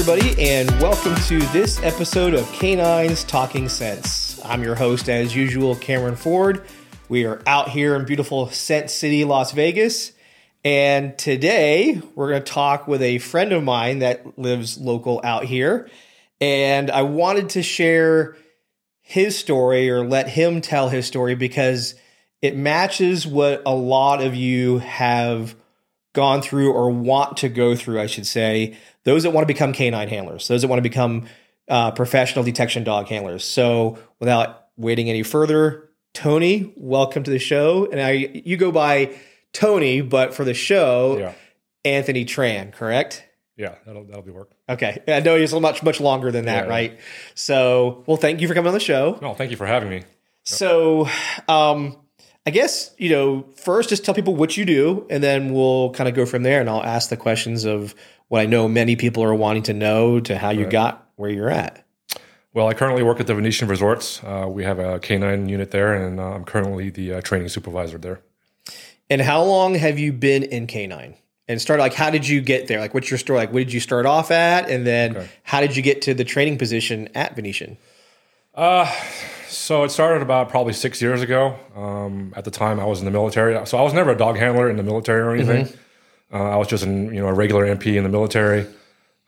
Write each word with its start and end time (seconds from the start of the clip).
Everybody, 0.00 0.48
and 0.48 0.70
welcome 0.80 1.14
to 1.26 1.38
this 1.52 1.78
episode 1.82 2.32
of 2.32 2.50
Canines 2.52 3.22
Talking 3.22 3.68
Sense. 3.68 4.40
I'm 4.46 4.62
your 4.62 4.74
host, 4.74 5.10
as 5.10 5.36
usual, 5.36 5.76
Cameron 5.76 6.16
Ford. 6.16 6.64
We 7.10 7.26
are 7.26 7.42
out 7.46 7.68
here 7.68 7.94
in 7.94 8.06
beautiful 8.06 8.48
Sin 8.48 8.88
City, 8.88 9.26
Las 9.26 9.52
Vegas, 9.52 10.12
and 10.64 11.18
today 11.18 12.00
we're 12.14 12.30
going 12.30 12.42
to 12.42 12.50
talk 12.50 12.88
with 12.88 13.02
a 13.02 13.18
friend 13.18 13.52
of 13.52 13.62
mine 13.62 13.98
that 13.98 14.38
lives 14.38 14.78
local 14.78 15.20
out 15.22 15.44
here. 15.44 15.90
And 16.40 16.90
I 16.90 17.02
wanted 17.02 17.50
to 17.50 17.62
share 17.62 18.38
his 19.02 19.38
story 19.38 19.90
or 19.90 20.02
let 20.02 20.30
him 20.30 20.62
tell 20.62 20.88
his 20.88 21.06
story 21.06 21.34
because 21.34 21.94
it 22.40 22.56
matches 22.56 23.26
what 23.26 23.60
a 23.66 23.74
lot 23.74 24.22
of 24.22 24.34
you 24.34 24.78
have 24.78 25.54
gone 26.12 26.42
through 26.42 26.72
or 26.72 26.90
want 26.90 27.36
to 27.38 27.48
go 27.48 27.74
through, 27.76 28.00
I 28.00 28.06
should 28.06 28.26
say, 28.26 28.76
those 29.04 29.22
that 29.22 29.30
want 29.30 29.42
to 29.42 29.52
become 29.52 29.72
canine 29.72 30.08
handlers, 30.08 30.48
those 30.48 30.62
that 30.62 30.68
want 30.68 30.78
to 30.78 30.82
become 30.88 31.26
uh, 31.68 31.90
professional 31.92 32.44
detection 32.44 32.82
dog 32.84 33.06
handlers. 33.06 33.44
So, 33.44 33.98
without 34.18 34.66
waiting 34.76 35.08
any 35.08 35.22
further, 35.22 35.88
Tony, 36.14 36.72
welcome 36.76 37.22
to 37.22 37.30
the 37.30 37.38
show. 37.38 37.88
And 37.90 38.00
I, 38.00 38.10
you 38.44 38.56
go 38.56 38.72
by 38.72 39.14
Tony, 39.52 40.00
but 40.00 40.34
for 40.34 40.44
the 40.44 40.54
show, 40.54 41.18
Yeah. 41.18 41.32
Anthony 41.84 42.24
Tran, 42.24 42.72
correct? 42.72 43.24
Yeah, 43.56 43.74
that'll 43.86 44.04
that'll 44.04 44.22
be 44.22 44.30
work. 44.32 44.50
Okay, 44.68 45.02
I 45.06 45.20
know 45.20 45.36
it's 45.36 45.52
much 45.52 45.82
much 45.82 46.00
longer 46.00 46.30
than 46.32 46.46
that, 46.46 46.64
Yeah. 46.64 46.70
right? 46.70 47.00
So, 47.34 48.04
well, 48.06 48.16
thank 48.16 48.40
you 48.40 48.48
for 48.48 48.54
coming 48.54 48.68
on 48.68 48.74
the 48.74 48.80
show. 48.80 49.18
No, 49.22 49.34
thank 49.34 49.50
you 49.50 49.56
for 49.56 49.66
having 49.66 49.88
me. 49.90 50.02
So, 50.44 51.08
um, 51.46 51.96
I 52.50 52.52
guess 52.52 52.92
you 52.98 53.10
know, 53.10 53.44
first 53.54 53.90
just 53.90 54.04
tell 54.04 54.12
people 54.12 54.34
what 54.34 54.56
you 54.56 54.64
do, 54.64 55.06
and 55.08 55.22
then 55.22 55.52
we'll 55.54 55.90
kind 55.90 56.08
of 56.08 56.16
go 56.16 56.26
from 56.26 56.42
there. 56.42 56.60
And 56.60 56.68
I'll 56.68 56.82
ask 56.82 57.08
the 57.08 57.16
questions 57.16 57.64
of 57.64 57.94
what 58.26 58.40
I 58.40 58.46
know 58.46 58.66
many 58.66 58.96
people 58.96 59.22
are 59.22 59.32
wanting 59.32 59.62
to 59.64 59.72
know 59.72 60.18
to 60.18 60.36
how 60.36 60.50
you 60.50 60.66
got 60.66 61.08
where 61.14 61.30
you're 61.30 61.48
at. 61.48 61.86
Well, 62.52 62.66
I 62.66 62.74
currently 62.74 63.04
work 63.04 63.20
at 63.20 63.28
the 63.28 63.36
Venetian 63.36 63.68
Resorts. 63.68 64.20
Uh, 64.24 64.46
we 64.48 64.64
have 64.64 64.80
a 64.80 64.98
canine 64.98 65.48
unit 65.48 65.70
there, 65.70 65.94
and 65.94 66.18
uh, 66.18 66.24
I'm 66.24 66.44
currently 66.44 66.90
the 66.90 67.12
uh, 67.14 67.20
training 67.20 67.50
supervisor 67.50 67.98
there. 67.98 68.20
And 69.08 69.20
how 69.20 69.44
long 69.44 69.76
have 69.76 70.00
you 70.00 70.12
been 70.12 70.42
in 70.42 70.66
canine? 70.66 71.14
And 71.46 71.62
start 71.62 71.78
like, 71.78 71.94
how 71.94 72.10
did 72.10 72.26
you 72.26 72.40
get 72.40 72.66
there? 72.66 72.80
Like, 72.80 72.94
what's 72.94 73.12
your 73.12 73.18
story? 73.18 73.38
Like, 73.38 73.52
what 73.52 73.60
did 73.60 73.72
you 73.72 73.78
start 73.78 74.06
off 74.06 74.32
at, 74.32 74.68
and 74.68 74.84
then 74.84 75.16
Okay. 75.16 75.28
how 75.44 75.60
did 75.60 75.76
you 75.76 75.84
get 75.84 76.02
to 76.02 76.14
the 76.14 76.24
training 76.24 76.58
position 76.58 77.10
at 77.14 77.36
Venetian? 77.36 77.76
So 79.50 79.82
it 79.84 79.90
started 79.90 80.22
about 80.22 80.48
probably 80.48 80.72
six 80.72 81.02
years 81.02 81.22
ago. 81.22 81.56
Um, 81.74 82.32
at 82.36 82.44
the 82.44 82.50
time, 82.50 82.78
I 82.78 82.84
was 82.84 83.00
in 83.00 83.04
the 83.04 83.10
military, 83.10 83.66
so 83.66 83.78
I 83.78 83.82
was 83.82 83.92
never 83.92 84.10
a 84.12 84.16
dog 84.16 84.36
handler 84.36 84.70
in 84.70 84.76
the 84.76 84.82
military 84.82 85.20
or 85.22 85.32
anything. 85.32 85.66
Uh, 86.32 86.50
I 86.50 86.56
was 86.56 86.68
just 86.68 86.84
an, 86.84 87.12
you 87.12 87.20
know 87.20 87.26
a 87.28 87.32
regular 87.32 87.66
MP 87.66 87.96
in 87.96 88.04
the 88.04 88.08
military. 88.08 88.66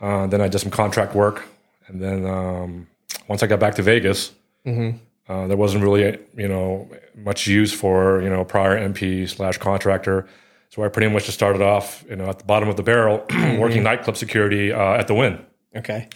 Uh, 0.01 0.27
then 0.29 0.41
I 0.41 0.49
did 0.49 0.59
some 0.61 0.71
contract 0.71 1.15
work, 1.15 1.45
and 1.89 2.01
then 2.01 2.25
um, 2.27 2.87
once 3.29 3.43
I 3.43 3.47
got 3.49 3.59
back 3.61 3.75
to 3.77 3.83
Vegas, 3.83 4.33
uh, 5.29 5.47
there 5.49 5.57
wasn't 5.57 5.83
really 5.83 6.19
you 6.37 6.49
know 6.49 6.89
much 7.17 7.47
use 7.49 7.73
for 7.73 8.23
you 8.23 8.31
know 8.31 8.45
prior 8.45 8.77
MP 8.79 9.29
slash 9.29 9.59
contractor. 9.59 10.29
So 10.71 10.83
I 10.85 10.89
pretty 10.89 11.13
much 11.13 11.25
just 11.27 11.37
started 11.37 11.63
off 11.63 12.05
you 12.09 12.17
know 12.17 12.29
at 12.29 12.39
the 12.39 12.45
bottom 12.45 12.69
of 12.69 12.77
the 12.77 12.83
barrel, 12.85 13.27
working 13.59 13.83
nightclub 13.83 14.17
security 14.17 14.73
uh, 14.73 14.95
at 14.95 15.09
the 15.09 15.15
Wynn. 15.15 15.45
Okay, 15.75 16.07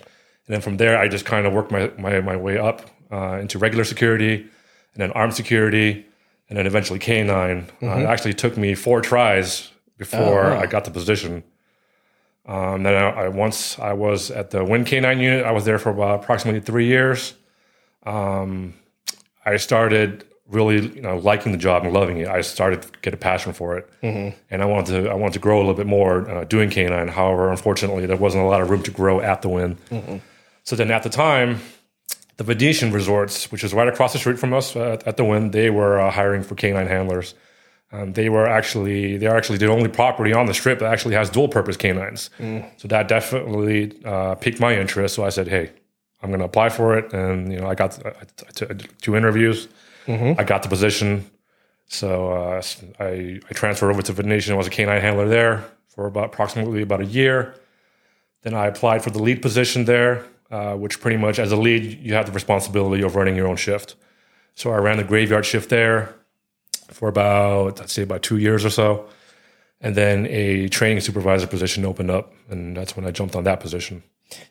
And 0.46 0.54
then 0.54 0.60
from 0.60 0.76
there, 0.76 0.96
I 0.98 1.08
just 1.08 1.24
kind 1.24 1.46
of 1.46 1.52
worked 1.54 1.72
my, 1.72 1.90
my, 1.98 2.20
my 2.20 2.36
way 2.36 2.58
up 2.58 2.82
uh, 3.10 3.38
into 3.40 3.58
regular 3.58 3.84
security 3.84 4.34
and 4.36 5.02
then 5.02 5.10
armed 5.12 5.34
security 5.34 6.06
and 6.48 6.58
then 6.58 6.66
eventually 6.66 6.98
canine. 6.98 7.66
Uh, 7.82 7.86
it 7.98 8.04
actually 8.06 8.34
took 8.34 8.56
me 8.56 8.74
four 8.74 9.00
tries 9.00 9.70
before 9.98 10.44
Oh, 10.46 10.54
wow. 10.54 10.60
I 10.60 10.66
got 10.66 10.84
the 10.84 10.90
position. 10.90 11.42
Um, 12.46 12.84
then 12.84 12.94
I, 12.94 13.24
I 13.24 13.28
once 13.28 13.78
I 13.78 13.92
was 13.92 14.30
at 14.30 14.50
the 14.50 14.64
Wynn 14.64 14.84
Canine 14.84 15.18
unit. 15.18 15.44
I 15.44 15.50
was 15.50 15.64
there 15.64 15.78
for 15.80 15.90
about 15.90 16.22
approximately 16.22 16.60
three 16.60 16.86
years. 16.86 17.34
Um, 18.04 18.74
I 19.44 19.56
started 19.56 20.24
really 20.48 20.94
you 20.94 21.02
know 21.02 21.16
liking 21.18 21.50
the 21.50 21.58
job 21.58 21.82
and 21.84 21.92
loving 21.92 22.18
it. 22.18 22.28
I 22.28 22.40
started 22.42 22.82
to 22.82 22.88
get 23.02 23.12
a 23.14 23.16
passion 23.16 23.52
for 23.52 23.76
it, 23.78 23.90
and 24.02 24.62
I 24.62 24.64
wanted 24.64 25.02
to 25.04 25.10
I 25.10 25.14
wanted 25.14 25.32
to 25.34 25.38
grow 25.40 25.56
a 25.56 25.62
little 25.62 25.74
bit 25.74 25.86
more 25.88 26.30
uh, 26.30 26.44
doing 26.44 26.70
canine. 26.70 27.08
However, 27.08 27.50
unfortunately, 27.50 28.06
there 28.06 28.16
wasn't 28.16 28.44
a 28.44 28.46
lot 28.46 28.60
of 28.60 28.70
room 28.70 28.82
to 28.84 28.90
grow 28.92 29.20
at 29.20 29.42
the 29.42 29.48
Wynn. 29.48 29.76
So 30.62 30.76
then 30.76 30.90
at 30.92 31.02
the 31.02 31.10
time, 31.10 31.60
the 32.36 32.44
Venetian 32.44 32.92
Resorts, 32.92 33.50
which 33.50 33.64
is 33.64 33.72
right 33.72 33.88
across 33.88 34.12
the 34.12 34.18
street 34.18 34.38
from 34.38 34.52
us 34.52 34.76
uh, 34.76 34.98
at 35.06 35.16
the 35.16 35.24
Wynn, 35.24 35.50
they 35.52 35.70
were 35.70 35.98
uh, 35.98 36.10
hiring 36.10 36.42
for 36.42 36.54
canine 36.54 36.86
handlers. 36.86 37.34
Um, 37.92 38.12
they 38.12 38.28
were 38.28 38.46
actually 38.46 39.16
they're 39.16 39.36
actually 39.36 39.58
the 39.58 39.68
only 39.68 39.88
property 39.88 40.32
on 40.32 40.46
the 40.46 40.54
strip 40.54 40.80
that 40.80 40.92
actually 40.92 41.14
has 41.14 41.30
dual 41.30 41.48
purpose 41.48 41.76
canines. 41.76 42.30
So 42.78 42.88
that 42.88 43.08
definitely 43.08 43.92
uh, 44.04 44.34
piqued 44.34 44.60
my 44.60 44.76
interest. 44.76 45.14
So 45.14 45.24
I 45.24 45.30
said, 45.30 45.46
"Hey, 45.48 45.70
I'm 46.22 46.30
going 46.30 46.40
to 46.40 46.46
apply 46.46 46.68
for 46.70 46.98
it." 46.98 47.12
And 47.12 47.52
you 47.52 47.60
know, 47.60 47.68
I 47.68 47.74
got 47.74 48.04
I, 48.04 48.10
I 48.10 48.50
took 48.52 49.00
two 49.00 49.16
interviews. 49.16 49.68
I 50.38 50.44
got 50.44 50.62
the 50.62 50.68
position. 50.68 51.30
So 51.88 52.32
uh, 52.32 52.62
I, 52.98 53.40
I 53.48 53.52
transferred 53.54 53.90
over 53.90 54.02
to 54.02 54.12
Venetian. 54.12 54.52
I 54.54 54.56
was 54.56 54.66
a 54.66 54.70
canine 54.70 55.00
handler 55.00 55.28
there 55.28 55.64
for 55.88 56.06
about 56.06 56.26
approximately 56.26 56.82
about 56.82 57.00
a 57.00 57.06
year. 57.06 57.54
Then 58.42 58.54
I 58.54 58.66
applied 58.66 59.02
for 59.04 59.10
the 59.10 59.22
lead 59.22 59.42
position 59.42 59.84
there, 59.84 60.24
uh, 60.50 60.74
which 60.74 61.00
pretty 61.00 61.16
much 61.16 61.38
as 61.38 61.52
a 61.52 61.56
lead, 61.56 61.98
you 62.00 62.14
have 62.14 62.26
the 62.26 62.32
responsibility 62.32 63.02
of 63.02 63.16
running 63.16 63.36
your 63.36 63.46
own 63.48 63.56
shift. 63.56 63.96
So 64.54 64.70
I 64.72 64.76
ran 64.76 64.96
the 64.96 65.04
graveyard 65.04 65.44
shift 65.44 65.68
there 65.70 66.14
for 66.90 67.08
about, 67.08 67.80
I'd 67.80 67.90
say 67.90 68.02
about 68.02 68.22
two 68.22 68.38
years 68.38 68.64
or 68.64 68.70
so. 68.70 69.06
And 69.80 69.94
then 69.94 70.26
a 70.28 70.68
training 70.68 71.00
supervisor 71.00 71.46
position 71.46 71.84
opened 71.84 72.10
up, 72.10 72.32
and 72.48 72.74
that's 72.76 72.96
when 72.96 73.04
I 73.04 73.10
jumped 73.10 73.36
on 73.36 73.44
that 73.44 73.60
position. 73.60 74.02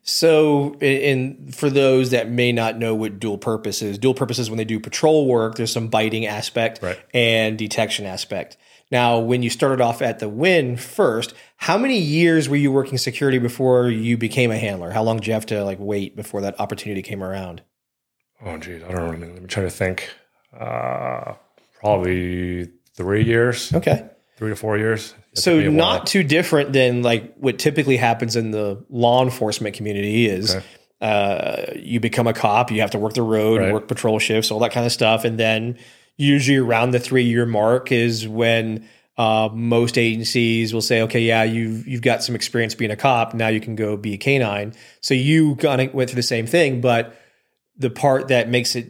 So, 0.03 0.75
and 0.75 1.53
for 1.53 1.69
those 1.69 2.11
that 2.11 2.29
may 2.29 2.51
not 2.51 2.77
know 2.77 2.93
what 2.93 3.19
dual 3.19 3.37
purpose 3.39 3.81
is, 3.81 3.97
dual 3.97 4.13
purpose 4.13 4.37
is 4.37 4.49
when 4.49 4.57
they 4.57 4.63
do 4.63 4.79
patrol 4.79 5.27
work, 5.27 5.55
there's 5.55 5.73
some 5.73 5.87
biting 5.87 6.27
aspect 6.27 6.81
Right. 6.81 6.99
and 7.13 7.57
detection 7.57 8.05
aspect. 8.05 8.55
Now, 8.91 9.19
when 9.19 9.41
you 9.41 9.49
started 9.49 9.81
off 9.81 10.01
at 10.01 10.19
the 10.19 10.29
Wynn 10.29 10.77
first, 10.77 11.33
how 11.57 11.77
many 11.77 11.97
years 11.97 12.47
were 12.47 12.55
you 12.55 12.71
working 12.71 12.97
security 12.97 13.39
before 13.39 13.89
you 13.89 14.17
became 14.17 14.51
a 14.51 14.57
handler? 14.57 14.91
How 14.91 15.01
long 15.03 15.17
did 15.17 15.27
you 15.27 15.33
have 15.33 15.45
to 15.47 15.63
like 15.63 15.79
wait 15.79 16.15
before 16.15 16.41
that 16.41 16.59
opportunity 16.59 17.01
came 17.01 17.23
around? 17.23 17.61
Oh, 18.43 18.57
geez, 18.57 18.83
I 18.83 18.91
don't 18.91 19.19
know. 19.19 19.27
Let 19.27 19.41
me 19.41 19.47
try 19.47 19.63
to 19.63 19.69
think. 19.71 20.09
Uh, 20.57 21.33
probably 21.79 22.69
three 22.95 23.23
years, 23.23 23.73
Okay. 23.73 24.05
three 24.37 24.49
to 24.49 24.55
four 24.55 24.77
years. 24.77 25.15
It 25.33 25.39
So 25.39 25.51
took 25.55 25.59
me 25.61 25.65
a 25.65 25.69
while. 25.69 25.77
not 25.97 26.07
too 26.07 26.23
different 26.23 26.71
than 26.73 27.01
like 27.01 27.33
what 27.37 27.57
typically 27.57 27.97
happens 27.97 28.35
in 28.35 28.51
the 28.51 28.83
law 28.89 29.23
enforcement 29.23 29.75
community 29.75 30.27
is 30.27 30.55
Okay. 30.55 30.65
uh, 31.01 31.73
you 31.75 31.99
become 31.99 32.27
a 32.27 32.33
cop, 32.33 32.71
you 32.71 32.81
have 32.81 32.91
to 32.91 32.99
work 32.99 33.13
the 33.13 33.21
road, 33.23 33.61
Right. 33.61 33.73
work 33.73 33.87
patrol 33.87 34.19
shifts, 34.19 34.51
all 34.51 34.59
that 34.59 34.71
kind 34.71 34.85
of 34.85 34.91
stuff, 34.91 35.25
and 35.25 35.37
then 35.39 35.77
usually 36.17 36.57
around 36.57 36.91
the 36.91 36.99
three 36.99 37.23
year 37.23 37.45
mark 37.45 37.91
is 37.91 38.27
when 38.27 38.87
uh, 39.17 39.49
most 39.53 39.97
agencies 39.97 40.73
will 40.73 40.81
say, 40.81 41.01
okay, 41.03 41.21
yeah, 41.21 41.43
you've 41.43 41.87
you've 41.87 42.01
got 42.01 42.23
some 42.23 42.35
experience 42.35 42.75
being 42.75 42.91
a 42.91 42.95
cop, 42.97 43.33
now 43.33 43.47
you 43.47 43.61
can 43.61 43.75
go 43.75 43.95
be 43.95 44.13
a 44.13 44.17
canine. 44.17 44.73
So 45.01 45.13
you 45.13 45.55
kind 45.55 45.81
of 45.81 45.93
went 45.93 46.09
through 46.09 46.17
the 46.17 46.23
same 46.23 46.47
thing, 46.47 46.81
but 46.81 47.15
the 47.77 47.89
part 47.89 48.27
that 48.29 48.49
makes 48.49 48.75
it, 48.75 48.87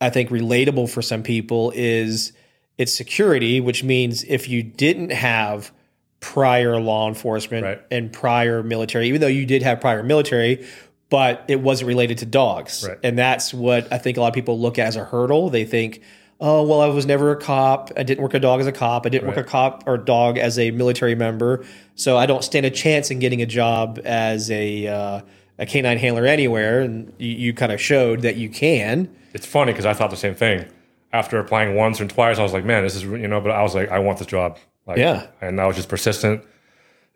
I 0.00 0.10
think, 0.10 0.30
relatable 0.30 0.88
for 0.90 1.02
some 1.02 1.22
people 1.22 1.72
is 1.74 2.32
it's 2.78 2.94
security, 2.94 3.60
which 3.60 3.82
means 3.82 4.22
if 4.24 4.48
you 4.48 4.62
didn't 4.62 5.10
have 5.10 5.72
prior 6.20 6.80
law 6.80 7.08
enforcement 7.08 7.64
Right. 7.64 7.80
and 7.90 8.12
prior 8.12 8.62
military, 8.62 9.08
even 9.08 9.20
though 9.20 9.26
you 9.26 9.46
did 9.46 9.62
have 9.62 9.80
prior 9.80 10.02
military, 10.02 10.66
but 11.08 11.44
it 11.48 11.60
wasn't 11.60 11.88
related 11.88 12.18
to 12.18 12.26
dogs. 12.26 12.84
Right. 12.88 12.98
And 13.02 13.18
that's 13.18 13.54
what 13.54 13.92
I 13.92 13.98
think 13.98 14.16
a 14.16 14.20
lot 14.20 14.28
of 14.28 14.34
people 14.34 14.58
look 14.60 14.78
at 14.78 14.88
as 14.88 14.96
a 14.96 15.04
hurdle. 15.04 15.50
They 15.50 15.64
think, 15.64 16.02
oh, 16.40 16.62
well, 16.62 16.80
I 16.80 16.86
was 16.88 17.06
never 17.06 17.30
a 17.30 17.36
cop. 17.36 17.92
I 17.96 18.02
didn't 18.02 18.22
work 18.22 18.34
a 18.34 18.40
dog 18.40 18.60
as 18.60 18.66
a 18.66 18.72
cop. 18.72 19.06
I 19.06 19.08
didn't 19.08 19.28
work 19.28 19.36
a 19.36 19.44
cop 19.44 19.84
or 19.86 19.96
dog 19.96 20.38
as 20.38 20.58
a 20.58 20.70
military 20.70 21.14
member. 21.14 21.64
So 21.94 22.16
I 22.16 22.26
don't 22.26 22.44
stand 22.44 22.66
a 22.66 22.70
chance 22.70 23.10
in 23.10 23.18
getting 23.18 23.42
a 23.42 23.46
job 23.46 24.00
as 24.04 24.50
a, 24.50 24.86
uh, 24.86 25.20
a 25.58 25.66
canine 25.66 25.98
handler 25.98 26.26
anywhere. 26.26 26.80
And 26.80 27.12
you, 27.18 27.30
you 27.30 27.54
kind 27.54 27.72
of 27.72 27.80
showed 27.80 28.22
that 28.22 28.36
you 28.36 28.48
can. 28.48 29.14
it's 29.32 29.46
funny 29.46 29.72
because 29.72 29.86
I 29.86 29.94
thought 29.94 30.10
the 30.10 30.16
same 30.16 30.34
thing. 30.34 30.66
After 31.12 31.38
applying 31.38 31.74
once 31.74 32.00
and 32.00 32.10
twice, 32.10 32.38
I 32.38 32.42
was 32.42 32.52
like, 32.52 32.64
man, 32.64 32.82
this 32.82 32.94
is, 32.94 33.04
you 33.04 33.28
know, 33.28 33.40
but 33.40 33.52
I 33.52 33.62
was 33.62 33.74
like, 33.74 33.90
I 33.90 34.00
want 34.00 34.18
this 34.18 34.26
job. 34.26 34.58
Like, 34.86 34.98
Yeah. 34.98 35.26
And 35.40 35.60
I 35.60 35.66
was 35.66 35.76
just 35.76 35.88
persistent. 35.88 36.42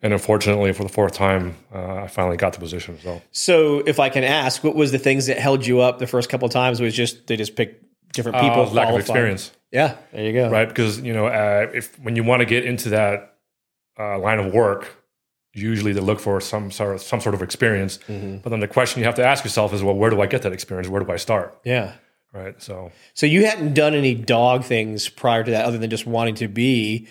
And 0.03 0.15
unfortunately, 0.15 0.73
for 0.73 0.83
the 0.83 0.89
fourth 0.89 1.13
time, 1.13 1.57
uh, 1.75 1.97
I 1.97 2.07
finally 2.07 2.39
got 2.39 2.55
the 2.55 2.59
position. 2.59 2.99
So, 3.03 3.21
So 3.33 3.79
if 3.81 4.01
I 4.01 4.09
can 4.09 4.25
ask, 4.25 4.65
what 4.65 4.75
was 4.75 4.93
the 4.93 4.99
things 4.99 5.27
that 5.27 5.39
held 5.39 5.67
you 5.67 5.81
up 5.81 5.99
the 5.99 6.07
first 6.07 6.31
couple 6.31 6.47
of 6.47 6.53
times? 6.53 6.81
Was 6.81 6.95
just 6.95 7.27
they 7.27 7.37
just 7.37 7.55
picked 7.55 7.85
different 8.13 8.39
people. 8.39 8.63
uh, 8.63 8.71
lack 8.71 8.89
of 8.89 8.99
experience, 8.99 9.53
Yeah, 9.73 9.97
there 10.13 10.25
you 10.25 10.33
go. 10.33 10.51
right? 10.51 10.69
Because, 10.69 11.01
you 11.01 11.13
know, 11.13 11.27
uh, 11.27 11.71
if 11.73 11.99
when 12.01 12.17
you 12.17 12.25
want 12.25 12.41
to 12.41 12.47
get 12.47 12.65
into 12.65 12.91
that 12.91 13.37
uh, 13.99 14.19
line 14.19 14.39
of 14.39 14.53
work, 14.53 14.97
usually 15.53 15.93
they 15.93 16.01
look 16.01 16.21
for 16.21 16.41
some 16.41 16.71
sort 16.71 16.95
of, 16.95 17.03
some 17.03 17.21
sort 17.21 17.35
of 17.35 17.43
experience. 17.43 17.99
Mm-hmm. 18.09 18.39
But 18.39 18.51
then 18.51 18.61
the 18.61 18.69
question 18.69 19.01
you 19.01 19.07
have 19.07 19.17
to 19.17 19.25
ask 19.25 19.45
yourself 19.45 19.73
is, 19.73 19.83
well, 19.83 19.95
where 19.95 20.11
do 20.11 20.21
I 20.21 20.27
get 20.27 20.43
that 20.43 20.53
experience? 20.53 20.89
Where 20.89 21.03
do 21.03 21.11
I 21.11 21.17
start? 21.17 21.59
Yeah. 21.65 21.95
Right. 22.33 22.61
So, 22.63 22.93
So 23.15 23.27
you 23.27 23.45
hadn't 23.47 23.75
done 23.75 23.95
any 23.95 24.15
dog 24.15 24.65
things 24.65 25.09
prior 25.09 25.43
to 25.43 25.51
that, 25.51 25.65
other 25.65 25.79
than 25.79 25.91
just 25.91 26.07
wanting 26.07 26.37
to 26.37 26.47
be 26.47 27.09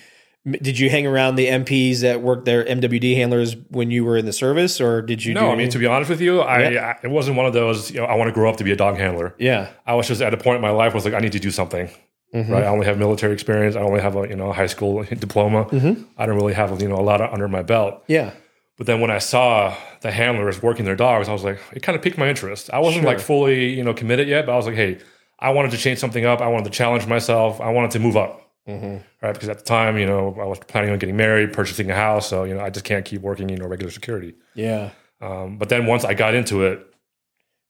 Did 0.51 0.79
you 0.79 0.89
hang 0.89 1.05
around 1.07 1.35
the 1.35 1.47
MPs 1.47 2.01
that 2.01 2.21
worked 2.21 2.45
their 2.45 2.63
MWD 2.65 3.15
handlers, 3.15 3.55
when 3.69 3.91
you 3.91 4.05
were 4.05 4.17
in 4.17 4.25
the 4.25 4.33
service, 4.33 4.79
or 4.81 5.01
did 5.01 5.23
you? 5.25 5.33
No, 5.33 5.51
I 5.51 5.55
mean 5.55 5.69
to 5.71 5.77
be 5.79 5.85
honest 5.85 6.09
with 6.09 6.21
you, 6.21 6.41
I, 6.41 6.75
I 6.75 6.99
it 7.03 7.09
wasn't 7.09 7.37
one 7.37 7.45
of 7.45 7.53
those. 7.53 7.91
You 7.91 7.99
know, 8.01 8.05
I 8.05 8.15
want 8.15 8.27
to 8.29 8.33
grow 8.33 8.49
up 8.49 8.57
to 8.57 8.63
be 8.63 8.71
a 8.71 8.75
dog 8.75 8.97
handler. 8.97 9.35
yeah, 9.39 9.69
I 9.85 9.95
was 9.95 10.07
just 10.07 10.21
at 10.21 10.33
a 10.33 10.37
point 10.37 10.55
in 10.57 10.61
my 10.61 10.69
life 10.71 10.93
where 10.93 11.01
I 11.01 11.03
was 11.03 11.05
like, 11.05 11.13
I 11.13 11.19
need 11.19 11.31
to 11.33 11.39
do 11.39 11.51
something. 11.51 11.89
Mm-hmm. 12.33 12.51
Right. 12.51 12.63
I 12.63 12.67
only 12.67 12.85
have 12.85 12.97
military 12.99 13.33
experience. 13.33 13.75
I 13.75 13.81
only 13.81 14.01
have 14.01 14.15
a 14.15 14.27
you 14.27 14.35
know 14.35 14.49
a 14.51 14.53
high 14.53 14.67
school 14.67 15.03
diploma. 15.19 15.65
Mm-hmm. 15.65 16.03
I 16.17 16.25
don't 16.25 16.35
really 16.35 16.53
have 16.53 16.81
you 16.81 16.87
know 16.87 16.95
a 16.97 17.01
lot 17.01 17.21
of, 17.21 17.33
under 17.33 17.47
my 17.47 17.63
belt. 17.63 18.03
yeah, 18.07 18.31
But 18.77 18.85
then 18.87 19.01
when 19.01 19.09
I 19.09 19.17
saw 19.17 19.75
the 20.01 20.11
handlers 20.11 20.61
working 20.61 20.85
their 20.85 20.95
dogs, 20.95 21.27
I 21.27 21.33
was 21.33 21.43
like, 21.43 21.59
it 21.73 21.81
kind 21.81 21.95
of 21.95 22.01
piqued 22.03 22.17
my 22.17 22.29
interest. 22.29 22.69
I 22.71 22.79
wasn't 22.79 23.03
Sure. 23.03 23.11
like 23.13 23.19
fully 23.19 23.73
you 23.73 23.83
know 23.83 23.93
committed 23.93 24.27
yet, 24.27 24.45
but 24.45 24.53
I 24.53 24.57
was 24.57 24.67
like, 24.67 24.75
hey, 24.75 24.99
I 25.39 25.49
wanted 25.51 25.71
to 25.71 25.77
change 25.77 25.99
something 25.99 26.23
up. 26.25 26.39
I 26.41 26.47
wanted 26.49 26.65
to 26.65 26.71
challenge 26.71 27.07
myself. 27.07 27.59
I 27.61 27.69
wanted 27.71 27.91
to 27.91 27.99
move 27.99 28.15
up. 28.15 28.48
Mm-hmm. 28.67 28.97
Right. 29.25 29.33
Because 29.33 29.49
at 29.49 29.57
the 29.59 29.63
time, 29.65 29.97
you 29.97 30.05
know, 30.05 30.35
I 30.39 30.45
was 30.45 30.59
planning 30.59 30.91
on 30.91 30.99
getting 30.99 31.17
married, 31.17 31.53
purchasing 31.53 31.89
a 31.89 31.95
house. 31.95 32.29
So 32.29 32.43
you 32.43 32.53
know, 32.53 32.61
I 32.61 32.69
just 32.69 32.85
can't 32.85 33.03
keep 33.05 33.21
working 33.21 33.49
you 33.49 33.57
know 33.57 33.65
regular 33.67 33.91
security. 33.91 34.35
yeah, 34.53 34.91
Um, 35.21 35.57
but 35.57 35.69
then 35.69 35.85
once 35.87 36.03
I 36.05 36.13
got 36.13 36.35
into 36.35 36.63
it, 36.63 36.85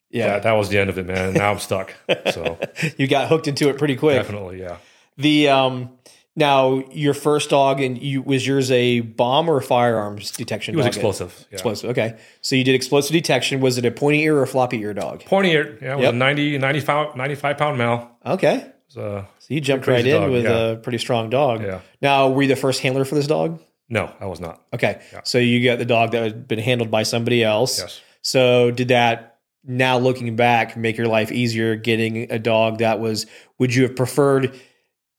yeah. 0.09 0.27
that, 0.27 0.43
that 0.43 0.51
was 0.53 0.69
the 0.69 0.77
end 0.79 0.89
of 0.89 0.97
it, 0.97 1.05
man. 1.05 1.33
Now 1.33 1.51
I'm 1.51 1.59
stuck. 1.59 1.93
So 2.31 2.57
you 2.97 3.07
got 3.07 3.29
hooked 3.29 3.47
into 3.47 3.69
it 3.69 3.77
pretty 3.77 3.95
quick. 3.95 4.15
definitely, 4.21 4.59
yeah. 4.59 4.77
The 5.17 5.49
um, 5.49 5.91
now 6.35 6.83
your 6.91 7.13
first 7.13 7.49
dog 7.49 7.79
and 7.81 8.01
you 8.01 8.21
was 8.21 8.45
yours 8.45 8.69
a 8.71 8.99
bomb 9.01 9.49
or 9.49 9.57
a 9.57 9.61
firearms 9.61 10.31
detection? 10.31 10.73
It 10.73 10.77
was 10.77 10.85
dog? 10.85 10.95
explosive. 10.95 11.45
Yeah. 11.49 11.53
Explosive. 11.55 11.89
Okay, 11.91 12.17
so 12.41 12.55
you 12.57 12.63
did 12.65 12.75
explosive 12.75 13.13
detection. 13.13 13.61
Was 13.61 13.77
it 13.77 13.85
a 13.85 13.91
pointy 13.91 14.23
ear 14.23 14.37
or 14.37 14.43
a 14.43 14.47
floppy 14.47 14.79
ear 14.81 14.93
dog? 14.93 15.23
Pointy 15.25 15.51
ear, 15.51 15.77
yeah, 15.81 15.93
it 15.93 15.95
was 15.97 16.03
Yep. 16.03 16.13
a 16.13 16.17
90, 16.17 16.57
95, 16.57 17.15
95 17.15 17.57
pound 17.57 17.77
male. 17.77 18.11
Okay, 18.25 18.65
Uh, 18.97 19.23
so 19.39 19.53
you 19.53 19.61
jumped 19.61 19.87
right 19.87 20.05
in 20.05 20.21
dog, 20.21 20.31
with 20.31 20.43
yeah. 20.43 20.57
a 20.71 20.75
pretty 20.77 20.97
strong 20.97 21.29
dog. 21.29 21.61
yeah. 21.61 21.81
Now, 22.01 22.29
were 22.29 22.41
you 22.41 22.47
the 22.47 22.55
first 22.55 22.81
handler 22.81 23.05
for 23.05 23.15
this 23.15 23.27
dog? 23.27 23.61
No, 23.87 24.11
I 24.19 24.25
was 24.25 24.39
not. 24.39 24.61
Okay, 24.73 25.01
so 25.23 25.37
you 25.39 25.63
got 25.63 25.79
the 25.79 25.85
dog 25.85 26.11
that 26.11 26.23
had 26.23 26.47
been 26.47 26.59
handled 26.59 26.91
by 26.91 27.03
somebody 27.03 27.43
else. 27.43 27.79
Yes. 27.79 28.01
So 28.21 28.71
did 28.71 28.89
that 28.89 29.39
now 29.63 29.97
looking 29.97 30.35
back 30.35 30.77
make 30.77 30.97
your 30.97 31.07
life 31.07 31.31
easier 31.31 31.75
getting 31.75 32.31
a 32.31 32.39
dog 32.39 32.79
that 32.79 32.99
was 32.99 33.25
would 33.57 33.75
you 33.75 33.83
have 33.83 33.95
preferred 33.95 34.57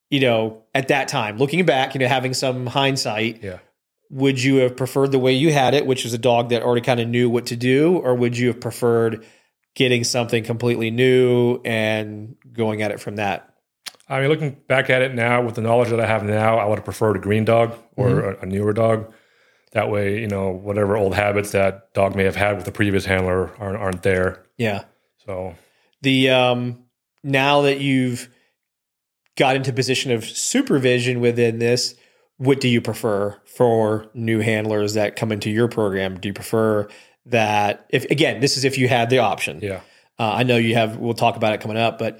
you 0.08 0.18
know 0.18 0.62
at 0.74 0.88
that 0.88 1.08
time 1.08 1.36
looking 1.36 1.64
back 1.66 1.94
you 1.94 2.00
know 2.00 2.08
having 2.08 2.32
some 2.32 2.66
hindsight 2.66 3.42
Yeah. 3.42 3.58
would 4.08 4.42
you 4.42 4.56
have 4.56 4.76
preferred 4.76 5.12
the 5.12 5.18
way 5.18 5.34
you 5.34 5.52
had 5.52 5.74
it 5.74 5.86
which 5.86 6.04
was 6.04 6.14
a 6.14 6.18
dog 6.18 6.48
that 6.50 6.62
already 6.62 6.80
kind 6.80 7.00
of 7.00 7.06
knew 7.08 7.28
what 7.28 7.46
to 7.46 7.56
do 7.56 7.98
or 7.98 8.14
would 8.14 8.36
you 8.36 8.48
have 8.48 8.60
preferred 8.60 9.26
getting 9.74 10.04
something 10.04 10.42
completely 10.42 10.90
new 10.90 11.60
and 11.64 12.34
going 12.50 12.80
at 12.80 12.90
it 12.90 12.98
from 12.98 13.16
that 13.16 13.49
I 14.10 14.20
mean, 14.20 14.28
looking 14.28 14.56
back 14.66 14.90
at 14.90 15.02
it 15.02 15.14
now 15.14 15.42
with 15.42 15.54
the 15.54 15.60
knowledge 15.62 15.88
that 15.90 16.00
I 16.00 16.06
have 16.06 16.24
now, 16.24 16.58
I 16.58 16.66
would 16.66 16.78
have 16.78 16.84
preferred 16.84 17.16
a 17.16 17.20
green 17.20 17.44
dog 17.44 17.74
or 17.96 18.08
Mm-hmm. 18.08 18.42
a, 18.42 18.46
a 18.46 18.46
newer 18.46 18.72
dog. 18.72 19.12
That 19.72 19.88
way, 19.88 20.20
you 20.20 20.26
know, 20.26 20.50
whatever 20.50 20.96
old 20.96 21.14
habits 21.14 21.52
that 21.52 21.94
dog 21.94 22.16
may 22.16 22.24
have 22.24 22.34
had 22.36 22.56
with 22.56 22.64
the 22.64 22.72
previous 22.72 23.04
handler 23.04 23.50
aren't, 23.58 23.76
aren't 23.76 24.02
there. 24.02 24.44
yeah 24.58 24.82
So, 25.24 25.54
the 26.02 26.30
um 26.30 26.84
now 27.22 27.62
that 27.62 27.80
you've 27.80 28.28
got 29.36 29.54
into 29.56 29.72
position 29.72 30.10
of 30.10 30.24
supervision 30.24 31.20
within 31.20 31.58
this 31.60 31.94
what 32.38 32.58
do 32.60 32.68
you 32.68 32.80
prefer 32.80 33.38
for 33.44 34.10
new 34.14 34.40
handlers 34.40 34.94
that 34.94 35.14
come 35.14 35.30
into 35.30 35.50
your 35.50 35.68
program 35.68 36.18
do 36.18 36.28
you 36.28 36.32
prefer 36.34 36.88
that 37.26 37.86
if 37.90 38.04
again 38.06 38.40
this 38.40 38.56
is 38.56 38.64
if 38.64 38.76
you 38.78 38.88
had 38.88 39.08
the 39.10 39.18
option 39.18 39.60
yeah. 39.62 39.80
uh, 40.18 40.32
i 40.34 40.42
know 40.42 40.56
you 40.56 40.74
have 40.74 40.96
we'll 40.96 41.14
talk 41.14 41.36
about 41.36 41.52
it 41.52 41.60
coming 41.60 41.76
up 41.76 41.98
but 41.98 42.18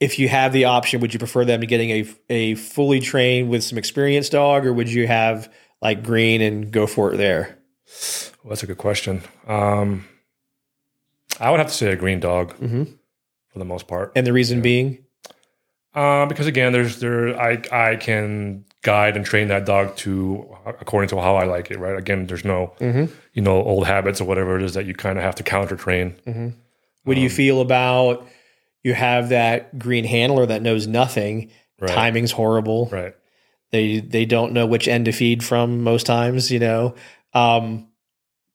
if 0.00 0.18
you 0.18 0.28
have 0.28 0.52
the 0.52 0.64
option 0.64 1.00
would 1.00 1.12
you 1.12 1.18
prefer 1.18 1.44
them 1.44 1.60
to 1.60 1.66
getting 1.66 1.90
a 1.90 2.04
a 2.30 2.54
fully 2.56 3.00
trained 3.00 3.48
with 3.48 3.62
some 3.64 3.78
experienced 3.78 4.32
dog 4.32 4.66
or 4.66 4.72
would 4.72 4.88
you 4.90 5.06
have 5.06 5.52
like 5.80 6.02
green 6.02 6.40
and 6.40 6.70
go 6.72 6.86
for 6.86 7.12
it 7.12 7.16
there 7.16 7.58
Well, 8.42 8.50
that's 8.50 8.62
a 8.62 8.66
good 8.66 8.78
question. 8.78 9.22
Um, 9.46 10.04
I 11.40 11.50
would 11.50 11.58
have 11.60 11.68
to 11.68 11.74
say 11.74 11.92
a 11.92 11.96
green 11.96 12.20
dog 12.20 12.54
Mhm. 12.58 12.86
for 13.48 13.58
the 13.58 13.64
most 13.64 13.86
part. 13.88 14.12
and 14.16 14.26
the 14.26 14.32
reason 14.32 14.60
being 14.60 14.98
Uh, 15.94 16.26
because 16.26 16.48
again, 16.48 16.72
there's 16.72 16.98
there 16.98 17.40
I 17.40 17.62
I 17.70 17.94
can 17.96 18.64
guide 18.82 19.16
and 19.16 19.24
train 19.24 19.46
that 19.48 19.64
dog 19.64 19.94
to 19.98 20.44
according 20.66 21.08
to 21.10 21.20
how 21.20 21.36
I 21.36 21.44
like 21.44 21.70
it. 21.70 21.78
Right. 21.78 21.96
Again, 21.96 22.26
there's 22.26 22.44
no 22.44 22.72
Mhm. 22.80 23.10
you 23.32 23.42
know 23.42 23.62
old 23.62 23.86
habits 23.86 24.20
or 24.20 24.24
whatever 24.24 24.56
it 24.56 24.62
is 24.64 24.74
that 24.74 24.86
you 24.86 24.94
kind 24.94 25.18
of 25.18 25.24
have 25.24 25.36
to 25.36 25.44
counter 25.44 25.76
train. 25.76 26.16
What 27.04 27.14
do 27.14 27.20
Um, 27.20 27.22
you 27.24 27.30
feel 27.30 27.60
about 27.60 28.26
you 28.84 28.94
have 28.94 29.30
that 29.30 29.78
green 29.78 30.04
handler 30.04 30.46
that 30.46 30.62
knows 30.62 30.86
nothing? 30.86 31.50
Right. 31.80 31.90
Timing's 31.90 32.30
horrible. 32.30 32.88
Right. 32.92 33.14
They 33.72 33.98
they 33.98 34.26
don't 34.26 34.52
know 34.52 34.66
which 34.66 34.86
end 34.86 35.06
to 35.06 35.12
feed 35.12 35.42
from 35.42 35.82
most 35.82 36.06
times. 36.06 36.52
You 36.52 36.60
know, 36.60 36.94
um, 37.32 37.88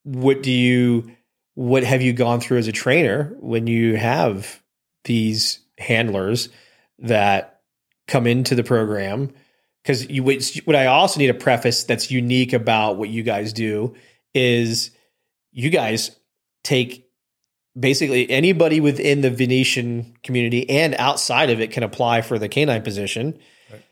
what 0.03 0.41
do 0.41 0.51
you 0.51 1.11
what 1.55 1.83
have 1.83 2.01
you 2.01 2.13
gone 2.13 2.39
through 2.39 2.59
as 2.59 2.69
a 2.69 2.71
trainer 2.71 3.35
when 3.39 3.67
you 3.67 3.97
have 3.97 4.63
these 5.03 5.59
handlers 5.77 6.47
that 6.99 7.61
come 8.07 8.27
into 8.27 8.55
the 8.55 8.63
program? 8.63 9.33
Because 9.83 10.09
you 10.09 10.23
what 10.23 10.41
what 10.63 10.75
I 10.75 10.85
also 10.85 11.19
need 11.19 11.27
to 11.27 11.33
preface 11.33 11.83
that's 11.83 12.11
unique 12.11 12.53
about 12.53 12.97
what 12.97 13.09
you 13.09 13.23
guys 13.23 13.51
do 13.51 13.95
is 14.33 14.91
you 15.51 15.69
guys 15.69 16.15
take 16.63 17.08
basically 17.79 18.29
anybody 18.29 18.79
within 18.79 19.21
the 19.21 19.29
Venetian 19.29 20.17
community 20.23 20.69
and 20.69 20.95
outside 20.95 21.49
of 21.49 21.61
it 21.61 21.71
can 21.71 21.83
apply 21.83 22.21
for 22.21 22.37
the 22.37 22.49
canine 22.49 22.81
position. 22.81 23.37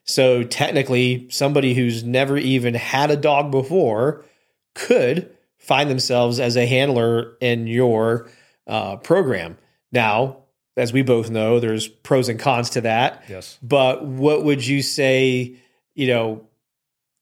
So 0.04 0.44
technically, 0.44 1.28
somebody 1.30 1.74
who's 1.74 2.04
never 2.04 2.38
even 2.38 2.74
had 2.74 3.12
a 3.12 3.18
dog 3.18 3.52
before 3.52 4.26
could 4.74 5.36
find 5.58 5.90
themselves 5.90 6.40
as 6.40 6.56
a 6.56 6.66
handler 6.66 7.38
in 7.42 7.68
your 7.68 8.30
uh, 8.66 8.96
program. 8.98 9.58
Now, 9.92 10.44
as 10.78 10.94
we 10.94 11.02
both 11.02 11.30
know, 11.30 11.60
there's 11.60 11.88
pros 11.88 12.30
and 12.30 12.40
cons 12.40 12.72
to 12.72 12.82
that. 12.82 13.24
Yes. 13.28 13.58
But 13.62 14.06
what 14.06 14.44
would 14.44 14.66
you 14.66 14.82
say, 14.82 15.58
you 15.94 16.08
know, 16.08 16.48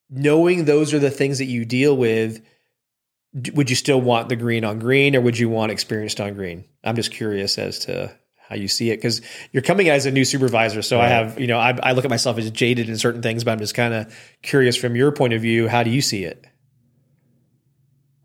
knowing 0.09 0.65
those 0.65 0.93
are 0.93 0.99
the 0.99 1.11
things 1.11 1.39
that 1.39 1.45
you 1.45 1.65
deal 1.65 1.97
with, 1.97 2.45
would 3.53 3.69
you 3.69 3.75
still 3.75 3.99
want 4.01 4.29
the 4.29 4.35
green 4.35 4.63
on 4.63 4.79
green 4.79 5.15
or 5.15 5.21
would 5.21 5.37
you 5.37 5.49
want 5.49 5.71
experienced 5.71 6.21
on 6.21 6.33
green? 6.35 6.65
I'm 6.83 6.95
just 6.95 7.11
curious 7.11 7.57
as 7.57 7.79
to 7.79 8.15
how 8.47 8.55
you 8.55 8.67
see 8.67 8.91
it 8.91 8.97
because 8.97 9.21
you're 9.51 9.63
coming 9.63 9.89
as 9.89 10.05
a 10.05 10.11
new 10.11 10.23
supervisor. 10.23 10.81
So 10.81 11.01
I 11.01 11.07
have, 11.07 11.39
you 11.39 11.47
know, 11.47 11.57
I, 11.59 11.77
I 11.83 11.91
look 11.93 12.05
at 12.05 12.09
myself 12.11 12.37
as 12.37 12.49
jaded 12.51 12.87
in 12.89 12.97
certain 12.97 13.21
things, 13.21 13.43
but 13.43 13.51
I'm 13.51 13.59
just 13.59 13.73
kind 13.75 13.93
of 13.93 14.15
curious 14.43 14.75
from 14.77 14.95
your 14.95 15.11
point 15.11 15.33
of 15.33 15.41
view. 15.41 15.67
How 15.67 15.83
do 15.83 15.89
you 15.89 16.01
see 16.01 16.23
it? 16.23 16.45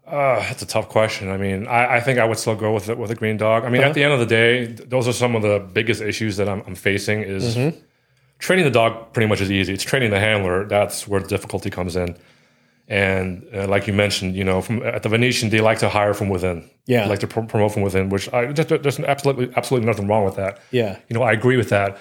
Uh, 0.07 0.41
that's 0.41 0.63
a 0.63 0.67
tough 0.67 0.89
question. 0.89 1.31
I 1.31 1.37
mean, 1.37 1.67
I, 1.69 1.97
I 1.97 2.01
think 2.01 2.19
I 2.19 2.25
would 2.25 2.39
still 2.39 2.57
go 2.57 2.75
with 2.75 2.89
it 2.89 2.99
with 2.99 3.11
a 3.11 3.15
green 3.15 3.37
dog. 3.37 3.65
I 3.65 3.69
mean, 3.69 3.81
Uh-huh. 3.81 3.91
at 3.91 3.95
the 3.95 4.03
end 4.03 4.13
of 4.13 4.19
the 4.19 4.27
day, 4.27 4.67
those 4.67 5.07
are 5.07 5.13
some 5.13 5.37
of 5.37 5.43
the 5.43 5.61
biggest 5.73 6.03
issues 6.03 6.37
that 6.39 6.49
I'm, 6.49 6.63
I'm 6.67 6.75
facing. 6.75 7.23
Is 7.23 7.57
Mm-hmm. 7.57 7.79
training 8.41 8.65
the 8.65 8.71
dog 8.73 9.13
pretty 9.13 9.29
much 9.29 9.41
is 9.41 9.51
easy. 9.51 9.73
It's 9.73 9.85
training 9.85 10.11
the 10.11 10.19
handler 10.21 10.67
that's 10.67 11.07
where 11.07 11.21
the 11.21 11.29
difficulty 11.29 11.71
comes 11.71 11.95
in. 11.97 12.17
And 12.91 13.47
uh, 13.55 13.69
like 13.69 13.87
you 13.87 13.93
mentioned, 13.93 14.35
you 14.35 14.43
know, 14.45 14.61
from 14.61 14.83
at 14.83 15.03
the 15.05 15.09
Venetian, 15.09 15.49
they 15.51 15.61
like 15.61 15.79
to 15.79 15.89
hire 15.89 16.13
from 16.13 16.29
within. 16.29 16.69
Yeah. 16.87 17.05
They 17.05 17.11
like 17.11 17.21
to 17.21 17.29
pr- 17.29 17.43
promote 17.43 17.73
from 17.73 17.83
within, 17.83 18.09
which 18.09 18.31
I 18.33 18.53
just, 18.53 18.69
there's 18.69 18.99
absolutely 18.99 19.53
absolutely 19.57 19.87
nothing 19.87 20.09
wrong 20.09 20.25
with 20.25 20.35
that. 20.37 20.59
Yeah. 20.73 20.99
You 21.09 21.15
know, 21.15 21.23
I 21.23 21.31
agree 21.33 21.57
with 21.57 21.69
that. 21.69 21.97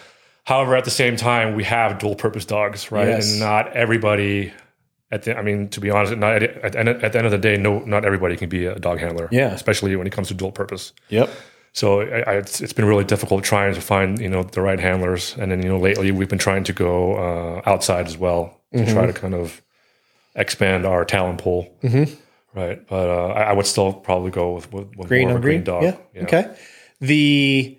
However, 0.46 0.76
at 0.76 0.86
the 0.86 0.92
same 0.92 1.16
time, 1.16 1.54
we 1.56 1.64
have 1.66 2.00
dual 2.00 2.16
purpose 2.16 2.44
dogs, 2.46 2.92
right? 2.92 3.08
Yes. 3.08 3.32
And 3.32 3.40
not 3.40 3.72
everybody. 3.74 4.52
At 5.12 5.24
the, 5.24 5.36
I 5.38 5.42
mean, 5.42 5.70
to 5.70 5.80
be 5.80 5.90
honest, 5.92 6.16
not 6.18 6.42
at, 6.42 6.44
at, 6.64 6.72
the 6.74 6.80
end- 6.80 6.90
at 6.90 7.12
the 7.14 7.18
end 7.20 7.26
of 7.26 7.32
the 7.32 7.38
day, 7.40 7.58
no, 7.58 7.80
not 7.80 8.04
everybody 8.06 8.36
can 8.36 8.50
be 8.50 8.66
a 8.66 8.78
dog 8.80 9.00
handler. 9.00 9.28
Yeah. 9.32 9.52
especially 9.54 9.96
when 9.96 10.06
it 10.08 10.12
comes 10.14 10.28
to 10.30 10.34
dual 10.36 10.52
purpose. 10.52 10.94
Yep. 11.10 11.30
So 11.74 12.02
I, 12.02 12.20
I, 12.22 12.34
it's, 12.38 12.62
it's 12.62 12.74
been 12.74 12.86
really 12.86 13.04
difficult 13.06 13.44
trying 13.44 13.76
to 13.76 13.82
find 13.82 14.20
you 14.20 14.28
know 14.30 14.42
the 14.42 14.62
right 14.62 14.80
handlers, 14.80 15.36
and 15.38 15.52
then 15.52 15.62
you 15.62 15.70
know 15.70 15.78
lately 15.78 16.12
we've 16.12 16.30
been 16.30 16.40
trying 16.40 16.64
to 16.64 16.74
go 16.74 17.14
uh, 17.16 17.62
outside 17.70 18.08
as 18.08 18.18
well 18.18 18.56
to 18.74 18.80
Mm-hmm. 18.80 18.94
try 18.94 19.06
to 19.08 19.14
kind 19.14 19.34
of 19.36 19.62
expand 20.40 20.86
our 20.86 21.06
talent 21.06 21.40
pool. 21.42 21.72
Mm-hmm. 21.84 22.14
Right, 22.60 22.86
but 22.88 23.10
uh, 23.10 23.28
I, 23.28 23.42
I 23.44 23.54
would 23.54 23.68
still 23.68 23.94
probably 23.94 24.32
go 24.32 24.54
with, 24.54 24.74
with, 24.74 24.88
with 24.98 25.08
Green 25.08 25.30
on 25.30 25.40
green, 25.40 25.64
dog. 25.64 25.84
Yeah. 25.84 25.98
know. 26.16 26.22
Okay. 26.24 26.56
The 27.00 27.78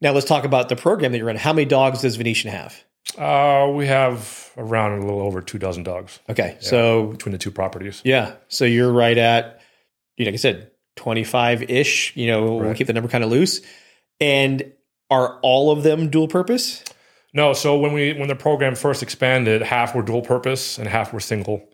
now 0.00 0.12
let's 0.12 0.26
talk 0.26 0.44
about 0.44 0.70
the 0.70 0.76
program 0.76 1.12
that 1.12 1.18
you're 1.18 1.26
running. 1.26 1.40
How 1.40 1.52
many 1.52 1.66
dogs 1.66 2.00
does 2.00 2.16
Venetian 2.16 2.50
have? 2.50 2.82
Uh, 3.18 3.70
we 3.74 3.86
have 3.86 4.50
around 4.56 4.98
a 4.98 5.04
little 5.04 5.20
over 5.20 5.40
two 5.40 5.58
dozen 5.58 5.82
dogs 5.84 6.18
Okay. 6.28 6.56
So 6.60 7.06
between 7.08 7.32
the 7.32 7.38
two 7.38 7.50
properties. 7.50 8.00
Yeah. 8.04 8.34
So 8.48 8.64
you're 8.64 8.92
right 8.92 9.16
at, 9.16 9.60
you 10.16 10.24
know, 10.24 10.30
like 10.30 10.34
I 10.34 10.38
said, 10.38 10.70
25 10.96 11.70
ish. 11.70 12.16
You 12.16 12.26
know, 12.26 12.42
we'll 12.44 12.60
Right. 12.60 12.76
keep 12.76 12.86
the 12.88 12.92
number 12.94 13.08
kind 13.08 13.22
of 13.22 13.30
loose. 13.30 13.60
And 14.20 14.72
are 15.10 15.38
all 15.42 15.70
of 15.70 15.82
them 15.82 16.10
dual 16.10 16.26
purpose? 16.26 16.82
No, 17.32 17.52
so 17.52 17.78
when 17.78 17.92
we 17.92 18.14
when 18.14 18.28
the 18.28 18.34
program 18.34 18.74
first 18.74 19.02
expanded, 19.02 19.60
half 19.62 19.94
were 19.94 20.02
dual 20.02 20.22
purpose 20.22 20.78
and 20.78 20.88
half 20.88 21.12
were 21.12 21.20
single. 21.20 21.68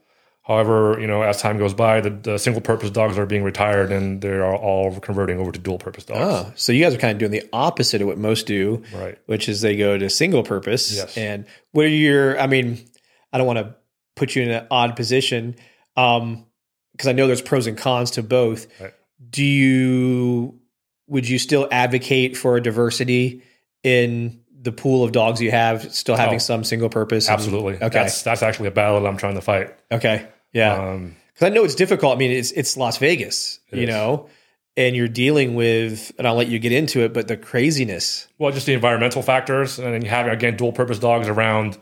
However, 0.44 0.98
you 1.00 1.06
know, 1.06 1.22
as 1.22 1.40
time 1.40 1.56
goes 1.56 1.72
by, 1.72 2.00
the, 2.00 2.10
the 2.10 2.38
single 2.38 2.60
purpose 2.60 2.90
dogs 2.90 3.16
are 3.16 3.26
being 3.26 3.44
retired 3.44 3.92
and 3.92 4.20
they 4.20 4.28
are 4.28 4.56
all 4.56 4.98
converting 4.98 5.38
over 5.38 5.52
to 5.52 5.58
dual 5.58 5.78
purpose 5.78 6.04
dogs. 6.04 6.18
Oh, 6.20 6.52
so 6.56 6.72
you 6.72 6.82
guys 6.82 6.92
are 6.94 6.98
kind 6.98 7.12
of 7.12 7.18
doing 7.18 7.30
the 7.30 7.48
opposite 7.52 8.00
of 8.02 8.08
what 8.08 8.18
most 8.18 8.46
do, 8.48 8.82
Right. 8.92 9.16
which 9.26 9.48
is 9.48 9.60
they 9.60 9.76
go 9.76 9.96
to 9.96 10.10
single 10.10 10.42
purpose. 10.42 10.96
Yes. 10.96 11.16
And 11.16 11.46
what 11.70 11.84
are 11.84 11.88
your, 11.88 12.40
I 12.40 12.48
mean, 12.48 12.84
I 13.32 13.38
don't 13.38 13.46
want 13.46 13.60
to 13.60 13.76
put 14.16 14.34
you 14.34 14.42
in 14.42 14.50
an 14.50 14.66
odd 14.70 14.96
position. 14.96 15.54
Um, 15.96 16.46
because 16.92 17.08
I 17.08 17.12
know 17.12 17.26
there's 17.26 17.40
pros 17.40 17.66
and 17.66 17.78
cons 17.78 18.10
to 18.12 18.22
both. 18.22 18.66
Right. 18.80 18.92
Do 19.30 19.44
you 19.44 20.58
would 21.06 21.28
you 21.28 21.38
still 21.38 21.66
advocate 21.70 22.36
for 22.36 22.56
a 22.56 22.62
diversity 22.62 23.42
in 23.82 24.41
the 24.62 24.72
pool 24.72 25.02
of 25.04 25.12
dogs 25.12 25.42
you 25.42 25.50
have, 25.50 25.92
still 25.92 26.16
having 26.16 26.36
Oh. 26.36 26.38
some 26.38 26.64
single 26.64 26.88
purpose? 26.88 27.28
and- 27.28 27.34
Absolutely. 27.34 27.74
Okay. 27.74 27.88
That's 27.88 28.22
that's 28.22 28.42
actually 28.42 28.68
a 28.68 28.72
battle 28.72 29.00
that 29.00 29.06
I'm 29.08 29.16
trying 29.16 29.34
to 29.34 29.40
fight. 29.40 29.74
okay. 29.90 30.26
Yeah. 30.52 30.74
Um, 30.74 31.16
Because 31.34 31.46
I 31.50 31.54
know 31.54 31.64
it's 31.64 31.74
difficult. 31.74 32.14
I 32.14 32.18
mean, 32.18 32.30
it's 32.30 32.52
it's 32.52 32.76
Las 32.76 32.98
Vegas, 32.98 33.58
It 33.70 33.78
you 33.78 33.82
is. 33.84 33.88
know, 33.88 34.28
and 34.76 34.94
you're 34.96 35.08
dealing 35.08 35.54
with, 35.54 36.12
and 36.18 36.26
I'll 36.28 36.34
let 36.34 36.48
you 36.48 36.58
get 36.58 36.72
into 36.72 37.00
it, 37.00 37.12
but 37.12 37.26
the 37.28 37.36
craziness. 37.36 38.28
well, 38.38 38.52
just 38.52 38.66
the 38.66 38.74
environmental 38.74 39.22
factors, 39.22 39.78
and 39.78 39.92
then 39.92 40.02
you 40.02 40.10
have 40.10 40.26
again 40.28 40.56
dual 40.56 40.72
purpose 40.72 40.98
dogs 40.98 41.28
around 41.28 41.78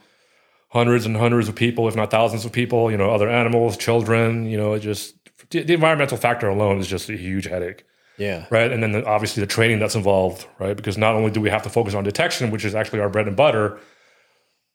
hundreds 0.69 1.05
and 1.07 1.17
hundreds 1.17 1.49
of 1.49 1.55
people, 1.57 1.89
if 1.89 1.97
not 1.97 2.11
thousands 2.11 2.45
of 2.45 2.53
people. 2.53 2.91
You 2.91 2.97
know, 2.97 3.11
other 3.11 3.29
animals, 3.29 3.77
children. 3.77 4.47
You 4.47 4.57
know, 4.57 4.73
it 4.75 4.81
just 4.81 5.15
the 5.51 5.75
environmental 5.75 6.17
factor 6.17 6.49
alone 6.49 6.79
is 6.79 6.87
just 6.87 7.09
a 7.11 7.17
huge 7.17 7.47
headache. 7.47 7.85
Yeah. 8.21 8.45
right? 8.51 8.71
And 8.71 8.83
then 8.83 8.93
the, 8.93 9.07
obviously 9.07 9.41
the 9.41 9.47
training 9.47 9.79
that's 9.79 9.95
involved, 9.95 10.47
right? 10.59 10.77
Because 10.77 10.99
not 10.99 11.15
only 11.15 11.31
do 11.31 11.41
we 11.41 11.49
have 11.49 11.63
to 11.63 11.71
focus 11.71 11.95
on 11.95 12.05
detection, 12.05 12.51
which 12.51 12.67
is 12.67 12.75
actually 12.75 13.01
our 13.01 13.09
bread 13.09 13.27
and 13.27 13.35
butter, 13.35 13.79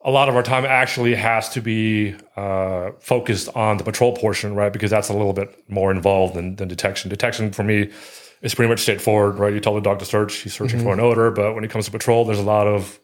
a 0.04 0.10
lot 0.10 0.30
of 0.30 0.36
our 0.36 0.42
time 0.42 0.66
actually 0.66 1.14
has 1.14 1.50
to 1.50 1.62
be 1.62 2.16
uh, 2.36 2.92
focused 3.00 3.50
on 3.56 3.78
the 3.78 3.84
patrol 3.84 4.16
portion, 4.16 4.56
right? 4.56 4.74
Because 4.74 4.90
that's 4.90 5.10
a 5.10 5.14
little 5.14 5.34
bit 5.34 5.64
more 5.70 5.92
involved 5.92 6.34
than, 6.34 6.56
than 6.56 6.68
detection. 6.68 7.10
Detection 7.10 7.52
for 7.52 7.64
me 7.64 7.92
is 8.42 8.56
pretty 8.56 8.70
much 8.70 8.80
straightforward, 8.80 9.36
right? 9.38 9.54
You 9.54 9.60
tell 9.60 9.75
the 9.75 9.82
dog 9.82 10.00
to 10.00 10.06
search, 10.06 10.38
he's 10.38 10.54
searching 10.54 10.80
for 10.82 10.94
an 10.94 11.00
odor, 11.00 11.30
but 11.30 11.54
when 11.54 11.64
it 11.64 11.70
comes 11.70 11.86
to 11.86 11.92
patrol, 11.92 12.25
there's 12.25 12.40
a 12.40 12.44
lot 12.44 12.66
of 12.66 13.00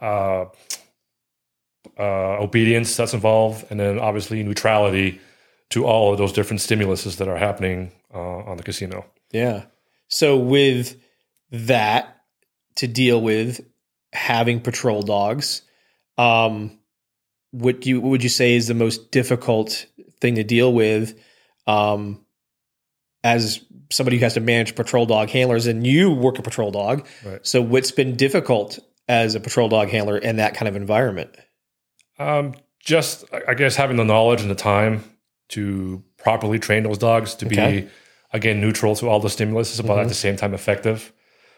uh, 0.00 0.44
uh, 1.98 2.38
obedience 2.38 2.96
that's 2.96 3.14
involved, 3.14 3.66
and 3.70 3.80
then 3.80 3.98
obviously 3.98 4.42
neutrality 4.44 5.20
to 5.70 5.86
all 5.86 6.12
of 6.12 6.18
those 6.18 6.32
different 6.32 6.60
stimuluses 6.60 7.16
that 7.16 7.28
are 7.28 7.36
happening 7.36 7.90
uh, 8.14 8.18
on 8.18 8.56
the 8.56 8.62
casino. 8.62 9.06
Yeah. 9.32 9.64
So 10.12 10.36
with 10.36 11.00
that 11.52 12.18
to 12.76 12.86
deal 12.86 13.18
with 13.18 13.64
having 14.12 14.60
patrol 14.60 15.00
dogs, 15.00 15.62
um, 16.18 16.78
what 17.50 17.80
do 17.80 17.88
you 17.88 18.00
what 18.02 18.10
would 18.10 18.22
you 18.22 18.28
say 18.28 18.54
is 18.54 18.68
the 18.68 18.74
most 18.74 19.10
difficult 19.10 19.86
thing 20.20 20.34
to 20.34 20.44
deal 20.44 20.70
with 20.70 21.18
um, 21.66 22.26
as 23.24 23.64
somebody 23.90 24.18
who 24.18 24.24
has 24.24 24.34
to 24.34 24.40
manage 24.40 24.74
patrol 24.74 25.06
dog 25.06 25.30
handlers 25.30 25.66
and 25.66 25.86
you 25.86 26.10
work 26.10 26.38
a 26.38 26.42
patrol 26.42 26.70
dog. 26.70 27.06
Right. 27.24 27.40
So 27.46 27.62
what's 27.62 27.90
been 27.90 28.14
difficult 28.14 28.78
as 29.08 29.34
a 29.34 29.40
patrol 29.40 29.70
dog 29.70 29.88
handler 29.88 30.18
in 30.18 30.36
that 30.36 30.54
kind 30.54 30.68
of 30.68 30.76
environment? 30.76 31.34
Um, 32.18 32.52
just 32.80 33.24
I 33.32 33.40
I 33.48 33.54
guess 33.54 33.76
having 33.76 33.96
the 33.96 34.04
knowledge 34.04 34.42
and 34.42 34.50
the 34.50 34.54
time 34.54 35.04
to 35.48 36.04
properly 36.18 36.58
train 36.58 36.82
those 36.82 36.98
dogs 36.98 37.34
to 37.36 37.46
Okay. 37.46 37.80
be 37.80 37.88
again 38.32 38.60
neutral 38.60 38.94
to 38.96 39.08
all 39.08 39.20
the 39.20 39.30
stimulus, 39.30 39.80
but 39.80 39.98
at 39.98 40.08
the 40.08 40.14
same 40.14 40.36
time 40.36 40.54
effective. 40.54 41.12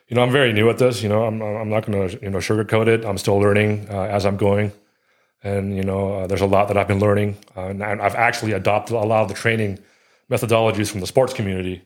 You 0.08 0.16
know, 0.16 0.22
I'm 0.22 0.30
very 0.32 0.52
new 0.52 0.68
at 0.68 0.78
this. 0.78 1.02
You 1.02 1.08
know, 1.08 1.24
I'm 1.24 1.40
I'm 1.42 1.70
not 1.70 1.86
going 1.86 2.08
to 2.08 2.18
you 2.22 2.30
know 2.30 2.38
sugarcoat 2.38 2.86
it. 2.88 3.04
I'm 3.04 3.18
still 3.18 3.38
learning 3.38 3.86
uh, 3.90 4.02
as 4.02 4.26
I'm 4.26 4.36
going, 4.36 4.72
and 5.42 5.74
you 5.76 5.82
know, 5.82 6.14
uh, 6.14 6.26
there's 6.26 6.42
a 6.42 6.46
lot 6.46 6.68
that 6.68 6.76
I've 6.76 6.88
been 6.88 7.00
learning, 7.00 7.36
uh, 7.56 7.68
and 7.68 7.82
I've 7.82 8.14
actually 8.14 8.52
adopted 8.52 8.96
a 8.96 9.00
lot 9.00 9.22
of 9.22 9.28
the 9.28 9.34
training 9.34 9.78
methodologies 10.30 10.90
from 10.90 11.00
the 11.00 11.06
sports 11.06 11.32
community. 11.32 11.82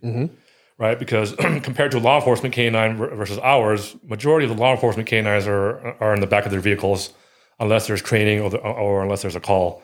Right, 0.79 0.97
because 0.99 1.35
compared 1.63 1.91
to 1.93 1.99
law 1.99 2.19
enforcement 2.19 2.55
canine 2.55 2.97
ver- 2.97 3.15
versus 3.17 3.39
ours, 3.39 3.97
majority 4.07 4.49
of 4.49 4.57
the 4.57 4.61
law 4.63 4.73
enforcement 4.73 5.09
canines 5.09 5.47
are 5.47 5.97
are 6.01 6.15
in 6.15 6.21
the 6.21 6.27
back 6.27 6.45
of 6.45 6.51
their 6.53 6.61
vehicles, 6.61 7.13
unless 7.59 7.87
there's 7.89 8.01
training 8.03 8.41
or, 8.41 8.51
the, 8.51 8.59
or 8.59 9.03
unless 9.03 9.23
there's 9.23 9.35
a 9.37 9.41
call. 9.41 9.83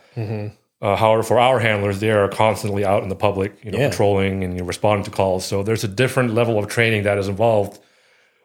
Uh, 0.84 0.94
however, 0.96 1.22
for 1.22 1.38
our 1.48 1.58
handlers, 1.68 1.96
they 2.00 2.10
are 2.10 2.28
constantly 2.28 2.84
out 2.84 3.02
in 3.02 3.08
the 3.08 3.20
public, 3.28 3.50
you 3.64 3.70
know, 3.70 3.78
Yeah. 3.78 3.88
patrolling 3.90 4.44
and 4.44 4.52
you 4.54 4.60
know, 4.60 4.66
responding 4.66 5.04
to 5.04 5.10
calls. 5.10 5.42
So 5.50 5.62
there's 5.62 5.84
a 5.84 5.88
different 6.02 6.34
level 6.34 6.58
of 6.58 6.64
training 6.76 7.04
that 7.04 7.16
is 7.22 7.26
involved. 7.28 7.74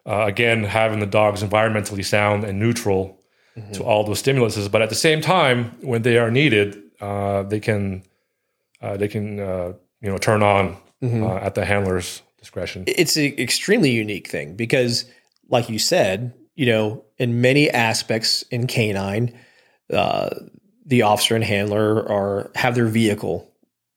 Uh, 0.06 0.24
again, 0.32 0.64
having 0.64 1.00
the 1.00 1.06
dogs 1.20 1.42
environmentally 1.42 2.04
sound 2.04 2.44
and 2.44 2.58
neutral 2.58 3.02
to 3.74 3.82
all 3.84 4.04
those 4.04 4.22
stimuluses, 4.22 4.70
but 4.70 4.80
at 4.80 4.88
the 4.88 4.94
same 5.08 5.20
time, 5.20 5.58
when 5.82 6.00
they 6.02 6.16
are 6.16 6.30
needed, 6.30 6.68
uh, 7.00 7.42
they 7.42 7.60
can 7.60 8.02
uh, 8.80 8.96
they 8.96 9.08
can 9.08 9.38
uh, 9.38 9.72
you 10.00 10.08
know 10.10 10.16
turn 10.16 10.42
on 10.42 10.64
uh, 11.02 11.36
at 11.46 11.54
the 11.54 11.64
handler's 11.66 12.22
discretion. 12.38 12.84
it's 12.86 13.16
an 13.18 13.34
extremely 13.38 13.90
unique 13.90 14.28
thing 14.30 14.56
because, 14.56 15.04
like 15.50 15.68
you 15.68 15.78
said, 15.78 16.32
you 16.54 16.64
know, 16.72 17.04
in 17.18 17.42
many 17.42 17.68
aspects 17.68 18.30
in 18.50 18.66
canine, 18.66 19.26
uh, 19.92 20.30
the 20.84 21.02
officer 21.02 21.34
and 21.34 21.44
handler 21.44 22.08
are 22.08 22.50
have 22.54 22.74
their 22.74 22.86
vehicle. 22.86 23.50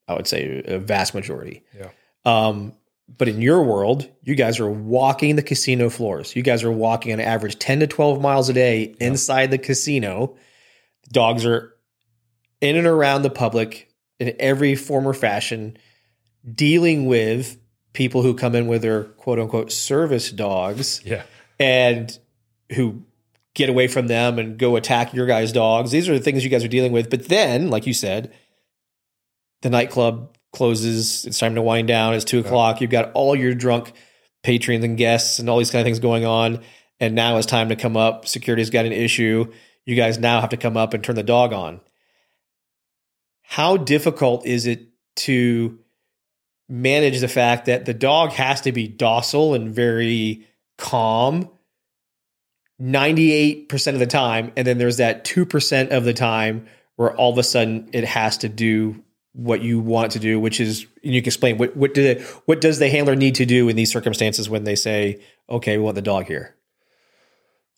I 0.08 0.14
would 0.14 0.28
say 0.28 0.62
a 0.66 0.80
vast 0.80 1.14
majority. 1.16 1.64
Yeah. 1.78 1.90
Um, 2.26 2.74
but 3.18 3.28
in 3.28 3.42
your 3.42 3.64
world, 3.64 4.10
you 4.22 4.36
guys 4.36 4.60
are 4.60 4.70
walking 4.70 5.36
the 5.36 5.44
casino 5.44 5.90
floors. 5.90 6.36
You 6.36 6.42
guys 6.42 6.64
are 6.64 6.72
walking 6.72 7.14
on 7.14 7.20
average 7.20 7.60
ten 7.60 7.80
to 7.80 7.88
twelve 7.88 8.22
miles 8.22 8.50
a 8.50 8.54
day 8.54 8.96
inside 9.00 9.52
the 9.52 9.58
casino. 9.58 10.38
Dogs 11.12 11.46
are 11.46 11.74
in 12.62 12.76
and 12.76 12.88
around 12.88 13.24
the 13.24 13.30
public 13.30 13.90
in 14.20 14.36
every 14.40 14.76
form 14.76 15.08
or 15.08 15.14
fashion, 15.14 15.78
dealing 16.50 17.06
with 17.06 17.58
people 17.92 18.22
who 18.22 18.34
come 18.34 18.56
in 18.56 18.68
with 18.68 18.82
their 18.82 19.04
quote 19.04 19.40
unquote 19.40 19.72
service 19.72 20.32
dogs 20.32 21.02
Yeah, 21.06 21.24
and 21.60 22.18
who 22.74 23.04
get 23.56 23.70
away 23.70 23.88
from 23.88 24.08
them 24.08 24.40
and 24.40 24.58
go 24.58 24.76
attack 24.76 25.14
your 25.14 25.26
guys' 25.26 25.52
dogs. 25.52 25.92
These 25.92 26.10
are 26.10 26.14
the 26.14 26.24
things 26.24 26.44
you 26.44 26.50
guys 26.50 26.64
are 26.64 26.70
dealing 26.70 26.92
with. 26.92 27.10
But 27.10 27.28
then, 27.30 27.70
like 27.70 27.86
you 27.86 27.94
said, 27.94 28.34
the 29.62 29.70
nightclub 29.70 30.36
closes. 30.52 31.26
It's 31.26 31.40
time 31.40 31.56
to 31.56 31.62
wind 31.62 31.88
down. 31.88 32.14
It's 32.14 32.26
two 32.26 32.40
o'clock. 32.40 32.82
You've 32.82 32.92
got 32.92 33.12
all 33.14 33.36
your 33.36 33.54
drunk 33.54 33.94
patrons 34.44 34.84
and 34.84 34.98
guests 34.98 35.40
and 35.40 35.50
all 35.50 35.58
these 35.58 35.72
kind 35.72 35.82
of 35.82 35.86
things 35.86 36.00
going 36.00 36.26
on. 36.26 36.62
And 37.00 37.16
now 37.16 37.38
it's 37.38 37.48
time 37.48 37.70
to 37.70 37.76
come 37.76 37.98
up. 37.98 38.28
Security's 38.28 38.70
got 38.70 38.86
an 38.86 38.92
issue. 38.92 39.52
You 39.86 39.96
guys 39.96 40.18
now 40.18 40.42
have 40.42 40.52
to 40.52 40.58
come 40.58 40.78
up 40.78 40.94
and 40.94 41.04
turn 41.04 41.16
the 41.16 41.24
dog 41.24 41.54
on. 41.54 41.82
How 43.42 43.78
difficult 43.78 44.46
is 44.46 44.66
it 44.66 44.88
to 45.18 45.80
manage 46.70 47.20
the 47.20 47.28
fact 47.28 47.66
that 47.66 47.86
the 47.86 47.94
dog 47.94 48.32
has 48.32 48.62
to 48.62 48.72
be 48.72 48.88
docile 48.88 49.54
and 49.54 49.74
very 49.74 50.48
calm 50.78 51.50
98% 52.82 53.94
of 53.94 54.00
the 54.00 54.08
time 54.08 54.52
and 54.56 54.66
then 54.66 54.78
there's 54.78 54.98
that 54.98 55.24
2% 55.26 55.90
of 55.90 56.04
the 56.04 56.14
time 56.14 56.68
where 56.96 57.16
all 57.16 57.32
of 57.32 57.38
a 57.38 57.44
sudden 57.44 57.90
it 57.94 58.04
has 58.04 58.38
to 58.40 58.50
do 58.50 59.04
what 59.34 59.62
you 59.62 59.80
want 59.80 60.12
to 60.12 60.20
do 60.20 60.40
which 60.40 60.60
is 60.60 60.86
you 61.02 61.20
can 61.20 61.28
explain 61.28 61.58
what 61.58 61.76
what 61.76 61.96
do 61.96 62.24
what 62.46 62.62
does 62.62 62.78
the 62.78 62.88
handler 62.88 63.16
need 63.16 63.34
to 63.34 63.46
do 63.46 63.68
in 63.68 63.76
these 63.76 63.92
circumstances 63.92 64.48
when 64.48 64.64
they 64.64 64.76
say 64.76 65.20
okay 65.50 65.76
we 65.78 65.84
want 65.84 65.96
the 65.96 66.04
dog 66.04 66.28
here 66.28 66.56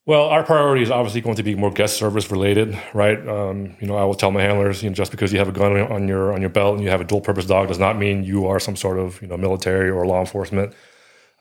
Well, 0.06 0.26
our 0.26 0.44
priority 0.44 0.84
is 0.84 0.92
obviously 0.92 1.22
going 1.22 1.38
to 1.38 1.44
be 1.44 1.56
more 1.56 1.72
guest 1.72 1.98
service 1.98 2.30
related, 2.30 2.78
right? 2.94 3.18
Um, 3.28 3.76
you 3.80 3.88
know, 3.88 3.96
I 3.96 4.04
will 4.04 4.14
tell 4.14 4.30
my 4.30 4.42
handlers, 4.42 4.84
you 4.84 4.90
know, 4.90 4.94
just 4.94 5.10
because 5.10 5.34
you 5.34 5.40
have 5.40 5.48
a 5.48 5.52
gun 5.52 5.80
on 5.80 6.08
your 6.08 6.34
on 6.34 6.42
your 6.42 6.52
belt 6.52 6.76
and 6.76 6.84
you 6.84 6.92
have 6.92 7.02
a 7.02 7.06
dual 7.06 7.22
purpose 7.22 7.46
dog 7.46 7.70
does 7.70 7.80
not 7.80 7.98
mean 7.98 8.24
you 8.24 8.46
are 8.46 8.60
some 8.60 8.76
sort 8.76 9.00
of 9.00 9.20
you 9.22 9.28
know 9.28 9.38
military 9.38 9.90
or 9.90 10.06
law 10.06 10.20
enforcement. 10.20 10.76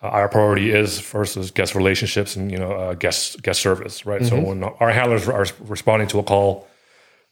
Uh, 0.04 0.08
our 0.08 0.28
priority 0.28 0.70
is 0.70 1.00
first 1.00 1.36
is 1.36 1.50
guest 1.50 1.74
relationships 1.74 2.36
and 2.36 2.50
you 2.52 2.58
know 2.58 2.72
uh, 2.72 2.94
guest 2.94 3.40
guest 3.42 3.60
service, 3.62 4.04
right? 4.04 4.24
So 4.24 4.38
when 4.38 4.62
our 4.64 4.90
handlers 4.90 5.28
are 5.28 5.46
responding 5.60 6.08
to 6.08 6.18
a 6.18 6.22
call, 6.22 6.66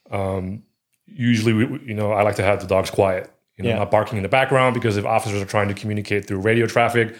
um, 0.09 0.63
usually 1.05 1.53
we, 1.53 1.63
you 1.85 1.93
know 1.93 2.11
I 2.11 2.23
like 2.23 2.35
to 2.37 2.43
have 2.43 2.61
the 2.61 2.67
dogs 2.67 2.89
quiet, 2.89 3.31
you 3.57 3.63
know, 3.63 3.69
Yeah. 3.69 3.77
not 3.79 3.91
barking 3.91 4.17
in 4.17 4.23
the 4.23 4.29
background 4.29 4.73
because 4.73 4.97
if 4.97 5.05
officers 5.05 5.41
are 5.41 5.45
trying 5.45 5.67
to 5.67 5.75
communicate 5.75 6.25
through 6.27 6.39
radio 6.39 6.65
traffic, 6.65 7.15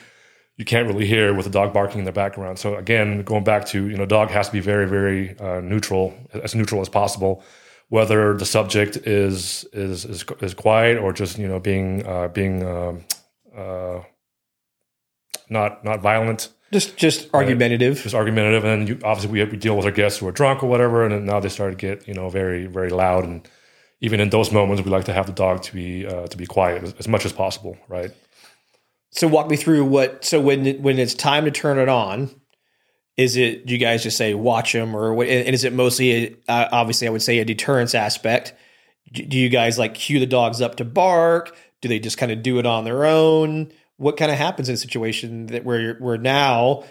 you 0.57 0.65
can't 0.65 0.87
really 0.87 1.05
hear 1.05 1.33
with 1.35 1.45
the 1.45 1.51
dog 1.51 1.71
barking 1.71 1.99
in 1.99 2.05
the 2.05 2.11
background. 2.11 2.57
So 2.57 2.75
again, 2.75 3.21
going 3.23 3.43
back 3.43 3.65
to 3.67 3.87
you 3.89 3.97
know, 3.97 4.05
dog 4.07 4.29
has 4.31 4.47
to 4.47 4.53
be 4.53 4.59
very, 4.59 4.87
very 4.87 5.37
uh, 5.39 5.61
neutral, 5.61 6.13
as 6.33 6.55
neutral 6.55 6.81
as 6.81 6.89
possible. 6.89 7.43
Whether 7.89 8.35
the 8.35 8.45
subject 8.45 8.97
is 9.05 9.65
is 9.71 10.05
is, 10.05 10.25
is 10.41 10.53
quiet 10.55 10.97
or 10.97 11.13
just 11.13 11.37
you 11.37 11.47
know 11.47 11.59
being 11.59 12.03
uh, 12.07 12.27
being 12.29 12.63
um, 12.65 13.03
uh, 13.55 13.99
not 15.49 15.83
not 15.83 16.01
violent, 16.01 16.49
just 16.71 16.97
just 16.97 17.29
argumentative. 17.33 18.01
just 18.01 18.15
argumentative, 18.15 18.63
and 18.65 18.87
you, 18.89 18.99
obviously 19.03 19.31
we, 19.31 19.39
have, 19.39 19.51
we 19.51 19.57
deal 19.57 19.75
with 19.75 19.85
our 19.85 19.91
guests 19.91 20.19
who 20.19 20.27
are 20.27 20.31
drunk 20.31 20.63
or 20.63 20.67
whatever, 20.67 21.03
and 21.03 21.13
then 21.13 21.25
now 21.25 21.39
they 21.39 21.49
start 21.49 21.71
to 21.71 21.77
get 21.77 22.07
you 22.07 22.13
know 22.13 22.29
very 22.29 22.65
very 22.65 22.89
loud, 22.89 23.23
and 23.23 23.47
even 24.01 24.19
in 24.19 24.29
those 24.29 24.51
moments, 24.51 24.83
we 24.83 24.89
like 24.91 25.05
to 25.05 25.13
have 25.13 25.25
the 25.27 25.31
dog 25.33 25.61
to 25.63 25.73
be 25.73 26.05
uh, 26.05 26.27
to 26.27 26.37
be 26.37 26.45
quiet 26.45 26.83
as, 26.83 26.93
as 26.99 27.07
much 27.07 27.25
as 27.25 27.33
possible, 27.33 27.77
right? 27.87 28.11
so 29.15 29.27
walk 29.27 29.47
me 29.47 29.55
through 29.55 29.85
what 29.85 30.25
so 30.25 30.41
when 30.41 30.65
it- 30.65 30.81
when 30.81 30.97
it's 30.97 31.13
time 31.13 31.45
to 31.45 31.51
turn 31.51 31.77
it 31.77 31.87
on 31.87 32.31
is 33.15 33.37
it 33.37 33.63
do 33.67 33.73
you 33.73 33.79
guys 33.79 34.01
just 34.01 34.17
say 34.17 34.33
watch 34.33 34.73
them 34.73 34.95
or 34.95 35.13
what 35.13 35.27
and 35.27 35.53
is 35.53 35.63
it 35.63 35.71
mostly 35.71 36.11
a, 36.11 36.35
uh, 36.51 36.67
obviously 36.71 37.07
i 37.07 37.11
would 37.11 37.21
say 37.21 37.37
a 37.37 37.45
deterrence 37.45 37.93
aspect. 37.93 38.55
Do 39.11 39.37
you 39.37 39.49
guys 39.49 39.77
like 39.77 39.93
cue 39.93 40.19
the 40.19 40.25
dogs 40.25 40.61
up 40.61 40.77
to 40.77 40.83
bark? 40.85 41.55
Do 41.81 41.87
they 41.89 41.99
just 41.99 42.17
kind 42.17 42.31
of 42.31 42.41
do 42.41 42.57
it 42.57 42.65
on 42.65 42.85
their 42.85 43.05
own 43.05 43.71
what 43.97 44.17
kind 44.17 44.31
of 44.31 44.37
happens 44.37 44.69
in 44.69 44.75
a 44.75 44.77
situation 44.77 45.47
that 45.47 45.63
where 45.63 45.95
where 45.95 46.17
now 46.17 46.83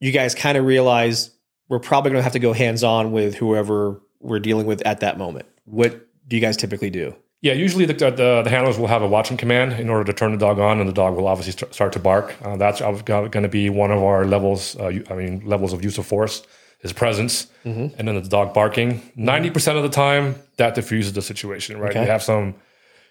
you 0.00 0.12
guys 0.12 0.34
kind 0.34 0.56
of 0.58 0.64
realize 0.64 1.30
we're 1.68 1.78
probably 1.78 2.10
going 2.10 2.20
to 2.20 2.24
have 2.24 2.32
to 2.32 2.38
go 2.38 2.52
hands 2.52 2.82
on 2.84 3.12
with 3.12 3.34
whoever 3.34 4.00
we're 4.20 4.40
dealing 4.40 4.66
with 4.66 4.84
at 4.86 5.00
that 5.00 5.18
moment 5.18 5.46
what 5.64 6.06
do 6.26 6.36
you 6.36 6.42
guys 6.42 6.56
typically 6.56 6.90
do? 6.90 7.14
Yeah, 7.40 7.52
usually 7.52 7.84
the, 7.84 7.92
the, 7.92 8.42
the 8.42 8.50
handlers 8.50 8.78
will 8.78 8.88
have 8.88 9.00
a 9.02 9.06
watching 9.06 9.36
command 9.36 9.74
in 9.74 9.88
order 9.88 10.02
to 10.04 10.12
turn 10.12 10.32
the 10.32 10.38
dog 10.38 10.58
on, 10.58 10.80
and 10.80 10.88
the 10.88 10.92
dog 10.92 11.14
will 11.14 11.28
obviously 11.28 11.52
st- 11.52 11.72
start 11.72 11.92
to 11.92 12.00
bark. 12.00 12.34
Uh, 12.42 12.56
that's 12.56 12.80
going 12.80 13.30
to 13.30 13.48
be 13.48 13.70
one 13.70 13.90
of 13.92 14.02
our 14.02 14.24
levels. 14.26 14.74
Uh, 14.76 14.86
I 15.08 15.14
mean, 15.14 15.46
levels 15.46 15.72
of 15.72 15.84
use 15.84 15.96
of 15.98 16.06
force 16.06 16.42
is 16.82 16.92
presence, 16.92 17.46
Mm-hmm. 17.64 17.94
and 17.98 18.08
then 18.08 18.14
the 18.20 18.28
dog 18.28 18.52
barking. 18.54 19.12
90 19.14 19.50
percent 19.50 19.76
of 19.76 19.84
the 19.84 19.88
time, 19.88 20.34
that 20.56 20.74
diffuses 20.74 21.12
the 21.12 21.22
situation. 21.22 21.78
Right? 21.78 21.90
Okay. 21.90 22.02
You 22.04 22.10
have 22.10 22.22
some, 22.24 22.56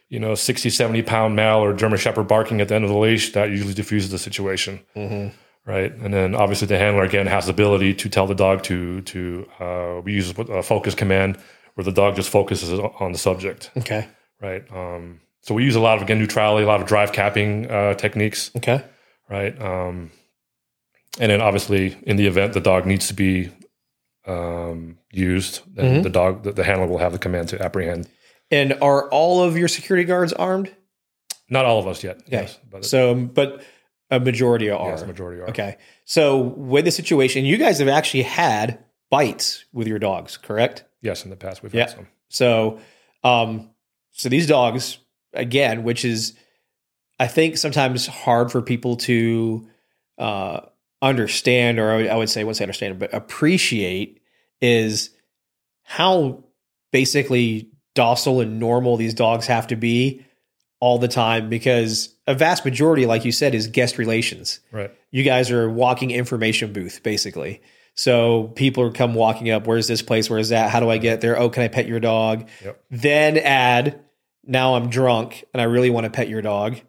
you 0.10 0.20
know, 0.20 0.36
60, 0.36 0.70
70 0.70 1.02
pound 1.04 1.36
male 1.36 1.58
or 1.58 1.74
German 1.74 1.98
Shepherd 2.00 2.28
barking 2.28 2.62
at 2.62 2.68
the 2.70 2.76
end 2.76 2.84
of 2.86 2.90
the 2.90 2.98
leash. 2.98 3.34
That 3.34 3.50
usually 3.50 3.74
diffuses 3.74 4.10
the 4.12 4.18
situation. 4.20 4.80
Mm-hmm. 4.96 5.36
Right, 5.66 5.92
and 5.94 6.14
then 6.14 6.34
obviously 6.34 6.66
the 6.68 6.78
handler 6.78 7.04
again 7.04 7.28
has 7.28 7.48
the 7.48 7.52
ability 7.52 7.94
to 7.96 8.08
tell 8.08 8.26
the 8.26 8.34
dog 8.36 8.64
to 8.64 9.02
to 9.02 9.46
uh, 9.60 10.00
we 10.02 10.14
use 10.14 10.30
a 10.38 10.64
focus 10.64 10.96
command 10.96 11.38
where 11.76 11.84
the 11.84 11.92
dog 11.92 12.16
just 12.16 12.30
focuses 12.30 12.72
on 12.80 13.12
the 13.12 13.18
subject 13.18 13.70
Okay. 13.76 14.08
right? 14.42 14.64
Um, 14.72 15.20
so 15.42 15.54
we 15.54 15.66
use 15.66 15.76
a 15.76 15.82
lot 15.82 15.98
of 15.98 16.04
again 16.04 16.20
neutrality, 16.20 16.64
a 16.64 16.68
lot 16.68 16.80
of 16.82 16.88
drive 16.88 17.12
capping 17.12 17.70
uh, 17.70 17.96
techniques, 17.96 18.50
Okay. 18.56 18.82
right? 19.30 19.62
Um, 19.62 20.10
and 21.20 21.32
then 21.32 21.42
obviously 21.42 21.98
in 22.04 22.16
the 22.16 22.28
event 22.28 22.54
the 22.54 22.62
dog 22.62 22.86
needs 22.86 23.10
to 23.10 23.14
be 23.14 23.50
um, 24.26 24.98
used, 25.12 25.62
then 25.76 26.00
Mhm. 26.00 26.04
the 26.04 26.10
dog 26.10 26.44
the, 26.44 26.54
the 26.54 26.64
handler 26.64 26.88
will 26.88 26.98
have 27.00 27.12
the 27.12 27.20
command 27.20 27.50
to 27.50 27.62
apprehend. 27.62 28.08
And 28.51 28.74
are 28.82 29.10
all 29.10 29.44
of 29.44 29.58
your 29.58 29.68
security 29.68 30.06
guards 30.06 30.32
armed? 30.34 30.74
Not 31.50 31.66
all 31.66 31.80
of 31.80 31.88
us 31.88 32.04
yet, 32.04 32.18
Okay. 32.20 32.27
yes, 32.32 32.60
but 32.70 32.86
So, 32.86 33.13
but 33.16 33.62
a 34.10 34.20
majority 34.20 34.70
are. 34.70 34.89
yes, 34.92 35.06
majority 35.06 35.42
are. 35.42 35.50
Okay. 35.50 35.77
So, 36.06 36.38
with 36.39 36.86
the 36.86 36.92
situation, 36.92 37.46
you 37.46 37.58
guys 37.58 37.80
have 37.80 37.88
actually 37.89 38.24
had 38.24 38.84
bites 39.10 39.66
with 39.74 39.88
your 39.88 40.00
dogs, 40.00 40.38
correct? 40.38 40.84
Yes, 41.01 41.24
in 41.24 41.30
the 41.30 41.36
past 41.38 41.63
we've 41.63 41.74
Yeah. 41.74 41.82
had 41.82 41.89
some. 41.92 42.08
So, 42.30 42.80
um, 43.24 43.70
so 44.12 44.30
these 44.30 44.48
dogs, 44.48 44.98
again, 45.34 45.84
which 45.84 46.04
is, 46.06 46.34
I 47.20 47.27
think, 47.27 47.58
sometimes 47.58 48.08
hard 48.08 48.51
for 48.51 48.62
people 48.62 48.96
to 48.98 49.68
uh, 50.18 50.62
understand, 51.01 51.80
or 51.80 51.92
I 51.92 51.96
would, 51.98 52.08
I 52.08 52.25
say, 52.25 52.44
once 52.44 52.58
they 52.60 52.63
understand, 52.66 52.98
but 53.00 53.13
appreciate, 53.13 54.20
is 54.62 55.12
how 55.84 56.44
basically 56.92 57.70
docile 57.98 58.42
and 58.42 58.60
normal 58.60 58.96
these 58.96 59.16
dogs 59.16 59.48
have 59.48 59.66
to 59.68 59.75
be 59.75 60.24
all 60.80 61.00
the 61.00 61.08
time 61.08 61.50
because 61.50 62.13
a 62.27 62.36
vast 62.36 62.63
majority, 62.63 63.08
like 63.08 63.25
you 63.25 63.32
said, 63.32 63.56
is 63.56 63.66
guest 63.66 63.98
relations. 63.98 64.60
Right. 64.72 64.92
you 65.10 65.24
guys 65.24 65.50
are 65.50 65.68
walking 65.68 66.12
information 66.12 66.72
booth 66.72 67.01
basically. 67.01 67.62
So 67.96 68.50
people 68.56 68.92
come 68.92 69.16
walking 69.16 69.50
up 69.50 69.66
where's 69.66 69.88
this 69.88 70.04
place? 70.04 70.30
Where's 70.30 70.50
that? 70.50 70.70
How 70.70 70.80
do 70.80 70.89
i 70.92 71.00
get 71.00 71.22
there? 71.22 71.39
Oh 71.39 71.50
can 71.50 71.63
i 71.63 71.68
pet 71.68 71.88
your 71.88 72.00
dog? 72.00 72.48
Yep. 72.63 72.84
then 72.92 73.38
add 73.38 74.04
now 74.46 74.75
i'm 74.75 74.89
drunk 74.89 75.44
and 75.54 75.60
i 75.60 75.66
really 75.66 75.89
want 75.89 76.06
to 76.06 76.12
pet 76.12 76.30
your 76.30 76.44
dog. 76.44 76.80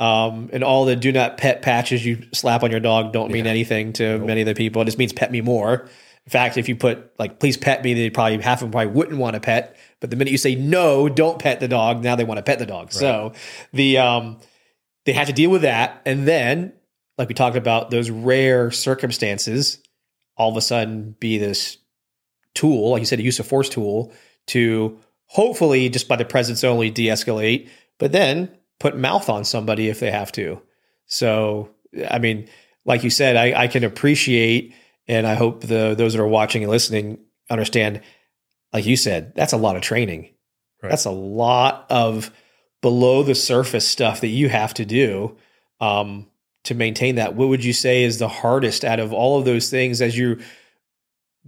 Um, 0.00 0.50
and 0.52 0.62
all 0.64 0.84
the 0.84 0.96
do 0.96 1.12
not 1.12 1.38
pet 1.38 1.62
patches 1.62 2.04
you 2.04 2.26
slap 2.32 2.64
on 2.64 2.72
your 2.72 2.80
dog 2.80 3.12
don't 3.12 3.30
mean 3.30 3.46
anything 3.46 3.92
to 3.94 4.18
many 4.18 4.40
of 4.42 4.46
the 4.46 4.54
people. 4.54 4.82
It 4.82 4.86
just 4.86 4.98
means 4.98 5.12
pet 5.12 5.30
me 5.30 5.40
more 5.40 5.88
in 6.28 6.30
fact 6.30 6.58
if 6.58 6.68
you 6.68 6.76
put 6.76 7.18
like 7.18 7.40
please 7.40 7.56
pet 7.56 7.82
me 7.82 7.94
they 7.94 8.10
probably 8.10 8.38
half 8.42 8.58
of 8.58 8.66
them 8.66 8.70
probably 8.70 8.92
wouldn't 8.92 9.16
want 9.16 9.32
to 9.32 9.40
pet. 9.40 9.78
But 9.98 10.10
the 10.10 10.16
minute 10.16 10.30
you 10.30 10.36
say 10.36 10.54
no 10.56 11.08
don't 11.08 11.38
pet 11.38 11.58
the 11.58 11.68
dog 11.68 12.04
now 12.04 12.16
they 12.16 12.24
want 12.24 12.36
to 12.36 12.42
pet 12.42 12.58
the 12.58 12.66
dog. 12.66 12.92
So 12.92 13.32
the 13.72 13.96
um 13.96 14.38
they 15.06 15.14
have 15.14 15.28
to 15.28 15.32
deal 15.32 15.48
with 15.48 15.62
that. 15.62 16.02
And 16.04 16.28
then 16.28 16.74
like 17.16 17.28
we 17.28 17.34
talked 17.34 17.56
about 17.56 17.90
those 17.90 18.10
rare 18.10 18.70
circumstances 18.70 19.78
all 20.36 20.50
of 20.50 20.56
a 20.58 20.60
sudden 20.60 21.16
be 21.18 21.38
this 21.38 21.78
tool 22.52 22.90
like 22.90 23.00
you 23.00 23.06
said 23.06 23.20
a 23.20 23.22
use 23.22 23.40
of 23.40 23.46
force 23.46 23.70
tool 23.70 24.12
to 24.48 24.98
hopefully 25.24 25.88
just 25.88 26.08
by 26.08 26.16
the 26.16 26.26
presence 26.26 26.62
only 26.62 26.90
de-escalate 26.90 27.70
but 27.96 28.12
then 28.12 28.54
put 28.78 28.98
mouth 28.98 29.30
on 29.30 29.44
somebody 29.46 29.88
if 29.88 29.98
they 29.98 30.10
have 30.10 30.30
to. 30.32 30.60
So 31.06 31.70
i 32.10 32.18
mean 32.18 32.50
like 32.84 33.02
you 33.02 33.08
said 33.08 33.34
i, 33.36 33.62
I 33.62 33.66
can 33.66 33.82
appreciate 33.82 34.74
and 35.08 35.26
i 35.26 35.34
hope 35.34 35.62
the 35.62 35.94
those 35.96 36.12
that 36.12 36.20
are 36.22 36.26
watching 36.28 36.62
and 36.62 36.70
listening 36.70 37.18
understand 37.50 38.00
like 38.72 38.86
you 38.86 38.96
said 38.96 39.32
that's 39.34 39.52
a 39.52 39.56
lot 39.58 39.76
of 39.76 39.82
training 39.82 40.30
Right. 40.80 40.90
that's 40.90 41.06
a 41.06 41.10
lot 41.10 41.86
of 41.90 42.30
below 42.82 43.24
the 43.24 43.34
surface 43.34 43.86
stuff 43.86 44.20
that 44.20 44.28
you 44.28 44.48
have 44.48 44.72
to 44.74 44.84
do 44.84 45.36
um, 45.80 46.28
to 46.64 46.74
maintain 46.74 47.16
that. 47.16 47.34
What 47.34 47.48
would 47.48 47.64
you 47.64 47.72
say 47.72 48.04
is 48.04 48.18
the 48.18 48.28
hardest 48.28 48.84
out 48.84 49.00
of 49.00 49.12
all 49.12 49.38
of 49.38 49.44
those 49.44 49.70
things 49.70 50.00
as 50.00 50.16
you're 50.16 50.38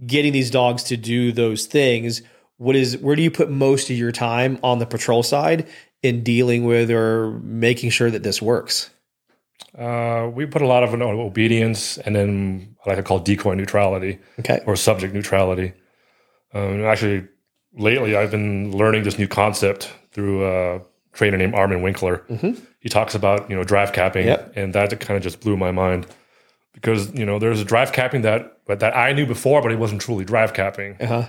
getting 0.05 0.33
these 0.33 0.51
dogs 0.51 0.83
to 0.83 0.97
do 0.97 1.31
those 1.31 1.65
things? 1.65 2.21
What 2.57 2.75
is 2.75 2.97
where 2.97 3.15
do 3.15 3.21
you 3.21 3.31
put 3.31 3.49
most 3.49 3.89
of 3.89 3.95
your 3.95 4.11
time 4.11 4.59
on 4.63 4.79
the 4.79 4.85
patrol 4.85 5.23
side 5.23 5.67
in 6.03 6.23
dealing 6.23 6.65
with 6.65 6.91
or 6.91 7.39
making 7.39 7.91
sure 7.91 8.11
that 8.11 8.23
this 8.23 8.41
works? 8.41 8.89
Uh, 9.77 10.29
we 10.33 10.45
put 10.45 10.61
a 10.61 10.67
lot 10.67 10.83
of 10.83 10.93
obedience 10.93 11.97
and 11.99 12.15
then 12.15 12.75
I 12.85 12.89
like 12.89 12.97
to 12.97 13.03
call 13.03 13.19
decoy 13.19 13.53
neutrality. 13.53 14.19
Okay. 14.39 14.59
or 14.65 14.75
subject 14.75 15.13
neutrality. 15.13 15.73
Um, 16.53 16.83
actually, 16.83 17.27
lately 17.73 18.15
I've 18.15 18.31
been 18.31 18.71
learning 18.75 19.03
this 19.03 19.17
new 19.17 19.27
concept 19.27 19.91
through 20.11 20.45
a 20.45 20.81
trainer 21.13 21.37
named 21.37 21.55
Armin 21.55 21.81
Winkler. 21.81 22.23
Mhm. 22.29 22.59
He 22.79 22.89
talks 22.89 23.15
about 23.15 23.49
you 23.49 23.55
know 23.55 23.63
drive 23.63 23.93
capping, 23.93 24.25
Yep. 24.27 24.53
and 24.55 24.73
that 24.73 24.99
kind 24.99 25.15
of 25.17 25.23
just 25.23 25.39
blew 25.39 25.55
my 25.55 25.71
mind 25.71 26.07
because 26.73 27.13
you 27.13 27.25
know 27.25 27.39
there's 27.39 27.61
a 27.61 27.65
drive 27.65 27.93
capping 27.93 28.23
that 28.23 28.57
but 28.65 28.79
that 28.81 28.95
I 28.97 29.13
knew 29.13 29.25
before, 29.25 29.61
but 29.61 29.71
it 29.71 29.79
wasn't 29.79 30.01
truly 30.01 30.25
drive 30.25 30.53
capping, 30.53 30.97
Uh 30.99 31.05
huh. 31.07 31.25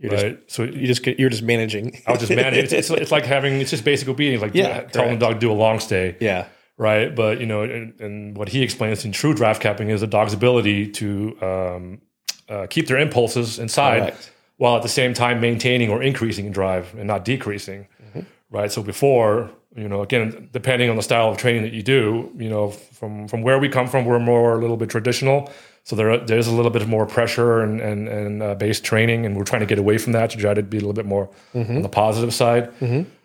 You're 0.00 0.10
just 0.10 0.24
right? 0.24 0.38
so 0.48 0.62
you 0.64 0.86
just 0.88 1.06
you're 1.06 1.30
just 1.30 1.42
managing. 1.44 2.00
I 2.06 2.10
was 2.12 2.20
just 2.20 2.32
managing. 2.34 2.64
It's, 2.64 2.72
it's, 2.72 2.90
it's 2.90 3.12
like 3.12 3.24
having 3.26 3.60
it's 3.60 3.70
just 3.70 3.84
basic 3.84 4.08
obedience, 4.08 4.42
like 4.42 4.54
Yeah, 4.62 4.80
telling 4.80 5.18
the 5.18 5.26
dog 5.26 5.34
to 5.34 5.38
do 5.40 5.52
a 5.52 5.54
long 5.54 5.78
stay, 5.78 6.16
yeah. 6.20 6.46
Right? 6.76 7.14
But 7.14 7.38
you 7.40 7.46
know, 7.46 7.62
and, 7.62 8.00
and 8.00 8.36
what 8.36 8.48
he 8.48 8.62
explains 8.62 9.04
in 9.04 9.12
true 9.12 9.32
drive 9.34 9.60
capping 9.60 9.90
is 9.90 10.02
a 10.02 10.06
dog's 10.08 10.32
ability 10.32 10.88
to 10.92 11.36
um, 11.42 12.00
uh, 12.48 12.66
keep 12.68 12.86
their 12.88 12.98
impulses 12.98 13.58
inside 13.58 14.14
while 14.56 14.76
at 14.76 14.82
the 14.82 14.88
same 14.88 15.14
time 15.14 15.40
maintaining 15.40 15.88
or 15.90 16.02
increasing 16.02 16.46
in 16.46 16.52
drive 16.52 16.94
and 16.96 17.06
not 17.06 17.24
decreasing, 17.24 17.86
Mm-hmm. 18.04 18.20
right? 18.50 18.70
So 18.72 18.82
before, 18.82 19.50
you 19.76 19.88
know, 19.88 20.02
again, 20.02 20.48
depending 20.52 20.90
on 20.90 20.96
the 20.96 21.02
style 21.02 21.28
of 21.30 21.36
training 21.36 21.62
that 21.62 21.72
you 21.72 21.82
do, 21.82 22.30
you 22.36 22.48
know, 22.48 22.70
from 22.70 23.28
from 23.28 23.42
where 23.42 23.58
we 23.58 23.68
come 23.68 23.86
from, 23.88 24.04
we're 24.04 24.18
more 24.20 24.54
a 24.54 24.60
little 24.60 24.76
bit 24.76 24.88
traditional. 24.90 25.50
So 25.84 25.94
there 25.96 26.18
there's 26.18 26.46
a 26.46 26.52
little 26.52 26.70
bit 26.70 26.86
more 26.88 27.06
pressure 27.06 27.60
and 27.62 27.80
and 27.80 28.08
and 28.08 28.42
uh, 28.42 28.54
base 28.56 28.80
training, 28.80 29.26
and 29.26 29.36
we're 29.36 29.44
trying 29.44 29.60
to 29.60 29.66
get 29.66 29.78
away 29.78 29.98
from 29.98 30.12
that 30.12 30.30
to 30.30 30.38
try 30.38 30.54
to 30.54 30.62
be 30.62 30.76
a 30.78 30.80
little 30.80 30.92
bit 30.92 31.06
more 31.06 31.28
Mm-hmm. 31.54 31.76
on 31.76 31.82
the 31.82 31.88
positive 31.88 32.32
side, 32.34 32.72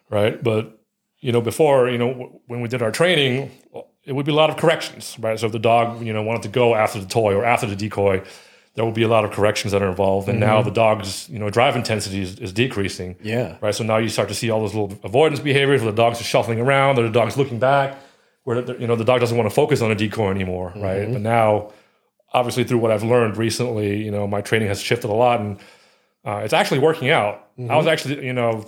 right? 0.10 0.44
But 0.44 0.79
you 1.21 1.32
know, 1.32 1.41
before, 1.41 1.89
you 1.89 1.97
know, 1.97 2.41
when 2.47 2.62
we 2.62 2.67
did 2.67 2.82
our 2.82 2.91
training, 2.91 3.51
it 4.05 4.13
would 4.13 4.25
be 4.25 4.32
a 4.32 4.36
lot 4.36 4.49
of 4.49 4.58
corrections, 4.58 5.17
right? 5.19 5.39
So 5.39 5.47
if 5.47 5.51
the 5.51 5.60
dog, 5.60 6.01
you 6.03 6.13
know, 6.13 6.23
wanted 6.23 6.43
to 6.43 6.49
go 6.49 6.75
after 6.75 6.99
the 6.99 7.08
toy 7.08 7.36
or 7.36 7.43
after 7.43 7.67
the 7.67 7.75
decoy, 7.75 8.23
there 8.75 8.86
will 8.86 8.93
be 8.93 9.03
a 9.03 9.08
lot 9.08 9.25
of 9.25 9.32
corrections 9.32 9.73
that 9.73 9.82
are 9.82 9.89
involved. 9.89 10.29
And 10.29 10.39
now 10.39 10.60
mm-hmm. 10.60 10.69
the 10.69 10.73
dog's, 10.73 11.27
you 11.27 11.38
know, 11.38 11.49
drive 11.49 11.75
intensity 11.75 12.21
is, 12.21 12.39
is 12.39 12.53
decreasing, 12.53 13.17
Yeah. 13.21 13.58
right? 13.62 13.75
So 13.75 13.84
now 13.84 13.97
you 13.97 14.08
start 14.08 14.29
to 14.29 14.36
see 14.36 14.49
all 14.49 14.62
those 14.62 14.73
little 14.73 14.97
avoidance 15.03 15.41
behaviors 15.41 15.82
where 15.82 15.91
the 15.91 15.97
dog's 15.97 16.21
are 16.21 16.23
shuffling 16.23 16.62
around 16.62 16.97
or 16.97 17.03
the 17.03 17.12
dog's 17.12 17.36
looking 17.36 17.60
back, 17.60 17.97
where, 18.45 18.62
the, 18.62 18.77
you 18.77 18.88
know, 18.88 18.95
the 18.95 19.03
dog 19.03 19.19
doesn't 19.19 19.38
want 19.38 19.49
to 19.49 19.53
focus 19.53 19.82
on 19.82 19.91
a 19.91 19.95
decoy 19.95 20.32
anymore, 20.32 20.71
right? 20.77 21.01
Mm-hmm. 21.01 21.13
But 21.13 21.21
now, 21.21 21.73
obviously, 22.32 22.63
through 22.63 22.77
what 22.77 22.91
I've 22.91 23.03
learned 23.03 23.36
recently, 23.36 24.01
you 24.01 24.12
know, 24.12 24.27
my 24.27 24.41
training 24.41 24.69
has 24.69 24.79
shifted 24.79 25.10
a 25.10 25.13
lot 25.13 25.41
and 25.41 25.60
uh, 26.23 26.41
it's 26.43 26.53
actually 26.53 26.79
working 26.79 27.10
out. 27.10 27.47
I 27.58 27.75
was 27.75 27.86
mm-hmm. 27.86 27.88
actually, 27.89 28.25
you 28.25 28.34
know, 28.34 28.65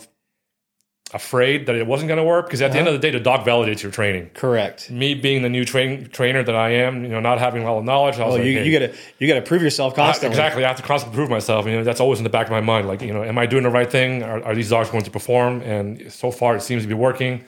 afraid 1.14 1.66
that 1.66 1.76
it 1.76 1.86
wasn't 1.86 2.08
going 2.08 2.18
to 2.18 2.24
work 2.24 2.46
because 2.46 2.62
at 2.62 2.72
the 2.72 2.80
end 2.80 2.88
of 2.88 2.94
the 2.94 3.00
day, 3.00 3.12
the 3.12 3.20
dog 3.20 3.46
validates 3.46 3.84
your 3.84 3.92
training. 3.92 4.30
Correct. 4.34 4.90
Me 4.90 5.14
being 5.14 5.42
the 5.42 5.50
new 5.50 5.66
train, 5.66 6.08
trainer 6.10 6.42
that 6.44 6.56
I 6.56 6.70
am, 6.72 7.04
you 7.04 7.10
know, 7.10 7.20
not 7.20 7.38
having 7.40 7.66
all 7.66 7.80
the 7.80 7.86
knowledge, 7.86 8.16
I 8.16 8.26
was 8.26 8.34
Well, 8.34 8.38
like, 8.38 8.46
you, 8.46 8.60
hey, 8.60 8.66
you 8.66 8.80
gotta 8.80 8.94
you 9.20 9.28
gotta 9.28 9.42
prove 9.42 9.62
yourself 9.62 9.94
I- 9.94 9.96
constantly. 9.98 10.30
exactly. 10.38 10.64
I 10.66 10.68
have 10.70 10.78
to 10.78 10.84
constantly 10.84 11.16
prove 11.18 11.30
myself. 11.30 11.66
You 11.66 11.74
know, 11.74 11.84
that's 11.84 12.00
always 12.00 12.20
in 12.20 12.24
the 12.24 12.30
back 12.30 12.46
of 12.48 12.52
my 12.52 12.62
mind. 12.62 12.88
Like, 12.88 13.02
you 13.02 13.14
know, 13.14 13.24
am 13.24 13.38
I 13.38 13.46
doing 13.46 13.64
the 13.64 13.70
right 13.70 13.90
thing? 13.92 14.24
Are, 14.24 14.42
are 14.44 14.56
these 14.56 14.70
dogs 14.70 14.90
going 14.90 15.04
to 15.04 15.12
perform? 15.12 15.62
And 15.62 16.12
so 16.12 16.32
far, 16.32 16.56
it 16.56 16.62
seems 16.62 16.82
to 16.84 16.88
be 16.88 16.94
working. 16.94 17.44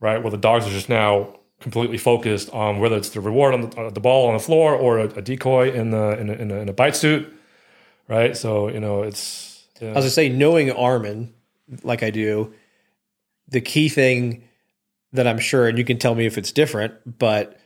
Right. 0.00 0.22
Well, 0.22 0.30
the 0.30 0.36
dogs 0.36 0.66
are 0.66 0.70
just 0.70 0.88
now 0.88 1.38
completely 1.60 1.96
focused 1.96 2.50
on 2.50 2.80
whether 2.80 2.96
it's 2.96 3.08
the 3.10 3.20
reward 3.20 3.54
on 3.54 3.60
the, 3.62 3.80
uh, 3.80 3.90
the 3.90 4.00
ball 4.00 4.26
on 4.28 4.34
the 4.34 4.40
floor 4.40 4.74
or 4.74 4.98
a, 4.98 5.04
a 5.04 5.22
decoy 5.22 5.72
in 5.72 5.90
the 5.90 6.18
in 6.20 6.28
a, 6.28 6.32
in, 6.34 6.50
a, 6.50 6.54
in 6.56 6.68
a 6.68 6.72
bite 6.72 6.96
suit. 6.96 7.32
Right. 8.08 8.36
So 8.36 8.68
you 8.68 8.80
know, 8.80 9.02
it's 9.04 9.64
yeah. 9.80 9.96
I 9.96 10.00
say, 10.00 10.28
knowing 10.28 10.70
Armin 10.70 11.32
like 11.82 12.02
I 12.02 12.10
do, 12.10 12.52
the 13.48 13.60
key 13.60 13.88
thing 13.88 14.44
that 15.12 15.26
I'm 15.26 15.38
sure, 15.38 15.68
and 15.68 15.78
you 15.78 15.84
can 15.84 15.98
tell 15.98 16.14
me 16.14 16.26
if 16.26 16.38
it's 16.38 16.52
different, 16.52 17.18
but 17.18 17.58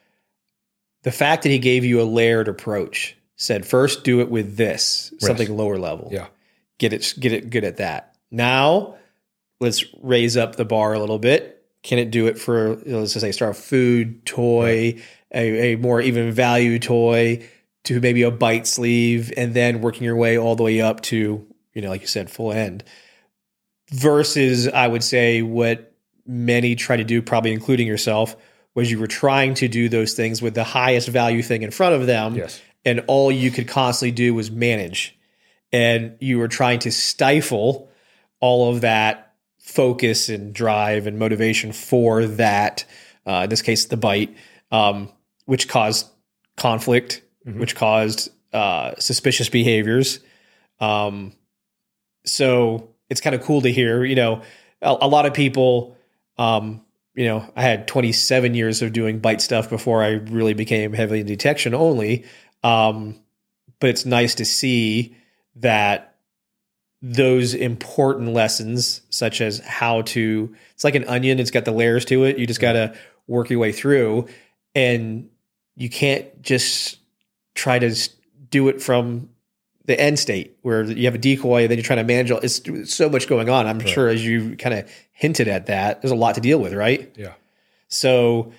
the 1.02 1.12
fact 1.12 1.42
that 1.42 1.50
he 1.50 1.58
gave 1.58 1.84
you 1.84 2.00
a 2.00 2.04
layered 2.04 2.48
approach, 2.48 3.16
said 3.36 3.64
first 3.64 4.04
do 4.04 4.20
it 4.20 4.30
with 4.30 4.56
this, 4.56 5.12
something 5.18 5.56
lower 5.56 5.78
level. 5.78 6.08
Yeah. 6.12 6.26
Get 6.78 6.92
it 6.92 7.14
get 7.18 7.32
it 7.32 7.50
good 7.50 7.64
at 7.64 7.78
that. 7.78 8.14
Now 8.30 8.96
let's 9.60 9.84
raise 10.02 10.36
up 10.36 10.56
the 10.56 10.64
bar 10.64 10.92
a 10.94 10.98
little 10.98 11.18
bit. 11.18 11.64
Can 11.82 11.98
it 11.98 12.10
do 12.10 12.26
it 12.26 12.38
for 12.38 12.78
you 12.80 12.92
know, 12.92 13.00
let's 13.00 13.14
just 13.14 13.22
say 13.22 13.32
start 13.32 13.50
with 13.56 13.64
food, 13.64 14.26
toy, 14.26 15.00
a, 15.32 15.72
a 15.72 15.76
more 15.76 16.00
even 16.00 16.32
value 16.32 16.78
toy 16.78 17.46
to 17.84 18.00
maybe 18.00 18.22
a 18.22 18.30
bite 18.30 18.66
sleeve, 18.66 19.32
and 19.36 19.54
then 19.54 19.80
working 19.80 20.04
your 20.04 20.16
way 20.16 20.36
all 20.36 20.54
the 20.54 20.62
way 20.62 20.82
up 20.82 21.00
to, 21.00 21.46
you 21.72 21.82
know, 21.82 21.88
like 21.88 22.02
you 22.02 22.06
said, 22.06 22.30
full 22.30 22.52
end 22.52 22.84
versus 23.90 24.68
I 24.68 24.86
would 24.86 25.04
say 25.04 25.42
what 25.42 25.94
many 26.26 26.74
try 26.74 26.96
to 26.96 27.04
do, 27.04 27.22
probably 27.22 27.52
including 27.52 27.86
yourself, 27.86 28.36
was 28.74 28.90
you 28.90 28.98
were 28.98 29.06
trying 29.06 29.54
to 29.54 29.68
do 29.68 29.88
those 29.88 30.14
things 30.14 30.40
with 30.40 30.54
the 30.54 30.64
highest 30.64 31.08
value 31.08 31.42
thing 31.42 31.62
in 31.62 31.70
front 31.70 31.94
of 31.94 32.06
them. 32.06 32.36
Yes. 32.36 32.60
And 32.84 33.02
all 33.08 33.30
you 33.30 33.50
could 33.50 33.68
constantly 33.68 34.12
do 34.12 34.32
was 34.34 34.50
manage. 34.50 35.18
And 35.72 36.16
you 36.20 36.38
were 36.38 36.48
trying 36.48 36.78
to 36.80 36.90
stifle 36.90 37.90
all 38.40 38.72
of 38.72 38.80
that 38.80 39.34
focus 39.58 40.28
and 40.28 40.52
drive 40.54 41.06
and 41.06 41.18
motivation 41.18 41.72
for 41.72 42.26
that, 42.26 42.84
uh, 43.26 43.42
in 43.44 43.50
this 43.50 43.62
case, 43.62 43.86
the 43.86 43.96
bite, 43.96 44.34
um, 44.72 45.12
which 45.44 45.68
caused 45.68 46.06
conflict, 46.56 47.22
which 47.44 47.74
caused 47.74 48.30
uh, 48.52 48.94
suspicious 48.98 49.48
behaviors. 49.48 50.20
Um, 50.80 51.34
so 52.24 52.90
it's 53.10 53.20
kind 53.20 53.34
of 53.34 53.42
cool 53.42 53.60
to 53.62 53.70
hear, 53.70 54.04
you 54.04 54.14
know, 54.14 54.42
a, 54.80 54.96
a 55.02 55.08
lot 55.08 55.26
of 55.26 55.34
people, 55.34 55.96
um, 56.38 56.82
you 57.14 57.26
know, 57.26 57.44
I 57.54 57.62
had 57.62 57.88
27 57.88 58.54
years 58.54 58.80
of 58.80 58.92
doing 58.92 59.18
bite 59.18 59.42
stuff 59.42 59.68
before 59.68 60.02
I 60.02 60.12
really 60.12 60.54
became 60.54 60.92
heavily 60.92 61.20
in 61.20 61.26
detection 61.26 61.74
only. 61.74 62.24
Um, 62.62 63.20
but 63.80 63.90
it's 63.90 64.06
nice 64.06 64.36
to 64.36 64.44
see 64.44 65.16
that 65.56 66.14
those 67.02 67.54
important 67.54 68.32
lessons, 68.32 69.02
such 69.10 69.40
as 69.40 69.58
how 69.58 70.02
to, 70.02 70.54
it's 70.72 70.84
like 70.84 70.94
an 70.94 71.04
onion, 71.08 71.40
it's 71.40 71.50
got 71.50 71.64
the 71.64 71.72
layers 71.72 72.04
to 72.06 72.24
it. 72.24 72.38
You 72.38 72.46
just 72.46 72.60
got 72.60 72.74
to 72.74 72.94
work 73.26 73.50
your 73.50 73.58
way 73.58 73.72
through. 73.72 74.28
And 74.74 75.30
you 75.76 75.90
can't 75.90 76.42
just 76.42 76.98
try 77.54 77.78
to 77.78 77.94
do 78.50 78.68
it 78.68 78.80
from 78.80 79.30
the 79.90 80.00
end 80.00 80.18
state 80.18 80.56
where 80.62 80.82
you 80.84 81.04
have 81.04 81.14
a 81.14 81.18
decoy, 81.18 81.62
and 81.62 81.70
then 81.70 81.78
you're 81.78 81.84
trying 81.84 81.98
to 81.98 82.04
manage. 82.04 82.30
all- 82.30 82.38
It's, 82.40 82.58
it's 82.60 82.94
so 82.94 83.08
much 83.10 83.28
going 83.28 83.48
on. 83.48 83.66
I'm 83.66 83.80
sure 83.80 84.08
as 84.08 84.24
you 84.24 84.56
kind 84.56 84.74
of 84.74 84.90
hinted 85.12 85.48
at 85.48 85.66
that, 85.66 86.00
there's 86.00 86.12
a 86.12 86.16
lot 86.16 86.36
to 86.36 86.40
deal 86.40 86.58
with, 86.58 86.72
right? 86.72 87.12
Yeah. 87.16 87.34
So 87.88 88.52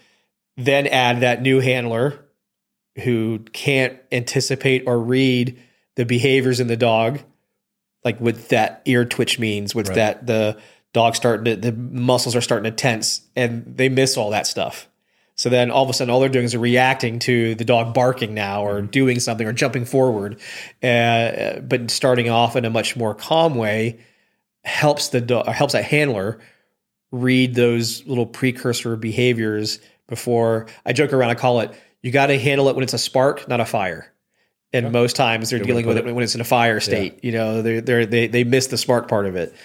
then 0.58 0.88
add 0.88 1.22
that 1.22 1.42
new 1.42 1.60
handler 1.60 2.20
who 3.04 3.40
can't 3.54 3.98
anticipate 4.12 4.84
or 4.86 5.00
read 5.00 5.58
the 5.96 6.06
behaviors 6.06 6.60
in 6.60 6.68
the 6.68 6.78
dog, 6.78 7.20
like 8.04 8.20
what 8.20 8.50
that 8.50 8.82
ear 8.86 9.06
twitch 9.06 9.40
means, 9.40 9.74
what's 9.74 9.90
Right. 9.90 9.96
that 9.96 10.28
the 10.28 10.58
dog 10.94 11.16
starting 11.16 11.46
to, 11.46 11.56
the 11.56 11.72
muscles 11.72 12.36
are 12.36 12.42
starting 12.42 12.70
to 12.70 12.76
tense 12.76 13.22
and 13.36 13.64
they 13.78 13.88
miss 13.90 14.18
all 14.18 14.32
that 14.32 14.46
stuff. 14.46 14.90
So 15.42 15.50
then 15.50 15.72
all 15.72 15.84
of 15.84 15.90
a 15.90 15.94
sudden, 15.94 16.14
all 16.14 16.20
they're 16.20 16.30
doing 16.30 16.46
is 16.46 16.56
reacting 16.56 17.18
to 17.22 17.56
the 17.56 17.66
dog 17.66 17.96
barking 17.96 18.36
now 18.36 18.64
or 18.64 18.80
doing 18.84 19.20
something 19.20 19.48
or 19.48 19.54
jumping 19.54 19.86
forward. 19.86 20.40
Uh, 20.84 21.62
but 21.62 21.90
starting 21.90 22.30
off 22.30 22.56
in 22.56 22.64
a 22.64 22.70
much 22.70 22.96
more 22.96 23.16
calm 23.16 23.56
way 23.56 24.02
helps 24.64 25.08
the 25.08 25.20
dog, 25.20 25.48
helps 25.48 25.74
that 25.74 25.84
handler 25.84 26.40
read 27.12 27.56
those 27.56 28.06
little 28.06 28.28
precursor 28.28 28.96
behaviors 28.96 29.80
before 30.08 30.68
I 30.86 30.94
joke 30.94 31.12
around. 31.12 31.32
I 31.32 31.34
call 31.34 31.62
it 31.62 31.72
you 32.04 32.12
got 32.12 32.28
to 32.28 32.38
handle 32.38 32.70
it 32.70 32.76
when 32.76 32.84
it's 32.84 32.94
a 32.94 33.00
spark, 33.00 33.48
not 33.48 33.60
a 33.60 33.66
fire. 33.66 34.14
And 34.72 34.92
most 34.92 35.16
times 35.16 35.50
they're 35.50 35.58
Good 35.58 35.66
dealing 35.66 35.88
with 35.88 35.98
put 35.98 36.06
it 36.06 36.14
when 36.14 36.24
it's 36.24 36.36
in 36.36 36.42
a 36.42 36.44
fire 36.44 36.80
state. 36.80 37.24
You 37.24 37.32
know, 37.32 37.64
they 37.64 37.80
they 37.80 38.06
they 38.06 38.28
they 38.28 38.44
miss 38.44 38.68
the 38.68 38.78
spark 38.78 39.08
part 39.08 39.26
of 39.26 39.36
it, 39.36 39.56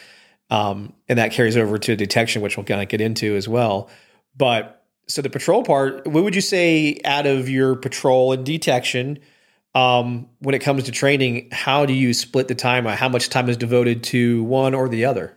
um, 0.49 0.95
and 1.07 1.19
that 1.19 1.33
carries 1.33 1.59
over 1.59 1.77
to 1.77 1.97
detection, 1.97 2.41
which 2.41 2.57
we'll 2.57 2.65
kind 2.65 2.81
of 2.81 2.89
get 2.89 3.03
into 3.03 3.37
as 3.37 3.47
well. 3.47 3.91
But 4.35 4.76
so 5.07 5.23
the 5.23 5.31
patrol 5.31 5.63
part, 5.63 6.07
what 6.07 6.25
would 6.25 6.35
you 6.35 6.41
say 6.41 6.99
out 7.05 7.27
of 7.27 7.49
your 7.49 7.77
patrol 7.77 8.33
and 8.33 8.45
detection? 8.45 9.19
Um, 9.75 10.29
when 10.39 10.55
it 10.55 10.61
comes 10.61 10.85
to 10.85 10.93
training, 10.93 11.49
how 11.53 11.87
do 11.87 11.93
you 11.93 12.15
split 12.15 12.49
the 12.49 12.55
time? 12.55 12.87
How 12.87 13.09
much 13.09 13.29
time 13.29 13.49
is 13.49 13.57
devoted 13.57 14.03
to 14.05 14.43
one 14.45 14.75
or 14.75 14.89
the 14.89 15.05
other? 15.05 15.37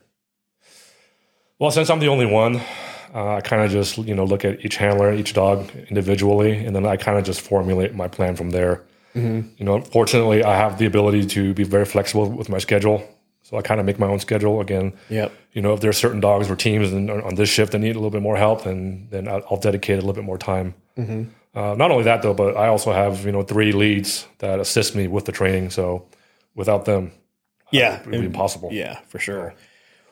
Well, 1.60 1.72
since 1.72 1.90
I'm 1.90 2.00
the 2.00 2.08
only 2.08 2.26
one, 2.26 2.62
uh, 3.14 3.36
I 3.36 3.42
kind 3.42 3.62
of 3.62 3.70
just 3.70 3.98
you 3.98 4.16
know 4.16 4.24
look 4.24 4.46
at 4.46 4.64
each 4.64 4.78
handler, 4.78 5.14
each 5.14 5.34
dog 5.34 5.70
individually, 5.90 6.66
and 6.66 6.76
then 6.76 6.86
I 6.86 6.96
kind 6.96 7.18
of 7.18 7.26
just 7.26 7.42
formulate 7.42 7.94
my 7.94 8.08
plan 8.08 8.36
from 8.36 8.52
there. 8.52 8.84
You 9.58 9.66
know, 9.66 9.82
fortunately, 9.82 10.44
I 10.44 10.56
have 10.56 10.78
the 10.78 10.86
ability 10.86 11.26
to 11.28 11.54
be 11.54 11.64
very 11.64 11.86
flexible 11.86 12.30
with 12.30 12.48
my 12.48 12.60
schedule, 12.60 13.04
so 13.50 13.58
I 13.58 13.62
kind 13.64 13.80
of 13.80 13.86
make 13.86 13.98
my 13.98 14.06
own 14.08 14.20
schedule. 14.20 14.62
Again, 14.62 14.94
Yep. 15.10 15.32
you 15.54 15.62
know, 15.62 15.74
if 15.74 15.80
there 15.80 15.90
are 15.90 15.94
certain 15.94 16.20
dogs 16.20 16.50
or 16.52 16.56
teams 16.56 16.92
and 16.94 17.10
on 17.10 17.34
this 17.36 17.50
shift 17.50 17.72
that 17.72 17.80
need 17.80 17.92
a 17.96 18.00
little 18.00 18.12
bit 18.12 18.22
more 18.22 18.38
help, 18.38 18.64
then 18.64 19.08
then 19.10 19.28
I'll, 19.28 19.58
dedicate 19.58 19.96
a 19.98 20.02
little 20.02 20.14
bit 20.14 20.24
more 20.24 20.38
time. 20.38 20.74
Uh, 20.98 21.74
not 21.76 21.90
only 21.92 22.04
that 22.04 22.22
though, 22.22 22.34
but 22.34 22.56
I 22.56 22.68
also 22.68 22.92
have 22.94 23.26
you 23.26 23.32
know 23.32 23.42
three 23.44 23.72
leads 23.72 24.28
that 24.38 24.60
assist 24.60 24.96
me 24.96 25.08
with 25.08 25.26
the 25.26 25.32
training. 25.32 25.72
So 25.72 26.06
without 26.56 26.86
them, 26.86 27.12
Yeah. 27.72 28.00
it 28.02 28.06
would 28.06 28.20
be 28.20 28.26
impossible. 28.26 28.70
Yeah, 28.72 29.00
for 29.08 29.18
sure. 29.20 29.56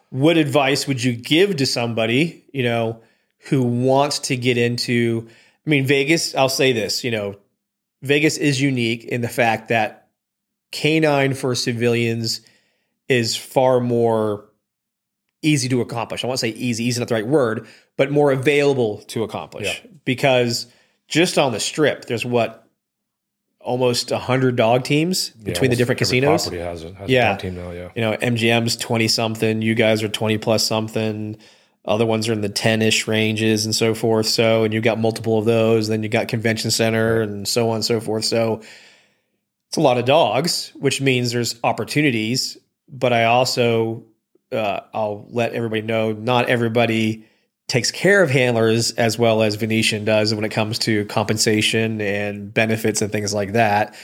What 0.09 0.37
advice 0.37 0.87
would 0.87 1.03
you 1.03 1.13
give 1.15 1.57
to 1.57 1.65
somebody, 1.65 2.43
you 2.53 2.63
know, 2.63 3.01
who 3.49 3.61
wants 3.61 4.19
to 4.19 4.35
get 4.37 4.57
into 4.57 5.27
I 5.65 5.69
mean 5.69 5.85
Vegas, 5.85 6.33
I'll 6.33 6.49
say 6.49 6.71
this, 6.73 7.03
you 7.03 7.11
know, 7.11 7.35
Vegas 8.01 8.37
is 8.37 8.59
unique 8.61 9.03
in 9.05 9.21
the 9.21 9.27
fact 9.27 9.67
that 9.69 10.07
canine 10.71 11.33
for 11.33 11.53
civilians 11.55 12.41
is 13.09 13.35
far 13.35 13.79
more 13.79 14.45
easy 15.41 15.69
to 15.69 15.81
accomplish. 15.81 16.23
I 16.23 16.27
won't 16.27 16.39
say 16.39 16.49
easy, 16.49 16.83
easy 16.85 16.99
not 16.99 17.07
the 17.09 17.15
right 17.15 17.27
word, 17.27 17.67
but 17.95 18.11
more 18.11 18.31
available 18.31 18.99
to 19.07 19.23
accomplish. 19.23 19.81
Because 20.03 20.67
just 21.07 21.37
on 21.37 21.51
the 21.51 21.59
strip, 21.59 22.05
there's 22.05 22.25
what 22.25 22.67
almost 23.59 24.11
100 24.11 24.55
dog 24.55 24.83
teams 24.83 25.31
Yeah, 25.39 25.45
between 25.45 25.69
the 25.69 25.75
different 25.75 25.99
casinos 25.99 26.43
Property 26.43 26.61
has, 26.63 26.83
a- 26.83 26.93
has 26.93 27.09
Yeah. 27.09 27.29
a 27.29 27.33
dog 27.33 27.39
team 27.41 27.55
now. 27.55 27.71
Yeah. 27.71 27.89
you 27.95 28.01
know, 28.01 28.13
MGM's 28.17 28.75
20 28.77 29.07
something, 29.07 29.61
you 29.61 29.75
guys 29.75 30.03
are 30.03 30.07
20 30.09 30.37
plus 30.37 30.63
something, 30.65 31.37
other 31.85 32.05
ones 32.05 32.27
are 32.29 32.33
in 32.33 32.41
the 32.41 32.49
10 32.49 32.81
ish 32.81 33.07
ranges 33.07 33.65
and 33.65 33.75
so 33.75 33.93
forth. 33.93 34.25
So, 34.27 34.63
and 34.63 34.73
you've 34.73 34.83
got 34.83 34.99
multiple 34.99 35.37
of 35.37 35.45
those, 35.45 35.87
then 35.87 36.01
you 36.03 36.09
got 36.09 36.27
convention 36.27 36.71
center 36.71 37.21
and 37.21 37.47
so 37.47 37.69
on 37.69 37.75
and 37.75 37.85
so 37.85 37.99
forth. 37.99 38.25
So, 38.25 38.61
it's 39.69 39.77
a 39.77 39.81
lot 39.81 39.97
of 39.97 40.05
dogs, 40.05 40.71
which 40.75 41.01
means 41.01 41.31
there's 41.31 41.59
opportunities. 41.63 42.57
But 42.89 43.13
I 43.13 43.25
also, 43.25 44.05
uh, 44.51 44.81
I'll 44.93 45.25
let 45.29 45.53
everybody 45.53 45.81
know 45.81 46.13
not 46.13 46.49
everybody 46.49 47.25
takes 47.67 47.91
care 47.91 48.23
of 48.23 48.29
handlers 48.29 48.91
as 48.91 49.19
well 49.19 49.41
as 49.41 49.55
Venetian 49.55 50.05
does 50.05 50.33
when 50.33 50.45
it 50.45 50.49
comes 50.49 50.79
to 50.79 51.05
compensation 51.05 51.99
and 51.99 52.53
benefits 52.53 53.01
and 53.01 53.11
things 53.11 53.33
like 53.33 53.53
that. 53.53 53.95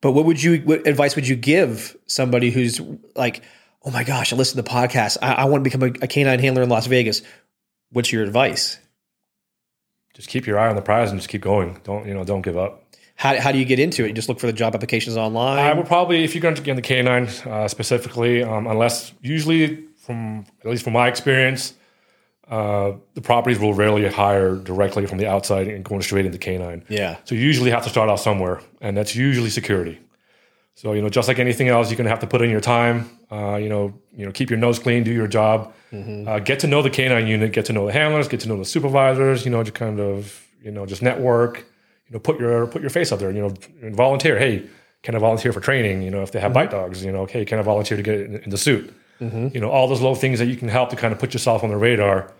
But 0.00 0.12
what 0.12 0.24
would 0.24 0.42
you, 0.42 0.58
what 0.58 0.86
advice 0.86 1.14
would 1.14 1.28
you 1.28 1.36
give 1.36 1.96
somebody 2.06 2.50
who's 2.50 2.80
like, 3.14 3.42
oh 3.84 3.90
my 3.90 4.02
gosh, 4.02 4.32
I 4.32 4.36
listen 4.36 4.56
to 4.56 4.62
the 4.62 4.68
podcast. 4.68 5.18
I, 5.22 5.32
I 5.34 5.44
want 5.44 5.64
to 5.64 5.70
become 5.70 5.82
a, 5.82 6.04
a 6.04 6.08
canine 6.08 6.40
handler 6.40 6.62
in 6.62 6.68
Las 6.68 6.86
Vegas. 6.86 7.22
What's 7.90 8.12
your 8.12 8.24
advice? 8.24 8.78
Just 10.14 10.28
keep 10.28 10.46
your 10.46 10.58
eye 10.58 10.68
on 10.68 10.76
the 10.76 10.82
prize 10.82 11.10
and 11.10 11.18
just 11.18 11.28
keep 11.28 11.42
going. 11.42 11.80
Don't 11.84 12.06
you 12.06 12.14
know? 12.14 12.24
Don't 12.24 12.42
give 12.42 12.56
up. 12.56 12.83
How, 13.16 13.40
how 13.40 13.52
do 13.52 13.58
you 13.58 13.64
get 13.64 13.78
into 13.78 14.04
it? 14.04 14.08
You 14.08 14.12
just 14.14 14.28
look 14.28 14.40
for 14.40 14.46
the 14.46 14.52
job 14.52 14.74
applications 14.74 15.16
online. 15.16 15.58
I 15.58 15.72
would 15.72 15.86
probably, 15.86 16.24
if 16.24 16.34
you're 16.34 16.42
going 16.42 16.56
to 16.56 16.62
get 16.62 16.72
in 16.72 16.76
the 16.76 16.82
canine 16.82 17.28
uh, 17.46 17.68
specifically, 17.68 18.42
um, 18.42 18.66
unless 18.66 19.12
usually 19.20 19.84
from 19.96 20.44
at 20.60 20.70
least 20.70 20.84
from 20.84 20.92
my 20.94 21.08
experience, 21.08 21.74
uh, 22.48 22.92
the 23.14 23.20
properties 23.22 23.58
will 23.58 23.72
rarely 23.72 24.06
hire 24.08 24.56
directly 24.56 25.06
from 25.06 25.18
the 25.18 25.26
outside 25.26 25.66
and 25.68 25.84
going 25.84 26.02
straight 26.02 26.26
into 26.26 26.38
canine. 26.38 26.84
yeah. 26.88 27.16
So 27.24 27.34
you 27.34 27.40
usually 27.40 27.70
have 27.70 27.84
to 27.84 27.88
start 27.88 28.10
out 28.10 28.20
somewhere, 28.20 28.60
and 28.80 28.96
that's 28.96 29.14
usually 29.16 29.48
security. 29.50 29.98
So 30.74 30.92
you 30.92 31.00
know, 31.00 31.08
just 31.08 31.28
like 31.28 31.38
anything 31.38 31.68
else, 31.68 31.88
you're 31.88 31.96
going 31.96 32.04
to 32.04 32.10
have 32.10 32.20
to 32.20 32.26
put 32.26 32.42
in 32.42 32.50
your 32.50 32.60
time. 32.60 33.18
Uh, 33.30 33.56
you 33.56 33.68
know, 33.68 33.94
you 34.14 34.26
know, 34.26 34.32
keep 34.32 34.50
your 34.50 34.58
nose 34.58 34.78
clean, 34.78 35.04
do 35.04 35.12
your 35.12 35.26
job, 35.28 35.72
uh, 35.92 36.38
get 36.40 36.58
to 36.60 36.66
know 36.66 36.82
the 36.82 36.90
canine 36.90 37.26
unit, 37.26 37.52
get 37.52 37.64
to 37.66 37.72
know 37.72 37.86
the 37.86 37.92
handlers, 37.92 38.28
get 38.28 38.40
to 38.40 38.48
know 38.48 38.58
the 38.58 38.64
supervisors. 38.64 39.44
You 39.44 39.50
know, 39.52 39.62
just 39.62 39.74
kind 39.74 40.00
of 40.00 40.46
you 40.62 40.70
know, 40.70 40.84
just 40.84 41.00
network. 41.00 41.64
You 42.08 42.14
know, 42.14 42.18
put 42.18 42.38
your 42.38 42.66
put 42.66 42.80
your 42.82 42.90
face 42.90 43.12
out 43.12 43.18
there. 43.18 43.28
and, 43.28 43.36
You 43.36 43.44
know, 43.48 43.54
and 43.82 43.94
volunteer. 43.96 44.38
Hey, 44.38 44.64
can 45.02 45.14
I 45.14 45.18
volunteer 45.18 45.52
for 45.52 45.60
training? 45.60 46.02
You 46.02 46.10
know, 46.10 46.22
if 46.22 46.32
they 46.32 46.40
have 46.40 46.52
bite 46.52 46.70
dogs, 46.70 47.04
you 47.04 47.12
know, 47.12 47.20
okay, 47.22 47.44
can 47.44 47.58
I 47.58 47.62
volunteer 47.62 47.96
to 47.96 48.02
get 48.02 48.20
in, 48.20 48.36
in 48.36 48.50
the 48.50 48.58
suit? 48.58 48.92
You 49.20 49.58
know, 49.60 49.70
all 49.70 49.88
those 49.88 50.02
little 50.02 50.16
things 50.16 50.38
that 50.38 50.46
you 50.48 50.56
can 50.56 50.68
help 50.68 50.90
to 50.90 50.96
kind 50.96 51.10
of 51.12 51.18
put 51.18 51.32
yourself 51.32 51.64
on 51.64 51.70
the 51.70 51.78
radar. 51.78 52.30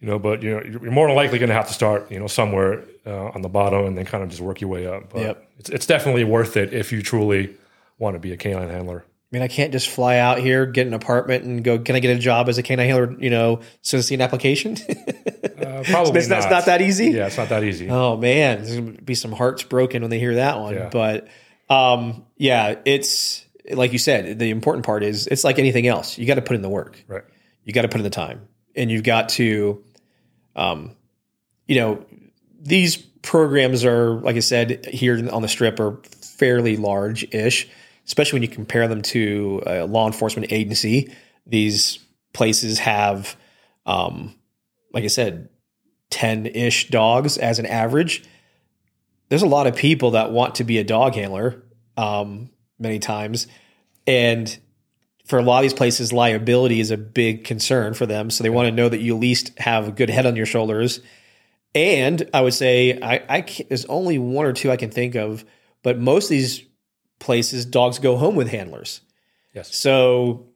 You 0.00 0.08
know, 0.08 0.18
but 0.18 0.42
you 0.42 0.50
know, 0.50 0.62
you're 0.64 0.90
more 0.90 1.06
than 1.06 1.14
likely 1.16 1.38
going 1.38 1.48
to 1.48 1.54
have 1.54 1.68
to 1.68 1.74
start, 1.74 2.10
you 2.10 2.18
know, 2.18 2.26
somewhere 2.26 2.82
uh, 3.06 3.26
on 3.34 3.42
the 3.42 3.48
bottom 3.48 3.84
and 3.84 3.96
then 3.96 4.04
kind 4.04 4.24
of 4.24 4.28
just 4.30 4.40
work 4.40 4.60
your 4.60 4.68
way 4.70 4.86
up. 4.86 5.10
But 5.12 5.20
Yep. 5.20 5.50
it's, 5.58 5.70
it's 5.70 5.86
definitely 5.86 6.24
worth 6.24 6.56
it 6.56 6.72
if 6.72 6.90
you 6.92 7.02
truly 7.02 7.54
want 7.98 8.14
to 8.14 8.20
be 8.20 8.32
a 8.32 8.36
canine 8.36 8.68
handler. 8.68 9.04
I 9.06 9.36
mean, 9.36 9.42
I 9.42 9.48
can't 9.48 9.70
just 9.72 9.88
fly 9.88 10.16
out 10.18 10.38
here, 10.38 10.66
get 10.66 10.86
an 10.88 10.94
apartment, 10.94 11.44
and 11.44 11.62
go. 11.62 11.78
Can 11.78 11.94
I 11.94 12.00
get 12.00 12.16
a 12.16 12.18
job 12.18 12.48
as 12.48 12.58
a 12.58 12.62
canine 12.64 12.86
handler? 12.88 13.14
You 13.20 13.30
know, 13.30 13.60
soon 13.82 13.98
as 13.98 14.06
see 14.06 14.14
an 14.14 14.20
application. 14.20 14.76
Uh, 15.68 15.82
probably 15.84 16.20
That's 16.22 16.50
not 16.50 16.66
that 16.66 16.80
easy? 16.80 17.10
Yeah, 17.10 17.26
it's 17.26 17.36
not 17.36 17.50
that 17.50 17.64
easy. 17.64 17.90
Oh 17.90 18.16
man, 18.16 18.62
there's 18.62 18.76
gonna 18.76 18.92
be 18.92 19.14
some 19.14 19.32
hearts 19.32 19.62
broken 19.62 20.02
when 20.02 20.10
they 20.10 20.18
hear 20.18 20.36
that 20.36 20.58
one. 20.58 20.74
Yeah. 20.74 20.88
But 20.90 21.28
um, 21.68 22.26
yeah, 22.36 22.76
it's 22.84 23.44
like 23.70 23.92
you 23.92 23.98
said. 23.98 24.38
The 24.38 24.50
important 24.50 24.86
part 24.86 25.02
is 25.02 25.26
it's 25.26 25.44
like 25.44 25.58
anything 25.58 25.86
else. 25.86 26.18
You 26.18 26.26
got 26.26 26.36
to 26.36 26.42
put 26.42 26.56
in 26.56 26.62
the 26.62 26.68
work. 26.68 27.04
Right. 27.06 27.24
You 27.64 27.72
got 27.72 27.82
to 27.82 27.88
put 27.88 27.98
in 27.98 28.04
the 28.04 28.10
time, 28.10 28.48
and 28.74 28.90
you've 28.90 29.02
got 29.02 29.28
to, 29.30 29.84
um, 30.56 30.96
you 31.66 31.76
know, 31.76 32.04
these 32.60 32.96
programs 32.96 33.84
are 33.84 34.14
like 34.20 34.36
I 34.36 34.40
said 34.40 34.86
here 34.86 35.28
on 35.30 35.42
the 35.42 35.48
strip 35.48 35.78
are 35.80 36.00
fairly 36.38 36.76
large 36.76 37.24
ish, 37.34 37.68
especially 38.06 38.36
when 38.38 38.42
you 38.42 38.54
compare 38.54 38.88
them 38.88 39.02
to 39.02 39.62
a 39.66 39.84
law 39.84 40.06
enforcement 40.06 40.52
agency. 40.52 41.12
These 41.46 41.98
places 42.32 42.78
have, 42.78 43.36
um, 43.86 44.34
like 44.92 45.04
I 45.04 45.08
said, 45.08 45.48
10 46.10 46.46
ish 46.46 46.88
dogs 46.90 47.38
as 47.38 47.58
an 47.58 47.66
average. 47.66 48.24
There's 49.28 49.42
a 49.42 49.46
lot 49.46 49.66
of 49.66 49.76
people 49.76 50.12
that 50.12 50.30
want 50.30 50.56
to 50.56 50.64
be 50.64 50.78
a 50.78 50.84
dog 50.84 51.14
handler 51.14 51.62
um, 51.96 52.50
many 52.78 52.98
times. 52.98 53.46
And 54.06 54.58
for 55.26 55.38
a 55.38 55.42
lot 55.42 55.58
of 55.58 55.62
these 55.62 55.74
places, 55.74 56.12
liability 56.12 56.80
is 56.80 56.90
a 56.90 56.96
big 56.96 57.44
concern 57.44 57.92
for 57.92 58.06
them. 58.06 58.30
So 58.30 58.42
they 58.42 58.50
want 58.50 58.68
to 58.68 58.72
know 58.72 58.88
that 58.88 59.00
you 59.00 59.14
at 59.14 59.20
least 59.20 59.58
have 59.58 59.88
a 59.88 59.92
good 59.92 60.08
head 60.08 60.24
on 60.24 60.36
your 60.36 60.46
shoulders. 60.46 61.00
And 61.74 62.28
I 62.32 62.40
would 62.40 62.54
say 62.54 62.98
I, 63.00 63.22
I 63.28 63.64
there's 63.68 63.84
only 63.86 64.18
one 64.18 64.46
or 64.46 64.54
two 64.54 64.70
I 64.70 64.76
can 64.76 64.90
think 64.90 65.14
of, 65.14 65.44
but 65.82 65.98
most 65.98 66.24
of 66.24 66.30
these 66.30 66.64
places, 67.18 67.66
dogs 67.66 67.98
go 67.98 68.16
home 68.16 68.36
with 68.36 68.48
handlers. 68.48 69.02
Yes. 69.54 69.76
So 69.76 70.48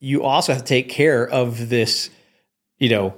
you 0.00 0.22
also 0.22 0.52
have 0.52 0.62
to 0.62 0.68
take 0.68 0.88
care 0.88 1.28
of 1.28 1.68
this, 1.68 2.10
you 2.78 2.88
know, 2.88 3.14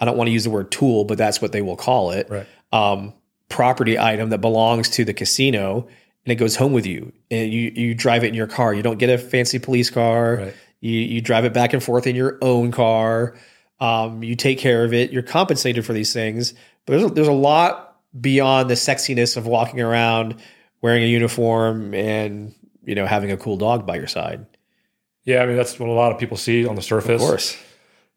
I 0.00 0.04
don't 0.06 0.16
want 0.16 0.28
to 0.28 0.32
use 0.32 0.44
the 0.44 0.50
word 0.50 0.70
tool, 0.70 1.04
but 1.04 1.18
that's 1.18 1.42
what 1.42 1.52
they 1.52 1.62
will 1.62 1.76
call 1.76 2.10
it. 2.10 2.28
Right. 2.30 2.46
Um, 2.72 3.14
property 3.48 3.98
item 3.98 4.30
that 4.30 4.38
belongs 4.38 4.88
to 4.90 5.04
the 5.04 5.12
casino 5.12 5.88
and 6.24 6.32
it 6.32 6.36
goes 6.36 6.56
home 6.56 6.72
with 6.72 6.86
you 6.86 7.12
and 7.30 7.52
you 7.52 7.72
you 7.74 7.94
drive 7.94 8.24
it 8.24 8.28
in 8.28 8.34
your 8.34 8.46
car. 8.46 8.72
You 8.72 8.82
don't 8.82 8.98
get 8.98 9.10
a 9.10 9.18
fancy 9.18 9.58
police 9.58 9.90
car. 9.90 10.36
Right. 10.36 10.54
You 10.80 10.92
you 10.92 11.20
drive 11.20 11.44
it 11.44 11.52
back 11.52 11.72
and 11.72 11.82
forth 11.82 12.06
in 12.06 12.16
your 12.16 12.38
own 12.40 12.72
car. 12.72 13.36
Um, 13.80 14.22
you 14.22 14.36
take 14.36 14.58
care 14.58 14.84
of 14.84 14.92
it. 14.92 15.10
You're 15.10 15.22
compensated 15.22 15.84
for 15.84 15.92
these 15.92 16.12
things. 16.12 16.52
But 16.86 16.98
there's 16.98 17.10
a, 17.10 17.14
there's 17.14 17.28
a 17.28 17.32
lot 17.32 17.96
beyond 18.18 18.70
the 18.70 18.74
sexiness 18.74 19.36
of 19.36 19.46
walking 19.46 19.80
around 19.80 20.36
wearing 20.82 21.02
a 21.02 21.06
uniform 21.06 21.94
and 21.94 22.54
you 22.84 22.94
know 22.94 23.06
having 23.06 23.30
a 23.30 23.36
cool 23.36 23.56
dog 23.56 23.86
by 23.86 23.96
your 23.96 24.06
side. 24.06 24.46
Yeah, 25.24 25.42
I 25.42 25.46
mean 25.46 25.56
that's 25.56 25.78
what 25.78 25.88
a 25.88 25.92
lot 25.92 26.12
of 26.12 26.18
people 26.18 26.36
see 26.36 26.66
on 26.66 26.76
the 26.76 26.82
surface. 26.82 27.22
Of 27.22 27.28
course. 27.28 27.56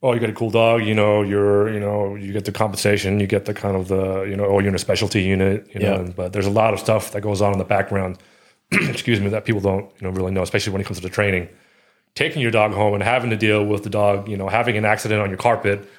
Oh, 0.04 0.14
you 0.14 0.20
got 0.20 0.30
a 0.30 0.34
cool 0.34 0.50
dog. 0.52 0.84
You 0.84 0.94
know, 0.94 1.22
you're 1.22 1.74
you 1.74 1.80
know 1.80 2.16
you 2.16 2.34
get 2.34 2.44
the 2.46 2.52
compensation. 2.52 3.20
You 3.22 3.26
get 3.28 3.46
the 3.46 3.54
kind 3.54 3.76
of 3.78 3.88
the 3.88 4.24
you 4.24 4.36
know 4.36 4.46
oh 4.46 4.60
you're 4.60 4.68
in 4.70 4.76
a 4.76 4.80
specialty 4.80 5.24
unit. 5.24 5.68
You 5.74 5.80
know, 5.80 6.04
Yeah. 6.04 6.12
but 6.16 6.34
there's 6.34 6.46
a 6.46 6.52
lot 6.52 6.74
of 6.74 6.80
stuff 6.82 7.12
that 7.14 7.22
goes 7.22 7.42
on 7.42 7.54
in 7.54 7.58
the 7.58 7.66
background. 7.66 8.18
excuse 8.72 9.20
me, 9.22 9.30
that 9.30 9.46
people 9.46 9.62
don't 9.62 9.86
you 10.00 10.06
know 10.08 10.10
really 10.10 10.32
know, 10.32 10.42
especially 10.44 10.74
when 10.74 10.82
it 10.82 10.86
comes 10.86 10.98
to 11.00 11.04
the 11.04 11.10
training. 11.10 11.48
Taking 12.16 12.42
your 12.42 12.52
dog 12.52 12.74
home 12.74 12.94
and 12.94 13.02
having 13.02 13.32
to 13.32 13.36
deal 13.38 13.66
with 13.66 13.84
the 13.84 13.90
dog, 13.90 14.28
you 14.28 14.38
know, 14.38 14.48
having 14.48 14.78
an 14.78 14.86
accident 14.86 15.20
on 15.22 15.30
your 15.30 15.38
carpet, 15.38 15.90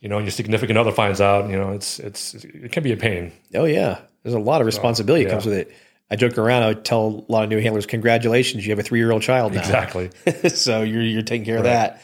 you 0.00 0.08
know, 0.08 0.16
and 0.16 0.26
your 0.26 0.32
significant 0.32 0.76
other 0.76 0.92
finds 0.92 1.20
out, 1.20 1.48
you 1.48 1.56
know, 1.56 1.70
it's 1.72 1.98
it's 2.00 2.34
it 2.34 2.72
can 2.72 2.82
be 2.82 2.92
a 2.92 2.96
pain. 2.96 3.32
Oh 3.54 3.64
yeah, 3.64 4.00
there's 4.24 4.34
a 4.34 4.38
lot 4.40 4.60
of 4.60 4.66
responsibility 4.66 5.24
that 5.24 5.30
comes 5.30 5.46
with 5.46 5.54
it. 5.56 5.72
I 6.10 6.16
joke 6.16 6.36
around. 6.36 6.64
I 6.64 6.66
would 6.68 6.84
tell 6.84 7.24
a 7.26 7.32
lot 7.32 7.44
of 7.44 7.48
new 7.48 7.60
handlers, 7.60 7.86
"Congratulations, 7.86 8.66
you 8.66 8.72
have 8.72 8.78
a 8.80 8.82
three 8.82 8.98
year 8.98 9.12
old 9.12 9.22
child 9.22 9.54
now." 9.54 9.60
Exactly. 9.60 10.10
so 10.48 10.82
you're 10.82 11.00
you're 11.00 11.22
taking 11.22 11.46
care 11.46 11.56
of 11.58 11.64
that. 11.64 12.02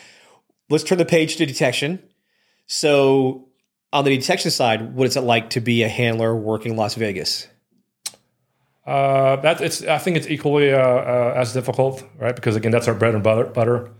Let's 0.70 0.84
turn 0.84 0.98
the 0.98 1.04
page 1.04 1.36
to 1.36 1.46
detection. 1.46 2.02
So 2.66 3.48
on 3.92 4.04
the 4.04 4.16
detection 4.16 4.50
side, 4.50 4.94
what 4.94 5.06
is 5.06 5.16
it 5.16 5.22
like 5.22 5.50
to 5.50 5.60
be 5.60 5.82
a 5.82 5.88
handler 5.88 6.36
working 6.36 6.76
Las 6.76 6.94
Vegas? 6.94 7.48
Uh, 8.86 9.36
that 9.36 9.60
it's. 9.60 9.82
I 9.82 9.98
think 9.98 10.16
it's 10.16 10.26
equally 10.26 10.72
uh, 10.72 10.78
uh, 10.78 11.34
as 11.36 11.52
difficult, 11.52 12.02
right? 12.18 12.34
Because 12.34 12.56
again, 12.56 12.72
that's 12.72 12.88
our 12.88 12.94
bread 12.94 13.14
and 13.14 13.22
butter. 13.22 13.44
butter. 13.44 13.90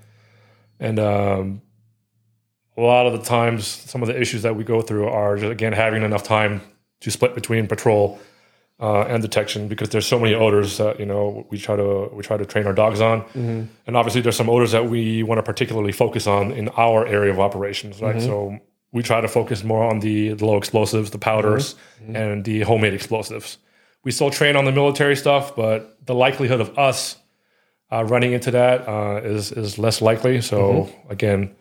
And 0.81 0.99
um, 0.99 1.63
a 2.77 2.81
lot 2.81 3.07
of 3.07 3.13
the 3.13 3.19
times, 3.19 3.67
some 3.67 4.03
of 4.03 4.09
the 4.09 4.19
issues 4.19 4.43
that 4.43 4.57
we 4.57 4.65
go 4.65 4.81
through 4.81 5.09
are 5.09 5.37
just, 5.37 5.53
again 5.53 5.75
having 5.75 6.03
enough 6.03 6.23
time 6.23 6.63
to 7.01 7.11
split 7.11 7.35
between 7.35 7.67
patrol 7.67 8.19
uh, 8.81 9.03
and 9.03 9.23
detection 9.23 9.67
because 9.69 9.89
there's 9.89 10.07
so 10.07 10.19
many 10.19 10.35
odors 10.35 10.77
that 10.79 11.01
you 11.01 11.07
know 11.07 11.47
we 11.51 11.59
try 11.59 11.75
to 11.77 12.09
we 12.13 12.23
try 12.23 12.37
to 12.37 12.45
train 12.47 12.67
our 12.67 12.73
dogs 12.73 13.01
on, 13.01 13.25
and 13.87 13.97
obviously 13.97 14.21
there's 14.21 14.37
some 14.37 14.49
odors 14.51 14.73
that 14.73 14.89
we 14.89 15.23
want 15.23 15.39
to 15.39 15.43
particularly 15.43 15.93
focus 15.93 16.27
on 16.27 16.53
in 16.53 16.69
our 16.77 17.07
area 17.07 17.33
of 17.33 17.41
operations, 17.41 18.01
right? 18.01 18.21
So 18.23 18.59
we 18.93 19.03
try 19.03 19.21
to 19.21 19.29
focus 19.29 19.65
more 19.65 19.85
on 19.85 20.01
the, 20.01 20.33
the 20.33 20.47
low 20.47 20.57
explosives, 20.57 21.11
the 21.11 21.19
powders, 21.19 21.75
and 22.15 22.45
the 22.45 22.61
homemade 22.63 22.95
explosives. 22.95 23.59
We 24.05 24.13
still 24.13 24.31
train 24.31 24.57
on 24.57 24.65
the 24.65 24.73
military 24.73 25.17
stuff, 25.17 25.55
but 25.57 25.99
the 26.07 26.15
likelihood 26.15 26.61
of 26.61 26.79
us 26.79 27.17
uh, 27.93 28.05
running 28.05 28.33
into 28.33 28.51
that 28.53 28.89
uh, 28.89 29.21
is 29.25 29.51
is 29.53 29.79
less 29.79 30.01
likely. 30.01 30.41
So 30.41 30.89
again, 31.11 31.55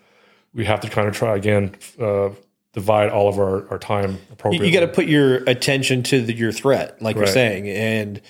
we 0.54 0.66
have 0.66 0.80
to 0.82 0.90
kind 0.90 1.08
of 1.08 1.16
try 1.16 1.36
again 1.36 1.76
uh, 2.00 2.30
divide 2.74 3.10
all 3.10 3.28
of 3.28 3.40
our, 3.40 3.68
our 3.70 3.80
time 3.80 4.20
appropriately. 4.32 4.68
You, 4.68 4.74
got 4.74 4.86
to 4.86 4.92
put 4.92 5.06
your 5.08 5.38
attention 5.50 6.04
to 6.04 6.22
the, 6.22 6.34
your 6.34 6.52
threat, 6.52 7.02
like 7.02 7.16
you're 7.16 7.26
saying, 7.26 7.68
and 7.68 8.22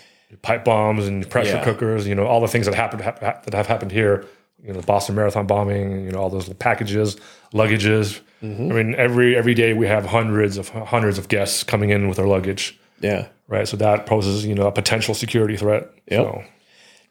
pipe 0.41 0.63
bombs 0.63 1.07
and 1.07 1.29
pressure 1.29 1.55
Yeah. 1.55 1.63
cookers, 1.63 2.07
you 2.07 2.15
know, 2.15 2.25
all 2.25 2.41
the 2.41 2.47
things 2.47 2.65
that 2.65 2.75
happened 2.75 3.01
ha- 3.01 3.15
ha- 3.19 3.41
that 3.43 3.53
have 3.53 3.67
happened 3.67 3.91
here. 3.91 4.25
You 4.63 4.73
know, 4.73 4.79
the 4.81 4.85
Boston 4.85 5.15
Marathon 5.15 5.45
bombing, 5.47 6.05
you 6.05 6.11
know, 6.11 6.19
all 6.19 6.29
those 6.29 6.49
packages, 6.53 7.15
luggages. 7.53 8.19
Mm-hmm. 8.41 8.71
I 8.71 8.75
mean, 8.75 8.95
every 8.95 9.35
every 9.35 9.53
day 9.53 9.73
we 9.73 9.87
have 9.87 10.05
hundreds 10.05 10.57
of 10.57 10.69
hundreds 10.69 11.17
of 11.17 11.27
guests 11.27 11.63
coming 11.63 11.89
in 11.91 12.07
with 12.07 12.17
their 12.17 12.27
luggage, 12.27 12.77
yeah. 12.99 13.27
right? 13.47 13.67
So 13.67 13.77
that 13.77 14.05
poses, 14.05 14.45
you 14.45 14.55
know, 14.55 14.67
a 14.67 14.71
potential 14.71 15.13
security 15.13 15.57
threat. 15.57 15.89
Yep. 16.09 16.23
So, 16.23 16.43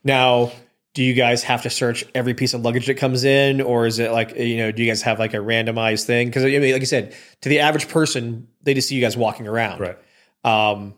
Now, 0.04 0.52
do 0.96 1.04
you 1.04 1.12
guys 1.12 1.42
have 1.42 1.64
to 1.64 1.68
search 1.68 2.06
every 2.14 2.32
piece 2.32 2.54
of 2.54 2.62
luggage 2.62 2.86
that 2.86 2.94
comes 2.94 3.22
in, 3.22 3.60
or 3.60 3.84
is 3.84 3.98
it 3.98 4.12
like 4.12 4.34
you 4.34 4.56
know? 4.56 4.72
Do 4.72 4.82
you 4.82 4.90
guys 4.90 5.02
have 5.02 5.18
like 5.18 5.34
a 5.34 5.36
randomized 5.36 6.06
thing? 6.06 6.28
Because 6.28 6.42
I 6.42 6.46
mean, 6.46 6.72
like 6.72 6.80
I 6.80 6.86
said, 6.86 7.14
to 7.42 7.50
the 7.50 7.60
average 7.60 7.88
person, 7.88 8.48
they 8.62 8.72
just 8.72 8.88
see 8.88 8.94
you 8.94 9.02
guys 9.02 9.14
walking 9.14 9.46
around, 9.46 9.80
right. 9.80 9.98
Um, 10.42 10.94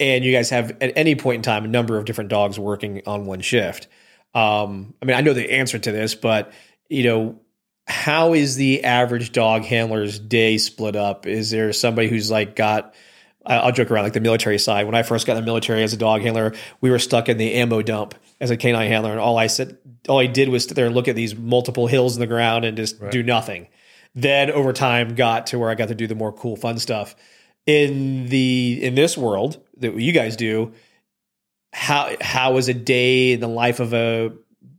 and 0.00 0.24
you 0.24 0.32
guys 0.32 0.50
have 0.50 0.72
at 0.80 0.94
any 0.96 1.14
point 1.14 1.36
in 1.36 1.42
time 1.42 1.64
a 1.64 1.68
number 1.68 1.96
of 1.96 2.06
different 2.06 2.28
dogs 2.28 2.58
working 2.58 3.02
on 3.06 3.24
one 3.24 3.40
shift. 3.40 3.86
Um, 4.34 4.94
I 5.00 5.04
mean, 5.04 5.16
I 5.16 5.20
know 5.20 5.32
the 5.32 5.52
answer 5.52 5.78
to 5.78 5.92
this, 5.92 6.16
but 6.16 6.52
you 6.88 7.04
know, 7.04 7.40
how 7.86 8.32
is 8.32 8.56
the 8.56 8.82
average 8.82 9.30
dog 9.30 9.62
handler's 9.62 10.18
day 10.18 10.58
split 10.58 10.96
up? 10.96 11.28
Is 11.28 11.50
there 11.50 11.72
somebody 11.72 12.08
who's 12.08 12.32
like 12.32 12.56
got 12.56 12.96
I'll 13.46 13.72
joke 13.72 13.90
around 13.90 14.04
like 14.04 14.12
the 14.12 14.20
military 14.20 14.58
side. 14.58 14.84
When 14.86 14.94
I 14.94 15.02
first 15.02 15.26
got 15.26 15.36
in 15.36 15.42
the 15.42 15.46
military 15.46 15.82
as 15.82 15.92
a 15.92 15.96
dog 15.96 16.20
handler, 16.20 16.54
we 16.80 16.90
were 16.90 16.98
stuck 16.98 17.28
in 17.28 17.38
the 17.38 17.54
ammo 17.54 17.80
dump 17.82 18.14
as 18.40 18.50
a 18.50 18.56
canine 18.56 18.88
handler, 18.88 19.12
and 19.12 19.20
all 19.20 19.38
I 19.38 19.46
said, 19.46 19.78
all 20.08 20.18
I 20.18 20.26
did 20.26 20.48
was 20.48 20.64
sit 20.64 20.74
there 20.74 20.86
and 20.86 20.94
look 20.94 21.08
at 21.08 21.16
these 21.16 21.34
multiple 21.34 21.86
hills 21.86 22.16
in 22.16 22.20
the 22.20 22.26
ground 22.26 22.64
and 22.64 22.76
just 22.76 23.00
do 23.10 23.22
nothing. 23.22 23.68
Then 24.14 24.50
over 24.50 24.72
time, 24.72 25.14
got 25.14 25.48
to 25.48 25.58
where 25.58 25.70
I 25.70 25.74
got 25.74 25.88
to 25.88 25.94
do 25.94 26.06
the 26.06 26.14
more 26.14 26.32
cool, 26.32 26.56
fun 26.56 26.78
stuff. 26.78 27.14
In 27.66 28.26
the 28.26 28.80
in 28.82 28.94
this 28.94 29.16
world 29.16 29.62
that 29.78 29.94
you 29.94 30.12
guys 30.12 30.36
do, 30.36 30.72
how 31.72 32.14
how 32.20 32.56
is 32.56 32.68
a 32.68 32.74
day 32.74 33.32
in 33.32 33.40
the 33.40 33.48
life 33.48 33.80
of 33.80 33.94
a 33.94 34.32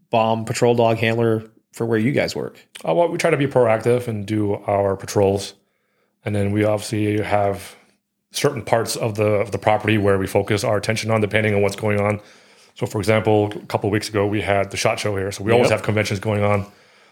bomb 0.10 0.46
patrol 0.46 0.76
dog 0.76 0.98
handler 0.98 1.44
for 1.72 1.86
where 1.86 2.00
you 2.00 2.12
guys 2.12 2.36
work? 2.36 2.58
Uh, 2.86 2.94
well, 2.94 3.08
we 3.08 3.18
try 3.18 3.30
to 3.30 3.38
be 3.38 3.48
proactive 3.48 4.08
and 4.08 4.26
do 4.26 4.56
our 4.56 4.98
patrols, 4.98 5.54
and 6.26 6.36
then 6.36 6.52
we 6.52 6.64
obviously 6.66 7.22
have 7.22 7.76
certain 8.32 8.62
parts 8.62 8.96
of 8.96 9.16
the 9.16 9.26
of 9.26 9.52
the 9.52 9.58
property 9.58 9.98
where 9.98 10.18
we 10.18 10.28
focus 10.28 10.64
our 10.64 10.78
attention 10.78 11.12
on, 11.12 11.22
depending 11.22 11.54
on 11.54 11.62
what's 11.62 11.76
going 11.76 12.00
on. 12.00 12.20
So, 12.76 12.86
for 12.86 13.00
example, 13.00 13.52
a 13.52 13.66
couple 13.66 13.90
of 13.90 13.92
weeks 13.92 14.10
ago 14.10 14.26
we 14.26 14.42
had 14.42 14.72
the 14.72 14.78
shot 14.78 15.00
show 15.00 15.16
here, 15.16 15.32
so 15.32 15.44
we 15.44 15.52
always 15.52 15.70
have 15.70 15.84
conventions 15.84 16.20
going 16.20 16.44
on. 16.44 16.66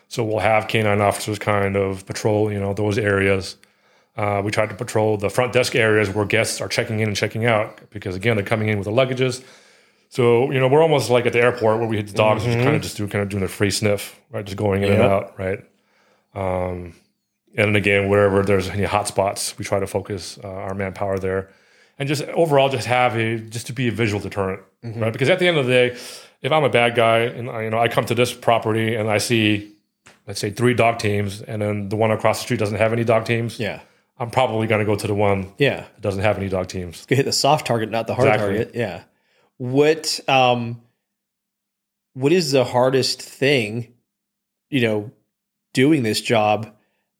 So 0.08 0.24
we'll 0.24 0.40
have 0.40 0.68
canine 0.68 1.02
officers 1.02 1.38
kind 1.38 1.76
of 1.76 2.06
patrol, 2.08 2.52
you 2.52 2.60
know, 2.60 2.74
those 2.74 2.98
areas. 2.98 3.58
Uh, 4.18 4.42
we 4.44 4.52
try 4.52 4.66
to 4.66 4.74
patrol 4.74 5.18
the 5.18 5.30
front 5.30 5.54
desk 5.54 5.76
areas 5.76 6.10
where 6.10 6.26
guests 6.26 6.60
are 6.60 6.68
checking 6.68 7.00
in 7.00 7.08
and 7.08 7.16
checking 7.16 7.46
out 7.46 7.80
because 7.92 8.16
again 8.16 8.36
they're 8.36 8.46
coming 8.46 8.68
in 8.68 8.78
with 8.78 8.86
their 8.86 8.94
luggages. 8.94 9.44
So 10.10 10.52
you 10.52 10.60
know 10.60 10.68
we're 10.68 10.82
almost 10.82 11.10
like 11.10 11.26
at 11.26 11.34
the 11.34 11.42
airport 11.42 11.80
where 11.80 11.88
we 11.88 11.98
hit 11.98 12.08
the 12.08 12.14
dogs 12.14 12.44
and 12.44 12.54
just 12.54 12.64
kind 12.64 12.76
of 12.76 12.82
just 12.82 12.98
do 12.98 13.08
kind 13.08 13.22
of 13.22 13.30
doing 13.30 13.44
a 13.44 13.48
free 13.48 13.70
sniff, 13.70 14.20
right? 14.32 14.44
Just 14.44 14.58
going 14.58 14.84
in 14.84 14.92
and 14.94 15.02
out, 15.02 15.38
right? 15.38 15.64
Um, 16.34 16.96
and 17.56 17.76
again, 17.76 18.10
wherever 18.10 18.44
there's 18.44 18.70
any 18.70 18.84
hot 18.84 19.08
spots, 19.08 19.58
we 19.58 19.66
try 19.66 19.80
to 19.80 19.88
focus 19.88 20.38
uh, 20.44 20.48
our 20.48 20.74
manpower 20.74 21.18
there, 21.20 21.50
and 21.98 22.08
just 22.08 22.24
overall 22.30 22.70
just 22.70 22.88
have 22.88 23.16
a 23.18 23.38
just 23.40 23.68
to 23.68 23.74
be 23.74 23.88
a 23.88 23.92
visual 23.92 24.22
deterrent, 24.22 24.62
right? 24.84 25.12
Because 25.14 25.30
at 25.30 25.40
the 25.40 25.48
end 25.48 25.58
of 25.58 25.66
the 25.66 25.72
day, 25.72 25.98
if 26.42 26.52
I'm 26.52 26.64
a 26.64 26.70
bad 26.70 26.96
guy 26.96 27.20
and 27.20 27.50
I, 27.50 27.64
you 27.64 27.70
know 27.70 27.80
I 27.80 27.88
come 27.88 28.06
to 28.06 28.16
this 28.16 28.34
property 28.34 28.96
and 28.96 29.10
I 29.10 29.18
see, 29.18 29.74
let's 30.28 30.40
say 30.40 30.52
three 30.52 30.74
dog 30.74 31.00
teams, 31.00 31.42
and 31.42 31.62
then 31.62 31.90
the 31.90 31.96
one 31.96 32.12
across 32.12 32.40
the 32.40 32.44
street 32.44 32.60
doesn't 32.60 32.78
have 32.78 32.94
any 32.94 33.04
dog 33.04 33.26
teams, 33.26 33.60
Yeah, 33.60 33.82
I'm 34.18 34.30
probably 34.30 34.68
going 34.68 34.80
to 34.80 34.86
go 34.86 34.96
to 34.96 35.08
the 35.08 35.16
one 35.16 35.52
yeah. 35.58 35.82
that 35.82 36.02
doesn't 36.02 36.22
have 36.24 36.38
any 36.38 36.50
dog 36.50 36.68
teams. 36.68 37.06
Hit 37.10 37.26
the 37.26 37.32
soft 37.34 37.66
target, 37.68 37.90
not 37.90 38.08
the 38.08 38.16
hard 38.16 38.28
Exactly. 38.28 38.56
target. 38.58 38.76
Yeah. 38.76 39.04
What 39.58 40.20
um 40.30 40.82
what 42.14 42.32
is 42.32 42.52
the 42.52 42.64
hardest 42.64 43.22
thing, 43.22 43.94
you 44.70 44.82
know, 44.82 45.12
doing 45.74 46.04
this 46.04 46.22
job 46.22 46.74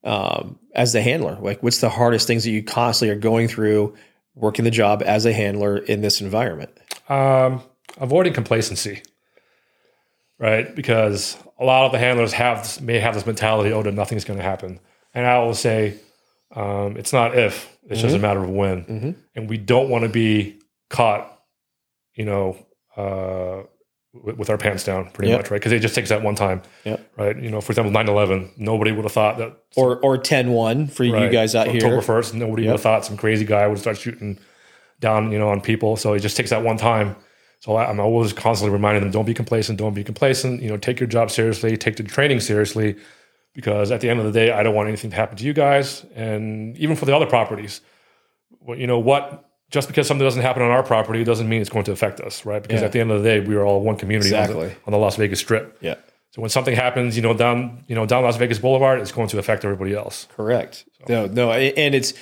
um 0.04 0.58
as 0.74 0.94
the 0.94 1.02
handler? 1.02 1.38
Like 1.42 1.62
what's 1.62 1.82
the 1.82 1.90
hardest 1.90 2.28
things 2.28 2.44
that 2.44 2.52
you 2.52 2.64
constantly 2.64 3.16
are 3.16 3.20
going 3.20 3.48
through 3.48 3.96
working 4.36 4.66
the 4.66 4.72
job 4.72 5.04
as 5.06 5.26
a 5.26 5.34
handler 5.34 5.78
in 5.78 6.02
this 6.02 6.22
environment? 6.22 6.72
Um, 7.10 7.62
avoiding 7.98 8.34
complacency, 8.34 9.02
right? 10.38 10.74
Because 10.76 11.38
a 11.60 11.66
lot 11.66 11.86
of 11.86 11.92
the 11.92 12.00
handlers 12.00 12.34
have 12.34 12.64
this, 12.64 12.80
may 12.80 13.00
have 13.00 13.14
this 13.14 13.26
mentality, 13.26 13.74
oh, 13.74 13.82
nothing's 13.82 14.24
going 14.24 14.38
to 14.40 14.44
happen. 14.44 14.80
And 15.14 15.26
I 15.26 15.40
will 15.40 15.56
say, 15.56 15.96
um, 16.56 16.98
it's 16.98 17.12
not 17.12 17.38
if; 17.38 17.78
it's 17.90 18.02
just 18.02 18.16
a 18.16 18.20
matter 18.20 18.44
of 18.44 18.50
when. 18.50 18.86
Mhm. 18.86 19.16
And 19.36 19.50
we 19.50 19.58
don't 19.58 19.90
want 19.90 20.04
to 20.04 20.10
be 20.10 20.60
caught, 20.90 21.40
you 22.14 22.26
know, 22.26 22.58
uh, 22.96 23.64
with, 24.24 24.50
our 24.50 24.58
pants 24.58 24.84
down, 24.84 25.10
pretty 25.12 25.30
Yep. 25.30 25.40
much, 25.40 25.52
right? 25.52 25.58
Because 25.60 25.72
it 25.72 25.80
just 25.80 25.96
takes 25.96 26.10
that 26.10 26.22
one 26.24 26.36
time, 26.36 26.62
Yep. 26.84 27.00
right? 27.18 27.38
You 27.42 27.50
know, 27.50 27.62
for 27.62 27.72
example, 27.72 27.92
9/11, 27.92 28.50
nobody 28.58 28.92
would 28.92 29.04
have 29.06 29.12
thought 29.12 29.38
that 29.38 29.54
Or 29.76 29.98
or 30.00 30.18
10-1 30.18 30.88
for 30.88 31.04
you 31.04 31.30
guys 31.30 31.56
out 31.56 31.68
here. 31.68 31.78
October 31.78 32.02
first. 32.02 32.34
Nobody 32.34 32.64
Yep. 32.64 32.68
would 32.70 32.74
have 32.74 32.82
thought 32.82 33.06
some 33.06 33.18
crazy 33.18 33.46
guy 33.46 33.68
would 33.68 33.80
start 33.80 33.98
shooting 33.98 34.40
down, 35.00 35.32
you 35.32 35.40
know, 35.40 35.50
on 35.50 35.62
people. 35.62 35.96
So 35.96 36.14
it 36.14 36.20
just 36.20 36.36
takes 36.38 36.50
that 36.50 36.64
one 36.64 36.78
time. 36.78 37.16
So 37.62 37.76
I, 37.76 37.90
I'm 37.90 38.00
always 38.00 38.32
constantly 38.34 38.72
reminding 38.74 39.04
them: 39.04 39.12
don't 39.12 39.26
be 39.26 39.34
complacent, 39.34 39.78
don't 39.78 39.94
be 39.94 40.04
complacent. 40.04 40.62
You 40.62 40.70
know, 40.70 40.78
take 40.78 41.00
your 41.00 41.08
job 41.08 41.30
seriously, 41.32 41.76
take 41.78 41.98
the 41.98 42.04
training 42.04 42.40
seriously, 42.40 42.96
because 43.54 43.92
at 43.92 44.00
the 44.02 44.10
end 44.10 44.20
of 44.20 44.26
the 44.26 44.32
day, 44.32 44.52
I 44.52 44.64
don't 44.64 44.76
want 44.76 44.88
anything 44.88 45.10
to 45.10 45.16
happen 45.16 45.38
to 45.38 45.44
you 45.44 45.54
guys, 45.54 46.06
and 46.16 46.78
even 46.78 46.96
for 46.96 47.06
the 47.06 47.16
other 47.16 47.26
properties. 47.26 47.82
Well, 48.62 48.78
you 48.78 48.88
know 48.88 49.00
what? 49.00 49.49
Just 49.70 49.88
because 49.88 50.08
something 50.08 50.26
doesn't 50.26 50.42
happen 50.42 50.64
on 50.64 50.72
our 50.72 50.82
property 50.84 51.24
doesn't 51.24 51.48
mean 51.48 51.62
it's 51.62 51.70
going 51.70 51.86
to 51.86 51.92
affect 51.92 52.20
us, 52.22 52.44
right? 52.46 52.62
Because 52.62 52.80
Yeah. 52.82 52.88
at 52.88 52.92
the 52.92 53.00
end 53.00 53.12
of 53.12 53.22
the 53.22 53.30
day, 53.30 53.40
we 53.40 53.56
are 53.56 53.64
all 53.64 53.82
one 53.82 53.98
community 53.98 54.34
on, 54.36 54.48
the, 54.50 54.72
on 54.86 54.92
the 54.92 54.98
Las 54.98 55.16
Vegas 55.18 55.40
Strip. 55.40 55.78
Yeah. 55.82 55.96
So 56.32 56.42
when 56.42 56.50
something 56.50 56.76
happens, 56.76 57.16
you 57.16 57.22
know, 57.22 57.34
down 57.34 57.84
you 57.88 57.96
know 57.96 58.06
down 58.06 58.24
Las 58.24 58.38
Vegas 58.38 58.60
Boulevard, 58.60 59.00
it's 59.00 59.12
going 59.12 59.28
to 59.30 59.38
affect 59.40 59.64
everybody 59.66 59.94
else. 59.96 60.28
Correct. 60.36 60.86
No, 61.08 61.26
no, 61.28 61.52
and 61.52 61.96
it's 61.96 62.14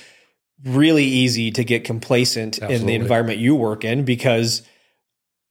really 0.63 1.03
easy 1.05 1.51
to 1.51 1.63
get 1.63 1.83
complacent 1.83 2.57
in 2.57 2.85
the 2.85 2.95
environment 2.95 3.37
you 3.39 3.55
work 3.55 3.83
in 3.85 4.03
because 4.05 4.61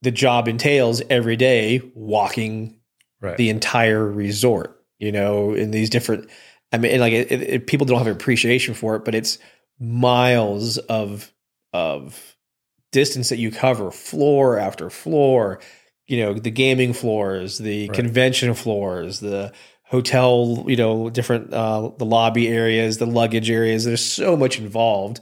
the 0.01 0.11
job 0.11 0.47
entails 0.47 1.01
every 1.09 1.35
day 1.35 1.81
walking 1.95 2.73
Right. 3.19 3.37
the 3.37 3.49
entire 3.49 4.05
resort. 4.05 4.75
You 4.99 5.11
know, 5.11 5.53
in 5.53 5.71
these 5.71 5.89
different. 5.89 6.29
I 6.71 6.77
mean, 6.79 6.99
like 6.99 7.13
it, 7.13 7.31
it, 7.31 7.67
people 7.67 7.85
don't 7.85 7.99
have 7.99 8.07
appreciation 8.07 8.73
for 8.73 8.95
it, 8.95 9.05
but 9.05 9.15
it's 9.15 9.37
miles 9.79 10.77
of 10.77 11.31
of 11.73 12.35
distance 12.91 13.29
that 13.29 13.37
you 13.37 13.51
cover, 13.51 13.91
floor 13.91 14.57
after 14.57 14.89
floor. 14.89 15.59
You 16.07 16.23
know, 16.23 16.33
the 16.33 16.51
gaming 16.51 16.93
floors, 16.93 17.57
the 17.57 17.87
Right. 17.89 17.95
convention 17.95 18.53
floors, 18.53 19.19
the 19.19 19.51
hotel. 19.83 20.63
You 20.67 20.75
know, 20.77 21.09
different 21.09 21.53
uh, 21.53 21.91
the 21.97 22.05
lobby 22.05 22.47
areas, 22.47 22.97
the 22.97 23.05
luggage 23.05 23.49
areas. 23.51 23.83
There's 23.85 24.03
so 24.03 24.37
much 24.37 24.57
involved, 24.59 25.19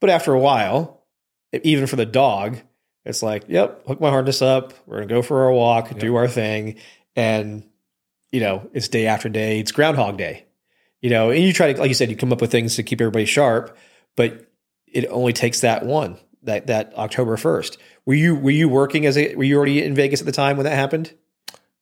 but 0.00 0.10
after 0.10 0.32
a 0.32 0.38
while, 0.38 1.04
even 1.64 1.86
for 1.86 1.96
the 1.96 2.06
dog, 2.06 2.58
it's 3.04 3.22
like, 3.22 3.44
yep, 3.48 3.84
hook 3.86 4.00
my 4.00 4.10
harness 4.10 4.40
up. 4.40 4.72
We're 4.86 4.98
gonna 4.98 5.06
go 5.08 5.22
for 5.22 5.44
our 5.44 5.52
walk, 5.52 5.98
do 5.98 6.14
our 6.16 6.28
thing, 6.28 6.76
and 7.16 7.64
you 8.30 8.38
know, 8.40 8.70
it's 8.72 8.86
day 8.86 9.06
after 9.08 9.28
day. 9.28 9.58
It's 9.58 9.72
Groundhog 9.72 10.16
Day. 10.16 10.44
You 11.02 11.10
know, 11.10 11.30
and 11.30 11.42
you 11.42 11.52
try 11.52 11.72
to, 11.72 11.80
like 11.80 11.88
you 11.88 11.94
said, 11.94 12.10
you 12.10 12.16
come 12.16 12.32
up 12.32 12.40
with 12.40 12.52
things 12.52 12.76
to 12.76 12.82
keep 12.84 13.00
everybody 13.00 13.24
sharp, 13.24 13.76
but 14.16 14.46
it 14.92 15.06
only 15.10 15.32
takes 15.32 15.60
that 15.60 15.84
one 15.84 16.16
that 16.42 16.66
that 16.66 16.92
October 16.96 17.36
first. 17.36 17.78
Were 18.06 18.14
you 18.14 18.34
were 18.34 18.50
you 18.50 18.68
working 18.68 19.06
as 19.06 19.16
a 19.16 19.34
were 19.34 19.44
you 19.44 19.56
already 19.56 19.82
in 19.82 19.94
Vegas 19.94 20.20
at 20.20 20.26
the 20.26 20.32
time 20.32 20.56
when 20.56 20.64
that 20.64 20.74
happened? 20.76 21.12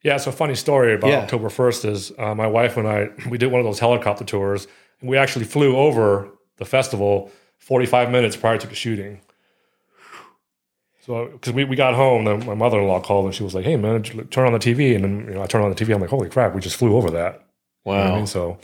Yeah, 0.02 0.16
so 0.16 0.30
a 0.30 0.32
funny 0.32 0.54
story 0.54 0.94
about 0.94 1.10
Yeah. 1.10 1.18
October 1.22 1.48
1st 1.48 1.90
is 1.90 2.12
uh, 2.18 2.32
my 2.32 2.46
wife 2.46 2.76
and 2.76 2.86
I, 2.86 3.08
we 3.28 3.36
did 3.36 3.50
one 3.50 3.60
of 3.60 3.66
those 3.66 3.80
helicopter 3.80 4.24
tours, 4.24 4.68
and 5.00 5.10
we 5.10 5.16
actually 5.16 5.44
flew 5.44 5.76
over 5.76 6.30
the 6.58 6.64
festival 6.64 7.32
45 7.58 8.08
minutes 8.10 8.36
prior 8.36 8.58
to 8.58 8.66
the 8.68 8.76
shooting. 8.76 9.20
So, 11.00 11.26
because 11.26 11.52
we, 11.52 11.64
we 11.64 11.74
got 11.74 11.94
home, 11.94 12.24
then 12.26 12.46
my 12.46 12.54
mother 12.54 12.78
in 12.78 12.86
law 12.86 13.00
called 13.00 13.24
and 13.24 13.34
she 13.34 13.42
was 13.42 13.54
like, 13.54 13.64
hey, 13.64 13.76
man, 13.76 14.02
turn 14.02 14.46
on 14.46 14.52
the 14.52 14.58
TV. 14.58 14.94
And 14.94 15.04
then, 15.04 15.18
you 15.26 15.34
know, 15.34 15.42
I 15.42 15.46
turned 15.46 15.64
on 15.64 15.70
the 15.70 15.76
TV. 15.76 15.94
I'm 15.94 16.00
like, 16.00 16.10
holy 16.10 16.28
crap, 16.28 16.54
we 16.54 16.60
just 16.60 16.76
flew 16.76 16.96
over 16.96 17.10
that. 17.10 17.44
You 17.86 17.92
know 17.92 17.98
I 17.98 18.16
mean? 18.16 18.26
So, 18.26 18.58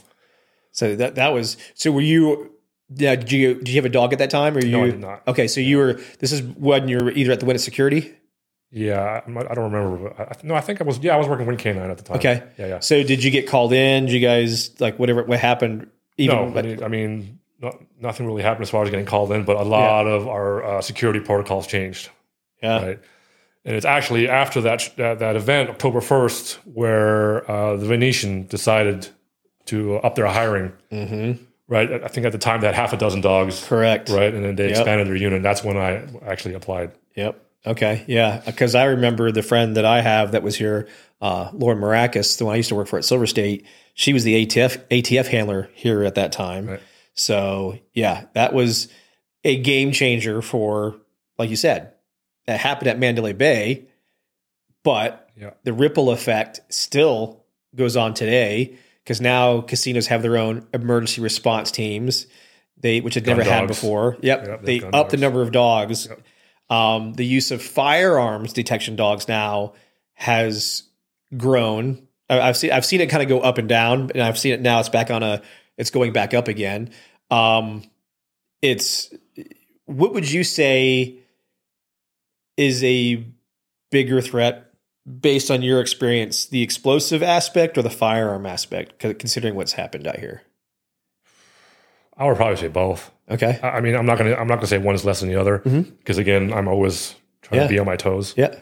So 0.70 0.94
that 0.96 1.14
that 1.14 1.32
was 1.32 1.56
so. 1.74 1.90
Were 1.90 2.00
you? 2.02 2.53
Yeah. 2.96 3.16
Did 3.16 3.32
you 3.32 3.54
did 3.56 3.68
you 3.68 3.74
have 3.76 3.84
a 3.84 3.88
dog 3.90 4.12
at 4.12 4.18
that 4.18 4.30
time? 4.30 4.56
Or 4.56 4.64
you? 4.64 4.70
no, 4.72 4.82
I 4.84 4.86
did 4.90 5.00
not. 5.00 5.22
Okay, 5.28 5.46
so 5.48 5.60
you 5.60 5.78
were. 5.78 6.00
This 6.18 6.32
is 6.32 6.42
when 6.42 6.88
you 6.88 6.98
were 6.98 7.10
either 7.12 7.32
at 7.32 7.40
the 7.40 7.46
Wynn 7.46 7.58
Security. 7.58 8.14
Yeah, 8.70 9.20
I'm 9.24 9.34
not- 9.34 9.48
I 9.48 9.54
don't 9.54 9.70
remember. 9.72 10.12
I, 10.20 10.34
no, 10.42 10.54
I 10.56 10.60
think 10.60 10.80
I 10.80 10.84
was, 10.84 10.98
yeah, 10.98 11.14
I 11.14 11.16
was 11.16 11.28
working 11.28 11.46
Wynn 11.46 11.56
Canine 11.56 11.90
at 11.90 11.96
the 11.96 12.02
time. 12.02 12.16
Okay. 12.16 12.42
Yeah, 12.58 12.66
yeah. 12.66 12.80
So 12.80 13.04
did 13.04 13.22
you 13.22 13.30
get 13.30 13.46
called 13.46 13.72
in? 13.72 14.06
Did 14.06 14.12
you 14.12 14.18
guys 14.20 14.80
like 14.80 14.98
whatever 14.98 15.22
what 15.22 15.38
happened? 15.38 15.88
Even 16.16 16.52
no, 16.52 16.58
I 16.58 16.62
mean, 16.62 16.82
I 16.82 16.88
mean 16.88 17.38
not, 17.60 17.76
nothing 18.00 18.26
really 18.26 18.42
happened 18.42 18.62
as 18.64 18.70
far 18.70 18.82
as 18.82 18.90
getting 18.90 19.06
called 19.06 19.30
in, 19.30 19.44
but 19.44 19.56
a 19.56 19.62
lot 19.62 20.08
of 20.08 20.26
our 20.26 20.64
uh, 20.64 20.80
security 20.82 21.20
protocols 21.20 21.66
changed. 21.68 22.10
yeah. 22.62 22.84
right? 22.84 23.00
And 23.64 23.76
it's 23.76 23.86
actually 23.86 24.28
after 24.28 24.60
that 24.62 24.92
that, 24.96 25.20
that 25.20 25.36
event, 25.36 25.70
October 25.70 26.00
first, 26.00 26.58
where 26.64 27.48
uh, 27.48 27.76
the 27.76 27.86
Venetian 27.86 28.46
decided 28.48 29.08
to 29.66 29.96
up 29.98 30.16
their 30.16 30.26
hiring. 30.26 30.72
Mm-hmm. 30.92 31.42
Right, 31.66 31.90
I 32.04 32.08
think 32.08 32.26
at 32.26 32.32
the 32.32 32.38
time 32.38 32.60
they 32.60 32.66
had 32.66 32.74
half 32.76 32.92
a 32.92 32.96
dozen 32.96 33.20
dogs. 33.22 33.64
Correct. 33.66 34.10
Right, 34.10 34.34
and 34.34 34.44
then 34.44 34.54
they 34.56 34.64
Yep. 34.68 34.76
expanded 34.76 35.06
their 35.06 35.16
unit. 35.16 35.42
That's 35.42 35.64
when 35.64 35.76
I 35.78 36.02
actually 36.26 36.54
applied. 36.54 36.92
Yep. 37.16 37.40
Okay. 37.66 38.04
Yeah. 38.06 38.42
Because 38.44 38.74
I 38.74 38.84
remember 38.84 39.32
the 39.32 39.42
friend 39.42 39.76
that 39.78 39.86
I 39.86 40.02
have 40.02 40.32
that 40.32 40.42
was 40.42 40.56
here, 40.56 40.86
uh, 41.22 41.48
Lauren 41.54 41.78
Maracus, 41.78 42.36
the 42.36 42.44
one 42.44 42.52
I 42.52 42.56
used 42.58 42.68
to 42.68 42.74
work 42.74 42.88
for 42.88 42.98
at 42.98 43.04
Silver 43.06 43.26
State. 43.26 43.64
She 43.94 44.12
was 44.12 44.24
the 44.24 44.34
ATF 44.34 44.76
ATF 44.90 45.28
handler 45.28 45.70
here 45.72 46.02
at 46.04 46.16
that 46.16 46.30
time. 46.32 46.66
Right. 46.66 46.80
So 47.14 47.78
yeah, 47.94 48.24
that 48.34 48.52
was 48.52 48.88
a 49.44 49.56
game 49.56 49.92
changer 49.92 50.42
for, 50.42 50.96
like 51.38 51.48
you 51.48 51.56
said, 51.56 51.92
that 52.46 52.60
happened 52.60 52.88
at 52.88 52.98
Mandalay 52.98 53.32
Bay, 53.32 53.84
but 54.82 55.30
Yeah. 55.40 55.50
the 55.64 55.72
ripple 55.72 56.10
effect 56.10 56.60
still 56.68 57.44
goes 57.74 57.96
on 57.96 58.12
today 58.14 58.74
because 59.04 59.20
now 59.20 59.60
casinos 59.60 60.06
have 60.08 60.22
their 60.22 60.36
own 60.38 60.66
emergency 60.72 61.20
response 61.20 61.70
teams. 61.70 62.26
They, 62.78 63.00
which 63.00 63.14
had 63.14 63.24
Gun 63.24 63.38
never 63.38 63.48
had 63.48 63.66
before. 63.68 64.16
Yep, 64.20 64.46
Yep, 64.46 64.62
they 64.64 64.80
up 64.82 64.94
upped 64.94 65.10
the 65.12 65.16
number 65.16 65.40
of 65.42 65.52
dogs. 65.52 66.06
Yep. 66.06 66.20
Um, 66.70 67.12
the 67.14 67.24
use 67.24 67.50
of 67.50 67.62
firearms 67.62 68.52
detection 68.52 68.96
dogs 68.96 69.28
now 69.28 69.74
has 70.14 70.82
grown. 71.36 72.06
I- 72.28 72.40
I've 72.40 72.56
seen 72.56 72.72
I've 72.72 72.84
seen 72.84 73.00
it 73.00 73.08
kind 73.08 73.22
of 73.22 73.28
go 73.28 73.40
up 73.40 73.58
and 73.58 73.68
down, 73.68 74.10
and 74.12 74.22
I've 74.22 74.38
seen 74.38 74.52
it 74.52 74.60
now. 74.60 74.80
It's 74.80 74.88
back 74.88 75.10
on 75.10 75.22
a. 75.22 75.42
It's 75.78 75.90
going 75.90 76.12
back 76.12 76.34
up 76.34 76.48
again. 76.48 76.90
Um, 77.30 77.82
it's 78.62 79.12
what 79.86 80.14
would 80.14 80.30
you 80.30 80.44
say 80.44 81.18
is 82.56 82.82
a 82.84 83.26
bigger 83.90 84.20
threat 84.20 84.63
based 85.20 85.50
on 85.50 85.62
your 85.62 85.80
experience, 85.80 86.46
the 86.46 86.62
explosive 86.62 87.22
aspect 87.22 87.76
or 87.78 87.82
the 87.82 87.90
firearm 87.90 88.46
aspect? 88.46 88.98
Considering 88.98 89.54
what's 89.54 89.72
happened 89.72 90.06
out 90.06 90.18
here. 90.18 90.42
I 92.16 92.26
would 92.26 92.36
probably 92.36 92.56
say 92.56 92.68
both. 92.68 93.10
Okay. 93.30 93.58
I 93.62 93.80
mean, 93.80 93.96
I'm 93.96 94.06
not 94.06 94.18
gonna 94.18 94.34
I'm 94.34 94.46
not 94.46 94.56
gonna 94.56 94.66
say 94.66 94.78
one 94.78 94.94
is 94.94 95.04
less 95.04 95.20
than 95.20 95.28
the 95.28 95.40
other 95.40 95.58
because 95.58 96.18
again, 96.18 96.52
I'm 96.52 96.68
always 96.68 97.14
trying 97.42 97.60
Yeah. 97.62 97.66
to 97.66 97.72
be 97.72 97.78
on 97.78 97.86
my 97.86 97.96
toes. 97.96 98.34
Yeah. 98.36 98.54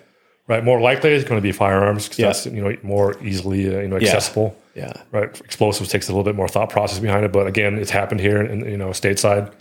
Right, 0.48 0.64
more 0.64 0.80
likely 0.80 1.10
it's 1.10 1.24
going 1.24 1.38
to 1.40 1.42
be 1.42 1.52
firearms 1.52 2.04
because 2.08 2.18
Yeah. 2.18 2.26
that's 2.26 2.46
you 2.46 2.60
know 2.62 2.76
more 2.82 3.16
easily 3.22 3.74
uh, 3.74 3.80
you 3.80 3.88
know 3.88 3.96
accessible. 3.96 4.56
Yeah. 4.74 4.92
right? 5.12 5.28
Explosives 5.40 5.90
takes 5.90 6.08
a 6.08 6.12
little 6.12 6.24
bit 6.24 6.34
more 6.34 6.48
thought 6.48 6.68
process 6.70 6.98
behind 6.98 7.24
it, 7.24 7.32
but 7.32 7.46
again, 7.46 7.78
it's 7.78 7.90
happened 7.90 8.20
here 8.20 8.42
in 8.42 8.64
you 8.68 8.76
know 8.76 8.88
stateside, 8.88 9.52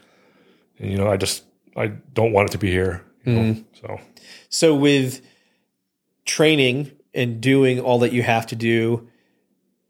and 0.80 0.90
you 0.92 0.98
know 0.98 1.08
I 1.12 1.18
just 1.18 1.44
I 1.76 1.88
don't 2.14 2.32
want 2.34 2.50
it 2.50 2.52
to 2.54 2.58
be 2.58 2.72
here. 2.72 3.04
You? 3.26 3.34
Mm-hmm. 3.34 3.62
So 3.80 4.00
So 4.50 4.76
with 4.76 5.22
training 6.26 6.92
and 7.14 7.42
doing 7.42 7.80
all 7.80 8.00
that 8.00 8.14
you 8.14 8.24
have 8.24 8.48
to 8.48 8.56
do, 8.56 9.10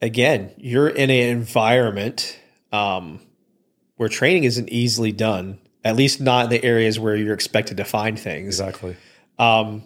again, 0.01 0.51
you're 0.57 0.89
in 0.89 1.09
an 1.09 1.29
environment 1.29 2.39
um, 2.71 3.19
where 3.95 4.09
training 4.09 4.43
isn't 4.43 4.69
easily 4.69 5.11
done. 5.11 5.59
At 5.83 5.95
least 5.95 6.21
not 6.21 6.45
in 6.45 6.49
the 6.51 6.63
areas 6.63 6.99
where 6.99 7.15
you're 7.15 7.33
expected 7.33 7.77
to 7.77 7.83
find 7.83 8.19
things. 8.19 8.59
exactly, 8.59 8.95
Um, 9.39 9.83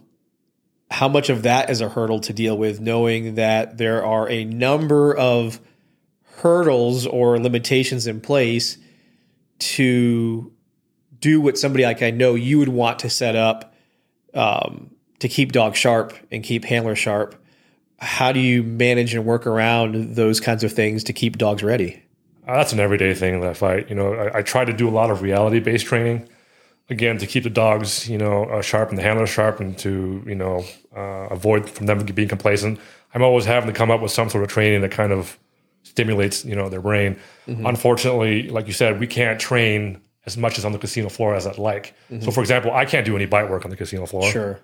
how 0.91 1.07
much 1.07 1.29
of 1.29 1.43
that 1.43 1.69
is 1.69 1.79
a 1.81 1.87
hurdle 1.87 2.19
to 2.21 2.33
deal 2.33 2.57
with, 2.57 2.81
knowing 2.81 3.35
that 3.35 3.77
there 3.77 4.05
are 4.05 4.29
a 4.29 4.43
number 4.43 5.15
of 5.15 5.59
hurdles 6.37 7.07
or 7.07 7.39
limitations 7.39 8.07
in 8.07 8.19
place 8.19 8.77
to 9.57 10.51
do 11.17 11.39
what 11.39 11.57
somebody 11.57 11.85
like 11.85 12.01
I 12.01 12.11
know 12.11 12.35
you 12.35 12.59
would 12.59 12.69
want 12.69 12.99
to 12.99 13.09
set 13.09 13.35
up 13.35 13.73
um, 14.33 14.91
to 15.19 15.27
keep 15.27 15.51
dog 15.51 15.75
sharp 15.75 16.13
and 16.31 16.43
keep 16.43 16.65
handler 16.65 16.95
sharp. 16.95 17.35
How 17.99 18.31
do 18.31 18.39
you 18.39 18.61
manage 18.63 19.13
and 19.13 19.25
work 19.25 19.47
around 19.47 20.15
those 20.15 20.39
kinds 20.39 20.63
of 20.63 20.73
things 20.73 21.03
to 21.05 21.13
keep 21.13 21.37
dogs 21.37 21.63
ready? 21.63 22.01
uh, 22.47 22.57
that's 22.57 22.73
an 22.73 22.79
everyday 22.79 23.13
thing 23.13 23.41
that 23.41 23.49
I 23.49 23.53
fight. 23.53 23.89
You 23.89 23.95
know, 23.95 24.13
I, 24.13 24.39
I 24.39 24.41
try 24.41 24.65
to 24.65 24.73
do 24.73 24.87
a 24.87 24.91
lot 24.91 25.09
of 25.09 25.21
reality 25.21 25.59
based 25.59 25.85
training. 25.85 26.29
Again, 26.87 27.17
to 27.17 27.25
keep 27.25 27.43
the 27.43 27.49
dogs, 27.49 28.07
you 28.07 28.17
know, 28.17 28.43
uh, 28.43 28.61
sharp 28.61 28.89
and 28.89 28.97
the 28.97 29.01
handlers 29.01 29.31
sharp, 29.31 29.59
and 29.59 29.75
to 29.79 30.23
you 30.27 30.35
know 30.35 30.63
uh, 30.95 31.27
avoid 31.31 31.67
from 31.67 31.87
them 31.87 32.05
being 32.05 32.27
complacent. 32.27 32.79
I'm 33.15 33.23
always 33.23 33.45
having 33.45 33.71
to 33.71 33.75
come 33.75 33.89
up 33.89 34.01
with 34.01 34.11
some 34.11 34.29
sort 34.29 34.43
of 34.43 34.49
training 34.49 34.81
that 34.81 34.91
kind 34.91 35.11
of 35.11 35.39
stimulates, 35.81 36.45
you 36.45 36.55
know, 36.55 36.69
their 36.69 36.81
brain. 36.81 37.17
Unfortunately, 37.47 38.49
like 38.49 38.67
you 38.67 38.73
said, 38.73 38.99
we 38.99 39.07
can't 39.07 39.39
train 39.39 40.01
as 40.25 40.35
much 40.37 40.57
as 40.57 40.65
on 40.65 40.73
the 40.73 40.77
casino 40.77 41.09
floor 41.09 41.33
as 41.33 41.47
I'd 41.47 41.57
like. 41.57 41.95
So, 42.21 42.29
for 42.31 42.41
example, 42.41 42.71
I 42.71 42.85
can't 42.85 43.05
do 43.05 43.15
any 43.15 43.25
bite 43.25 43.49
work 43.49 43.63
on 43.63 43.71
the 43.71 43.77
casino 43.77 44.05
floor. 44.05 44.29
Sure. 44.29 44.59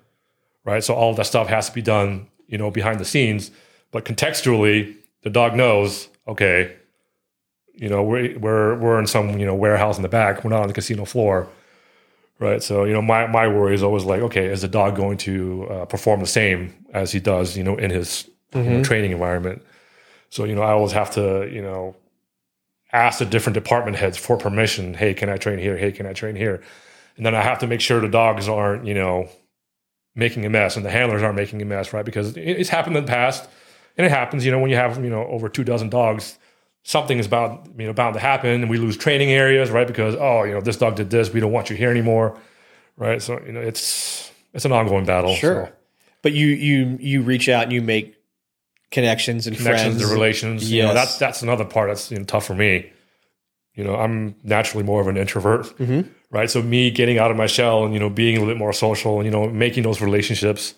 Right? 0.66 0.84
So 0.84 0.93
all 0.93 1.12
of 1.12 1.18
that 1.18 1.26
stuff 1.26 1.47
has 1.47 1.68
to 1.70 1.76
be 1.76 1.82
done, 1.82 2.28
you 2.47 2.57
know, 2.57 2.72
behind 2.72 2.99
the 2.99 3.05
scenes. 3.05 3.51
But 3.91 4.05
contextually, 4.05 4.95
the 5.24 5.30
dog 5.30 5.55
knows, 5.55 6.07
okay, 6.28 6.76
you 7.74 7.89
know, 7.89 8.03
we're 8.03 8.38
we're 8.38 8.76
we're 8.78 8.99
in 8.99 9.07
some 9.07 9.39
you 9.39 9.45
know 9.45 9.55
warehouse 9.55 9.97
in 9.97 10.03
the 10.03 10.09
back. 10.09 10.43
We're 10.43 10.51
not 10.51 10.62
on 10.62 10.68
the 10.68 10.74
casino 10.74 11.05
floor, 11.05 11.47
right? 12.39 12.62
So 12.62 12.84
you 12.84 12.93
know, 12.93 13.01
my 13.01 13.28
my 13.28 13.47
worry 13.47 13.76
is 13.76 13.84
always 13.84 14.03
like, 14.03 14.22
okay, 14.22 14.45
is 14.45 14.62
the 14.62 14.68
dog 14.68 14.95
going 14.95 15.18
to 15.20 15.68
uh, 15.70 15.86
perform 15.86 16.20
the 16.20 16.28
same 16.28 16.74
as 16.93 17.12
he 17.12 17.20
does, 17.20 17.57
you 17.57 17.64
know, 17.64 17.76
in 17.78 17.89
his 17.89 18.30
you 18.53 18.64
know, 18.64 18.84
training 18.84 19.12
environment? 19.12 19.64
So 20.30 20.43
you 20.43 20.55
know, 20.55 20.62
I 20.62 20.72
always 20.72 20.91
have 20.91 21.12
to 21.12 21.49
you 21.51 21.62
know 21.62 21.95
ask 22.93 23.20
the 23.20 23.26
different 23.26 23.55
department 23.55 23.97
heads 23.97 24.18
for 24.18 24.38
permission. 24.38 24.93
Hey, 24.93 25.14
can 25.14 25.30
I 25.30 25.38
train 25.38 25.59
here? 25.59 25.78
Hey, 25.78 25.91
can 25.91 26.05
I 26.05 26.14
train 26.14 26.36
here? 26.36 26.62
And 27.18 27.26
then 27.26 27.36
I 27.36 27.41
have 27.41 27.59
to 27.59 27.68
make 27.68 27.82
sure 27.82 27.99
the 27.99 28.09
dogs 28.09 28.47
aren't 28.47 28.86
you 28.86 28.93
know 28.93 29.30
making 30.16 30.45
a 30.45 30.49
mess 30.49 30.76
and 30.76 30.86
the 30.86 30.89
handlers 30.91 31.24
aren't 31.24 31.36
making 31.38 31.62
a 31.62 31.66
mess, 31.66 31.93
right? 31.93 32.05
Because 32.05 32.36
it's 32.38 32.70
happened 32.70 32.97
in 32.97 33.05
the 33.05 33.12
past, 33.12 33.47
and 33.97 34.05
it 34.05 34.09
happens. 34.09 34.45
You 34.45 34.51
know, 34.51 34.59
when 34.59 34.70
you 34.70 34.76
have 34.76 35.03
you 35.03 35.09
know 35.09 35.26
over 35.28 35.49
two 35.49 35.64
dozen 35.64 35.89
dogs 35.89 36.38
something 36.84 37.20
is 37.20 37.28
about 37.28 37.68
you 37.78 37.86
know 37.86 37.93
bound 37.93 38.16
to 38.16 38.20
happen 38.20 38.49
and 38.62 38.68
we 38.68 38.80
lose 38.80 38.97
training 38.97 39.30
areas 39.30 39.70
right 39.70 39.86
because 39.86 40.16
oh 40.20 40.41
you 40.41 40.51
know 40.51 40.59
this 40.62 40.78
dog 40.78 40.95
did 40.95 41.12
this 41.12 41.32
we 41.32 41.39
don't 41.39 41.51
want 41.51 41.70
you 41.70 41.76
here 41.76 41.91
anymore 41.91 42.36
right 42.97 43.22
so 43.22 43.39
you 43.45 43.51
know 43.51 43.62
it's 43.62 44.32
it's 44.55 44.66
an 44.66 44.72
ongoing 44.72 45.05
battle 45.05 45.36
Sure. 45.36 45.68
so 45.68 45.74
But 46.24 46.34
you 46.34 46.47
you 46.47 46.97
you 46.99 47.22
reach 47.22 47.47
out 47.49 47.66
and 47.66 47.72
you 47.72 47.84
make 47.84 48.16
connections 48.89 49.45
and 49.45 49.55
connections 49.55 49.97
friends. 49.97 50.09
the 50.09 50.12
relations 50.16 50.72
you 50.72 50.82
know 50.82 50.95
that's 50.95 51.20
that's 51.20 51.43
another 51.43 51.66
part 51.66 51.91
that's 51.91 52.09
you 52.09 52.18
know, 52.18 52.24
tough 52.24 52.47
for 52.47 52.55
me 52.55 52.91
you 53.76 53.84
know 53.84 53.95
i'm 53.95 54.34
naturally 54.43 54.84
more 54.84 55.01
of 55.01 55.07
an 55.07 55.18
introvert 55.18 55.66
Mhm. 55.78 56.09
Right 56.32 56.49
so 56.49 56.61
me 56.61 56.89
getting 56.91 57.17
out 57.19 57.29
of 57.32 57.38
my 57.38 57.47
shell 57.47 57.84
and 57.86 57.93
you 57.93 57.99
know 57.99 58.09
being 58.09 58.36
a 58.36 58.39
little 58.39 58.53
bit 58.53 58.57
more 58.59 58.73
social 58.73 59.17
and 59.17 59.25
you 59.25 59.32
know 59.32 59.47
making 59.49 59.84
those 59.84 60.01
relationships 60.01 60.73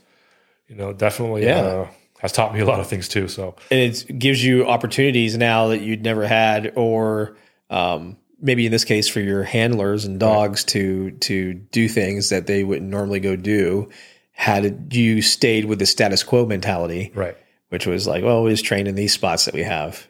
you 0.67 0.75
know 0.75 0.91
definitely 0.93 1.45
Yeah. 1.45 1.59
uh, 1.61 1.87
has 2.19 2.31
taught 2.31 2.53
me 2.53 2.59
a 2.59 2.65
lot 2.65 2.79
of 2.79 2.87
things 2.87 3.07
too 3.07 3.27
so 3.27 3.55
and 3.71 3.79
it 3.79 4.19
gives 4.19 4.43
you 4.43 4.65
opportunities 4.65 5.37
now 5.37 5.67
that 5.69 5.81
you'd 5.81 6.03
never 6.03 6.25
had, 6.27 6.73
or 6.75 7.35
um, 7.69 8.17
maybe 8.39 8.65
in 8.65 8.71
this 8.71 8.85
case 8.85 9.07
for 9.09 9.19
your 9.19 9.43
handlers 9.43 10.05
and 10.05 10.19
dogs 10.19 10.63
to 10.65 11.11
to 11.11 11.53
do 11.53 11.87
things 11.89 12.29
that 12.29 12.47
they 12.47 12.63
wouldn't 12.63 12.89
normally 12.89 13.19
go 13.19 13.35
do. 13.35 13.89
Had 14.35 14.93
you 14.93 15.21
stayed 15.21 15.65
with 15.65 15.79
the 15.79 15.85
status 15.85 16.23
quo 16.23 16.45
mentality, 16.45 17.11
right 17.13 17.35
which 17.69 17.85
was 17.87 18.07
like, 18.07 18.23
well, 18.23 18.43
we 18.43 18.51
just 18.51 18.65
train 18.65 18.87
in 18.87 18.95
these 18.95 19.11
spots 19.13 19.45
that 19.45 19.53
we 19.53 19.63
have. 19.63 20.07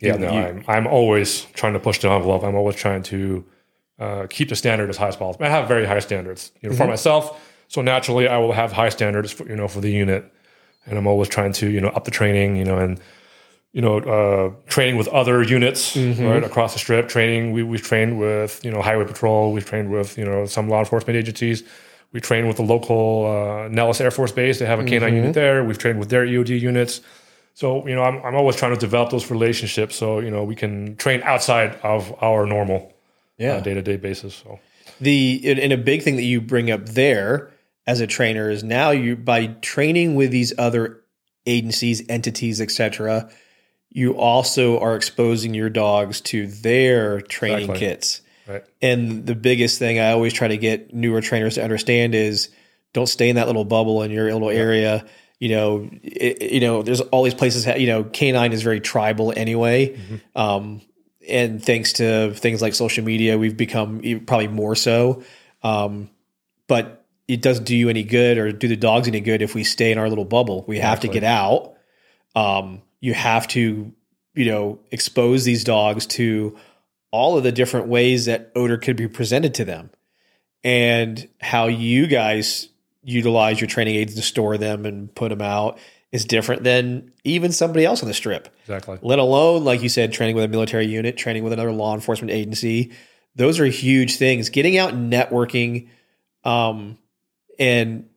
Yeah, 0.00 0.14
You- 0.14 0.18
no, 0.18 0.32
you- 0.32 0.38
I'm 0.38 0.64
I'm 0.68 0.86
always 0.86 1.42
trying 1.54 1.72
to 1.72 1.80
push 1.80 1.98
the 1.98 2.10
envelope. 2.10 2.44
I'm 2.44 2.54
always 2.56 2.76
trying 2.76 3.02
to 3.04 3.44
uh, 3.98 4.26
keep 4.28 4.48
the 4.48 4.56
standard 4.56 4.90
as 4.90 4.96
high 4.96 5.08
as 5.08 5.16
possible. 5.16 5.44
I 5.44 5.48
have 5.50 5.68
very 5.68 5.86
high 5.86 6.00
standards, 6.00 6.52
you 6.60 6.68
know, 6.68 6.76
for 6.76 6.86
myself. 6.86 7.40
So 7.68 7.80
naturally, 7.82 8.28
I 8.28 8.38
will 8.38 8.52
have 8.52 8.72
high 8.72 8.88
standards, 8.88 9.32
for, 9.32 9.48
you 9.48 9.56
know, 9.56 9.68
for 9.68 9.80
the 9.80 9.90
unit, 9.90 10.30
and 10.86 10.98
I'm 10.98 11.06
always 11.06 11.28
trying 11.28 11.52
to, 11.54 11.68
you 11.68 11.80
know, 11.80 11.88
up 11.88 12.04
the 12.04 12.10
training, 12.10 12.56
you 12.56 12.64
know, 12.64 12.78
and 12.78 13.00
you 13.72 13.82
know, 13.82 13.98
uh, 13.98 14.52
training 14.68 14.96
with 14.96 15.08
other 15.08 15.42
units 15.42 15.96
right 15.96 16.44
across 16.44 16.74
the 16.74 16.78
strip. 16.78 17.08
Training, 17.08 17.50
we 17.50 17.64
we've 17.64 17.82
trained 17.82 18.20
with, 18.20 18.64
you 18.64 18.70
know, 18.70 18.80
highway 18.80 19.04
patrol. 19.04 19.52
We've 19.52 19.64
trained 19.64 19.90
with, 19.90 20.16
you 20.16 20.24
know, 20.24 20.46
some 20.46 20.68
law 20.68 20.78
enforcement 20.78 21.16
agencies. 21.16 21.64
We 22.12 22.20
train 22.20 22.46
with 22.46 22.58
the 22.58 22.62
local 22.62 23.26
uh, 23.26 23.68
Nellis 23.68 24.00
Air 24.00 24.12
Force 24.12 24.30
Base. 24.30 24.60
They 24.60 24.66
have 24.66 24.78
a 24.78 24.84
canine 24.84 25.16
unit 25.16 25.34
there. 25.34 25.64
We've 25.64 25.76
trained 25.76 25.98
with 25.98 26.08
their 26.08 26.24
EOD 26.24 26.60
units. 26.60 27.00
So 27.54 27.84
you 27.88 27.96
know, 27.96 28.04
I'm 28.04 28.22
I'm 28.24 28.36
always 28.36 28.54
trying 28.54 28.74
to 28.74 28.78
develop 28.78 29.10
those 29.10 29.28
relationships 29.28 29.96
so 29.96 30.20
you 30.20 30.30
know 30.30 30.44
we 30.44 30.54
can 30.54 30.94
train 30.94 31.22
outside 31.24 31.74
of 31.82 32.14
our 32.22 32.46
normal 32.46 32.93
Yeah. 33.38 33.60
day 33.60 33.74
to 33.74 33.82
day 33.82 33.96
basis. 33.96 34.34
So 34.34 34.60
the 35.00 35.42
and 35.62 35.72
a 35.72 35.78
big 35.78 36.02
thing 36.02 36.16
that 36.16 36.22
you 36.22 36.40
bring 36.40 36.70
up 36.70 36.86
there 36.86 37.50
as 37.86 38.00
a 38.00 38.06
trainer 38.06 38.50
is 38.50 38.62
now 38.62 38.90
you 38.90 39.16
by 39.16 39.46
training 39.46 40.14
with 40.14 40.30
these 40.30 40.52
other 40.58 41.00
agencies 41.46 42.02
entities 42.08 42.60
etc 42.60 43.28
you 43.90 44.16
also 44.16 44.78
are 44.80 44.96
exposing 44.96 45.52
your 45.54 45.68
dogs 45.68 46.20
to 46.20 46.46
their 46.46 47.20
training 47.20 47.70
Exactly. 47.70 47.86
kits 47.86 48.20
right, 48.48 48.64
and 48.80 49.26
the 49.26 49.34
biggest 49.34 49.78
thing 49.78 49.98
i 49.98 50.12
always 50.12 50.32
try 50.32 50.48
to 50.48 50.56
get 50.56 50.94
newer 50.94 51.20
trainers 51.20 51.56
to 51.56 51.62
understand 51.62 52.14
is 52.14 52.48
don't 52.94 53.08
stay 53.08 53.28
in 53.28 53.36
that 53.36 53.46
little 53.46 53.64
bubble 53.64 54.02
in 54.02 54.10
your 54.10 54.32
little 54.32 54.48
area 54.50 55.04
you 55.38 55.50
know 55.50 55.88
it, 56.02 56.52
you 56.52 56.60
know 56.60 56.82
there's 56.82 57.00
all 57.02 57.22
these 57.24 57.34
places 57.34 57.66
you 57.78 57.86
know 57.86 58.04
canine 58.04 58.52
is 58.52 58.62
very 58.62 58.80
tribal 58.80 59.32
anyway 59.36 59.98
um, 60.34 60.80
and 61.28 61.64
thanks 61.64 61.94
to 61.94 62.32
things 62.34 62.60
like 62.62 62.74
social 62.74 63.04
media 63.04 63.38
we've 63.38 63.56
become 63.56 64.00
probably 64.26 64.48
more 64.48 64.74
so. 64.74 65.22
Um, 65.62 66.10
but 66.66 67.04
it 67.28 67.40
doesn't 67.40 67.64
do 67.64 67.76
you 67.76 67.88
any 67.88 68.02
good 68.02 68.38
or 68.38 68.52
do 68.52 68.68
the 68.68 68.76
dogs 68.76 69.08
any 69.08 69.20
good 69.20 69.42
if 69.42 69.54
we 69.54 69.64
stay 69.64 69.92
in 69.92 69.98
our 69.98 70.08
little 70.08 70.24
bubble? 70.24 70.64
We 70.66 70.78
have 70.78 71.00
to 71.00 71.08
get 71.08 71.24
out. 71.24 71.74
Um, 72.34 72.82
you 73.00 73.14
have 73.14 73.48
to 73.48 73.92
you 74.34 74.44
know 74.44 74.80
expose 74.90 75.44
these 75.44 75.64
dogs 75.64 76.06
to 76.06 76.56
all 77.10 77.36
of 77.36 77.44
the 77.44 77.52
different 77.52 77.86
ways 77.86 78.26
that 78.26 78.50
odor 78.56 78.76
could 78.76 78.96
be 78.96 79.06
presented 79.06 79.54
to 79.54 79.64
them 79.64 79.90
and 80.64 81.28
how 81.40 81.66
you 81.66 82.06
guys 82.06 82.68
utilize 83.04 83.60
your 83.60 83.68
training 83.68 83.94
aids 83.94 84.14
to 84.14 84.22
store 84.22 84.58
them 84.58 84.84
and 84.86 85.14
put 85.14 85.28
them 85.28 85.42
out 85.42 85.78
is 86.14 86.24
different 86.24 86.62
than 86.62 87.10
even 87.24 87.50
somebody 87.50 87.84
else 87.84 88.00
on 88.00 88.06
the 88.06 88.14
strip 88.14 88.48
exactly. 88.60 88.96
let 89.02 89.18
alone 89.18 89.64
like 89.64 89.82
you 89.82 89.88
said 89.88 90.12
training 90.12 90.36
with 90.36 90.44
a 90.44 90.48
military 90.48 90.86
unit 90.86 91.16
training 91.16 91.42
with 91.42 91.52
another 91.52 91.72
law 91.72 91.92
enforcement 91.92 92.30
agency. 92.30 92.92
Those 93.34 93.58
are 93.58 93.66
huge 93.66 94.14
things. 94.14 94.48
Getting 94.48 94.78
out 94.78 94.94
and 94.94 95.12
networking 95.12 95.88
um, 96.44 96.98
and 97.58 98.08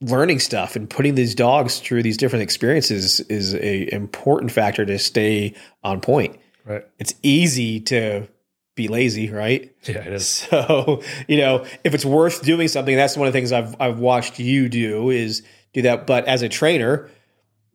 learning 0.00 0.38
stuff 0.38 0.76
and 0.76 0.88
putting 0.88 1.14
these 1.14 1.34
dogs 1.34 1.78
through 1.80 2.02
these 2.02 2.16
different 2.16 2.42
experiences 2.42 3.20
is 3.20 3.54
a 3.54 3.92
important 3.94 4.50
factor 4.50 4.86
to 4.86 4.98
stay 4.98 5.54
on 5.84 6.00
point. 6.00 6.40
Right, 6.64 6.86
it's 6.98 7.12
easy 7.22 7.80
to 7.80 8.28
be 8.76 8.88
lazy 8.88 9.28
right? 9.28 9.74
Yeah, 9.84 9.98
it 9.98 10.12
is. 10.14 10.26
so, 10.50 11.02
you 11.28 11.36
know, 11.36 11.66
if 11.84 11.92
it's 11.92 12.06
worth 12.06 12.42
doing 12.42 12.68
something, 12.68 12.96
that's 12.96 13.14
one 13.14 13.28
of 13.28 13.34
the 13.34 13.38
things 13.38 13.52
I've 13.52 13.78
I've 13.78 13.98
watched 13.98 14.38
you 14.38 14.70
do 14.70 15.10
is 15.10 15.42
do 15.72 15.82
that. 15.82 16.06
But 16.06 16.26
as 16.26 16.42
a 16.42 16.48
trainer, 16.48 17.10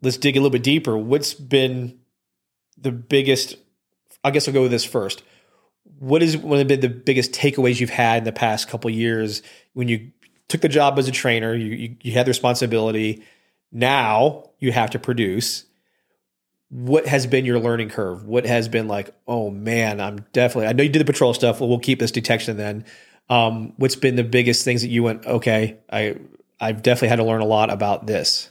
let's 0.02 0.18
dig 0.18 0.36
a 0.36 0.40
little 0.40 0.52
bit 0.52 0.64
deeper. 0.64 0.98
What's 0.98 1.34
been 1.34 2.00
the 2.78 2.92
biggest 2.92 3.56
I 4.26 4.32
guess 4.32 4.48
I'll 4.48 4.54
go 4.54 4.64
with 4.64 4.72
this 4.72 4.84
first. 4.84 5.22
What 6.00 6.24
is 6.24 6.36
one 6.36 6.60
of 6.60 6.68
the, 6.68 6.90
biggest 6.90 7.32
takeaways 7.32 7.80
you've 7.80 7.92
had 7.92 8.18
in 8.18 8.24
the 8.24 8.32
past 8.32 8.68
couple 8.68 8.90
years 8.90 9.44
when 9.74 9.88
you 9.88 10.12
took 10.48 10.62
the 10.62 10.68
job 10.68 10.98
as 10.98 11.08
a 11.08 11.12
trainer, 11.12 11.54
you, 11.54 11.68
you 11.68 11.96
you 12.02 12.12
had 12.14 12.26
the 12.26 12.32
responsibility, 12.32 13.24
now 13.72 14.50
you 14.60 14.72
have 14.72 14.90
to 14.92 15.00
produce 15.00 15.66
what 16.70 17.06
has 17.06 17.28
been 17.28 17.46
your 17.46 17.60
learning 17.60 17.90
curve? 17.90 18.26
What 18.26 18.46
has 18.48 18.68
been 18.68 18.88
like, 18.88 19.16
oh 19.28 19.52
man, 19.52 20.02
I'm 20.02 20.26
definitely, 20.34 20.68
I 20.68 20.74
know 20.74 20.84
you 20.84 20.90
did 20.90 21.00
the 21.00 21.06
patrol 21.06 21.34
stuff. 21.34 21.60
Well, 21.60 21.70
we'll 21.70 21.80
keep 21.80 22.00
this 22.00 22.12
detection 22.12 22.58
then. 22.58 22.84
Um, 23.30 23.74
what's 23.78 23.96
been 23.96 24.16
the 24.16 24.24
biggest 24.24 24.66
things 24.66 24.82
that 24.82 24.90
you 24.90 25.04
went, 25.04 25.26
okay, 25.26 25.78
I, 25.92 26.18
I've 26.60 26.82
definitely 26.84 27.10
had 27.10 27.18
to 27.18 27.24
learn 27.26 27.42
a 27.42 27.46
lot 27.46 27.70
about 27.70 28.08
this. 28.08 28.50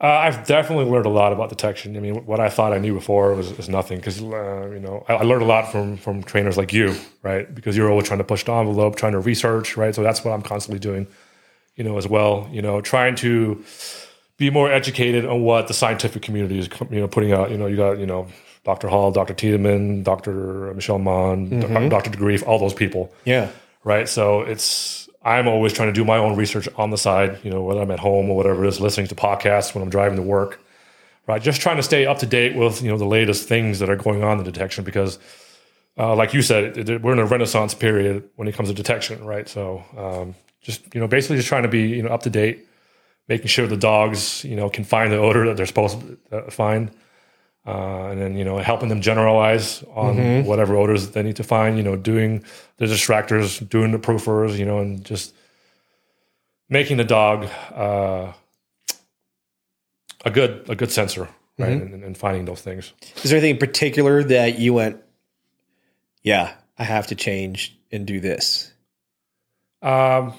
Uh, 0.00 0.06
I've 0.06 0.46
definitely 0.48 0.86
learned 0.86 1.06
a 1.06 1.10
lot 1.10 1.32
about 1.32 1.48
detection. 1.48 1.96
I 1.96 2.00
mean, 2.00 2.26
what 2.26 2.40
I 2.40 2.48
thought 2.48 2.72
I 2.72 2.78
knew 2.78 2.92
before 2.94 3.34
was, 3.34 3.56
was 3.56 3.68
nothing 3.68 3.98
because 3.98 4.20
uh, 4.20 4.68
you 4.72 4.80
know 4.80 5.04
I, 5.08 5.14
I 5.14 5.22
learned 5.22 5.42
a 5.42 5.46
lot 5.46 5.70
from 5.70 5.96
from 5.96 6.24
trainers 6.24 6.56
like 6.56 6.72
you, 6.72 6.96
right? 7.22 7.52
Because 7.54 7.76
you're 7.76 7.88
always 7.88 8.08
trying 8.08 8.18
to 8.18 8.24
push 8.24 8.42
the 8.44 8.52
envelope, 8.52 8.96
trying 8.96 9.12
to 9.12 9.20
research, 9.20 9.76
right? 9.76 9.94
So 9.94 10.02
that's 10.02 10.24
what 10.24 10.32
I'm 10.32 10.42
constantly 10.42 10.80
doing, 10.80 11.06
you 11.76 11.84
know, 11.84 11.98
as 11.98 12.08
well. 12.08 12.48
You 12.50 12.62
know, 12.62 12.80
trying 12.80 13.14
to 13.16 13.62
be 14.38 14.50
more 14.50 14.72
educated 14.72 15.24
on 15.24 15.42
what 15.42 15.68
the 15.68 15.74
scientific 15.74 16.22
community 16.22 16.58
is, 16.58 16.68
you 16.90 16.98
know, 16.98 17.06
putting 17.06 17.32
out. 17.32 17.52
You 17.52 17.58
know, 17.58 17.66
you 17.66 17.76
got 17.76 18.00
you 18.00 18.06
know 18.06 18.26
Dr. 18.64 18.88
Hall, 18.88 19.12
Dr. 19.12 19.34
Tiedemann, 19.34 20.02
Dr. 20.02 20.74
Michelle 20.74 20.98
Maughan, 20.98 21.90
Dr. 21.90 22.10
DeGreeff, 22.10 22.44
all 22.44 22.58
those 22.58 22.74
people, 22.74 23.12
Yeah. 23.24 23.50
right? 23.84 24.08
So 24.08 24.40
it's 24.40 25.01
I'm 25.24 25.46
always 25.46 25.72
trying 25.72 25.88
to 25.88 25.92
do 25.92 26.04
my 26.04 26.18
own 26.18 26.36
research 26.36 26.68
on 26.76 26.90
the 26.90 26.98
side, 26.98 27.38
you 27.44 27.50
know, 27.50 27.62
whether 27.62 27.80
I'm 27.80 27.90
at 27.90 28.00
home 28.00 28.28
or 28.28 28.36
whatever 28.36 28.64
it 28.64 28.68
is, 28.68 28.80
listening 28.80 29.06
to 29.08 29.14
podcasts 29.14 29.74
when 29.74 29.82
I'm 29.82 29.90
driving 29.90 30.16
to 30.16 30.22
work, 30.22 30.60
right? 31.26 31.40
Just 31.40 31.60
trying 31.60 31.76
to 31.76 31.82
stay 31.82 32.06
up 32.06 32.18
to 32.18 32.26
date 32.26 32.56
with 32.56 32.82
you 32.82 32.90
know 32.90 32.98
the 32.98 33.06
latest 33.06 33.48
things 33.48 33.78
that 33.78 33.88
are 33.88 33.96
going 33.96 34.24
on 34.24 34.38
in 34.38 34.44
detection 34.44 34.84
because, 34.84 35.18
uh, 35.96 36.14
like 36.14 36.34
you 36.34 36.42
said, 36.42 37.02
we're 37.02 37.12
in 37.12 37.18
a 37.18 37.26
renaissance 37.26 37.74
period 37.74 38.28
when 38.36 38.48
it 38.48 38.54
comes 38.54 38.68
to 38.68 38.74
detection, 38.74 39.24
right? 39.24 39.48
So 39.48 39.84
um, 39.96 40.34
just 40.60 40.92
you 40.94 41.00
know 41.00 41.06
basically 41.06 41.36
just 41.36 41.48
trying 41.48 41.62
to 41.62 41.68
be 41.68 41.88
you 41.88 42.02
know 42.02 42.10
up 42.10 42.22
to 42.22 42.30
date, 42.30 42.66
making 43.28 43.46
sure 43.46 43.66
the 43.66 43.76
dogs 43.76 44.44
you 44.44 44.56
know 44.56 44.68
can 44.68 44.84
find 44.84 45.12
the 45.12 45.18
odor 45.18 45.46
that 45.46 45.56
they're 45.56 45.66
supposed 45.66 46.00
to 46.00 46.18
uh, 46.36 46.50
find. 46.50 46.90
Uh, 47.64 48.08
and 48.08 48.20
then 48.20 48.36
you 48.36 48.44
know 48.44 48.58
helping 48.58 48.88
them 48.88 49.00
generalize 49.00 49.84
on 49.94 50.44
whatever 50.44 50.76
odors 50.76 51.06
that 51.06 51.12
they 51.14 51.22
need 51.22 51.36
to 51.36 51.44
find. 51.44 51.76
You 51.76 51.84
know, 51.84 51.96
doing 51.96 52.44
the 52.78 52.86
distractors, 52.86 53.66
doing 53.68 53.92
the 53.92 53.98
proofers. 53.98 54.58
You 54.58 54.64
know, 54.64 54.78
and 54.78 55.04
just 55.04 55.34
making 56.68 56.96
the 56.96 57.04
dog 57.04 57.44
uh, 57.72 58.32
a 60.24 60.30
good 60.30 60.68
a 60.68 60.74
good 60.74 60.90
sensor, 60.90 61.28
right? 61.58 61.70
And, 61.70 62.02
and 62.02 62.18
finding 62.18 62.46
those 62.46 62.60
things. 62.60 62.92
Is 63.22 63.30
there 63.30 63.38
anything 63.38 63.54
in 63.54 63.58
particular 63.58 64.24
that 64.24 64.58
you 64.58 64.74
went, 64.74 65.00
yeah, 66.22 66.54
I 66.78 66.84
have 66.84 67.08
to 67.08 67.14
change 67.14 67.76
and 67.92 68.06
do 68.06 68.18
this? 68.18 68.72
Um, 69.82 70.32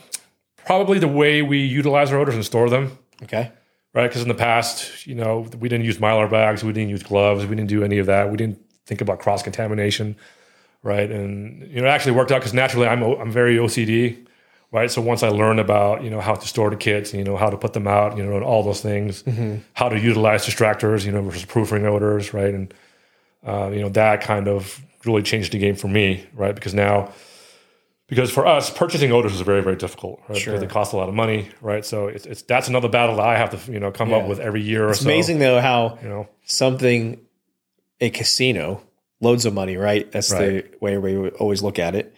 probably 0.66 1.00
the 1.00 1.08
way 1.08 1.42
we 1.42 1.60
utilize 1.60 2.12
our 2.12 2.20
odors 2.20 2.36
and 2.36 2.46
store 2.46 2.70
them. 2.70 2.98
Okay. 3.22 3.52
Right? 3.94 4.08
Because 4.08 4.22
in 4.22 4.28
the 4.28 4.34
past, 4.34 5.06
you 5.06 5.16
know, 5.16 5.48
we 5.60 5.70
didn't 5.70 5.86
use 5.86 5.98
mylar 5.98 6.30
bags, 6.30 6.64
we 6.64 6.74
didn't 6.74 6.90
use 6.90 7.04
gloves, 7.04 7.46
we 7.46 7.56
didn't 7.56 7.70
do 7.70 7.84
any 7.84 8.00
of 8.00 8.08
that. 8.08 8.30
We 8.30 8.38
didn't 8.38 8.60
think 8.86 9.02
about 9.02 9.20
cross 9.20 9.44
contamination, 9.44 10.16
right? 10.82 11.10
And 11.10 11.70
you 11.72 11.82
know, 11.82 11.88
it 11.88 11.92
actually 11.92 12.14
worked 12.14 12.32
out 12.32 12.40
because 12.40 12.54
naturally 12.54 12.88
I'm 12.88 13.04
I'm 13.04 13.32
very 13.32 13.58
OCD, 13.58 14.26
right? 14.72 14.90
So 14.92 15.02
once 15.02 15.24
I 15.24 15.30
learned 15.30 15.60
about 15.60 16.04
you 16.04 16.10
know 16.10 16.20
how 16.20 16.36
to 16.36 16.48
store 16.48 16.70
the 16.70 16.76
kits, 16.76 17.14
you 17.14 17.24
know 17.24 17.38
how 17.38 17.50
to 17.50 17.58
put 17.58 17.74
them 17.74 17.88
out, 17.88 18.18
you 18.18 18.24
know, 18.26 18.36
and 18.36 18.44
all 18.44 18.64
those 18.64 18.82
things, 18.82 19.24
how 19.74 19.90
to 19.90 20.00
utilize 20.00 20.46
distractors, 20.46 21.06
you 21.06 21.12
know, 21.12 21.22
versus 21.22 21.46
proofing 21.46 21.86
odors, 21.86 22.34
right? 22.34 22.54
And 22.54 22.74
uh, 23.46 23.70
you 23.72 23.82
know 23.82 23.90
that 23.90 24.22
kind 24.22 24.48
of 24.48 24.82
really 25.06 25.22
changed 25.22 25.52
the 25.52 25.60
game 25.60 25.76
for 25.76 25.88
me, 25.90 26.26
right? 26.34 26.56
Because 26.56 26.74
now, 26.74 27.12
because 28.08 28.30
for 28.32 28.46
us, 28.46 28.70
purchasing 28.70 29.12
odors 29.12 29.34
is 29.34 29.42
very 29.42 29.62
very 29.62 29.76
difficult, 29.76 30.22
right? 30.30 30.38
Sure. 30.38 30.54
Because 30.54 30.68
they 30.68 30.72
cost 30.74 30.94
a 30.94 30.98
lot 30.98 31.10
of 31.10 31.16
money, 31.16 31.50
right? 31.62 31.86
So 31.86 32.08
it's, 32.08 32.26
it's 32.26 32.42
that's 32.44 32.68
another 32.68 32.90
battle 32.90 33.16
that 33.18 33.26
I 33.26 33.38
have 33.38 33.66
to 33.66 33.72
you 33.72 33.80
know 33.80 33.92
come 33.92 34.14
up 34.14 34.28
with 34.28 34.40
every 34.40 34.62
year 34.62 34.88
or 34.88 34.92
It's 34.92 35.00
so. 35.00 35.06
amazing 35.06 35.40
though 35.40 35.60
how 35.62 35.98
you 36.02 36.10
know. 36.10 36.28
something 36.46 37.20
a 38.02 38.10
casino 38.10 38.82
loads 39.22 39.46
of 39.46 39.54
money 39.54 39.78
right 39.78 40.12
that's 40.12 40.30
the 40.30 40.66
way 40.82 40.98
we 40.98 41.30
always 41.30 41.62
look 41.62 41.80
at 41.80 41.96
it 41.96 42.14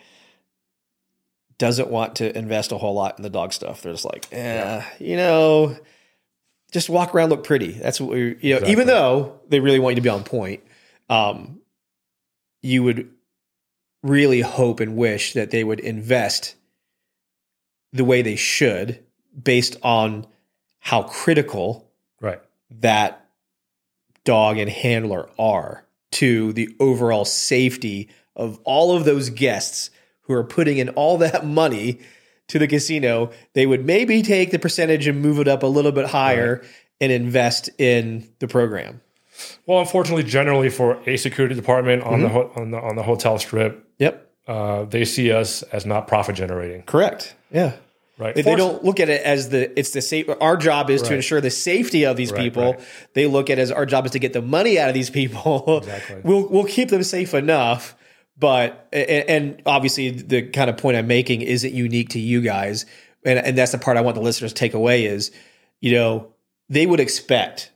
doesn't 1.60 1.90
want 1.90 2.16
to 2.16 2.36
invest 2.36 2.72
a 2.72 2.78
whole 2.78 2.96
lot 2.96 3.18
in 3.20 3.24
the 3.24 3.30
dog 3.30 3.54
stuff 3.54 3.82
they're 3.84 3.94
just 3.94 4.06
like 4.06 4.28
eh, 4.32 4.84
you 5.00 5.16
know 5.16 5.78
just 6.72 6.90
walk 6.90 7.14
around 7.14 7.30
look 7.30 7.44
pretty 7.44 7.72
that's 7.74 8.02
what 8.02 8.10
we 8.10 8.20
you 8.20 8.54
know 8.54 8.58
Exactly. 8.58 8.72
even 8.72 8.88
though 8.88 9.40
they 9.50 9.60
really 9.60 9.78
want 9.80 9.92
you 9.94 9.96
to 9.98 10.02
be 10.02 10.10
on 10.10 10.24
point 10.24 10.64
um 11.10 11.60
you 12.64 12.82
would 12.82 13.12
really 14.06 14.42
hope 14.42 14.80
and 14.80 14.96
wish 14.96 15.34
that 15.34 15.52
they 15.52 15.64
would 15.64 15.80
invest 15.80 16.56
the 17.92 18.06
way 18.06 18.22
they 18.22 18.36
should 18.36 19.04
based 19.42 19.78
on 19.82 20.26
how 20.80 21.04
critical 21.04 21.90
Right. 22.22 22.40
that 22.70 23.26
dog 24.24 24.58
and 24.58 24.70
handler 24.70 25.30
are 25.40 25.86
to 26.12 26.54
the 26.54 26.70
overall 26.80 27.26
safety 27.26 28.10
of 28.36 28.60
all 28.64 28.96
of 28.96 29.06
those 29.06 29.30
guests 29.30 29.90
who 30.22 30.34
are 30.34 30.44
putting 30.44 30.78
in 30.78 30.90
all 30.90 31.18
that 31.18 31.46
money 31.46 32.00
to 32.48 32.60
the 32.60 32.68
casino, 32.68 33.32
they 33.54 33.66
would 33.66 33.86
maybe 33.86 34.22
take 34.22 34.52
the 34.52 34.60
percentage 34.60 35.08
and 35.08 35.22
move 35.22 35.40
it 35.40 35.48
up 35.48 35.64
a 35.64 35.68
little 35.68 35.92
bit 35.92 36.08
higher 36.08 36.64
and 37.02 37.12
invest 37.12 37.70
in 37.80 38.30
the 38.40 38.48
program. 38.48 39.02
Well, 39.66 39.80
unfortunately, 39.80 40.24
generally 40.24 40.70
for 40.70 40.98
a 41.10 41.18
security 41.18 41.56
department 41.56 42.04
on 42.04 42.22
the 42.22 42.28
mm-hmm. 42.28 42.36
ho- 42.36 42.52
on 42.56 42.72
the 42.72 42.78
on 42.78 42.96
the 42.96 43.04
hotel 43.04 43.38
strip, 43.38 43.85
Yep, 44.00 44.30
uh, 44.48 44.86
they 44.86 45.06
see 45.06 45.32
us 45.32 45.62
as 45.64 45.86
not 45.86 46.08
profit 46.08 46.36
generating, 46.36 46.84
correct. 46.84 47.36
Yeah. 47.52 47.74
right? 48.18 48.36
They, 48.36 48.42
they 48.42 48.56
don't 48.56 48.84
look 48.84 49.00
at 49.00 49.10
it 49.10 49.22
as 49.24 49.50
the 49.50 49.78
it's 49.80 49.92
the 49.92 50.02
safe. 50.02 50.28
Our 50.42 50.58
job 50.58 50.90
is 50.90 51.02
to 51.04 51.14
ensure 51.16 51.42
the 51.42 51.50
safety 51.50 52.06
of 52.06 52.16
these 52.18 52.32
Right, 52.32 52.42
people. 52.42 52.74
right. 52.74 52.80
They 53.14 53.28
look 53.28 53.50
at 53.50 53.58
it 53.60 53.62
as 53.62 53.72
our 53.72 53.86
job 53.86 54.06
is 54.06 54.12
to 54.12 54.20
get 54.20 54.34
the 54.34 54.42
money 54.42 54.78
out 54.80 54.90
of 54.90 54.94
these 54.94 55.10
people. 55.10 55.80
Exactly. 55.80 56.22
we'll 56.24 56.48
we'll 56.50 56.66
keep 56.66 56.90
them 56.90 57.04
safe 57.04 57.34
enough, 57.34 57.96
but 58.38 58.88
and, 58.94 59.30
and 59.30 59.62
obviously 59.66 60.10
the 60.12 60.44
kind 60.50 60.70
of 60.70 60.78
point 60.78 60.98
I'm 60.98 61.08
making 61.08 61.42
isn't 61.42 61.74
unique 61.74 62.10
to 62.10 62.20
you 62.20 62.42
guys, 62.42 62.86
and 63.26 63.40
and 63.40 63.58
that's 63.58 63.72
the 63.72 63.78
part 63.78 63.98
I 63.98 64.02
want 64.02 64.16
the 64.16 64.22
listeners 64.22 64.52
to 64.54 64.60
take 64.60 64.74
away 64.74 65.06
is, 65.06 65.32
you 65.82 65.94
know, 65.94 66.34
they 66.70 66.86
would 66.86 67.00
expect 67.00 67.72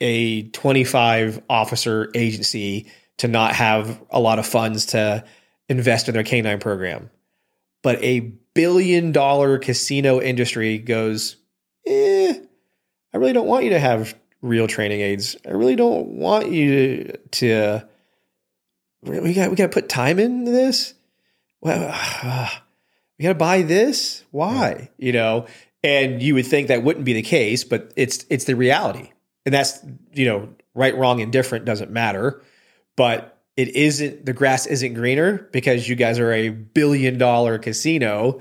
a 0.00 0.42
25 0.48 1.42
officer 1.48 2.10
agency 2.14 2.86
to 3.18 3.28
not 3.28 3.54
have 3.54 4.02
a 4.10 4.18
lot 4.18 4.38
of 4.40 4.46
funds 4.46 4.86
to 4.86 5.22
invest 5.68 6.08
in 6.08 6.14
their 6.14 6.24
canine 6.24 6.58
program 6.58 7.10
but 7.82 8.02
a 8.02 8.20
billion 8.54 9.12
dollar 9.12 9.58
casino 9.58 10.20
industry 10.20 10.78
goes, 10.78 11.36
eh, 11.86 12.34
I 13.12 13.16
really 13.16 13.32
don't 13.32 13.48
want 13.48 13.64
you 13.64 13.70
to 13.70 13.80
have 13.80 14.14
real 14.40 14.68
training 14.68 15.00
aids. 15.00 15.36
I 15.46 15.50
really 15.50 15.76
don't 15.76 16.08
want 16.08 16.50
you 16.50 17.04
to. 17.04 17.18
to 17.32 17.88
we 19.02 19.34
got 19.34 19.50
we 19.50 19.56
got 19.56 19.64
to 19.64 19.68
put 19.68 19.88
time 19.88 20.20
into 20.20 20.52
this. 20.52 20.94
Well, 21.60 21.80
we 23.18 23.24
got 23.24 23.30
to 23.30 23.34
buy 23.34 23.62
this. 23.62 24.24
Why? 24.30 24.90
You 24.96 25.12
know, 25.12 25.46
and 25.82 26.22
you 26.22 26.34
would 26.34 26.46
think 26.46 26.68
that 26.68 26.84
wouldn't 26.84 27.04
be 27.04 27.12
the 27.12 27.22
case, 27.22 27.64
but 27.64 27.92
it's 27.96 28.24
it's 28.30 28.44
the 28.44 28.54
reality, 28.54 29.10
and 29.44 29.52
that's 29.52 29.84
you 30.12 30.26
know 30.26 30.48
right, 30.74 30.96
wrong, 30.96 31.20
and 31.20 31.32
different 31.32 31.64
doesn't 31.64 31.90
matter, 31.90 32.42
but 32.96 33.41
it 33.56 33.68
isn't 33.76 34.24
the 34.24 34.32
grass 34.32 34.66
isn't 34.66 34.94
greener 34.94 35.48
because 35.52 35.88
you 35.88 35.94
guys 35.94 36.18
are 36.18 36.32
a 36.32 36.48
billion 36.48 37.18
dollar 37.18 37.58
casino 37.58 38.40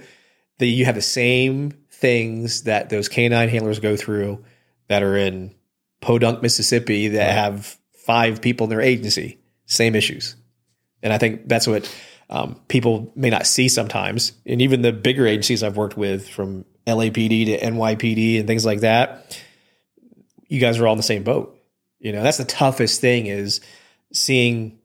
that 0.60 0.68
you 0.68 0.86
have 0.86 0.96
the 0.96 1.02
same 1.02 1.72
things 1.90 2.64
that 2.64 2.90
those 2.90 3.10
canine 3.10 3.50
handlers 3.50 3.80
go 3.80 3.96
through 3.96 4.44
that 4.88 5.04
are 5.04 5.18
in 5.18 5.54
Podunk, 6.02 6.42
Mississippi 6.42 7.10
that 7.10 7.28
Right. 7.28 7.34
have 7.34 7.78
five 8.06 8.42
people 8.42 8.66
in 8.66 8.70
their 8.70 8.82
agency, 8.82 9.38
same 9.66 9.96
issues. 9.96 10.36
And 11.04 11.14
I 11.14 11.18
think 11.18 11.48
that's 11.48 11.68
what 11.68 11.94
um, 12.30 12.60
people 12.68 13.12
may 13.16 13.30
not 13.30 13.46
see 13.46 13.70
sometimes. 13.70 14.34
And 14.46 14.62
even 14.62 14.82
the 14.82 14.92
bigger 14.92 15.28
agencies 15.28 15.64
I've 15.64 15.78
worked 15.78 15.98
with 15.98 16.28
from 16.28 16.66
LAPD 16.88 17.46
to 17.46 17.60
NYPD 17.60 18.40
and 18.40 18.48
things 18.48 18.66
like 18.66 18.80
that, 18.82 19.40
you 20.48 20.60
guys 20.60 20.80
are 20.80 20.88
all 20.88 20.94
in 20.94 20.98
the 20.98 21.04
same 21.04 21.24
boat. 21.24 21.60
You 22.00 22.12
know, 22.12 22.24
that's 22.24 22.38
the 22.38 22.46
toughest 22.46 23.00
thing 23.02 23.28
is 23.28 23.62
seeing, 24.12 24.80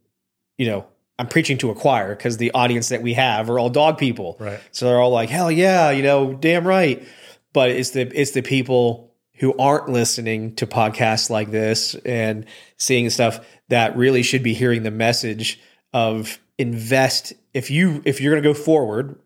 you 0.58 0.66
know, 0.66 0.86
I'm 1.18 1.28
preaching 1.28 1.58
to 1.58 1.70
a 1.70 1.74
choir 1.74 2.14
because 2.14 2.36
the 2.36 2.50
audience 2.52 2.90
that 2.90 3.02
we 3.02 3.14
have 3.14 3.48
are 3.48 3.58
all 3.58 3.70
dog 3.70 3.98
people. 3.98 4.36
right. 4.38 4.60
So 4.70 4.86
they're 4.86 5.00
all 5.00 5.10
like, 5.10 5.30
hell 5.30 5.50
yeah, 5.50 5.90
you 5.90 6.02
know, 6.02 6.34
damn 6.34 6.66
right. 6.66 7.06
But 7.52 7.70
it's 7.70 7.90
the 7.90 8.02
it's 8.14 8.32
the 8.32 8.42
people 8.42 9.14
who 9.38 9.56
aren't 9.58 9.88
listening 9.88 10.54
to 10.56 10.66
podcasts 10.66 11.30
like 11.30 11.50
this 11.50 11.94
and 11.94 12.46
seeing 12.76 13.08
stuff 13.10 13.46
that 13.68 13.96
really 13.96 14.22
should 14.22 14.42
be 14.42 14.54
hearing 14.54 14.82
the 14.82 14.90
message 14.90 15.60
of 15.92 16.38
invest 16.58 17.34
if 17.54 17.70
you 17.70 18.02
if 18.04 18.20
you're 18.20 18.32
gonna 18.32 18.42
go 18.42 18.54
forward 18.54 19.18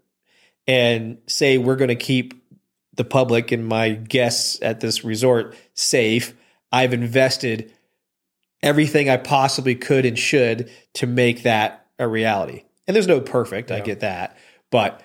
and 0.67 1.19
say 1.27 1.59
we're 1.59 1.77
gonna 1.77 1.97
keep 1.97 2.35
the 2.95 3.05
public 3.05 3.51
and 3.51 3.67
my 3.67 3.91
guests 3.91 4.59
at 4.63 4.81
this 4.81 5.05
resort 5.05 5.57
safe, 5.75 6.35
I've 6.71 6.93
invested 6.93 7.73
everything 8.63 9.09
I 9.09 9.17
possibly 9.17 9.75
could 9.75 10.05
and 10.05 10.19
should 10.19 10.71
to 10.95 11.07
make 11.07 11.43
that 11.45 11.87
a 11.99 12.07
reality. 12.07 12.65
And 12.87 12.95
there's 12.95 13.07
no 13.07 13.21
perfect, 13.21 13.71
I 13.71 13.81
get 13.81 14.01
that. 14.01 14.37
But 14.71 15.03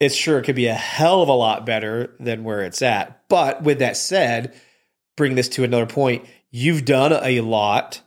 it's 0.00 0.14
sure 0.14 0.38
it 0.38 0.44
could 0.44 0.56
be 0.56 0.66
a 0.66 0.74
hell 0.74 1.22
of 1.22 1.28
a 1.28 1.32
lot 1.32 1.64
better 1.64 2.14
than 2.20 2.44
where 2.44 2.62
it's 2.62 2.82
at. 2.82 3.28
But 3.28 3.62
with 3.62 3.78
that 3.78 3.96
said, 3.96 4.54
bring 5.16 5.34
this 5.34 5.48
to 5.50 5.64
another 5.64 5.86
point. 5.86 6.26
You've 6.50 6.84
done 6.84 7.12
a 7.12 7.40
lot 7.40 8.02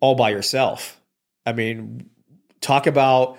all 0.00 0.14
by 0.14 0.30
yourself. 0.30 1.00
I 1.44 1.52
mean, 1.52 2.10
talk 2.60 2.86
about 2.86 3.38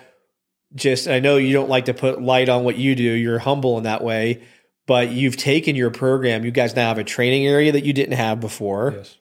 just, 0.74 1.08
I 1.08 1.20
know 1.20 1.36
you 1.36 1.52
don't 1.52 1.68
like 1.68 1.86
to 1.86 1.94
put 1.94 2.20
light 2.22 2.48
on 2.48 2.64
what 2.64 2.76
you 2.76 2.94
do, 2.94 3.02
you're 3.02 3.38
humble 3.38 3.78
in 3.78 3.84
that 3.84 4.02
way, 4.02 4.42
but 4.86 5.10
you've 5.10 5.36
taken 5.36 5.76
your 5.76 5.90
program. 5.90 6.44
You 6.44 6.50
guys 6.50 6.74
now 6.74 6.88
have 6.88 6.98
a 6.98 7.04
training 7.04 7.46
area 7.46 7.72
that 7.72 7.84
you 7.84 7.92
didn't 7.92 8.16
have 8.16 8.40
before 8.40 8.94
Yes. 8.96 9.16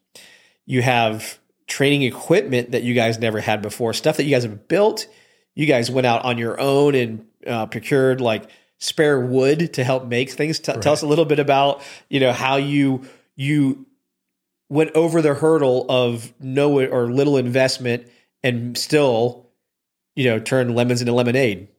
You 0.68 0.84
have 0.84 1.40
training 1.66 2.04
equipment 2.04 2.72
that 2.72 2.84
you 2.84 2.94
guys 2.94 3.18
never 3.18 3.40
had 3.40 3.64
before, 3.64 3.94
stuff 3.94 4.18
that 4.18 4.26
you 4.26 4.32
guys 4.32 4.44
have 4.44 4.68
built. 4.68 5.08
You 5.56 5.66
guys 5.66 5.90
went 5.90 6.06
out 6.06 6.24
on 6.24 6.38
your 6.38 6.60
own 6.60 6.94
and 6.94 7.26
uh, 7.48 7.66
procured 7.66 8.22
like 8.22 8.48
spare 8.78 9.20
wood 9.20 9.74
to 9.74 9.84
help 9.84 10.06
make 10.06 10.30
things. 10.30 10.60
T- 10.60 10.74
Tell 10.74 10.94
us 10.94 11.02
a 11.02 11.08
little 11.08 11.26
bit 11.26 11.40
about 11.40 11.82
you 12.10 12.20
know 12.20 12.32
how 12.32 12.58
you 12.58 13.08
you 13.36 13.88
went 14.70 14.92
over 14.92 15.22
the 15.22 15.34
hurdle 15.34 15.86
of 15.90 16.32
no 16.40 16.80
or 16.80 17.12
little 17.12 17.38
investment 17.38 18.08
and 18.44 18.78
still 18.78 19.50
you 20.16 20.26
know 20.26 20.40
turn 20.40 20.76
lemons 20.76 21.02
into 21.02 21.14
lemonade. 21.14 21.70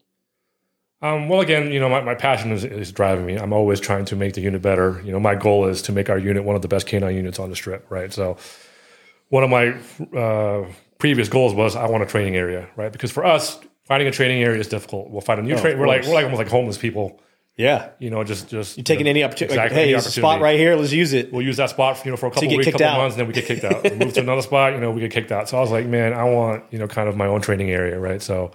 Um, 1.01 1.29
well, 1.29 1.41
again, 1.41 1.71
you 1.71 1.79
know, 1.79 1.89
my, 1.89 2.01
my 2.01 2.17
passion 2.17 2.51
is, 2.51 2.65
is 2.65 2.91
driving 2.91 3.25
me. 3.25 3.37
I'm 3.37 3.53
always 3.53 3.79
trying 3.79 4.05
to 4.07 4.17
make 4.17 4.35
the 4.35 4.41
unit 4.41 4.61
better. 4.61 5.01
You 5.05 5.13
know, 5.13 5.21
my 5.21 5.37
goal 5.37 5.67
is 5.67 5.81
to 5.83 5.93
make 5.93 6.11
our 6.11 6.19
unit 6.19 6.43
one 6.43 6.57
of 6.57 6.63
the 6.63 6.67
best 6.67 6.89
canine 6.89 7.15
units 7.15 7.39
on 7.39 7.51
the 7.51 7.57
strip, 7.57 7.89
right? 7.89 8.13
So, 8.13 8.37
one 9.29 9.45
of 9.45 9.51
my 9.51 9.75
uh, 10.19 10.67
previous 10.99 11.29
goals 11.29 11.55
was 11.55 11.77
I 11.77 11.87
want 11.89 12.03
a 12.03 12.07
training 12.07 12.37
area, 12.37 12.69
right? 12.77 12.91
Because 12.93 13.11
for 13.11 13.25
us, 13.25 13.59
finding 13.85 14.09
a 14.09 14.11
training 14.13 14.43
area 14.43 14.61
is 14.61 14.69
difficult. 14.69 15.11
We'll 15.11 15.21
find 15.21 15.41
a 15.41 15.43
new 15.43 15.55
Oh, 15.55 15.61
train. 15.61 15.79
We're 15.79 15.87
like 15.87 16.05
we're 16.05 16.15
like 16.15 16.25
almost 16.25 16.39
like 16.39 16.49
homeless 16.49 16.79
people, 16.79 17.21
Yeah, 17.57 17.91
you 17.99 18.11
know. 18.11 18.25
Just 18.25 18.49
just 18.49 18.77
you 18.79 18.83
taking 18.85 19.07
you 19.07 19.13
know, 19.13 19.19
any 19.19 19.25
opportunity? 19.25 19.55
Exactly, 19.55 19.77
hey, 19.77 19.83
any 19.85 19.93
there's 19.93 20.07
a 20.07 20.11
spot 20.11 20.41
right 20.41 20.59
here. 20.59 20.77
Let's 20.77 20.93
use 20.93 21.13
it. 21.13 21.33
We'll 21.33 21.43
use 21.45 21.57
that 21.59 21.71
spot, 21.71 22.05
you 22.05 22.11
know, 22.11 22.17
for 22.17 22.27
a 22.27 22.31
couple 22.31 22.49
weeks, 22.49 22.71
couple 22.71 22.87
out. 22.87 22.99
months, 22.99 23.15
and 23.17 23.21
then 23.21 23.27
we 23.29 23.33
get 23.35 23.47
kicked 23.47 23.65
out. 23.65 23.83
We 23.85 23.91
move 23.97 24.13
to 24.15 24.21
another 24.21 24.43
spot, 24.43 24.73
you 24.75 24.81
know, 24.81 24.91
we 24.91 25.01
get 25.01 25.11
kicked 25.13 25.33
out. 25.33 25.49
So 25.49 25.57
I 25.59 25.61
was 25.61 25.71
like, 25.71 25.87
man, 25.87 26.13
I 26.13 26.25
want, 26.25 26.65
you 26.71 26.79
know, 26.79 26.87
kind 26.89 27.09
of 27.09 27.17
my 27.17 27.27
own 27.27 27.41
training 27.41 27.71
area, 27.71 27.99
right? 27.99 28.23
So 28.23 28.53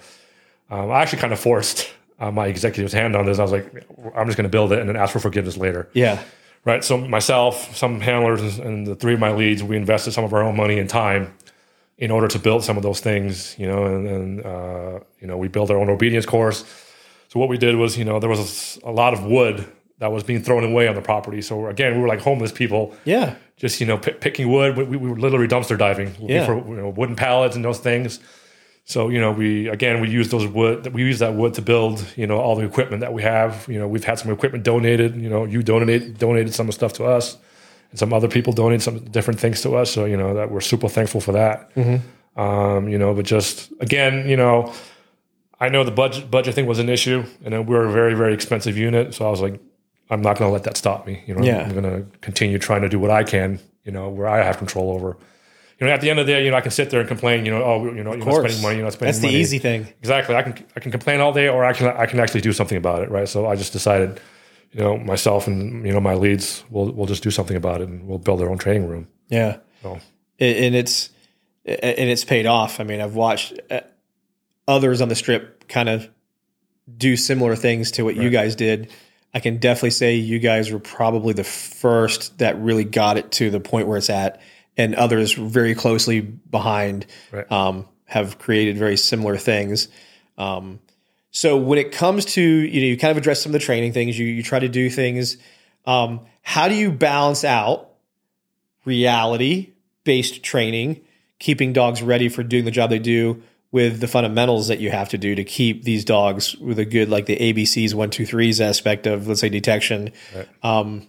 um, 0.70 0.90
I 0.92 1.02
actually 1.02 1.20
kind 1.20 1.34
of 1.34 1.40
forced 1.40 1.92
uh, 2.20 2.32
my 2.32 2.48
executive's 2.48 2.94
hand 2.94 3.16
on 3.16 3.26
this. 3.26 3.40
I 3.40 3.44
was 3.44 3.52
like, 3.52 3.66
I'm 4.16 4.26
just 4.28 4.38
going 4.38 4.44
to 4.44 4.50
build 4.50 4.72
it 4.72 4.80
and 4.80 4.88
then 4.90 4.96
ask 4.96 5.12
for 5.14 5.20
forgiveness 5.20 5.58
later, 5.58 5.90
Yeah, 5.94 6.22
right? 6.66 6.84
So 6.84 6.98
myself, 6.98 7.76
some 7.76 8.00
handlers, 8.02 8.60
and- 8.60 8.88
the 8.88 8.96
three 8.96 9.14
of 9.14 9.20
my 9.20 9.32
leads, 9.32 9.64
we 9.64 9.76
invested 9.78 10.12
some 10.14 10.24
of 10.24 10.34
our 10.34 10.44
own 10.44 10.56
money 10.56 10.80
and 10.80 10.90
time 10.90 11.34
in 11.98 12.10
order 12.12 12.28
to 12.28 12.40
build 12.40 12.64
some 12.64 12.76
of 12.78 12.84
those 12.84 13.00
things, 13.00 13.56
you 13.60 13.68
know, 13.68 13.86
and, 13.86 14.08
and 14.08 14.46
uh, 14.46 15.00
you 15.22 15.28
know, 15.28 15.38
we 15.38 15.48
built 15.48 15.70
our 15.70 15.78
own 15.78 15.90
obedience 15.90 16.26
course. 16.26 16.66
So 17.30 17.40
what 17.40 17.50
we 17.50 17.58
did 17.58 17.76
was, 17.76 17.98
you 17.98 18.06
know, 18.06 18.20
there 18.20 18.30
was 18.30 18.80
a, 18.84 18.90
a 18.90 18.92
lot 18.92 19.14
of 19.14 19.24
wood 19.26 19.66
that 20.00 20.12
was 20.12 20.24
being 20.24 20.42
thrown 20.44 20.64
away 20.64 20.88
on 20.88 20.96
the 20.96 21.02
property. 21.02 21.42
So 21.42 21.68
again, 21.68 21.94
we 21.96 22.02
were 22.02 22.08
like 22.08 22.20
homeless 22.20 22.52
people 22.52 22.94
yeah, 23.06 23.36
just 23.58 23.80
you 23.80 23.86
know 23.88 23.98
pick, 23.98 24.20
picking 24.20 24.52
wood. 24.52 24.76
We, 24.76 24.84
we 24.84 24.98
were 25.10 25.18
literally 25.20 25.48
dumpster 25.48 25.78
diving 25.78 26.14
Yeah. 26.20 26.46
for 26.46 26.56
you 26.58 26.76
know, 26.76 26.90
wooden 26.90 27.16
pallets 27.16 27.56
and 27.56 27.64
those 27.64 27.80
things. 27.80 28.20
So 28.86 29.10
you 29.10 29.20
know, 29.20 29.32
we 29.32 29.70
again 29.70 30.02
we 30.02 30.10
use 30.10 30.30
those 30.30 30.46
wood. 30.46 30.94
We 30.94 31.04
use 31.04 31.20
that 31.20 31.36
wood 31.36 31.54
to 31.54 31.62
build 31.62 32.06
you 32.18 32.28
know 32.28 32.38
all 32.40 32.56
the 32.56 32.66
equipment 32.66 33.02
that 33.02 33.14
we 33.14 33.22
have. 33.22 33.66
You 33.70 33.80
know, 33.80 33.88
we've 33.88 34.04
had 34.04 34.20
some 34.20 34.32
equipment 34.32 34.64
donated. 34.64 35.16
You 35.16 35.30
know, 35.30 35.46
you 35.46 35.64
donated 35.64 36.18
donated 36.18 36.54
some 36.54 36.72
stuff 36.72 36.94
to 36.94 37.06
us, 37.06 37.38
and 37.92 38.00
some 38.00 38.12
other 38.14 38.28
people 38.28 38.52
donated 38.52 38.82
some 38.82 39.00
different 39.06 39.40
things 39.40 39.62
to 39.62 39.76
us. 39.76 39.90
So 39.92 40.06
you 40.06 40.18
know 40.18 40.34
that 40.34 40.52
we're 40.52 40.62
super 40.62 40.90
thankful 40.90 41.22
for 41.22 41.32
that. 41.32 41.74
Mm-hmm. 41.76 42.40
Um, 42.40 42.90
you 42.90 42.98
know, 42.98 43.14
but 43.14 43.26
just 43.26 43.72
again, 43.80 44.28
you 44.28 44.36
know, 44.36 44.74
I 45.60 45.70
know 45.70 45.86
the 45.86 45.92
budget 45.92 46.30
budget 46.30 46.54
thing 46.54 46.66
was 46.66 46.80
an 46.80 46.90
issue, 46.90 47.24
and 47.46 47.54
then 47.54 47.66
we're 47.66 47.86
a 47.86 47.92
very 47.92 48.16
very 48.16 48.34
expensive 48.34 48.78
unit. 48.78 49.14
So 49.14 49.26
I 49.26 49.30
was 49.30 49.40
like, 49.40 49.62
I'm 50.10 50.22
not 50.22 50.38
going 50.38 50.50
to 50.50 50.54
let 50.54 50.64
that 50.66 50.76
stop 50.76 51.08
me. 51.08 51.24
You 51.26 51.36
know, 51.36 51.44
Yeah. 51.44 51.62
I'm 51.62 51.72
going 51.72 51.84
to 51.84 52.06
continue 52.20 52.60
trying 52.60 52.82
to 52.82 52.90
do 52.90 53.00
what 53.00 53.12
I 53.12 53.24
can. 53.24 53.60
You 53.86 53.92
know, 53.94 54.10
where 54.10 54.28
I 54.28 54.44
have 54.44 54.58
control 54.58 54.92
over. 54.92 55.16
You 55.80 55.88
know, 55.88 55.94
at 55.94 56.02
the 56.02 56.10
end 56.10 56.20
of 56.20 56.26
the 56.28 56.34
day, 56.34 56.46
you 56.46 56.52
know, 56.52 56.58
I 56.58 56.62
can 56.62 56.72
sit 56.72 56.90
there 56.90 57.00
and 57.00 57.08
complain. 57.08 57.46
You 57.46 57.52
know, 57.52 57.64
oh, 57.64 57.86
you 57.86 58.04
know, 58.04 58.14
you're 58.14 58.26
not 58.26 58.36
spending 58.36 58.62
money. 58.62 58.76
You're 58.76 58.86
not 58.86 58.94
spending 58.94 59.08
That's 59.08 59.20
the 59.20 59.28
money. 59.28 59.40
easy 59.40 59.60
thing. 59.60 59.88
Exactly. 60.00 60.36
I 60.36 60.44
can 60.44 60.66
I 60.76 60.80
can 60.80 60.92
complain 60.92 61.20
all 61.20 61.34
day, 61.34 61.50
or 61.50 61.66
I 61.66 61.74
can 61.74 61.88
I 61.88 62.06
can 62.06 62.20
actually 62.20 62.42
do 62.42 62.54
something 62.54 62.78
about 62.78 63.04
it. 63.04 63.10
Right. 63.10 63.28
So 63.28 63.48
I 63.48 63.56
just 63.56 63.74
decided, 63.74 64.20
you 64.72 64.82
know, 64.82 64.98
myself 64.98 65.48
and 65.48 65.86
you 65.86 65.92
know 65.92 66.00
my 66.00 66.14
leads, 66.14 66.64
we'll 66.70 66.92
we'll 66.92 67.08
just 67.08 67.24
do 67.24 67.32
something 67.32 67.58
about 67.58 67.82
it, 67.82 67.90
and 67.90 68.08
we'll 68.08 68.20
build 68.20 68.42
our 68.42 68.50
own 68.50 68.58
training 68.58 68.88
room. 68.88 69.08
Yeah. 69.30 69.58
So 69.82 70.00
and 70.40 70.76
it's 70.76 71.10
and 71.66 72.10
it's 72.10 72.26
paid 72.26 72.46
off. 72.46 72.80
I 72.80 72.84
mean, 72.84 73.02
I've 73.02 73.16
watched 73.16 73.60
uh, 73.72 73.82
others 74.68 75.02
on 75.02 75.10
the 75.10 75.16
strip 75.16 75.68
kind 75.68 75.90
of 75.90 76.10
do 76.98 77.16
similar 77.16 77.56
things 77.56 77.92
to 77.92 78.04
what 78.04 78.16
you 78.16 78.30
guys 78.30 78.56
did. 78.56 78.92
I 79.34 79.40
can 79.40 79.58
definitely 79.58 79.92
say 79.92 80.16
you 80.16 80.40
guys 80.40 80.72
were 80.72 80.80
probably 80.80 81.34
the 81.34 81.44
first 81.44 82.38
that 82.40 82.60
really 82.60 82.84
got 82.84 83.18
it 83.18 83.32
to 83.34 83.50
the 83.50 83.60
point 83.60 83.88
where 83.88 83.98
it's 83.98 84.10
at, 84.10 84.42
and 84.78 84.96
others 84.96 85.34
very 85.34 85.76
closely 85.76 86.22
behind 86.22 87.06
Right. 87.32 87.52
um, 87.52 87.88
have 88.06 88.38
created 88.40 88.78
very 88.78 88.98
similar 88.98 89.38
things. 89.38 89.88
Um, 90.38 90.80
so 91.32 91.58
when 91.58 91.80
it 91.80 91.92
comes 91.92 92.26
to 92.26 92.42
you 92.42 92.82
know 92.82 92.88
you 92.88 92.98
kind 92.98 93.12
of 93.12 93.18
address 93.18 93.42
some 93.42 93.50
of 93.52 93.54
the 93.54 93.66
training 93.66 93.94
things, 93.94 94.18
you 94.18 94.26
you 94.26 94.44
try 94.44 94.60
to 94.60 94.70
do 94.70 94.90
things. 94.90 95.38
Um, 95.86 96.22
how 96.42 96.68
do 96.68 96.76
you 96.76 96.92
balance 96.92 97.44
out 97.44 97.90
reality 98.86 99.72
based 100.04 100.44
training, 100.44 101.02
keeping 101.40 101.74
dogs 101.74 102.02
ready 102.04 102.30
for 102.30 102.44
doing 102.44 102.66
the 102.66 102.72
job 102.72 102.90
they 102.90 103.00
do 103.00 103.42
with 103.72 104.00
the 104.02 104.08
fundamentals 104.08 104.68
that 104.68 104.80
you 104.80 104.92
have 104.92 105.10
to 105.10 105.18
do 105.18 105.34
to 105.34 105.44
keep 105.44 105.84
these 105.84 106.06
dogs 106.06 106.56
with 106.58 106.78
a 106.78 106.86
good, 106.86 107.10
like 107.10 107.26
the 107.26 107.38
ABCs, 107.38 107.94
one, 107.96 108.10
two, 108.12 108.26
threes 108.26 108.62
aspect 108.62 109.08
of, 109.08 109.28
let's 109.28 109.42
say, 109.42 109.50
detection. 109.50 110.12
Right. 110.36 110.48
Um, 110.62 111.08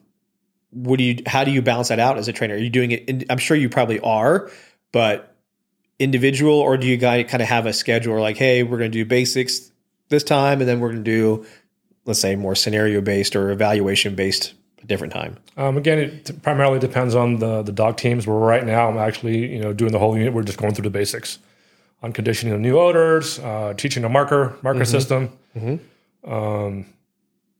what 0.75 0.99
do 0.99 1.05
you, 1.05 1.23
how 1.27 1.45
do 1.45 1.51
you 1.51 1.63
balance 1.63 1.89
that 1.89 1.99
out 1.99 2.19
as 2.19 2.29
a 2.29 2.33
trainer? 2.33 2.55
Are 2.55 2.59
you 2.59 2.71
doing 2.71 2.91
it? 2.91 3.09
In, 3.09 3.25
I'm 3.31 3.39
sure 3.39 3.57
you 3.57 3.69
probably 3.69 4.01
are, 4.01 4.51
but 4.93 5.35
individual, 5.99 6.55
or 6.55 6.77
do 6.77 6.87
you 6.87 6.97
guys 6.97 7.27
kind 7.29 7.43
of 7.43 7.49
have 7.49 7.67
a 7.67 7.73
schedule 7.73 8.21
like, 8.21 8.37
hey, 8.37 8.63
we're 8.63 8.79
going 8.79 8.91
to 8.91 8.99
do 8.99 9.05
basics 9.05 9.71
this 10.09 10.25
time, 10.25 10.61
and 10.61 10.69
then 10.69 10.81
we're 10.81 10.91
going 10.91 11.05
to 11.05 11.11
do, 11.11 11.47
let's 12.05 12.21
say, 12.21 12.37
more 12.37 12.55
scenario 12.55 13.01
based 13.01 13.37
or 13.37 13.51
evaluation 13.51 14.15
based 14.15 14.55
a 14.85 14.87
different 14.87 15.13
time? 15.13 15.37
Um, 15.57 15.77
again, 15.77 15.99
it 15.99 16.43
primarily 16.43 16.79
depends 16.79 17.15
on 17.15 17.39
the 17.39 17.63
the 17.63 17.73
dog 17.73 17.97
teams. 17.97 18.27
Where 18.27 18.37
right 18.37 18.65
now, 18.65 18.89
I'm 18.89 18.99
actually 18.99 19.53
you 19.53 19.61
know 19.61 19.73
doing 19.73 19.93
the 19.93 19.99
whole 19.99 20.17
unit. 20.17 20.33
We're 20.33 20.43
just 20.43 20.59
going 20.59 20.75
through 20.75 20.85
the 20.85 20.91
basics 20.91 21.39
on 22.03 22.13
conditioning 22.13 22.55
the 22.55 22.61
new 22.61 22.79
odors, 22.79 23.39
uh, 23.39 23.75
teaching 23.77 24.05
a 24.05 24.09
marker 24.09 24.57
marker 24.63 24.85
system, 24.85 25.31
um, 26.25 26.87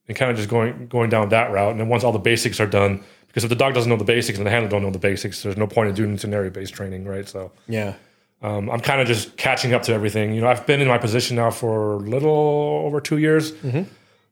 and 0.09 0.17
kind 0.17 0.31
of 0.31 0.37
just 0.37 0.49
going 0.49 0.87
going 0.89 1.11
down 1.11 1.29
that 1.31 1.51
route. 1.51 1.71
And 1.73 1.81
then 1.81 1.89
once 1.89 2.05
all 2.05 2.13
the 2.13 2.19
basics 2.19 2.61
are 2.61 2.67
done, 2.67 3.03
because 3.29 3.45
if 3.45 3.51
the 3.51 3.57
dog 3.57 3.75
doesn't 3.75 3.89
know 3.91 3.97
the 3.97 4.05
basics 4.05 4.39
and 4.39 4.47
the 4.47 4.51
handler 4.51 4.69
don't 4.69 4.83
know 4.83 4.91
the 4.91 4.99
basics, 4.99 5.43
there's 5.43 5.57
no 5.57 5.67
point 5.67 5.89
in 5.89 5.95
doing 5.95 6.19
scenario 6.19 6.51
based 6.51 6.75
training, 6.75 7.05
right? 7.05 7.29
So 7.29 7.51
Yeah. 7.69 7.95
um, 8.43 8.71
I'm 8.71 8.81
kind 8.81 9.01
of 9.01 9.07
just 9.07 9.37
catching 9.37 9.73
up 9.75 9.83
to 9.85 9.93
everything. 9.93 10.35
You 10.35 10.41
know, 10.43 10.49
I've 10.49 10.67
been 10.67 10.81
in 10.81 10.89
my 10.89 10.99
position 10.99 11.37
now 11.37 11.51
for 11.51 11.95
a 11.95 11.99
little 11.99 12.83
over 12.87 13.01
two 13.01 13.19
years. 13.19 13.53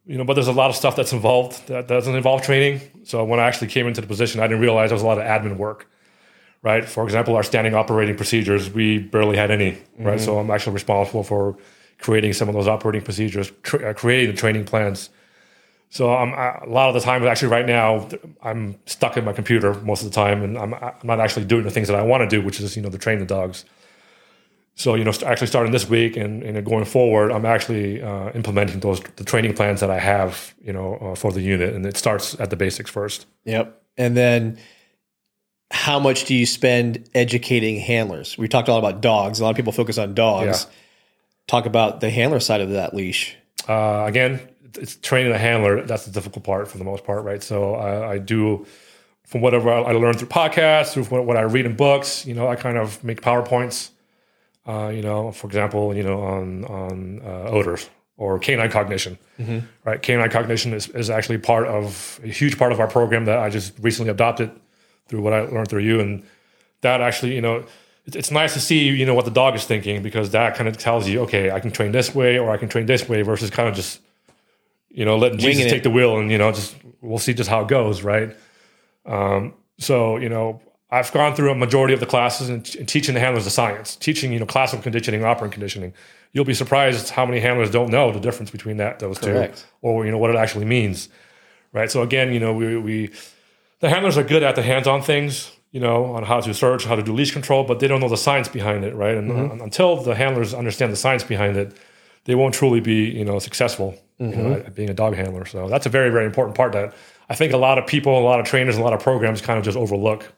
You 0.05 0.19
know, 0.19 0.25
but 0.25 0.35
there's 0.35 0.49
a 0.49 0.53
lot 0.53 0.69
of 0.69 0.75
stuff 0.75 0.97
that's 0.97 1.13
involved 1.13 1.69
that 1.69 1.87
doesn't 1.87 2.17
involve 2.17 2.43
training. 2.43 2.81
So 3.05 3.23
when 3.25 3.39
I 3.39 3.45
actually 3.45 3.69
came 3.69 3.87
into 3.87 4.01
the 4.01 4.07
position, 4.09 4.41
I 4.41 4.49
didn't 4.49 4.61
realize 4.61 4.91
there 4.91 4.97
was 4.97 5.03
a 5.05 5.07
lot 5.07 5.19
of 5.19 5.25
admin 5.25 5.57
work. 5.59 5.89
Right. 6.61 6.85
For 6.85 7.05
example, 7.05 7.35
our 7.37 7.43
standing 7.45 7.75
operating 7.75 8.17
procedures, 8.17 8.69
we 8.71 8.99
barely 8.99 9.37
had 9.37 9.51
any. 9.53 9.79
Right. 9.99 10.21
So 10.21 10.39
I'm 10.39 10.51
actually 10.51 10.75
responsible 10.75 11.23
for 11.23 11.57
creating 11.99 12.33
some 12.33 12.49
of 12.49 12.55
those 12.55 12.67
operating 12.69 13.03
procedures, 13.03 13.53
uh, 13.73 13.93
creating 13.95 14.31
the 14.35 14.37
training 14.37 14.65
plans. 14.65 15.11
So 15.93 16.17
I'm 16.17 16.33
I, 16.33 16.59
a 16.63 16.71
lot 16.71 16.89
of 16.89 16.95
the 16.95 17.01
time, 17.01 17.23
actually, 17.27 17.49
right 17.49 17.67
now, 17.67 18.09
I'm 18.43 18.77
stuck 18.87 19.19
in 19.19 19.27
my 19.27 19.35
computer 19.35 19.75
most 19.83 20.03
of 20.03 20.09
the 20.09 20.15
time, 20.15 20.43
and 20.43 20.57
I'm, 20.57 20.73
I'm 20.73 20.95
not 21.05 21.21
actually 21.21 21.45
doing 21.45 21.65
the 21.65 21.71
things 21.71 21.87
that 21.89 21.99
I 21.99 22.03
want 22.03 22.23
to 22.23 22.35
do, 22.35 22.43
which 22.43 22.59
is 22.61 22.75
you 22.77 22.81
know 22.81 22.89
to 22.89 22.97
train 22.97 23.19
the 23.19 23.27
dogs. 23.27 23.67
So 24.75 24.95
you 24.95 25.05
know, 25.05 25.13
st- 25.13 25.31
actually 25.31 25.49
starting 25.49 25.71
this 25.71 25.87
week 25.87 26.17
and, 26.17 26.43
and 26.43 26.65
going 26.65 26.87
forward, 26.87 27.31
I'm 27.31 27.45
actually 27.45 28.01
uh, 28.01 28.31
implementing 28.31 28.81
those 28.81 29.03
the 29.17 29.25
training 29.25 29.53
plans 29.53 29.81
that 29.81 29.91
I 29.91 29.99
have, 29.99 30.55
you 30.65 30.73
know, 30.73 30.95
uh, 30.95 31.15
for 31.15 31.31
the 31.31 31.43
unit, 31.43 31.75
and 31.75 31.85
it 31.85 31.99
starts 31.99 32.41
at 32.41 32.49
the 32.49 32.57
basics 32.57 32.91
first. 32.91 33.27
Yep. 33.45 33.83
And 33.99 34.17
then 34.17 34.57
how 35.71 35.99
much 35.99 36.25
do 36.25 36.35
you 36.35 36.47
spend 36.47 37.07
educating 37.15 37.79
handlers? 37.79 38.39
We 38.39 38.49
talked 38.49 38.69
a 38.69 38.73
lot 38.73 38.79
about 38.79 39.03
dogs. 39.03 39.41
A 39.41 39.45
lot 39.45 39.51
of 39.51 39.57
people 39.57 39.73
focus 39.73 39.99
on 39.99 40.15
dogs. 40.15 40.67
Talk 41.49 41.67
about 41.67 42.01
the 42.01 42.09
handler 42.09 42.41
side 42.41 42.63
of 42.63 42.71
that 42.71 42.95
leash. 42.95 43.37
Uh, 43.69 44.05
again, 44.07 44.41
it's 44.79 44.97
training 44.97 45.33
a 45.33 45.39
handler. 45.39 45.83
That's 45.83 46.05
the 46.05 46.11
difficult 46.11 46.45
part 46.45 46.69
for 46.69 46.79
the 46.79 46.85
most 46.85 47.05
part, 47.05 47.25
right? 47.25 47.43
So 47.43 47.75
I, 47.75 48.13
I 48.13 48.19
do 48.19 48.67
from 49.27 49.41
whatever 49.41 49.71
I 49.71 49.93
learned 49.93 50.19
through 50.19 50.29
podcasts, 50.29 50.93
through 50.93 51.05
what, 51.05 51.25
what 51.25 51.37
I 51.37 51.43
read 51.43 51.67
in 51.67 51.75
books. 51.77 52.27
You 52.27 52.35
know, 52.35 52.49
I 52.49 52.57
kind 52.57 52.77
of 52.77 53.03
make 53.03 53.23
powerpoints. 53.23 53.91
Uh, 54.67 54.93
you 54.95 55.03
know, 55.03 55.33
for 55.33 55.47
example, 55.47 55.95
you 55.97 56.03
know, 56.03 56.21
on 56.21 56.65
on 56.67 57.21
uh, 57.25 57.49
odors 57.49 57.89
or 58.17 58.39
canine 58.39 58.71
cognition. 58.71 59.19
Right, 59.85 60.01
canine 60.01 60.31
cognition 60.31 60.73
is, 60.75 60.89
is 60.91 61.11
actually 61.11 61.39
part 61.39 61.67
of 61.67 62.21
a 62.23 62.29
huge 62.29 62.59
part 62.59 62.71
of 62.71 62.79
our 62.79 62.87
program 62.87 63.25
that 63.25 63.39
I 63.39 63.51
just 63.51 63.73
recently 63.81 64.11
adopted 64.11 64.53
through 65.09 65.23
what 65.23 65.33
I 65.33 65.41
learned 65.41 65.69
through 65.69 65.83
you, 65.83 65.99
and 65.99 66.23
that 66.83 67.01
actually, 67.01 67.35
you 67.35 67.41
know, 67.41 67.65
it's, 68.07 68.17
it's 68.17 68.31
nice 68.31 68.53
to 68.55 68.61
see 68.61 68.89
you 68.89 69.07
know 69.07 69.15
what 69.15 69.25
the 69.25 69.31
dog 69.31 69.55
is 69.55 69.65
thinking 69.65 70.03
because 70.03 70.31
that 70.31 70.55
kind 70.55 70.69
of 70.69 70.77
tells 70.77 71.09
you, 71.09 71.21
okay, 71.23 71.51
I 71.51 71.59
can 71.59 71.71
train 71.71 71.93
this 71.93 72.15
way 72.15 72.39
or 72.39 72.51
I 72.51 72.57
can 72.57 72.69
train 72.69 72.87
this 72.87 73.09
way 73.09 73.23
versus 73.23 73.51
kind 73.51 73.69
of 73.69 73.75
just 73.75 74.01
you 74.93 75.05
know 75.05 75.17
letting 75.17 75.39
Jesus 75.39 75.57
Winging 75.57 75.67
it. 75.69 75.71
take 75.71 75.83
the 75.83 75.91
wheel 75.91 76.19
and 76.19 76.31
you 76.31 76.39
know 76.39 76.53
just 76.53 76.77
we'll 77.01 77.19
see 77.19 77.35
just 77.35 77.51
how 77.51 77.63
it 77.63 77.69
goes, 77.69 78.03
right? 78.03 78.37
Um, 79.07 79.55
so 79.79 80.17
you 80.17 80.29
know. 80.29 80.61
I've 80.95 81.11
gone 81.11 81.35
through 81.35 81.51
a 81.51 81.55
majority 81.55 81.95
of 81.95 82.01
the 82.01 82.07
classes 82.07 82.51
and, 82.51 82.77
and 82.77 82.87
teaching 82.87 83.15
the 83.15 83.21
handlers 83.21 83.45
the 83.45 83.51
science, 83.51 83.97
teaching 83.97 84.31
you 84.31 84.39
know 84.39 84.45
classical 84.45 84.83
conditioning, 84.83 85.25
operant 85.25 85.55
conditioning. 85.55 85.95
You'll 86.35 86.45
be 86.45 86.53
surprised 86.53 87.09
how 87.09 87.25
many 87.25 87.41
handlers 87.41 87.71
don't 87.71 87.91
know 87.91 88.13
the 88.13 88.21
difference 88.21 88.51
between 88.51 88.77
that 88.77 88.99
those 88.99 89.19
Correct. 89.19 89.61
two, 89.61 89.67
or 89.81 90.05
you 90.05 90.11
know 90.11 90.19
what 90.19 90.29
it 90.29 90.37
actually 90.37 90.67
means, 90.67 91.09
right? 91.73 91.91
So 91.91 92.03
again, 92.03 92.35
you 92.35 92.41
know 92.41 92.53
we, 92.53 92.77
we 92.77 93.11
the 93.81 93.89
handlers 93.89 94.19
are 94.19 94.23
good 94.23 94.43
at 94.43 94.55
the 94.55 94.63
hands-on 94.63 95.01
things, 95.01 95.51
you 95.71 95.81
know, 95.81 96.05
on 96.15 96.25
how 96.25 96.41
to 96.41 96.53
search, 96.53 96.85
how 96.85 96.95
to 96.95 97.03
do 97.03 97.15
leash 97.15 97.33
control, 97.33 97.65
but 97.65 97.81
they 97.81 97.89
don't 97.89 98.01
know 98.01 98.11
the 98.11 98.19
science 98.19 98.49
behind 98.49 98.85
it, 98.85 98.95
right? 98.95 99.17
And 99.17 99.33
uh, 99.33 99.65
until 99.65 99.97
the 99.97 100.15
handlers 100.15 100.53
understand 100.53 100.93
the 100.93 100.97
science 100.97 101.25
behind 101.25 101.57
it, 101.57 101.75
they 102.25 102.35
won't 102.35 102.55
truly 102.55 102.81
be, 102.81 103.11
you 103.11 103.25
know, 103.25 103.39
successful 103.39 103.97
you 104.31 104.37
know, 104.37 104.53
at 104.53 104.75
being 104.75 104.89
a 104.89 104.95
dog 104.95 105.15
handler. 105.15 105.45
So 105.45 105.69
that's 105.69 105.87
a 105.87 105.89
very, 105.89 106.11
very 106.11 106.27
important 106.27 106.57
part 106.57 106.73
that 106.73 106.95
I 107.29 107.35
think 107.35 107.53
a 107.53 107.57
lot 107.57 107.79
of 107.79 107.87
people, 107.87 108.17
a 108.19 108.23
lot 108.23 108.39
of 108.39 108.47
trainers, 108.47 108.77
a 108.77 108.83
lot 108.83 108.93
of 108.93 109.01
programs 109.01 109.41
kind 109.41 109.59
of 109.59 109.65
just 109.65 109.77
overlook. 109.77 110.33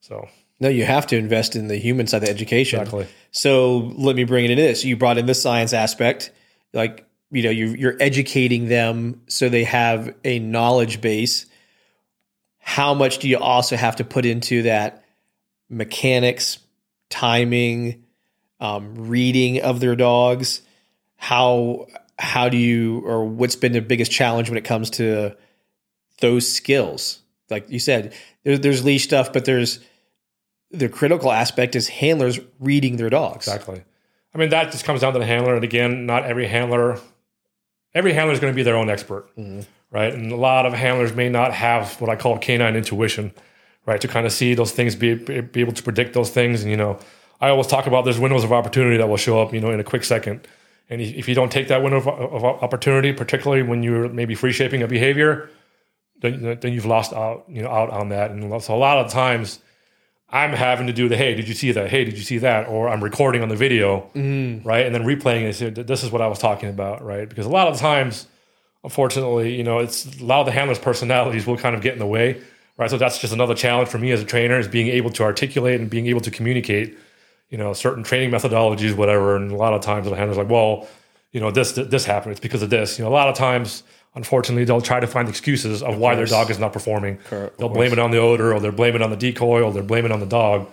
So 0.00 0.28
No, 0.60 0.68
you 0.68 0.84
have 0.84 1.06
to 1.08 1.16
invest 1.16 1.56
in 1.56 1.68
the 1.68 1.76
human 1.76 2.06
side 2.06 2.18
of 2.18 2.24
the 2.24 2.30
education. 2.30 2.80
Exactly. 2.80 3.08
So 3.32 3.92
let 3.96 4.14
me 4.14 4.24
bring 4.24 4.44
it 4.44 4.50
into 4.52 4.62
this. 4.62 4.84
You 4.84 4.96
brought 4.96 5.18
in 5.18 5.26
the 5.26 5.34
science 5.34 5.72
aspect, 5.72 6.30
like 6.72 7.06
you 7.32 7.42
know, 7.42 7.50
you, 7.50 7.68
you're 7.68 7.96
educating 8.00 8.68
them 8.68 9.22
so 9.28 9.48
they 9.48 9.64
have 9.64 10.14
a 10.24 10.38
knowledge 10.38 11.00
base. 11.00 11.46
How 12.58 12.94
much 12.94 13.18
do 13.18 13.28
you 13.28 13.38
also 13.38 13.76
have 13.76 13.96
to 13.96 14.04
put 14.04 14.24
into 14.24 14.62
that 14.62 15.04
mechanics, 15.68 16.58
timing, 17.08 18.04
um, 18.60 19.08
reading 19.08 19.62
of 19.62 19.80
their 19.80 19.96
dogs? 19.96 20.62
How 21.20 21.86
how 22.18 22.48
do 22.48 22.56
you 22.56 23.00
or 23.04 23.26
what's 23.26 23.56
been 23.56 23.72
the 23.72 23.82
biggest 23.82 24.10
challenge 24.10 24.48
when 24.48 24.56
it 24.56 24.64
comes 24.64 24.88
to 24.90 25.36
those 26.20 26.50
skills? 26.50 27.20
Like 27.50 27.68
you 27.68 27.78
said, 27.78 28.14
there, 28.42 28.56
there's 28.56 28.84
leash 28.84 29.04
stuff, 29.04 29.30
but 29.30 29.44
there's 29.44 29.80
the 30.70 30.88
critical 30.88 31.30
aspect 31.30 31.76
is 31.76 31.88
handlers 31.88 32.40
reading 32.58 32.96
their 32.96 33.10
dogs. 33.10 33.46
Exactly. 33.46 33.82
I 34.34 34.38
mean, 34.38 34.48
that 34.48 34.72
just 34.72 34.84
comes 34.84 35.02
down 35.02 35.12
to 35.12 35.18
the 35.18 35.26
handler. 35.26 35.54
And 35.54 35.62
again, 35.62 36.06
not 36.06 36.24
every 36.24 36.46
handler, 36.46 36.98
every 37.92 38.14
handler 38.14 38.32
is 38.32 38.40
going 38.40 38.52
to 38.52 38.56
be 38.56 38.62
their 38.62 38.76
own 38.76 38.88
expert, 38.88 39.28
mm-hmm. 39.36 39.60
right? 39.90 40.14
And 40.14 40.32
a 40.32 40.36
lot 40.36 40.64
of 40.64 40.72
handlers 40.72 41.12
may 41.12 41.28
not 41.28 41.52
have 41.52 42.00
what 42.00 42.08
I 42.08 42.16
call 42.16 42.38
canine 42.38 42.76
intuition, 42.76 43.34
right? 43.84 44.00
To 44.00 44.08
kind 44.08 44.24
of 44.24 44.32
see 44.32 44.54
those 44.54 44.72
things, 44.72 44.94
be 44.96 45.16
be 45.16 45.60
able 45.60 45.74
to 45.74 45.82
predict 45.82 46.14
those 46.14 46.30
things. 46.30 46.62
And, 46.62 46.70
you 46.70 46.78
know, 46.78 46.98
I 47.42 47.50
always 47.50 47.66
talk 47.66 47.86
about 47.86 48.04
there's 48.04 48.18
windows 48.18 48.42
of 48.42 48.52
opportunity 48.54 48.96
that 48.96 49.08
will 49.08 49.18
show 49.18 49.42
up, 49.42 49.52
you 49.52 49.60
know, 49.60 49.70
in 49.70 49.80
a 49.80 49.84
quick 49.84 50.04
second. 50.04 50.48
And 50.90 51.00
if 51.00 51.28
you 51.28 51.34
don't 51.34 51.50
take 51.52 51.68
that 51.68 51.82
window 51.82 51.98
of, 51.98 52.08
of 52.08 52.44
opportunity, 52.44 53.12
particularly 53.12 53.62
when 53.62 53.82
you're 53.82 54.08
maybe 54.08 54.34
free 54.34 54.52
shaping 54.52 54.82
a 54.82 54.88
behavior, 54.88 55.48
then, 56.20 56.58
then 56.60 56.72
you've 56.72 56.84
lost 56.84 57.12
out, 57.12 57.44
you 57.48 57.62
know, 57.62 57.70
out 57.70 57.90
on 57.90 58.10
that. 58.10 58.32
And 58.32 58.62
so 58.62 58.74
a 58.74 58.76
lot 58.76 58.98
of 58.98 59.10
times, 59.10 59.60
I'm 60.32 60.52
having 60.52 60.86
to 60.86 60.92
do 60.92 61.08
the 61.08 61.16
hey, 61.16 61.34
did 61.34 61.48
you 61.48 61.54
see 61.54 61.72
that? 61.72 61.90
Hey, 61.90 62.04
did 62.04 62.16
you 62.16 62.22
see 62.22 62.38
that? 62.38 62.68
Or 62.68 62.88
I'm 62.88 63.02
recording 63.02 63.42
on 63.42 63.48
the 63.48 63.56
video, 63.56 64.10
mm-hmm. 64.14 64.66
right, 64.66 64.86
and 64.86 64.94
then 64.94 65.02
replaying 65.02 65.42
it. 65.42 65.54
So 65.54 65.70
this 65.70 66.04
is 66.04 66.12
what 66.12 66.22
I 66.22 66.28
was 66.28 66.38
talking 66.38 66.68
about, 66.68 67.04
right? 67.04 67.28
Because 67.28 67.46
a 67.46 67.50
lot 67.50 67.66
of 67.66 67.74
the 67.74 67.80
times, 67.80 68.26
unfortunately, 68.84 69.56
you 69.56 69.64
know, 69.64 69.78
it's 69.78 70.06
a 70.20 70.24
lot 70.24 70.40
of 70.40 70.46
the 70.46 70.52
handlers' 70.52 70.78
personalities 70.78 71.46
will 71.46 71.56
kind 71.56 71.74
of 71.74 71.82
get 71.82 71.94
in 71.94 71.98
the 71.98 72.06
way, 72.06 72.40
right? 72.76 72.88
So 72.88 72.96
that's 72.96 73.18
just 73.18 73.32
another 73.32 73.56
challenge 73.56 73.88
for 73.88 73.98
me 73.98 74.12
as 74.12 74.22
a 74.22 74.24
trainer 74.24 74.58
is 74.58 74.68
being 74.68 74.86
able 74.86 75.10
to 75.10 75.24
articulate 75.24 75.80
and 75.80 75.90
being 75.90 76.06
able 76.06 76.20
to 76.20 76.30
communicate, 76.30 76.96
you 77.50 77.58
know, 77.58 77.72
certain 77.72 78.02
training 78.02 78.30
methodologies, 78.30 78.96
whatever. 78.96 79.36
And 79.36 79.52
a 79.52 79.56
lot 79.56 79.74
of 79.74 79.82
times 79.82 80.08
the 80.08 80.16
handlers 80.16 80.38
like, 80.38 80.48
well, 80.48 80.88
you 81.32 81.40
know, 81.40 81.50
this 81.50 81.72
this 81.72 82.04
happened. 82.04 82.32
It's 82.32 82.40
because 82.40 82.62
of 82.62 82.70
this. 82.70 82.98
You 82.98 83.04
know, 83.04 83.10
a 83.10 83.12
lot 83.12 83.28
of 83.28 83.36
times 83.36 83.82
unfortunately, 84.14 84.64
they'll 84.64 84.80
try 84.80 85.00
to 85.00 85.06
find 85.06 85.28
excuses 85.28 85.82
of, 85.82 85.98
why 85.98 86.14
their 86.14 86.26
dog 86.26 86.50
is 86.50 86.58
not 86.58 86.72
performing. 86.72 87.18
Correct. 87.18 87.58
They'll 87.58 87.68
blame 87.68 87.92
it 87.92 87.98
on 87.98 88.10
the 88.10 88.18
odor, 88.18 88.52
or 88.52 88.60
they'll 88.60 88.72
blame 88.72 88.96
it 88.96 89.02
on 89.02 89.10
the 89.10 89.16
decoy, 89.16 89.62
or 89.62 89.72
they're 89.72 89.82
blaming 89.82 90.10
it 90.10 90.14
on 90.14 90.20
the 90.20 90.26
dog. 90.26 90.68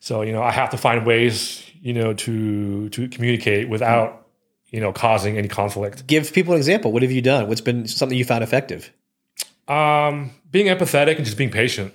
So 0.00 0.22
you 0.22 0.32
know, 0.32 0.42
I 0.42 0.52
have 0.52 0.70
to 0.70 0.76
find 0.76 1.04
ways, 1.04 1.62
you 1.80 1.92
know, 1.92 2.14
to 2.14 2.88
to 2.90 3.08
communicate 3.08 3.68
without, 3.68 4.26
you 4.70 4.80
know, 4.80 4.92
causing 4.92 5.36
any 5.36 5.48
conflict. 5.48 6.06
Give 6.06 6.32
people 6.32 6.54
an 6.54 6.58
example. 6.58 6.92
What 6.92 7.02
have 7.02 7.12
you 7.12 7.22
done? 7.22 7.48
What's 7.48 7.60
been 7.60 7.88
something 7.88 8.16
you 8.16 8.24
found 8.24 8.44
effective? 8.44 8.92
Um, 9.66 10.30
being 10.50 10.66
empathetic 10.66 11.16
and 11.16 11.24
just 11.24 11.36
being 11.36 11.50
patient. 11.50 11.92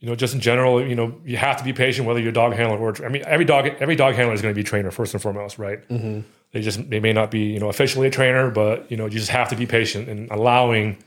You 0.00 0.08
know, 0.08 0.14
just 0.14 0.34
in 0.34 0.40
general, 0.40 0.84
you 0.84 0.94
know, 0.94 1.14
you 1.24 1.36
have 1.36 1.58
to 1.58 1.64
be 1.64 1.74
patient 1.74 2.08
whether 2.08 2.20
you're 2.20 2.30
a 2.30 2.32
dog 2.32 2.54
handler 2.54 2.78
or 2.78 3.04
I 3.04 3.08
mean, 3.08 3.22
every 3.26 3.44
dog 3.44 3.66
every 3.80 3.96
dog 3.96 4.14
handler 4.14 4.34
is 4.34 4.40
going 4.40 4.52
to 4.52 4.56
be 4.56 4.62
a 4.62 4.64
trainer 4.64 4.90
first 4.90 5.12
and 5.12 5.22
foremost, 5.22 5.58
right? 5.58 5.86
Mm-hmm. 5.88 6.20
They 6.52 6.62
just 6.62 6.88
they 6.88 7.00
may 7.00 7.12
not 7.12 7.30
be 7.30 7.40
you 7.40 7.60
know 7.60 7.68
officially 7.68 8.08
a 8.08 8.10
trainer, 8.10 8.50
but 8.50 8.90
you 8.90 8.96
know 8.96 9.04
you 9.04 9.18
just 9.18 9.30
have 9.30 9.50
to 9.50 9.56
be 9.56 9.66
patient 9.66 10.08
and 10.08 10.30
allowing 10.30 10.98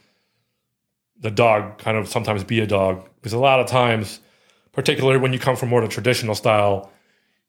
the 1.20 1.32
dog 1.32 1.80
kind 1.80 1.98
of 1.98 2.08
sometimes 2.08 2.44
be 2.44 2.60
a 2.60 2.68
dog 2.68 3.10
because 3.16 3.34
a 3.34 3.40
lot 3.40 3.60
of 3.60 3.68
times, 3.68 4.20
particularly 4.74 5.18
when 5.18 5.34
you 5.34 5.40
come 5.40 5.56
from 5.56 5.70
more 5.70 5.82
of 5.82 5.90
a 5.90 5.92
traditional 5.92 6.36
style, 6.36 6.92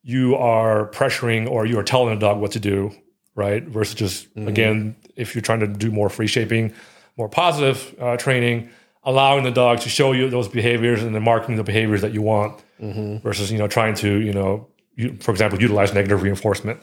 you 0.02 0.36
are 0.36 0.88
pressuring 0.90 1.50
or 1.50 1.66
you 1.66 1.78
are 1.78 1.82
telling 1.82 2.16
a 2.16 2.18
dog 2.18 2.38
what 2.38 2.52
to 2.52 2.60
do, 2.60 2.94
right? 3.34 3.64
Versus 3.64 3.94
just 3.94 4.28
again, 4.36 4.96
if 5.16 5.34
you're 5.34 5.42
trying 5.42 5.60
to 5.60 5.66
do 5.66 5.90
more 5.90 6.08
free 6.08 6.26
shaping, 6.26 6.72
more 7.16 7.28
positive 7.28 7.94
uh, 8.00 8.16
training, 8.16 8.70
allowing 9.04 9.44
the 9.44 9.50
dog 9.50 9.80
to 9.80 9.88
show 9.88 10.12
you 10.12 10.30
those 10.30 10.48
behaviors 10.48 11.02
and 11.02 11.14
then 11.14 11.22
marking 11.22 11.56
the 11.56 11.64
behaviors 11.64 12.00
that 12.02 12.12
you 12.12 12.22
want, 12.22 12.62
versus 12.80 13.50
you 13.52 13.58
know 13.58 13.68
trying 13.68 13.94
to 13.94 14.20
you 14.20 14.32
know 14.32 14.66
you, 14.96 15.16
for 15.20 15.30
example 15.32 15.60
utilize 15.60 15.92
negative 15.94 16.22
reinforcement 16.22 16.80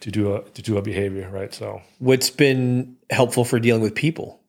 to 0.00 0.10
do 0.10 0.34
a 0.34 0.42
to 0.50 0.62
do 0.62 0.76
a 0.78 0.82
behavior, 0.82 1.28
right? 1.30 1.54
So 1.54 1.80
What's 1.98 2.30
been 2.30 2.96
helpful 3.10 3.44
for 3.44 3.58
dealing 3.60 3.82
with 3.82 3.94
people? 3.94 4.40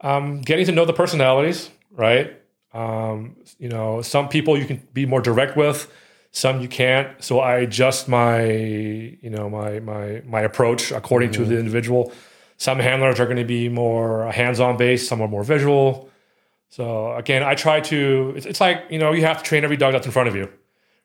um, 0.00 0.42
getting 0.42 0.66
to 0.66 0.72
know 0.72 0.84
the 0.84 0.92
personalities, 0.92 1.70
right? 1.90 2.36
Um, 2.74 3.36
you 3.58 3.68
know, 3.68 4.02
some 4.02 4.28
people 4.28 4.58
you 4.58 4.66
can 4.66 4.86
be 4.92 5.06
more 5.06 5.20
direct 5.22 5.56
with, 5.56 5.90
some 6.32 6.60
you 6.60 6.68
can't. 6.68 7.22
So 7.24 7.40
I 7.40 7.56
adjust 7.58 8.08
my, 8.08 8.44
you 8.44 9.30
know, 9.30 9.48
my 9.48 9.80
my 9.80 10.22
my 10.26 10.40
approach 10.42 10.92
according 10.92 11.30
to 11.32 11.44
the 11.44 11.58
individual. 11.58 12.12
Some 12.58 12.78
handlers 12.78 13.20
are 13.20 13.26
going 13.26 13.36
to 13.36 13.44
be 13.44 13.68
more 13.68 14.30
hands-on 14.32 14.76
based, 14.76 15.08
some 15.08 15.20
are 15.20 15.28
more 15.28 15.44
visual. 15.44 16.08
So 16.68 17.14
again, 17.14 17.42
I 17.42 17.54
try 17.54 17.80
to. 17.80 18.34
It's, 18.36 18.46
it's 18.46 18.60
like 18.60 18.84
you 18.90 18.98
know, 18.98 19.12
you 19.12 19.24
have 19.24 19.38
to 19.38 19.44
train 19.44 19.64
every 19.64 19.76
dog 19.76 19.92
that's 19.92 20.06
in 20.06 20.12
front 20.12 20.28
of 20.28 20.34
you, 20.36 20.50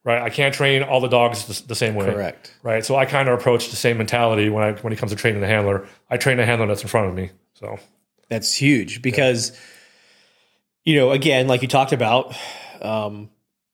right? 0.04 0.22
I 0.22 0.30
can't 0.30 0.54
train 0.56 0.82
all 0.82 0.99
the 1.02 1.08
dogs 1.08 1.45
the, 1.45 1.68
the 1.68 1.76
same 1.76 1.93
way, 1.95 2.06
Correct. 2.06 2.54
right? 2.64 2.84
So 2.86 2.95
I 2.95 3.06
kind 3.06 3.30
of 3.30 3.38
approach 3.39 3.70
the 3.70 3.76
same 3.76 3.97
mentality 3.97 4.49
when 4.49 4.64
I 4.64 4.72
when 4.74 4.91
it 4.91 4.97
comes 4.97 5.12
to 5.12 5.16
training 5.16 5.41
the 5.41 5.47
handler. 5.47 5.88
I 6.10 6.18
train 6.18 6.38
the 6.38 6.45
handler 6.45 6.68
that's 6.68 6.82
in 6.82 6.88
front 6.88 7.10
of 7.10 7.16
me. 7.16 7.32
So 7.54 7.78
That's 8.30 8.56
huge 8.56 9.02
because, 9.02 9.52
you 10.84 10.95
know, 10.95 11.12
again, 11.12 11.47
like 11.47 11.62
you 11.62 11.68
talked 11.68 11.91
about, 11.93 12.36
um, 12.82 13.30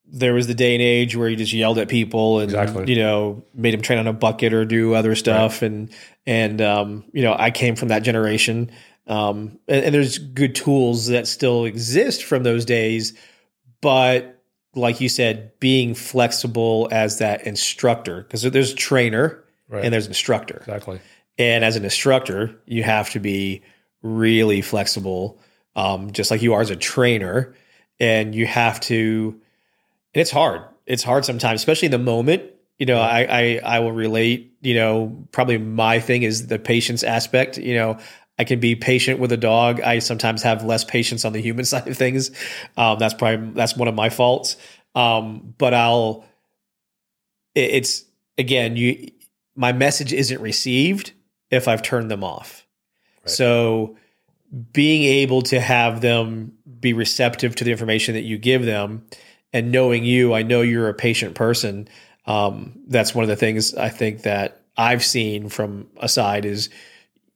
there 0.10 0.34
was 0.34 0.47
the 0.47 0.53
day 0.53 0.74
and 0.74 0.82
age 0.82 1.16
where 1.16 1.28
you 1.28 1.36
just 1.36 1.53
yelled 1.53 1.78
at 1.78 1.89
people 1.89 2.39
and 2.39 2.51
Exactly. 2.51 2.93
you 2.93 2.99
know 2.99 3.43
made 3.53 3.74
them 3.74 3.82
train 3.82 3.99
on 3.99 4.08
a 4.08 4.14
bucket 4.14 4.53
or 4.53 4.66
do 4.66 4.93
other 4.93 5.16
stuff 5.16 5.62
and 5.62 5.89
and 6.26 6.62
um, 6.62 7.03
you 7.14 7.24
know 7.24 7.36
I 7.38 7.51
came 7.51 7.76
from 7.76 7.89
that 7.89 8.03
generation 8.03 8.72
um, 9.08 9.60
and, 9.68 9.86
and 9.86 9.95
there's 9.95 10.18
good 10.18 10.55
tools 10.55 11.08
that 11.08 11.28
still 11.28 11.66
exist 11.66 12.24
from 12.24 12.43
those 12.43 12.66
days 12.66 13.14
but 13.82 14.41
like 14.76 15.01
you 15.01 15.10
said 15.10 15.51
being 15.60 15.93
flexible 15.95 16.88
as 16.91 17.20
that 17.20 17.45
instructor 17.45 18.24
because 18.24 18.43
there's 18.43 18.74
trainer 18.74 19.43
right, 19.70 19.84
and 19.84 19.93
there's 19.93 20.08
instructor 20.08 20.58
exactly. 20.58 20.99
and 21.38 21.64
as 21.66 21.76
an 21.76 21.84
instructor, 21.84 22.55
you 22.66 22.84
have 22.84 23.10
to 23.12 23.20
be 23.20 23.62
really 24.01 24.62
flexible, 24.62 25.39
um, 25.76 26.12
just 26.12 26.32
like 26.32 26.41
you 26.41 26.53
are 26.53 26.62
as 26.62 26.70
a 26.70 26.76
trainer. 26.76 27.55
And 27.99 28.36
you 28.36 28.45
have 28.45 28.80
to, 28.82 29.41
and 30.18 30.22
it's 30.22 30.32
hard. 30.32 30.63
It's 30.88 31.03
hard 31.03 31.26
sometimes, 31.26 31.61
especially 31.61 31.86
in 31.86 31.91
the 31.91 31.99
moment. 31.99 32.41
You 32.80 32.88
know, 32.88 32.99
I, 32.99 33.28
I 33.30 33.59
I 33.63 33.80
will 33.80 33.91
relate. 33.91 34.53
You 34.61 34.74
know, 34.74 35.28
probably 35.32 35.59
my 35.59 35.99
thing 35.99 36.24
is 36.24 36.47
the 36.47 36.57
patience 36.57 37.03
aspect. 37.03 37.59
You 37.59 37.76
know, 37.76 37.99
I 38.39 38.43
can 38.43 38.59
be 38.59 38.76
patient 38.76 39.20
with 39.20 39.32
a 39.32 39.38
dog. 39.38 39.80
I 39.82 39.99
sometimes 39.99 40.41
have 40.41 40.63
less 40.63 40.84
patience 40.84 41.24
on 41.24 41.34
the 41.34 41.39
human 41.39 41.65
side 41.72 41.88
of 41.88 41.95
things. 41.95 42.32
Um, 42.78 42.97
that's 42.97 43.13
probably 43.13 43.51
that's 43.51 43.78
one 43.78 43.88
of 43.88 43.93
my 43.93 44.09
faults. 44.09 44.57
Um, 44.95 45.53
but 45.59 45.76
I'll. 45.76 46.26
it- 47.53 47.72
it's 47.76 48.03
again, 48.39 48.76
you. 48.76 49.11
My 49.55 49.72
message 49.72 50.13
isn't 50.13 50.41
received 50.41 51.13
if 51.51 51.68
I've 51.68 51.84
turned 51.84 52.09
them 52.09 52.24
off. 52.24 52.65
Right. 53.22 53.30
So 53.30 53.97
being 54.74 55.03
able 55.03 55.41
to 55.43 55.59
have 55.59 56.01
them 56.01 56.53
be 56.80 56.93
receptive 56.93 57.55
to 57.57 57.63
the 57.63 57.72
information 57.72 58.13
that 58.15 58.22
you 58.22 58.38
give 58.38 58.65
them 58.65 59.05
and 59.54 59.72
knowing 59.72 60.04
you, 60.04 60.34
I 60.34 60.43
know 60.43 60.62
you're 60.62 60.89
a 60.89 60.93
patient 60.93 61.36
person. 61.36 61.88
Um, 62.26 62.80
that's 62.88 63.16
one 63.16 63.24
of 63.24 63.30
the 63.30 63.36
things 63.36 63.74
I 63.74 63.89
think 63.89 64.24
that 64.24 64.62
I've 64.76 65.04
seen 65.04 65.50
from 65.50 65.88
a 65.98 66.10
side 66.10 66.45
is 66.45 66.70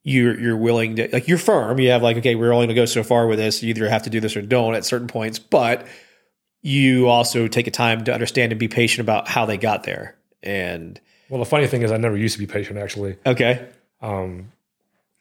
you're 0.04 0.40
you're 0.40 0.58
willing 0.58 0.96
to 0.98 1.10
like 1.14 1.28
you're 1.28 1.38
firm. 1.38 1.80
You 1.80 1.92
have 1.92 2.02
like, 2.02 2.18
okay, 2.18 2.36
we're 2.36 2.52
only 2.52 2.68
gonna 2.68 2.76
go 2.76 2.86
so 2.86 3.04
far 3.04 3.28
with 3.28 3.40
this. 3.40 3.64
You 3.64 3.70
either 3.70 3.88
have 3.90 4.04
to 4.04 4.10
do 4.10 4.20
this 4.20 4.36
or 4.36 4.42
don't 4.42 4.76
at 4.76 4.84
certain 4.86 5.08
points, 5.08 5.40
but 5.40 5.88
you 6.62 7.08
also 7.08 7.48
take 7.48 7.68
a 7.68 7.72
time 7.72 8.04
to 8.04 8.14
understand 8.14 8.52
and 8.52 8.60
be 8.60 8.68
patient 8.68 9.02
about 9.02 9.28
how 9.28 9.46
they 9.46 9.58
got 9.58 9.84
there. 9.84 10.16
And 10.44 11.00
Well, 11.30 11.40
the 11.40 11.46
funny 11.46 11.68
thing 11.68 11.82
is, 11.82 11.92
I 11.92 11.98
never 11.98 12.18
used 12.18 12.34
to 12.34 12.40
be 12.40 12.48
patient 12.48 12.78
actually. 12.78 13.18
okay. 13.26 13.68
Um, 14.02 14.52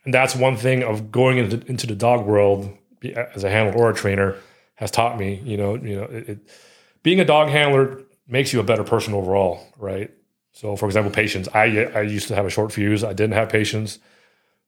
and 0.04 0.14
that's 0.14 0.34
one 0.34 0.56
thing 0.56 0.82
of 0.82 1.12
going 1.12 1.38
into, 1.38 1.66
into 1.66 1.86
the 1.86 1.94
dog 1.94 2.26
world 2.26 2.74
as 3.34 3.44
a 3.44 3.50
handler 3.50 3.74
or 3.74 3.90
a 3.90 3.94
trainer 3.94 4.36
has 4.76 4.90
taught 4.90 5.18
me. 5.18 5.40
You 5.44 5.56
know, 5.58 5.74
you 5.76 5.96
know, 5.96 6.04
it, 6.04 6.28
it, 6.30 6.38
being 7.02 7.20
a 7.20 7.24
dog 7.24 7.48
handler 7.48 8.02
makes 8.28 8.52
you 8.52 8.60
a 8.60 8.62
better 8.62 8.84
person 8.84 9.14
overall, 9.14 9.66
right? 9.76 10.10
So, 10.52 10.76
for 10.76 10.86
example, 10.86 11.12
patience. 11.12 11.48
I 11.54 11.84
I 11.94 12.02
used 12.02 12.28
to 12.28 12.34
have 12.34 12.46
a 12.46 12.50
short 12.50 12.72
fuse. 12.72 13.04
I 13.04 13.12
didn't 13.12 13.34
have 13.34 13.48
patience. 13.48 13.98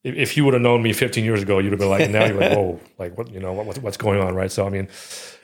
If, 0.05 0.15
if 0.17 0.37
you 0.37 0.45
would 0.45 0.55
have 0.55 0.63
known 0.63 0.83
me 0.83 0.93
15 0.93 1.25
years 1.25 1.43
ago, 1.43 1.59
you'd 1.59 1.73
have 1.73 1.79
been 1.79 1.89
like, 1.89 2.11
now 2.11 2.25
you're 2.25 2.41
like, 2.41 2.53
whoa, 2.57 2.81
like 2.99 3.17
what, 3.17 3.31
you 3.31 3.41
know, 3.41 3.53
what, 3.53 3.79
what's 3.79 3.97
going 3.97 4.21
on, 4.21 4.35
right? 4.35 4.51
So, 4.51 4.67
I 4.67 4.69
mean, 4.69 4.89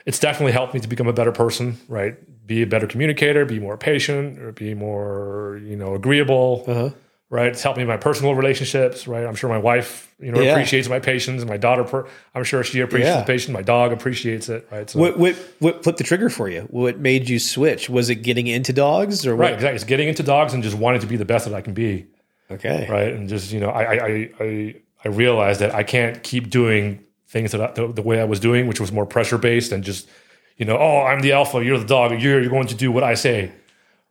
it's 0.05 0.19
definitely 0.19 0.51
helped 0.51 0.73
me 0.73 0.79
to 0.79 0.87
become 0.87 1.07
a 1.07 1.13
better 1.13 1.31
person, 1.31 1.77
right? 1.87 2.15
Be 2.45 2.61
a 2.63 2.67
better 2.67 2.87
communicator, 2.87 3.45
be 3.45 3.59
more 3.59 3.77
patient, 3.77 4.39
or 4.39 4.51
be 4.51 4.73
more, 4.73 5.61
you 5.63 5.75
know, 5.75 5.93
agreeable 5.95 6.63
Uh-huh. 6.67 6.89
Right? 7.29 7.47
It's 7.47 7.61
helped 7.61 7.77
me 7.77 7.83
in 7.83 7.87
my 7.87 7.97
personal 7.97 8.33
relationships, 8.33 9.07
right? 9.07 9.23
I'm 9.25 9.35
sure 9.35 9.49
my 9.49 9.57
wife, 9.59 10.13
you 10.19 10.31
know, 10.31 10.41
Yeah. 10.41 10.51
appreciates 10.53 10.89
my 10.89 10.99
patience, 10.99 11.41
and 11.41 11.49
my 11.49 11.57
daughter, 11.57 11.83
per- 11.83 12.07
I'm 12.33 12.43
sure 12.43 12.63
she 12.63 12.79
appreciates 12.79 13.15
Yeah. 13.15 13.21
the 13.21 13.25
patience. 13.27 13.53
My 13.53 13.61
dog 13.61 13.91
appreciates 13.91 14.49
it, 14.49 14.67
right? 14.71 14.89
So, 14.89 14.99
What 14.99 15.19
what 15.19 15.35
what 15.59 15.83
flipped 15.83 15.99
the 15.99 16.03
trigger 16.03 16.29
for 16.29 16.49
you? 16.49 16.61
What 16.71 16.99
made 16.99 17.29
you 17.29 17.37
switch? 17.39 17.89
Was 17.89 18.09
it 18.09 18.15
getting 18.23 18.47
into 18.47 18.73
dogs 18.73 19.27
or 19.27 19.35
right, 19.35 19.53
exactly. 19.53 19.75
It's 19.75 19.83
getting 19.83 20.07
into 20.07 20.23
dogs 20.23 20.53
and 20.53 20.63
just 20.63 20.75
wanting 20.77 21.01
to 21.01 21.07
be 21.07 21.17
the 21.17 21.25
best 21.25 21.45
that 21.45 21.53
I 21.53 21.61
can 21.61 21.73
be, 21.73 22.07
Okay. 22.51 22.87
right? 22.89 23.13
And 23.13 23.29
just 23.29 23.51
you 23.51 23.59
know, 23.59 23.69
I 23.69 23.83
I 23.83 23.93
I 23.93 24.29
I, 24.39 24.75
I 25.05 25.07
realized 25.09 25.59
that 25.61 25.73
I 25.75 25.83
can't 25.83 26.23
keep 26.23 26.49
doing 26.49 26.99
things 27.27 27.51
that 27.51 27.61
I, 27.61 27.71
the, 27.73 27.93
the 27.93 28.01
way 28.01 28.19
I 28.19 28.23
was 28.25 28.39
doing, 28.39 28.65
which 28.65 28.79
was 28.79 28.91
more 28.91 29.05
pressure 29.05 29.37
based 29.37 29.71
and 29.71 29.83
just 29.83 30.09
you 30.57 30.65
know, 30.65 30.77
oh, 30.77 31.03
I'm 31.03 31.21
the 31.21 31.31
alpha, 31.33 31.63
you're 31.63 31.77
the 31.77 31.85
dog, 31.85 32.19
you're 32.19 32.41
you're 32.41 32.49
going 32.49 32.67
to 32.67 32.75
do 32.75 32.91
what 32.91 33.03
I 33.03 33.13
say, 33.13 33.51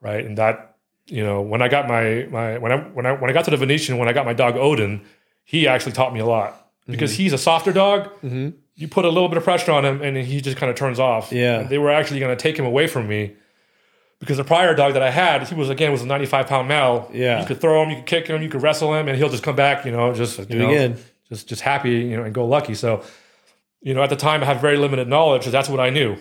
right? 0.00 0.24
And 0.24 0.38
that 0.38 0.67
you 1.08 1.24
know, 1.24 1.40
when 1.42 1.62
I 1.62 1.68
got 1.68 1.88
my 1.88 2.26
my 2.30 2.58
when 2.58 2.70
I 2.72 2.76
when 2.76 3.06
I 3.06 3.12
when 3.12 3.30
I 3.30 3.32
got 3.32 3.44
to 3.46 3.50
the 3.50 3.56
Venetian, 3.56 3.98
when 3.98 4.08
I 4.08 4.12
got 4.12 4.24
my 4.26 4.32
dog 4.34 4.56
Odin, 4.56 5.02
he 5.44 5.66
actually 5.66 5.92
taught 5.92 6.12
me 6.14 6.20
a 6.20 6.26
lot 6.26 6.70
because 6.86 7.14
he's 7.14 7.32
a 7.32 7.38
softer 7.38 7.72
dog. 7.72 8.10
Mhm. 8.22 8.54
You 8.74 8.86
put 8.88 9.04
a 9.04 9.08
little 9.08 9.28
bit 9.28 9.38
of 9.38 9.44
pressure 9.44 9.72
on 9.72 9.84
him, 9.84 10.00
and 10.02 10.16
he 10.16 10.40
just 10.40 10.56
kind 10.56 10.70
of 10.70 10.76
turns 10.76 11.00
off. 11.00 11.32
Yeah. 11.32 11.64
They 11.64 11.78
were 11.78 11.90
actually 11.90 12.20
going 12.20 12.36
to 12.36 12.40
take 12.40 12.56
him 12.58 12.64
away 12.64 12.86
from 12.86 13.08
me 13.08 13.32
because 14.20 14.36
the 14.36 14.44
prior 14.44 14.72
dog 14.74 14.92
that 14.92 15.02
I 15.02 15.10
had, 15.10 15.48
he 15.48 15.54
was 15.54 15.68
again 15.70 15.90
was 15.92 16.02
a 16.02 16.06
95 16.06 16.46
pound 16.46 16.68
male. 16.68 17.10
Yeah. 17.12 17.40
you 17.40 17.46
could 17.46 17.60
throw 17.60 17.82
him, 17.82 17.90
you 17.90 17.96
could 17.96 18.06
kick 18.06 18.26
him, 18.28 18.40
you 18.42 18.48
could 18.48 18.62
wrestle 18.62 18.94
him, 18.94 19.08
and 19.08 19.16
he'll 19.18 19.28
just 19.30 19.42
come 19.42 19.56
back. 19.56 19.84
You 19.84 19.92
know, 19.92 20.12
just 20.14 20.38
you 20.38 20.44
Do 20.44 20.58
know, 20.58 20.68
again. 20.70 20.96
just 21.28 21.48
just 21.48 21.62
happy, 21.62 21.90
you 21.90 22.16
know, 22.16 22.22
and 22.22 22.34
go 22.34 22.44
lucky. 22.46 22.74
So, 22.74 23.02
you 23.80 23.94
know, 23.94 24.02
at 24.02 24.10
the 24.10 24.16
time 24.16 24.42
I 24.42 24.46
had 24.46 24.60
very 24.60 24.76
limited 24.76 25.08
knowledge, 25.08 25.44
so 25.44 25.50
that's 25.50 25.68
what 25.68 25.80
I 25.80 25.90
knew. 25.90 26.16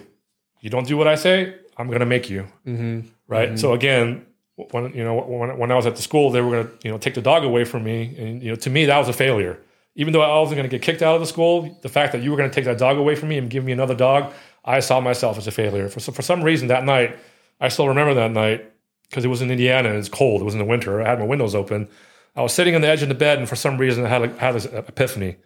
You 0.61 0.69
don't 0.69 0.87
do 0.87 0.97
what 0.97 1.07
I 1.07 1.15
say, 1.15 1.53
I'm 1.77 1.87
going 1.87 1.99
to 1.99 2.05
make 2.05 2.29
you 2.29 2.47
Mm-hmm. 2.65 3.07
right? 3.27 3.59
So 3.59 3.73
again, 3.73 4.25
when 4.57 4.93
you 4.93 5.03
know 5.03 5.15
when, 5.15 5.57
when 5.57 5.71
I 5.71 5.75
was 5.75 5.85
at 5.85 5.95
the 5.95 6.01
school, 6.01 6.31
they 6.31 6.41
were 6.41 6.51
going 6.51 6.67
to 6.67 6.73
you 6.83 6.91
know 6.91 6.97
take 6.97 7.13
the 7.13 7.21
dog 7.21 7.43
away 7.43 7.63
from 7.63 7.83
me, 7.83 8.15
and 8.17 8.43
you 8.43 8.49
know 8.49 8.55
to 8.55 8.69
me 8.69 8.85
that 8.85 8.97
was 8.97 9.07
a 9.07 9.13
failure. 9.13 9.59
Even 9.95 10.13
though 10.13 10.21
I 10.21 10.39
wasn't 10.39 10.57
going 10.57 10.69
to 10.69 10.75
get 10.75 10.83
kicked 10.83 11.01
out 11.01 11.15
of 11.15 11.21
the 11.21 11.27
school, 11.27 11.75
the 11.81 11.89
fact 11.89 12.11
that 12.11 12.21
you 12.21 12.29
were 12.29 12.37
going 12.37 12.49
to 12.49 12.53
take 12.53 12.65
that 12.65 12.77
dog 12.77 12.97
away 12.97 13.15
from 13.15 13.29
me 13.29 13.37
and 13.39 13.49
give 13.49 13.63
me 13.63 13.71
another 13.71 13.95
dog, 13.95 14.31
I 14.63 14.79
saw 14.79 14.99
myself 14.99 15.39
as 15.39 15.47
a 15.47 15.51
failure. 15.51 15.89
For, 15.89 15.99
for 15.99 16.21
some 16.21 16.43
reason 16.43 16.67
that 16.67 16.83
night, 16.83 17.17
I 17.59 17.69
still 17.69 17.87
remember 17.87 18.13
that 18.13 18.29
night 18.29 18.71
because 19.09 19.25
it 19.25 19.29
was 19.29 19.41
in 19.41 19.49
Indiana 19.49 19.89
and 19.89 19.97
it's 19.97 20.09
cold. 20.09 20.41
It 20.41 20.43
was 20.43 20.53
in 20.53 20.59
the 20.59 20.65
winter. 20.65 21.01
I 21.01 21.09
had 21.09 21.17
my 21.17 21.25
windows 21.25 21.55
open. 21.55 21.87
I 22.35 22.41
was 22.41 22.53
sitting 22.53 22.75
on 22.75 22.81
the 22.81 22.87
edge 22.87 23.01
of 23.01 23.09
the 23.09 23.15
bed, 23.15 23.39
and 23.39 23.49
for 23.49 23.55
some 23.55 23.79
reason, 23.79 24.05
I 24.05 24.09
had, 24.09 24.21
a, 24.21 24.27
had 24.37 24.53
this 24.53 24.65
epiphany. 24.65 25.37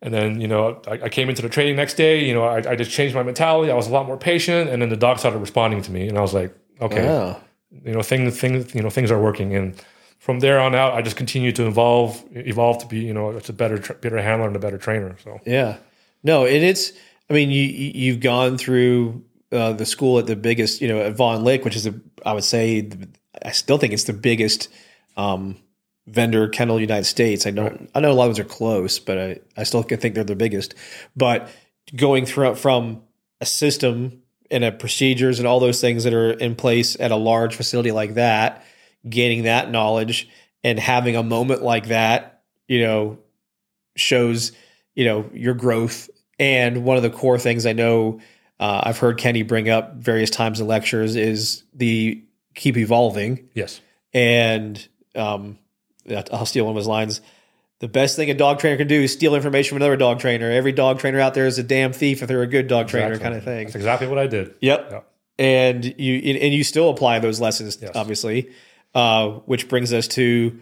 And 0.00 0.14
then, 0.14 0.40
you 0.40 0.46
know, 0.46 0.80
I, 0.86 0.92
I, 0.92 1.08
came 1.08 1.28
into 1.28 1.42
the 1.42 1.48
training 1.48 1.74
next 1.74 1.94
day. 1.94 2.24
You 2.24 2.34
know, 2.34 2.44
I, 2.44 2.58
I, 2.58 2.76
just 2.76 2.92
changed 2.92 3.16
my 3.16 3.24
mentality. 3.24 3.72
I 3.72 3.74
was 3.74 3.88
a 3.88 3.90
lot 3.90 4.06
more 4.06 4.16
patient, 4.16 4.70
and 4.70 4.80
then 4.80 4.90
the 4.90 4.96
dog 4.96 5.18
started 5.18 5.38
responding 5.38 5.82
to 5.82 5.90
me, 5.90 6.06
and 6.06 6.16
I 6.16 6.20
was 6.20 6.32
like, 6.32 6.54
okay. 6.80 7.04
You 7.84 7.92
know, 7.92 8.02
things, 8.02 8.38
things, 8.40 8.74
you 8.74 8.82
know, 8.82 8.90
things 8.90 9.10
are 9.10 9.20
working. 9.20 9.54
And 9.54 9.74
from 10.18 10.40
there 10.40 10.58
on 10.58 10.74
out, 10.74 10.94
I 10.94 11.02
just 11.02 11.16
continue 11.16 11.52
to 11.52 11.66
evolve, 11.66 12.22
evolve 12.32 12.78
to 12.78 12.86
be, 12.86 13.00
you 13.00 13.14
know, 13.14 13.30
it's 13.30 13.48
a 13.48 13.52
better, 13.52 13.78
better 14.00 14.20
handler 14.20 14.46
and 14.46 14.56
a 14.56 14.60
better 14.60 14.78
trainer. 14.78 15.16
So 15.22 15.40
yeah, 15.44 15.78
no, 16.22 16.44
and 16.44 16.64
it's. 16.64 16.92
I 17.28 17.32
mean, 17.32 17.50
you 17.50 17.62
you've 17.62 18.20
gone 18.20 18.56
through 18.56 19.24
uh, 19.50 19.72
the 19.72 19.84
school 19.84 20.18
at 20.20 20.26
the 20.26 20.36
biggest, 20.36 20.80
you 20.80 20.86
know, 20.86 21.00
at 21.00 21.16
Vohne 21.16 21.42
Liche, 21.42 21.64
which 21.64 21.74
is 21.74 21.86
a, 21.86 21.94
I 22.24 22.32
would 22.32 22.44
say, 22.44 22.88
I 23.44 23.50
still 23.50 23.78
think 23.78 23.92
it's 23.92 24.04
the 24.04 24.12
biggest 24.12 24.68
um, 25.16 25.56
vendor 26.06 26.48
kennel 26.48 26.80
United 26.80 27.04
States. 27.04 27.46
I 27.46 27.50
don't, 27.50 27.72
right. 27.72 27.90
I 27.96 28.00
know 28.00 28.12
a 28.12 28.14
lot 28.14 28.28
of 28.28 28.36
those 28.36 28.44
are 28.44 28.48
close, 28.48 29.00
but 29.00 29.18
I, 29.18 29.40
I 29.56 29.64
still 29.64 29.82
think 29.82 30.14
they're 30.14 30.22
the 30.24 30.36
biggest. 30.36 30.74
But 31.16 31.48
going 31.94 32.26
through 32.26 32.54
from 32.54 33.02
a 33.40 33.46
system 33.46 34.22
and 34.50 34.64
a 34.64 34.72
procedures 34.72 35.38
and 35.38 35.46
all 35.46 35.60
those 35.60 35.80
things 35.80 36.04
that 36.04 36.14
are 36.14 36.32
in 36.32 36.54
place 36.54 36.98
at 36.98 37.10
a 37.10 37.16
large 37.16 37.56
facility 37.56 37.92
like 37.92 38.14
that, 38.14 38.64
gaining 39.08 39.44
that 39.44 39.70
knowledge 39.70 40.28
and 40.62 40.78
having 40.78 41.16
a 41.16 41.22
moment 41.22 41.62
like 41.62 41.88
that, 41.88 42.42
you 42.68 42.80
know, 42.80 43.18
shows, 43.96 44.52
you 44.94 45.04
know, 45.04 45.30
your 45.32 45.54
growth. 45.54 46.10
And 46.38 46.84
one 46.84 46.96
of 46.96 47.02
the 47.02 47.10
core 47.10 47.38
things 47.38 47.66
I 47.66 47.72
know 47.72 48.20
uh, 48.58 48.82
I've 48.84 48.98
heard 48.98 49.18
Kenny 49.18 49.42
bring 49.42 49.68
up 49.68 49.96
various 49.96 50.30
times 50.30 50.60
in 50.60 50.66
lectures 50.66 51.16
is 51.16 51.62
the 51.74 52.22
keep 52.54 52.76
evolving. 52.76 53.48
Yes. 53.54 53.80
And 54.12 54.86
um, 55.14 55.58
I'll 56.32 56.46
steal 56.46 56.64
one 56.64 56.72
of 56.72 56.76
his 56.76 56.86
lines. 56.86 57.20
The 57.80 57.88
best 57.88 58.16
thing 58.16 58.30
a 58.30 58.34
dog 58.34 58.58
trainer 58.58 58.78
can 58.78 58.88
do 58.88 59.02
is 59.02 59.12
steal 59.12 59.34
information 59.34 59.70
from 59.70 59.76
another 59.76 59.96
dog 59.96 60.18
trainer. 60.18 60.50
Every 60.50 60.72
dog 60.72 60.98
trainer 60.98 61.20
out 61.20 61.34
there 61.34 61.46
is 61.46 61.58
a 61.58 61.62
damn 61.62 61.92
thief 61.92 62.22
if 62.22 62.28
they're 62.28 62.42
a 62.42 62.46
good 62.46 62.68
dog 62.68 62.88
trainer, 62.88 63.18
kind 63.18 63.34
of 63.34 63.44
thing. 63.44 63.66
That's 63.66 63.76
exactly 63.76 64.06
what 64.06 64.18
I 64.18 64.26
did. 64.26 64.54
Yep. 64.60 64.90
yep. 64.90 65.12
And 65.38 65.84
you 65.98 66.38
and 66.40 66.54
you 66.54 66.64
still 66.64 66.88
apply 66.88 67.18
those 67.18 67.38
lessons, 67.38 67.76
yes. 67.80 67.92
obviously. 67.94 68.50
Uh, 68.94 69.40
which 69.44 69.68
brings 69.68 69.92
us 69.92 70.08
to, 70.08 70.58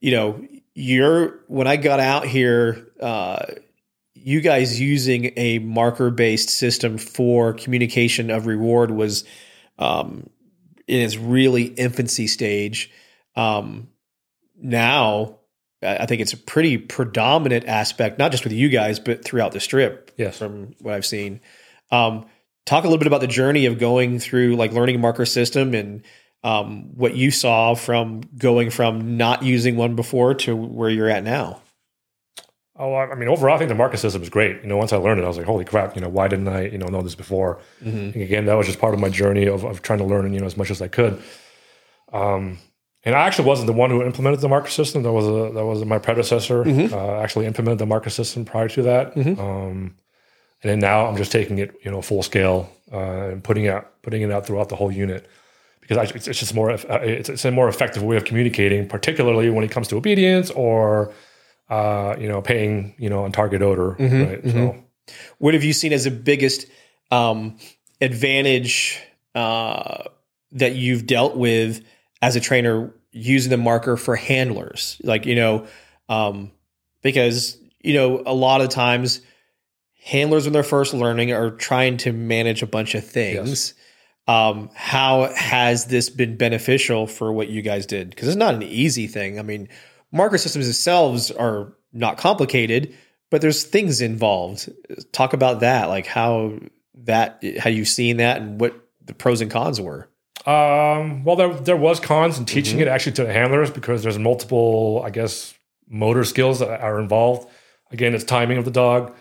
you 0.00 0.10
know, 0.10 0.44
you're 0.74 1.38
when 1.46 1.68
I 1.68 1.76
got 1.76 2.00
out 2.00 2.26
here, 2.26 2.88
uh, 3.00 3.46
you 4.14 4.40
guys 4.40 4.80
using 4.80 5.32
a 5.36 5.60
marker 5.60 6.10
based 6.10 6.50
system 6.50 6.98
for 6.98 7.52
communication 7.52 8.30
of 8.30 8.46
reward 8.46 8.90
was 8.90 9.22
um, 9.78 10.28
in 10.88 11.00
its 11.00 11.16
really 11.16 11.64
infancy 11.64 12.26
stage. 12.26 12.90
Um, 13.36 13.88
now 14.56 15.39
I 15.82 16.06
think 16.06 16.20
it's 16.20 16.32
a 16.32 16.36
pretty 16.36 16.76
predominant 16.76 17.66
aspect, 17.66 18.18
not 18.18 18.32
just 18.32 18.44
with 18.44 18.52
you 18.52 18.68
guys, 18.68 19.00
but 19.00 19.24
throughout 19.24 19.52
the 19.52 19.60
strip. 19.60 20.10
Yes. 20.16 20.38
From 20.38 20.74
what 20.80 20.94
I've 20.94 21.06
seen. 21.06 21.40
Um, 21.90 22.26
talk 22.66 22.84
a 22.84 22.86
little 22.86 22.98
bit 22.98 23.06
about 23.06 23.20
the 23.20 23.26
journey 23.26 23.66
of 23.66 23.78
going 23.78 24.18
through 24.18 24.56
like 24.56 24.72
learning 24.72 24.96
a 24.96 24.98
marker 24.98 25.24
system 25.24 25.74
and 25.74 26.02
um, 26.42 26.96
what 26.96 27.16
you 27.16 27.30
saw 27.30 27.74
from 27.74 28.22
going 28.36 28.70
from 28.70 29.16
not 29.16 29.42
using 29.42 29.76
one 29.76 29.96
before 29.96 30.34
to 30.34 30.54
where 30.54 30.90
you're 30.90 31.08
at 31.08 31.24
now. 31.24 31.62
Oh, 32.76 32.94
I 32.94 33.14
mean, 33.14 33.28
overall, 33.28 33.56
I 33.56 33.58
think 33.58 33.68
the 33.68 33.74
marker 33.74 33.98
system 33.98 34.22
is 34.22 34.30
great. 34.30 34.62
You 34.62 34.68
know, 34.68 34.78
once 34.78 34.94
I 34.94 34.96
learned 34.96 35.20
it, 35.20 35.24
I 35.24 35.28
was 35.28 35.36
like, 35.36 35.44
holy 35.44 35.66
crap, 35.66 35.96
you 35.96 36.00
know, 36.00 36.08
why 36.08 36.28
didn't 36.28 36.48
I, 36.48 36.62
you 36.62 36.78
know, 36.78 36.86
know 36.86 37.02
this 37.02 37.14
before? 37.14 37.60
Mm-hmm. 37.82 38.18
again, 38.18 38.46
that 38.46 38.54
was 38.54 38.66
just 38.66 38.78
part 38.78 38.94
of 38.94 39.00
my 39.00 39.10
journey 39.10 39.46
of, 39.46 39.64
of 39.64 39.82
trying 39.82 39.98
to 39.98 40.06
learn, 40.06 40.32
you 40.32 40.40
know, 40.40 40.46
as 40.46 40.56
much 40.56 40.70
as 40.70 40.80
I 40.80 40.88
could. 40.88 41.22
Um, 42.10 42.58
and 43.04 43.14
I 43.14 43.26
actually 43.26 43.46
wasn't 43.46 43.66
the 43.66 43.72
one 43.72 43.90
who 43.90 44.02
implemented 44.02 44.40
the 44.40 44.48
marker 44.48 44.68
system. 44.68 45.02
That 45.02 45.12
was 45.12 45.26
a, 45.26 45.54
that 45.54 45.64
was 45.64 45.84
my 45.84 45.98
predecessor. 45.98 46.64
Mm-hmm. 46.64 46.94
Uh, 46.94 47.20
actually 47.20 47.46
implemented 47.46 47.78
the 47.78 47.86
marker 47.86 48.10
system 48.10 48.44
prior 48.44 48.68
to 48.68 48.82
that. 48.82 49.14
Mm-hmm. 49.14 49.40
Um, 49.40 49.96
and 50.62 50.70
then 50.70 50.78
now 50.78 51.06
I'm 51.06 51.16
just 51.16 51.32
taking 51.32 51.58
it, 51.58 51.74
you 51.82 51.90
know, 51.90 52.02
full 52.02 52.22
scale 52.22 52.70
uh, 52.92 53.30
and 53.30 53.42
putting 53.42 53.64
it 53.64 53.70
out, 53.70 54.02
putting 54.02 54.22
it 54.22 54.30
out 54.30 54.46
throughout 54.46 54.68
the 54.68 54.76
whole 54.76 54.92
unit 54.92 55.26
because 55.90 55.96
I, 55.96 56.14
it's, 56.14 56.28
it's, 56.28 56.38
just 56.38 56.54
more 56.54 56.70
uh, 56.70 57.00
it's, 57.02 57.28
it's, 57.28 57.44
a 57.44 57.50
more 57.50 57.68
effective 57.68 58.02
way 58.02 58.16
of 58.16 58.24
communicating, 58.24 58.86
particularly 58.86 59.50
when 59.50 59.64
it 59.64 59.72
comes 59.72 59.88
to 59.88 59.96
obedience 59.96 60.50
or 60.50 61.12
uh, 61.68 62.14
you 62.18 62.28
know 62.28 62.40
paying 62.40 62.94
you 62.98 63.10
know 63.10 63.24
on 63.24 63.32
target 63.32 63.60
odor. 63.60 63.96
Mm-hmm. 63.98 64.22
Right? 64.22 64.44
So, 64.44 64.50
mm-hmm. 64.50 65.14
what 65.38 65.54
have 65.54 65.64
you 65.64 65.72
seen 65.72 65.92
as 65.92 66.04
the 66.04 66.12
biggest 66.12 66.66
um, 67.10 67.56
advantage 68.00 69.00
uh, 69.34 70.04
that 70.52 70.76
you've 70.76 71.06
dealt 71.06 71.36
with? 71.36 71.84
As 72.22 72.36
a 72.36 72.40
trainer 72.40 72.92
using 73.12 73.50
the 73.50 73.56
marker 73.56 73.96
for 73.96 74.16
handlers. 74.16 75.00
Like 75.02 75.26
you 75.26 75.34
know 75.34 75.66
um, 76.08 76.52
because 77.02 77.58
you 77.80 77.94
know 77.94 78.22
a 78.26 78.34
lot 78.34 78.60
of 78.60 78.68
times 78.68 79.20
handlers 80.02 80.44
when 80.44 80.52
they're 80.52 80.62
first 80.62 80.94
learning 80.94 81.32
are 81.32 81.50
trying 81.50 81.96
to 81.98 82.12
manage 82.12 82.62
a 82.62 82.66
bunch 82.66 82.94
of 82.94 83.06
things. 83.06 83.48
Yes. 83.48 83.74
um, 84.26 84.70
how 84.74 85.32
has 85.34 85.86
this 85.86 86.08
been 86.10 86.36
beneficial 86.36 87.06
for 87.06 87.32
what 87.32 87.48
you 87.48 87.62
guys 87.62 87.86
did? 87.86 88.10
Because 88.10 88.28
it's 88.28 88.36
not 88.36 88.54
an 88.54 88.62
easy 88.62 89.06
thing. 89.06 89.38
I 89.38 89.42
mean 89.42 89.68
marker 90.12 90.38
systems 90.38 90.66
themselves 90.66 91.30
are 91.30 91.72
not 91.92 92.18
complicated 92.18 92.94
but 93.30 93.40
there's 93.40 93.62
things 93.62 94.00
involved. 94.00 94.68
Talk 95.12 95.32
about 95.32 95.60
that. 95.60 95.88
Like 95.88 96.06
how 96.06 96.58
that 97.04 97.42
how 97.58 97.70
you've 97.70 97.88
seen 97.88 98.18
that 98.18 98.42
and 98.42 98.60
what 98.60 98.74
the 99.04 99.14
pros 99.14 99.40
and 99.40 99.50
cons 99.50 99.80
were 99.80 100.09
um, 100.46 101.24
well, 101.24 101.36
there 101.36 101.52
there 101.52 101.76
was 101.76 102.00
cons 102.00 102.38
in 102.38 102.46
teaching 102.46 102.78
mm-hmm. 102.78 102.88
it 102.88 102.88
actually 102.88 103.12
to 103.12 103.24
the 103.24 103.32
handlers 103.32 103.70
because 103.70 104.02
there's 104.02 104.18
multiple, 104.18 105.02
I 105.04 105.10
guess, 105.10 105.54
motor 105.88 106.24
skills 106.24 106.60
that 106.60 106.80
are 106.80 106.98
involved. 106.98 107.48
Again, 107.90 108.14
it's 108.14 108.24
timing 108.24 108.56
of 108.56 108.64
the 108.64 108.70
dog, 108.70 109.14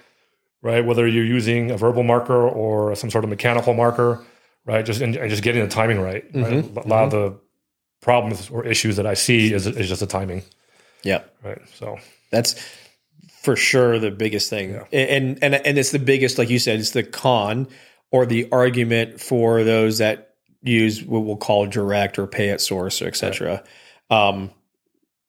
right? 0.62 0.86
Whether 0.86 1.08
you're 1.08 1.26
using 1.26 1.72
a 1.72 1.78
verbal 1.78 2.04
marker 2.04 2.48
or 2.48 2.96
some 2.96 3.10
sort 3.10 3.24
of 3.24 3.30
mechanical 3.30 3.74
marker, 3.74 4.24
right? 4.66 4.86
Just 4.86 5.02
and, 5.02 5.14
just 5.14 5.44
getting 5.44 5.62
the 5.62 5.70
timing 5.70 6.00
right. 6.00 6.32
Mm-hmm. 6.32 6.78
A 6.78 6.82
lot 6.82 6.86
mm-hmm. 6.86 6.92
of 6.92 7.12
the 7.12 7.40
problems 8.02 8.50
or 8.50 8.66
issues 8.66 8.96
that 8.96 9.06
I 9.06 9.16
see 9.16 9.54
is 9.54 9.68
is 9.68 9.90
just 9.90 10.00
the 10.00 10.08
timing. 10.08 10.44
Yeah. 11.04 11.24
Right. 11.44 11.60
So 11.74 11.98
that's 12.32 12.56
for 13.42 13.56
sure 13.56 14.00
the 14.00 14.12
biggest 14.12 14.50
thing, 14.50 14.72
yeah. 14.72 14.84
and 14.92 15.40
and 15.42 15.56
and 15.56 15.78
it's 15.78 15.92
the 15.92 16.00
biggest, 16.00 16.38
like 16.38 16.50
you 16.50 16.60
said, 16.60 16.80
it's 16.80 16.92
the 16.92 17.04
con 17.04 17.68
or 18.12 18.26
the 18.26 18.48
argument 18.52 19.20
for 19.20 19.64
those 19.64 20.00
that 20.00 20.29
use 20.62 21.04
what 21.04 21.20
we'll 21.20 21.38
call 21.38 21.66
direct 21.66 22.20
or 22.20 22.28
pay 22.28 22.50
at 22.50 22.62
source 22.62 23.02
or 23.02 23.08
etc. 23.08 23.64
Right. 24.10 24.30
Um, 24.30 24.52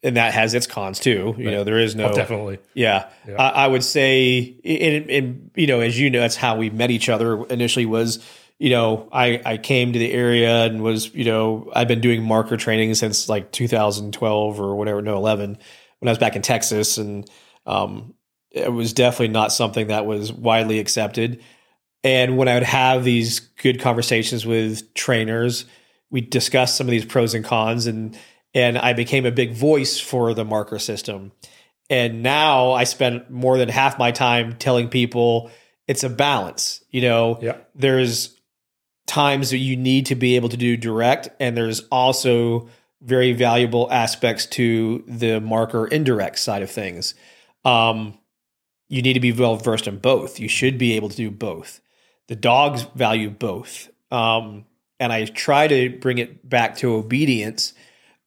and 0.02 0.16
that 0.16 0.32
has 0.32 0.54
its 0.54 0.66
cons 0.66 0.98
too. 0.98 1.34
You 1.36 1.46
right. 1.46 1.52
know, 1.52 1.64
there 1.64 1.78
is 1.78 1.94
no 1.94 2.08
oh, 2.08 2.14
definitely. 2.14 2.58
Yeah, 2.74 3.08
yeah. 3.28 3.36
I, 3.36 3.64
I, 3.64 3.66
would 3.66 3.84
say, 3.84 4.38
in, 4.38 5.08
in, 5.10 5.50
you 5.54 5.66
know, 5.66 5.80
as 5.80 5.98
you 5.98 6.10
know, 6.10 6.20
that's 6.20 6.36
how 6.36 6.56
we 6.56 6.70
met 6.70 6.90
each 6.90 7.08
other 7.08 7.44
initially. 7.46 7.86
Was 7.86 8.24
you 8.58 8.70
know, 8.70 9.08
I 9.12 9.40
I 9.44 9.56
came 9.58 9.92
to 9.92 9.98
the 9.98 10.12
area 10.12 10.64
and 10.64 10.82
was 10.82 11.14
you 11.14 11.24
know 11.24 11.70
I've 11.74 11.88
been 11.88 12.00
doing 12.00 12.22
marker 12.22 12.56
training 12.56 12.94
since 12.94 13.28
like 13.28 13.52
2012 13.52 14.60
or 14.60 14.74
whatever, 14.74 15.02
no 15.02 15.16
11 15.16 15.58
when 15.98 16.08
I 16.08 16.10
was 16.10 16.18
back 16.18 16.36
in 16.36 16.42
Texas, 16.42 16.98
and 16.98 17.28
um, 17.66 18.14
it 18.50 18.72
was 18.72 18.92
definitely 18.92 19.28
not 19.28 19.52
something 19.52 19.88
that 19.88 20.06
was 20.06 20.32
widely 20.32 20.78
accepted. 20.78 21.42
And 22.02 22.36
when 22.36 22.48
I 22.48 22.54
would 22.54 22.62
have 22.62 23.04
these 23.04 23.40
good 23.40 23.80
conversations 23.80 24.46
with 24.46 24.94
trainers, 24.94 25.66
we 26.10 26.20
discussed 26.20 26.76
some 26.76 26.86
of 26.86 26.90
these 26.90 27.04
pros 27.04 27.34
and 27.34 27.44
cons 27.44 27.86
and 27.86 28.18
and 28.52 28.76
I 28.78 28.94
became 28.94 29.26
a 29.26 29.30
big 29.30 29.52
voice 29.52 30.00
for 30.00 30.34
the 30.34 30.44
marker 30.44 30.80
system. 30.80 31.30
And 31.88 32.22
now 32.22 32.72
I 32.72 32.82
spend 32.82 33.30
more 33.30 33.58
than 33.58 33.68
half 33.68 33.96
my 33.96 34.10
time 34.10 34.56
telling 34.56 34.88
people 34.88 35.50
it's 35.86 36.02
a 36.02 36.08
balance. 36.08 36.82
You 36.90 37.02
know, 37.02 37.38
yeah. 37.40 37.58
there's 37.74 38.36
times 39.06 39.50
that 39.50 39.58
you 39.58 39.76
need 39.76 40.06
to 40.06 40.14
be 40.16 40.36
able 40.36 40.48
to 40.48 40.56
do 40.56 40.76
direct, 40.76 41.28
and 41.38 41.56
there's 41.56 41.80
also 41.90 42.68
very 43.02 43.32
valuable 43.32 43.90
aspects 43.90 44.46
to 44.46 45.04
the 45.06 45.40
marker 45.40 45.86
indirect 45.86 46.38
side 46.38 46.62
of 46.62 46.70
things. 46.70 47.14
Um, 47.64 48.18
you 48.88 49.02
need 49.02 49.14
to 49.14 49.20
be 49.20 49.32
well 49.32 49.56
versed 49.56 49.86
in 49.86 49.98
both. 49.98 50.40
You 50.40 50.48
should 50.48 50.76
be 50.76 50.92
able 50.94 51.08
to 51.08 51.16
do 51.16 51.30
both 51.30 51.80
the 52.30 52.36
dogs 52.36 52.86
value 52.94 53.28
both. 53.28 53.90
Um, 54.12 54.64
and 55.00 55.12
I 55.12 55.24
try 55.24 55.66
to 55.66 55.90
bring 55.98 56.18
it 56.18 56.48
back 56.48 56.76
to 56.76 56.94
obedience 56.94 57.74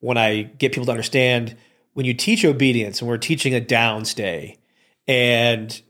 when 0.01 0.17
I 0.17 0.41
get 0.43 0.73
people 0.73 0.85
to 0.87 0.91
understand 0.91 1.55
when 1.93 2.05
you 2.05 2.13
teach 2.13 2.43
obedience 2.43 2.99
and 2.99 3.07
we're 3.07 3.17
teaching 3.17 3.55
a 3.55 3.61
downstay 3.61 4.57
and 5.07 5.81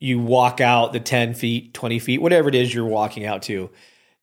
you 0.00 0.18
walk 0.18 0.60
out 0.60 0.92
the 0.92 1.00
10 1.00 1.32
feet, 1.32 1.72
20 1.72 1.98
feet, 1.98 2.20
whatever 2.20 2.50
it 2.50 2.54
is 2.54 2.74
you're 2.74 2.84
walking 2.84 3.24
out 3.24 3.40
to, 3.42 3.70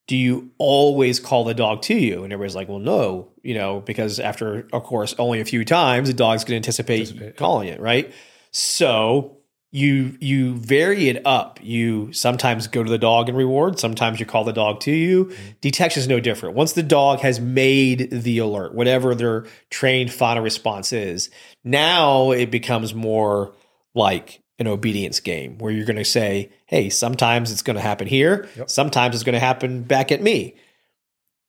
do 0.06 0.16
you 0.16 0.52
always 0.60 1.20
call 1.20 1.44
the 1.44 1.56
dog 1.56 1.82
to 1.84 1.96
you? 1.96 2.24
And 2.24 2.32
everybody's 2.32 2.56
like, 2.56 2.70
well, 2.70 2.78
no, 2.78 3.30
you 3.42 3.56
know, 3.56 3.80
because 3.80 4.20
after, 4.20 4.68
of 4.72 4.84
course, 4.84 5.16
only 5.18 5.40
a 5.40 5.46
few 5.46 5.66
times, 5.66 6.08
the 6.08 6.14
dog's 6.14 6.44
going 6.44 6.62
to 6.62 6.68
anticipate, 6.68 7.08
anticipate 7.08 7.36
calling 7.36 7.70
it, 7.70 7.80
right? 7.80 8.14
So 8.52 9.39
you 9.72 10.18
you 10.20 10.56
vary 10.56 11.10
it 11.10 11.22
up. 11.26 11.60
You 11.62 12.12
sometimes 12.12 12.68
go 12.68 12.84
to 12.84 12.90
the 12.90 12.98
dog 12.98 13.30
and 13.30 13.38
reward. 13.38 13.80
Sometimes 13.80 14.20
you 14.20 14.26
call 14.26 14.44
the 14.44 14.54
dog 14.54 14.80
to 14.82 14.92
you. 14.92 15.32
Detection 15.62 16.02
is 16.02 16.08
no 16.08 16.20
different. 16.20 16.56
Once 16.56 16.74
the 16.74 16.84
dog 16.84 17.20
has 17.20 17.40
made 17.40 18.10
the 18.10 18.40
alert, 18.40 18.74
whatever 18.74 19.14
their 19.14 19.46
trained 19.70 20.12
final 20.12 20.44
response 20.44 20.92
is, 20.92 21.30
now 21.64 22.32
it 22.32 22.50
becomes 22.50 22.96
more 22.96 23.54
like 23.94 24.42
an 24.58 24.68
obedience 24.68 25.20
game 25.20 25.58
where 25.60 25.72
you're 25.72 25.86
going 25.86 25.98
to 25.98 26.06
say, 26.06 26.52
"Hey, 26.66 26.90
sometimes 26.90 27.52
it's 27.52 27.62
going 27.62 27.76
to 27.76 27.82
happen 27.82 28.08
here. 28.08 28.50
Yep. 28.58 28.70
Sometimes 28.72 29.16
it's 29.16 29.24
going 29.24 29.34
to 29.34 29.40
happen 29.40 29.84
back 29.84 30.12
at 30.12 30.22
me." 30.22 30.56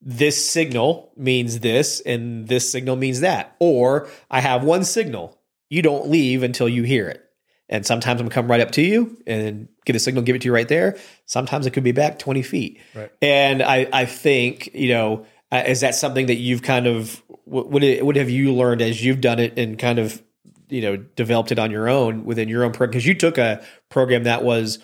This 0.02 0.48
signal 0.48 1.12
means 1.16 1.60
this, 1.60 2.00
and 2.00 2.48
this 2.48 2.70
signal 2.70 2.96
means 2.96 3.20
that. 3.20 3.56
Or 3.58 4.08
I 4.30 4.40
have 4.40 4.62
one 4.62 4.84
signal. 4.84 5.38
You 5.70 5.80
don't 5.82 6.08
leave 6.08 6.42
until 6.42 6.68
you 6.68 6.82
hear 6.82 7.08
it. 7.08 7.29
And 7.70 7.86
sometimes 7.86 8.20
I'm 8.20 8.26
gonna 8.26 8.34
come 8.34 8.50
right 8.50 8.60
up 8.60 8.72
to 8.72 8.82
you 8.82 9.16
and 9.26 9.68
get 9.86 9.96
a 9.96 10.00
signal, 10.00 10.22
give 10.24 10.36
it 10.36 10.42
to 10.42 10.46
you 10.46 10.52
right 10.52 10.68
there. 10.68 10.98
Sometimes 11.24 11.66
it 11.66 11.70
could 11.70 11.84
be 11.84 11.92
back 11.92 12.18
20 12.18 12.42
feet. 12.42 12.80
Right. 12.94 13.10
And 13.22 13.62
I, 13.62 13.88
I 13.92 14.04
think, 14.04 14.74
you 14.74 14.88
know, 14.88 15.24
uh, 15.52 15.62
is 15.66 15.80
that 15.80 15.94
something 15.94 16.26
that 16.26 16.34
you've 16.34 16.62
kind 16.62 16.86
of, 16.86 17.22
what, 17.44 17.70
what, 17.70 17.82
what 18.02 18.16
have 18.16 18.28
you 18.28 18.52
learned 18.52 18.82
as 18.82 19.02
you've 19.04 19.20
done 19.20 19.38
it 19.38 19.58
and 19.58 19.78
kind 19.78 19.98
of, 20.00 20.20
you 20.68 20.82
know, 20.82 20.96
developed 20.96 21.52
it 21.52 21.58
on 21.58 21.70
your 21.70 21.88
own 21.88 22.24
within 22.24 22.48
your 22.48 22.64
own 22.64 22.72
program? 22.72 22.90
Because 22.90 23.06
you 23.06 23.14
took 23.14 23.38
a 23.38 23.64
program 23.88 24.24
that 24.24 24.42
was 24.44 24.80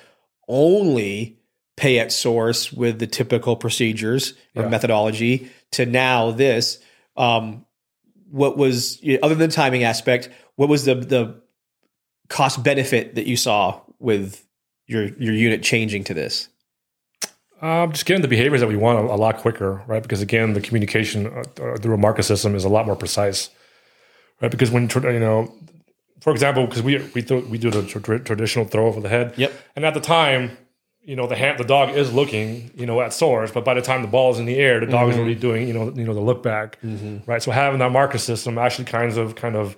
only 0.48 1.38
pay 1.76 1.98
at 1.98 2.10
source 2.12 2.72
with 2.72 2.98
the 2.98 3.06
typical 3.06 3.56
procedures 3.56 4.32
or 4.54 4.62
Yeah. 4.62 4.68
methodology 4.68 5.50
to 5.72 5.86
now 5.86 6.30
this. 6.30 6.78
Um, 7.16 7.64
what 8.30 8.56
was, 8.56 9.00
other 9.22 9.34
than 9.34 9.50
the 9.50 9.54
timing 9.54 9.84
aspect, 9.84 10.30
what 10.56 10.68
was 10.68 10.84
the, 10.84 10.94
the, 10.94 11.42
cost 12.28 12.62
benefit 12.62 13.14
that 13.14 13.26
you 13.26 13.36
saw 13.36 13.80
with 13.98 14.44
your 14.86 15.04
your 15.18 15.34
unit 15.34 15.62
changing 15.62 16.04
to 16.04 16.14
this? 16.14 16.48
Um, 17.62 17.92
just 17.92 18.04
getting 18.04 18.20
the 18.22 18.28
behaviors 18.28 18.60
that 18.60 18.66
we 18.68 18.76
want 18.76 18.98
a, 18.98 19.12
a 19.14 19.16
lot 19.16 19.38
quicker, 19.38 19.82
right? 19.86 20.02
Because 20.02 20.20
again, 20.20 20.52
the 20.52 20.60
communication 20.60 21.26
uh, 21.26 21.40
uh, 21.62 21.76
through 21.78 21.94
a 21.94 21.98
marker 21.98 22.22
system 22.22 22.54
is 22.54 22.64
a 22.64 22.68
lot 22.68 22.84
more 22.84 22.96
precise, 22.96 23.48
right? 24.42 24.50
Because 24.50 24.70
when 24.70 24.90
you 24.90 25.20
know, 25.20 25.52
for 26.20 26.32
example, 26.32 26.66
because 26.66 26.82
we 26.82 26.98
we 27.14 27.22
throw, 27.22 27.40
we 27.40 27.56
do 27.56 27.70
the 27.70 27.82
tr- 27.82 28.18
traditional 28.18 28.66
throw 28.66 28.86
over 28.86 29.00
the 29.00 29.08
head, 29.08 29.32
Yep. 29.36 29.52
and 29.74 29.86
at 29.86 29.94
the 29.94 30.00
time, 30.00 30.56
you 31.00 31.16
know, 31.16 31.26
the 31.26 31.36
hand, 31.36 31.58
the 31.58 31.64
dog 31.64 31.96
is 31.96 32.12
looking, 32.12 32.70
you 32.74 32.84
know, 32.84 33.00
at 33.00 33.14
source, 33.14 33.50
but 33.52 33.64
by 33.64 33.72
the 33.72 33.80
time 33.80 34.02
the 34.02 34.08
ball 34.08 34.32
is 34.32 34.38
in 34.38 34.44
the 34.44 34.56
air, 34.56 34.78
the 34.80 34.86
dog 34.86 35.08
is 35.08 35.16
already 35.16 35.36
doing, 35.36 35.66
you 35.66 35.72
know, 35.72 35.90
you 35.94 36.04
know, 36.04 36.12
the 36.12 36.20
look 36.20 36.42
back, 36.42 36.78
right? 37.26 37.42
So 37.42 37.52
having 37.52 37.78
that 37.78 37.90
marker 37.92 38.18
system 38.18 38.58
actually 38.58 38.84
kinds 38.86 39.16
of 39.16 39.34
kind 39.36 39.56
of 39.56 39.76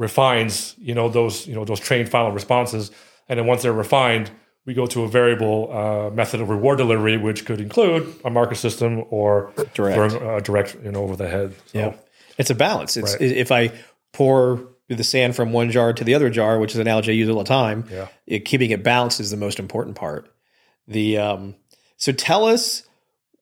refines, 0.00 0.74
you 0.78 0.94
know, 0.94 1.08
those 1.10 1.46
you 1.46 1.54
know 1.54 1.64
those 1.64 1.78
trained 1.78 2.08
final 2.08 2.32
responses, 2.32 2.90
and 3.28 3.38
then 3.38 3.46
once 3.46 3.62
they're 3.62 3.72
refined, 3.72 4.30
we 4.64 4.72
go 4.74 4.86
to 4.86 5.02
a 5.04 5.08
variable 5.08 5.70
uh, 5.70 6.10
method 6.10 6.40
of 6.40 6.48
reward 6.48 6.78
delivery, 6.78 7.16
which 7.18 7.44
could 7.44 7.60
include 7.60 8.02
a 8.24 8.30
marker 8.30 8.54
system 8.54 9.04
or 9.10 9.52
Direct. 9.74 9.98
or, 10.14 10.36
uh, 10.36 10.40
direct, 10.40 10.76
you 10.82 10.90
know, 10.90 11.02
over 11.02 11.16
the 11.16 11.28
head. 11.28 11.54
So, 11.66 11.78
Yeah. 11.78 11.92
It's 12.38 12.48
a 12.50 12.54
balance. 12.54 12.96
It's 12.96 13.12
Right. 13.12 13.22
if 13.22 13.52
I 13.52 13.70
pour 14.12 14.60
the 14.88 15.04
sand 15.04 15.36
from 15.36 15.52
one 15.52 15.70
jar 15.70 15.92
to 15.92 16.02
the 16.04 16.14
other 16.14 16.30
jar, 16.30 16.58
which 16.58 16.70
is 16.72 16.76
an 16.76 16.82
analogy 16.82 17.12
I 17.12 17.14
use 17.14 17.28
all 17.28 17.38
the 17.38 17.44
time, 17.44 17.84
Yeah. 17.92 18.06
it, 18.26 18.44
keeping 18.46 18.70
it 18.70 18.82
balanced 18.82 19.20
is 19.20 19.30
the 19.30 19.36
most 19.36 19.58
important 19.58 19.96
part. 19.96 20.28
The 20.88 21.18
um, 21.18 21.54
so 21.98 22.10
tell 22.12 22.46
us 22.46 22.84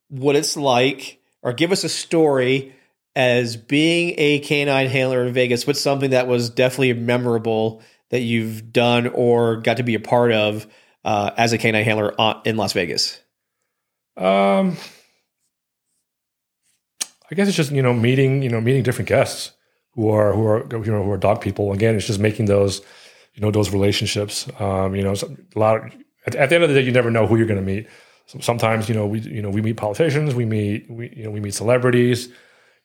what 0.09 0.34
it's 0.34 0.56
like, 0.56 1.18
or 1.42 1.52
give 1.52 1.70
us 1.72 1.84
a 1.84 1.88
story 1.88 2.74
as 3.16 3.56
being 3.56 4.14
a 4.18 4.40
canine 4.40 4.88
handler 4.88 5.26
in 5.26 5.32
Vegas. 5.32 5.66
What's 5.66 5.80
something 5.80 6.11
that 6.11 6.26
was 6.26 6.50
definitely 6.50 6.92
memorable 6.94 7.82
that 8.11 8.20
you've 8.20 8.72
done 8.72 9.09
or 9.09 9.56
got 9.56 9.78
to 9.78 9.82
be 9.82 9.94
a 9.94 10.00
part 10.00 10.32
of 10.32 10.66
uh, 11.04 11.30
as 11.36 11.52
a 11.52 11.59
canine 11.59 11.84
handler 11.84 12.14
in 12.44 12.56
Las 12.56 12.72
Vegas? 12.72 13.20
Um, 14.16 14.76
I 17.30 17.34
guess 17.34 17.48
it's 17.48 17.56
just 17.56 17.70
you 17.70 17.82
know 17.82 17.92
meeting 17.92 18.42
you 18.42 18.48
know 18.48 18.61
meeting 18.61 18.82
different 18.82 19.09
guests 19.09 19.52
who 19.92 20.09
are 20.11 20.32
who 20.32 20.46
are 20.46 20.66
you 20.70 20.90
know 20.90 21.02
who 21.02 21.11
are 21.11 21.18
dog 21.18 21.40
people. 21.40 21.72
Again, 21.72 21.94
it's 21.94 22.06
just 22.06 22.20
making 22.20 22.46
those 22.46 22.80
you 23.34 23.42
know 23.42 23.50
those 23.50 23.70
relationships. 23.70 24.48
Um, 24.59 24.94
you 24.94 25.02
know, 25.02 25.14
a 25.14 25.59
lot. 25.59 25.76
Of, 25.76 25.92
at, 26.26 26.34
at 26.34 26.48
the 26.48 26.54
end 26.56 26.64
of 26.64 26.70
the 26.70 26.76
day, 26.76 26.86
you 26.86 26.92
never 26.92 27.11
know 27.11 27.26
who 27.26 27.36
you're 27.36 27.46
going 27.46 27.61
to 27.61 27.66
meet. 27.66 27.88
So 28.26 28.40
sometimes 28.40 28.88
you 28.88 28.94
know 28.94 29.06
we 29.06 29.20
you 29.20 29.42
know 29.42 29.50
we 29.50 29.62
meet 29.62 29.76
politicians, 29.76 30.34
we 30.34 30.44
meet 30.44 30.90
we 30.90 31.12
you 31.16 31.24
know 31.24 31.30
we 31.30 31.40
meet 31.40 31.54
celebrities. 31.54 32.28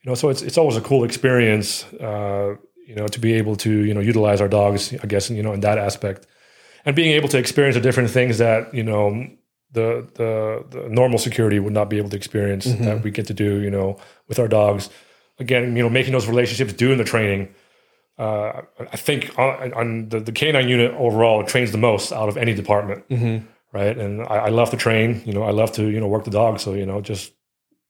You 0.03 0.11
know, 0.11 0.15
so 0.15 0.29
it's 0.29 0.41
it's 0.41 0.57
always 0.57 0.77
a 0.77 0.81
cool 0.81 1.03
experience. 1.03 1.85
Uh, 1.93 2.55
you 2.85 2.95
know, 2.95 3.07
to 3.07 3.19
be 3.19 3.33
able 3.33 3.55
to 3.57 3.71
you 3.71 3.93
know 3.93 4.01
utilize 4.01 4.41
our 4.41 4.49
dogs. 4.49 4.93
I 5.01 5.07
guess 5.07 5.29
you 5.29 5.41
know 5.41 5.53
in 5.53 5.61
that 5.61 5.77
aspect, 5.77 6.27
and 6.85 6.95
being 6.95 7.11
able 7.11 7.29
to 7.29 7.37
experience 7.37 7.75
the 7.75 7.81
different 7.81 8.09
things 8.09 8.37
that 8.37 8.73
you 8.73 8.83
know 8.83 9.25
the 9.71 10.07
the, 10.15 10.65
the 10.69 10.89
normal 10.89 11.17
security 11.17 11.59
would 11.59 11.73
not 11.73 11.89
be 11.89 11.97
able 11.97 12.09
to 12.09 12.15
experience 12.17 12.65
that 12.65 13.03
we 13.03 13.11
get 13.11 13.27
to 13.27 13.33
do, 13.33 13.61
you 13.61 13.71
know, 13.71 13.97
with 14.27 14.39
our 14.39 14.47
dogs. 14.47 14.89
Again, 15.39 15.75
you 15.75 15.81
know, 15.83 15.89
making 15.89 16.13
those 16.13 16.27
relationships, 16.27 16.73
doing 16.73 16.97
the 16.97 17.03
training. 17.03 17.49
Uh, 18.19 18.61
I 18.79 18.97
think 18.97 19.37
on, 19.39 19.73
on 19.73 20.09
the, 20.09 20.19
the 20.19 20.31
canine 20.31 20.69
unit 20.69 20.91
overall 20.93 21.43
trains 21.43 21.71
the 21.71 21.79
most 21.79 22.11
out 22.11 22.29
of 22.29 22.37
any 22.37 22.53
department, 22.53 23.03
right? 23.71 23.97
And 23.97 24.21
I, 24.21 24.35
I 24.35 24.49
love 24.49 24.69
to 24.69 24.77
train. 24.77 25.23
You 25.25 25.33
know, 25.33 25.41
I 25.41 25.49
love 25.51 25.71
to 25.73 25.87
you 25.89 25.99
know 25.99 26.07
work 26.07 26.25
the 26.25 26.31
dog. 26.31 26.59
So 26.59 26.73
you 26.73 26.85
know, 26.85 27.01
just 27.01 27.31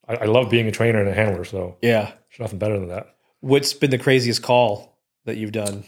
I, 0.07 0.15
I 0.17 0.25
love 0.25 0.49
being 0.49 0.67
a 0.67 0.71
trainer 0.71 0.99
and 0.99 1.09
a 1.09 1.13
handler. 1.13 1.43
So 1.45 1.77
Yeah. 1.81 2.05
there's 2.29 2.39
nothing 2.39 2.59
better 2.59 2.79
than 2.79 2.89
that. 2.89 3.15
What's 3.41 3.73
been 3.73 3.91
the 3.91 3.97
craziest 3.97 4.41
call 4.41 4.97
that 5.25 5.37
you've 5.37 5.51
done? 5.51 5.83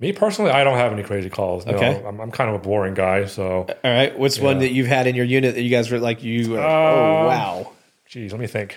Me 0.00 0.12
personally, 0.12 0.50
I 0.50 0.64
don't 0.64 0.76
have 0.76 0.92
any 0.92 1.02
crazy 1.04 1.30
calls. 1.30 1.64
No, 1.66 1.74
Okay. 1.74 2.02
I'm, 2.04 2.20
I'm 2.20 2.30
kind 2.32 2.50
of 2.50 2.56
a 2.56 2.58
boring 2.58 2.94
guy. 2.94 3.26
So, 3.26 3.66
All 3.68 3.90
right. 3.90 4.16
What's 4.18 4.38
one 4.40 4.58
that 4.58 4.70
you've 4.72 4.88
had 4.88 5.06
in 5.06 5.14
your 5.14 5.24
unit 5.24 5.54
that 5.54 5.62
you 5.62 5.70
guys 5.70 5.90
were 5.90 5.98
like, 5.98 6.22
you, 6.22 6.50
were, 6.52 6.58
oh, 6.60 7.20
Um, 7.20 7.24
wow. 7.26 7.72
geez, 8.08 8.32
let 8.32 8.40
me 8.40 8.46
think. 8.48 8.76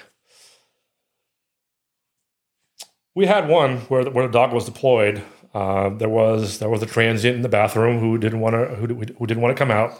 We 3.15 3.25
had 3.25 3.47
one 3.49 3.77
where 3.81 4.03
the, 4.03 4.11
where 4.11 4.27
the 4.27 4.31
dog 4.33 4.53
was 4.53 4.65
deployed. 4.65 5.23
Uh, 5.53 5.89
there 5.89 6.09
was 6.09 6.59
there 6.59 6.69
was 6.69 6.83
a 6.83 6.85
transient 6.85 7.35
in 7.35 7.41
the 7.41 7.49
bathroom 7.49 7.99
who 7.99 8.17
didn't 8.19 8.39
want 8.41 8.53
to 8.53 8.75
who, 8.75 8.85
who 8.87 9.25
didn't 9.25 9.41
want 9.41 9.55
to 9.55 9.59
come 9.59 9.71
out. 9.71 9.99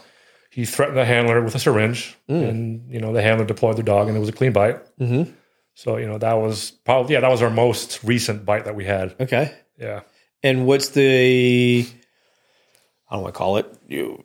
He 0.58 0.64
threatened 0.64 0.98
the 0.98 1.04
handler 1.04 1.40
with 1.40 1.54
a 1.54 1.60
syringe, 1.60 2.16
and 2.26 2.90
you 2.90 3.00
know 3.00 3.12
the 3.12 3.22
handler 3.22 3.46
deployed 3.46 3.76
the 3.76 3.84
dog, 3.84 4.08
and 4.08 4.16
it 4.16 4.20
was 4.20 4.28
a 4.28 4.32
clean 4.32 4.52
bite. 4.52 4.78
Mm-hmm. 4.98 5.30
So 5.74 5.98
you 5.98 6.06
know 6.06 6.18
that 6.18 6.34
was 6.34 6.72
probably 6.84 7.14
yeah 7.14 7.20
that 7.20 7.30
was 7.30 7.42
our 7.42 7.50
most 7.50 8.00
recent 8.02 8.44
bite 8.44 8.64
that 8.64 8.74
we 8.74 8.84
had. 8.84 9.14
Okay. 9.20 9.54
Yeah. 9.78 10.00
And 10.42 10.66
what's 10.66 10.90
the, 10.90 11.86
I 13.08 13.14
don't 13.14 13.22
want 13.22 13.34
to 13.34 13.38
call 13.38 13.56
it, 13.58 13.72
you, 13.86 14.24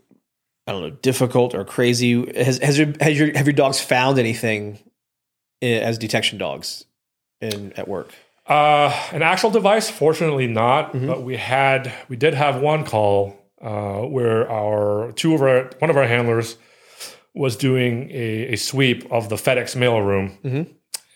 I 0.67 0.71
don't 0.71 0.81
know, 0.81 0.89
difficult 0.89 1.53
or 1.53 1.65
crazy? 1.65 2.13
Has, 2.35 2.57
has, 2.59 2.77
your, 2.77 2.93
has 2.99 3.17
your, 3.17 3.35
have 3.35 3.45
your 3.45 3.53
dogs 3.53 3.79
found 3.79 4.19
anything 4.19 4.79
as 5.61 5.97
detection 5.97 6.37
dogs 6.37 6.85
in 7.41 7.73
at 7.73 7.87
work? 7.87 8.13
Uh, 8.47 8.95
an 9.11 9.21
actual 9.21 9.49
device, 9.49 9.89
fortunately 9.89 10.47
not. 10.47 10.93
But 10.93 11.23
we 11.23 11.37
had, 11.37 11.93
we 12.09 12.15
did 12.15 12.33
have 12.33 12.61
one 12.61 12.85
call 12.85 13.39
uh, 13.63 14.01
where 14.01 14.49
our 14.51 15.11
two 15.13 15.33
of 15.33 15.41
our 15.41 15.69
one 15.79 15.89
of 15.89 15.97
our 15.97 16.05
handlers 16.05 16.57
was 17.33 17.55
doing 17.55 18.09
a, 18.11 18.53
a 18.53 18.55
sweep 18.57 19.11
of 19.11 19.29
the 19.29 19.35
FedEx 19.35 19.75
mail 19.75 20.01
room, 20.01 20.37
mm-hmm. 20.43 20.71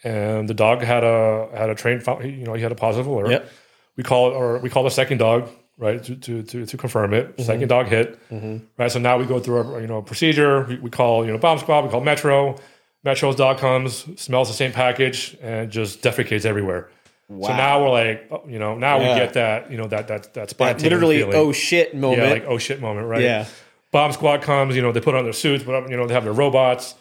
and 0.07 0.49
the 0.49 0.53
dog 0.53 0.81
had 0.81 1.03
a 1.03 1.49
had 1.53 1.69
a 1.69 1.75
train. 1.75 2.01
You 2.23 2.45
know, 2.45 2.53
he 2.53 2.61
had 2.63 2.71
a 2.71 2.75
positive 2.75 3.07
alert. 3.07 3.29
Yep. 3.29 3.51
We 3.97 4.03
call 4.03 4.31
it, 4.31 4.35
or 4.35 4.59
we 4.59 4.69
call 4.69 4.83
the 4.83 4.91
second 4.91 5.17
dog, 5.17 5.49
right, 5.77 6.01
to 6.03 6.15
to 6.15 6.43
to, 6.43 6.65
to 6.65 6.77
confirm 6.77 7.13
it. 7.13 7.33
Mm-hmm. 7.33 7.43
Second 7.43 7.67
dog 7.67 7.87
hit, 7.87 8.19
mm-hmm. 8.29 8.65
right. 8.77 8.91
So 8.91 8.99
now 8.99 9.17
we 9.17 9.25
go 9.25 9.39
through 9.39 9.57
our 9.57 9.81
you 9.81 9.87
know 9.87 10.01
procedure. 10.01 10.63
We, 10.63 10.77
we 10.77 10.89
call 10.89 11.25
you 11.25 11.31
know 11.31 11.37
bomb 11.37 11.59
squad. 11.59 11.83
We 11.85 11.91
call 11.91 12.01
Metro. 12.01 12.57
Metro's 13.03 13.35
dog 13.35 13.59
comes, 13.59 14.05
smells 14.19 14.49
the 14.49 14.53
same 14.53 14.71
package, 14.71 15.37
and 15.41 15.71
just 15.71 16.01
defecates 16.01 16.45
everywhere. 16.45 16.89
Wow. 17.29 17.47
So 17.49 17.55
now 17.57 17.83
we're 17.83 17.89
like, 17.89 18.27
oh, 18.31 18.43
you 18.47 18.57
know, 18.59 18.77
now 18.77 18.99
Yeah. 18.99 19.13
we 19.13 19.19
get 19.19 19.33
that, 19.33 19.69
you 19.71 19.77
know, 19.77 19.87
that 19.87 20.07
that 20.07 20.33
that 20.33 20.49
That 20.57 20.81
literally, 20.81 21.17
feeling. 21.19 21.35
oh 21.35 21.51
shit 21.51 21.93
moment. 21.95 22.23
yeah, 22.23 22.29
like 22.29 22.45
oh 22.47 22.57
shit 22.57 22.79
moment, 22.81 23.07
right? 23.07 23.21
Yeah. 23.21 23.45
Bomb 23.91 24.11
squad 24.13 24.41
comes, 24.41 24.75
you 24.75 24.81
know, 24.81 24.91
they 24.91 25.01
put 25.01 25.15
on 25.15 25.23
their 25.23 25.33
suits, 25.33 25.63
but 25.63 25.89
you 25.89 25.97
know, 25.97 26.07
they 26.07 26.13
have 26.13 26.23
their 26.23 26.33
robots. 26.33 26.95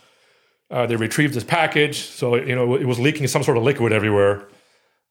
Uh, 0.69 0.85
they 0.85 0.97
retrieve 0.97 1.33
this 1.33 1.45
package, 1.45 1.99
so 1.99 2.35
you 2.35 2.55
know, 2.57 2.75
it 2.75 2.87
was 2.87 2.99
leaking 2.99 3.29
some 3.29 3.43
sort 3.45 3.57
of 3.57 3.63
liquid 3.63 3.93
everywhere. 3.93 4.49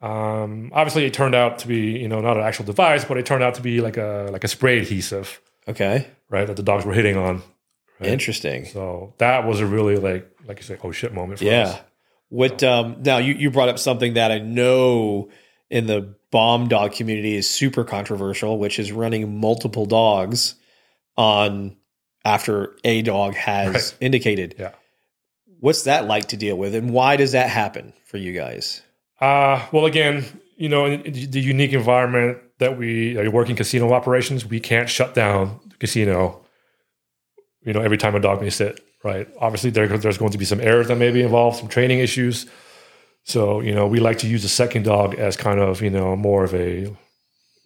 Um, 0.01 0.69
obviously, 0.73 1.05
it 1.05 1.13
turned 1.13 1.33
out 1.33 1.59
to 1.59 1.67
be, 1.67 1.91
you 1.97 2.07
know, 2.09 2.19
not 2.19 2.35
an 2.37 2.43
actual 2.43 2.65
device, 2.65 3.05
but 3.05 3.17
it 3.17 3.25
turned 3.25 3.41
out 3.43 3.55
to 3.55 3.61
be 3.61 3.79
like 3.81 3.95
a 3.97 4.27
like 4.31 4.43
a 4.43 4.47
spray 4.49 4.79
adhesive, 4.79 5.39
Okay. 5.67 6.07
right? 6.29 6.45
That 6.45 6.57
the 6.57 6.63
dogs 6.63 6.85
were 6.85 6.93
hitting 6.93 7.15
on. 7.17 7.41
Right. 8.01 8.09
Interesting. 8.09 8.65
So 8.65 9.13
that 9.19 9.47
was 9.47 9.61
a 9.61 9.65
really 9.65 9.95
like, 9.95 10.29
like 10.45 10.57
you 10.57 10.63
say, 10.63 10.77
oh 10.83 10.91
shit 10.91 11.13
moment 11.13 11.39
for 11.39 11.45
Yeah. 11.45 11.61
us. 11.63 11.79
What 12.29 12.63
um 12.63 12.97
now 13.03 13.17
you, 13.17 13.33
you 13.35 13.51
brought 13.51 13.69
up 13.69 13.79
something 13.79 14.13
that 14.15 14.31
I 14.31 14.39
know 14.39 15.29
in 15.69 15.85
the 15.87 16.15
bomb 16.31 16.67
dog 16.67 16.91
community 16.93 17.35
is 17.35 17.49
super 17.49 17.83
controversial, 17.83 18.57
which 18.59 18.79
is 18.79 18.91
running 18.91 19.39
multiple 19.39 19.85
dogs 19.85 20.55
on 21.17 21.77
after 22.25 22.75
a 22.83 23.01
dog 23.03 23.35
has 23.35 23.73
Right. 23.73 23.95
indicated. 24.01 24.55
Yeah. 24.57 24.71
What's 25.59 25.83
that 25.83 26.05
like 26.07 26.27
to 26.29 26.37
deal 26.37 26.57
with 26.57 26.75
and 26.75 26.91
why 26.91 27.15
does 27.15 27.31
that 27.31 27.49
happen 27.49 27.93
for 28.05 28.17
you 28.17 28.33
guys? 28.33 28.81
Uh, 29.21 29.65
well, 29.71 29.85
again, 29.85 30.25
you 30.57 30.67
know, 30.69 30.85
in 30.85 31.01
the 31.31 31.39
unique 31.39 31.73
environment 31.73 32.39
that 32.59 32.77
we 32.77 33.17
are 33.17 33.29
working 33.31 33.55
casino 33.55 33.93
operations, 33.93 34.45
we 34.45 34.59
can't 34.59 34.89
shut 34.89 35.13
down 35.13 35.59
the 35.69 35.75
casino. 35.77 36.41
You 37.63 37.73
know, 37.73 37.81
every 37.81 37.97
time 37.97 38.15
a 38.15 38.19
dog 38.19 38.41
may 38.41 38.49
sit, 38.49 38.79
right? 39.05 39.27
Obviously, 39.39 39.69
there, 39.69 39.87
there's 39.97 40.17
going 40.17 40.31
to 40.31 40.37
be 40.37 40.45
some 40.45 40.59
errors 40.59 40.87
that 40.89 40.97
may 40.97 41.11
be 41.11 41.21
involved, 41.21 41.59
some 41.59 41.69
training 41.69 41.99
issues. 41.99 42.45
So, 43.23 43.61
you 43.61 43.73
know, 43.73 43.87
we 43.87 43.99
like 43.99 44.17
to 44.19 44.27
use 44.27 44.41
the 44.43 44.49
second 44.49 44.83
dog 44.83 45.15
as 45.15 45.37
kind 45.37 45.59
of, 45.59 45.81
you 45.81 45.89
know, 45.89 46.15
more 46.15 46.43
of 46.43 46.53
a 46.53 46.93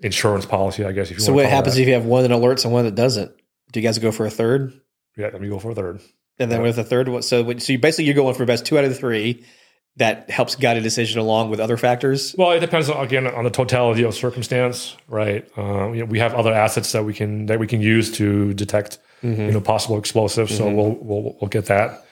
insurance 0.02 0.46
policy, 0.46 0.86
I 0.86 0.92
guess. 0.92 1.10
If 1.12 1.18
you 1.18 1.24
So 1.24 1.34
what 1.34 1.46
happens 1.48 1.76
that. 1.76 1.82
if 1.82 1.88
you 1.88 1.94
have 1.96 2.06
one 2.06 2.24
that 2.24 2.32
alerts 2.32 2.64
and 2.64 2.74
one 2.74 2.86
that 2.86 2.96
doesn't? 2.96 3.32
Do 3.72 3.80
you 3.80 3.88
guys 3.88 3.98
go 4.00 4.12
for 4.12 4.26
a 4.26 4.30
third? 4.30 4.74
yeah, 5.18 5.30
let 5.34 5.42
me 5.42 5.50
go 5.50 5.60
for 5.60 5.72
a 5.72 5.76
third. 5.76 6.00
And 6.38 6.50
then 6.50 6.60
Yeah. 6.60 6.68
with 6.68 6.78
a 6.78 6.84
third, 6.84 7.10
what? 7.10 7.26
So, 7.26 7.58
so 7.58 7.74
you 7.74 7.80
basically 7.80 8.06
you're 8.06 8.16
going 8.16 8.36
for 8.36 8.46
best 8.46 8.66
two 8.66 8.78
out 8.78 8.84
of 8.86 8.90
the 8.90 8.96
three. 8.96 9.44
That 9.98 10.30
helps 10.30 10.56
guide 10.56 10.78
a 10.78 10.82
decision 10.82 11.20
along 11.20 11.50
with 11.50 11.60
other 11.60 11.76
factors. 11.76 12.34
Well, 12.38 12.52
it 12.52 12.62
depends 12.62 12.90
on, 12.90 13.04
again 13.04 13.28
on 13.28 13.44
the 13.44 13.50
totality 13.50 14.04
of 14.04 14.14
circumstance, 14.14 14.96
right? 15.10 15.46
Um, 15.58 15.94
you 15.94 16.02
know, 16.02 16.06
we 16.06 16.20
have 16.20 16.34
other 16.34 16.54
assets 16.54 16.94
that 16.94 17.04
we 17.04 17.14
can 17.14 17.48
that 17.48 17.60
we 17.60 17.68
can 17.68 17.82
use 17.82 18.10
to 18.14 18.54
detect, 18.54 19.00
Mm-hmm. 19.24 19.42
you 19.42 19.52
know, 19.52 19.62
possible 19.62 19.98
explosives. 19.98 20.56
So 20.56 20.70
we'll, 20.70 20.92
we'll 21.02 21.38
we'll 21.40 21.50
get 21.50 21.66
that, 21.66 22.06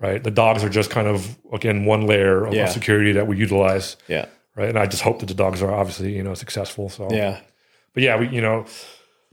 right? 0.00 0.22
The 0.22 0.30
dogs 0.32 0.64
are 0.64 0.68
just 0.68 0.90
kind 0.90 1.06
of 1.06 1.36
again 1.52 1.84
one 1.84 2.06
layer 2.06 2.46
of, 2.46 2.52
Yeah. 2.54 2.66
security 2.68 3.12
that 3.12 3.26
we 3.26 3.36
utilize, 3.36 3.96
Yeah, 4.08 4.26
right? 4.56 4.68
And 4.68 4.78
I 4.78 4.86
just 4.86 5.02
hope 5.02 5.20
that 5.20 5.26
the 5.26 5.34
dogs 5.34 5.62
are 5.62 5.72
obviously 5.72 6.16
you 6.16 6.22
know 6.22 6.34
successful. 6.34 6.88
So 6.88 7.08
yeah, 7.12 7.38
but 7.94 8.02
yeah, 8.02 8.18
we 8.18 8.28
you 8.28 8.40
know 8.42 8.64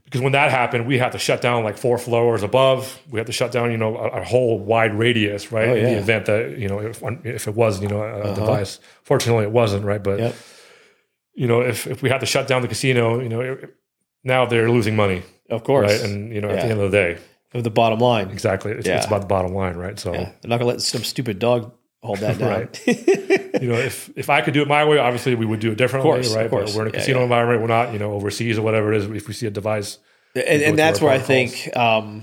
because 0.04 0.20
when 0.20 0.32
that 0.32 0.52
happened, 0.52 0.86
we 0.86 0.98
had 0.98 1.10
to 1.12 1.18
shut 1.18 1.40
down 1.42 1.64
like 1.64 1.76
four 1.76 1.98
floors 1.98 2.44
above. 2.44 2.96
We 3.10 3.18
had 3.18 3.26
to 3.26 3.32
shut 3.32 3.50
down 3.50 3.72
you 3.72 3.76
know 3.76 3.96
a, 3.96 4.20
a 4.20 4.24
whole 4.24 4.56
wide 4.60 4.94
radius, 4.96 5.50
right? 5.50 5.68
Oh, 5.68 5.74
In 5.74 5.78
yeah. 5.78 5.82
Uh-huh. 5.86 5.94
the 5.94 6.00
event 6.00 6.26
that 6.26 6.58
you 6.58 6.68
know 6.68 6.78
if, 6.78 7.02
if 7.24 7.48
it 7.48 7.54
was 7.56 7.82
you 7.82 7.88
know 7.88 8.02
a 8.04 8.32
device. 8.36 8.78
Fortunately, 9.02 9.42
it 9.42 9.50
wasn't, 9.50 9.84
right? 9.84 10.02
But 10.02 10.18
Yep. 10.20 10.34
you 11.34 11.48
know 11.48 11.60
if 11.60 11.86
if 11.88 12.02
we 12.02 12.08
had 12.08 12.20
to 12.20 12.26
shut 12.26 12.46
down 12.46 12.62
the 12.62 12.68
casino, 12.68 13.20
you 13.20 13.28
know 13.28 13.40
it, 13.40 13.74
now 14.22 14.46
they're 14.46 14.70
losing 14.70 14.94
money, 14.96 15.22
of 15.50 15.64
course. 15.64 15.90
right? 15.90 16.10
And 16.10 16.32
you 16.32 16.40
know 16.40 16.48
at 16.48 16.56
Yeah. 16.56 16.64
the 16.66 16.70
end 16.72 16.80
of 16.80 16.90
the 16.90 16.96
day, 16.96 17.18
of 17.54 17.64
the 17.64 17.70
bottom 17.70 17.98
line, 18.00 18.30
exactly, 18.30 18.72
it's, 18.72 18.86
Yeah. 18.86 18.96
it's 18.98 19.06
about 19.06 19.20
the 19.22 19.26
bottom 19.26 19.54
line, 19.54 19.76
right? 19.76 19.98
So. 19.98 20.12
yeah. 20.12 20.32
they're 20.40 20.48
not 20.48 20.58
gonna 20.58 20.70
let 20.70 20.80
some 20.82 21.02
stupid 21.04 21.38
dog 21.38 21.72
hold 22.02 22.18
that 22.18 22.38
down. 22.40 22.50
Right. 22.50 22.86
You 23.62 23.68
know, 23.72 23.78
if 23.78 24.10
if 24.16 24.28
I 24.30 24.42
could 24.42 24.54
do 24.54 24.62
it 24.62 24.68
my 24.68 24.84
way, 24.84 24.98
obviously 24.98 25.34
we 25.34 25.46
would 25.46 25.60
do 25.60 25.72
it 25.72 25.78
differently, 25.78 26.10
course, 26.10 26.30
of 26.30 26.36
right? 26.36 26.50
course. 26.50 26.72
But 26.72 26.76
we're 26.78 26.86
in 26.88 26.94
a 26.94 26.98
casino 26.98 27.22
environment. 27.22 27.60
We're 27.62 27.68
not, 27.68 27.92
you 27.92 27.98
know, 27.98 28.12
overseas 28.12 28.58
or 28.58 28.62
whatever 28.62 28.92
it 28.92 28.98
is. 28.98 29.04
If 29.06 29.28
we 29.28 29.34
see 29.34 29.46
a 29.46 29.50
device, 29.50 29.98
and, 30.34 30.62
and 30.62 30.78
that's 30.78 31.00
where 31.00 31.10
I 31.12 31.18
think 31.18 31.74
um, 31.76 32.22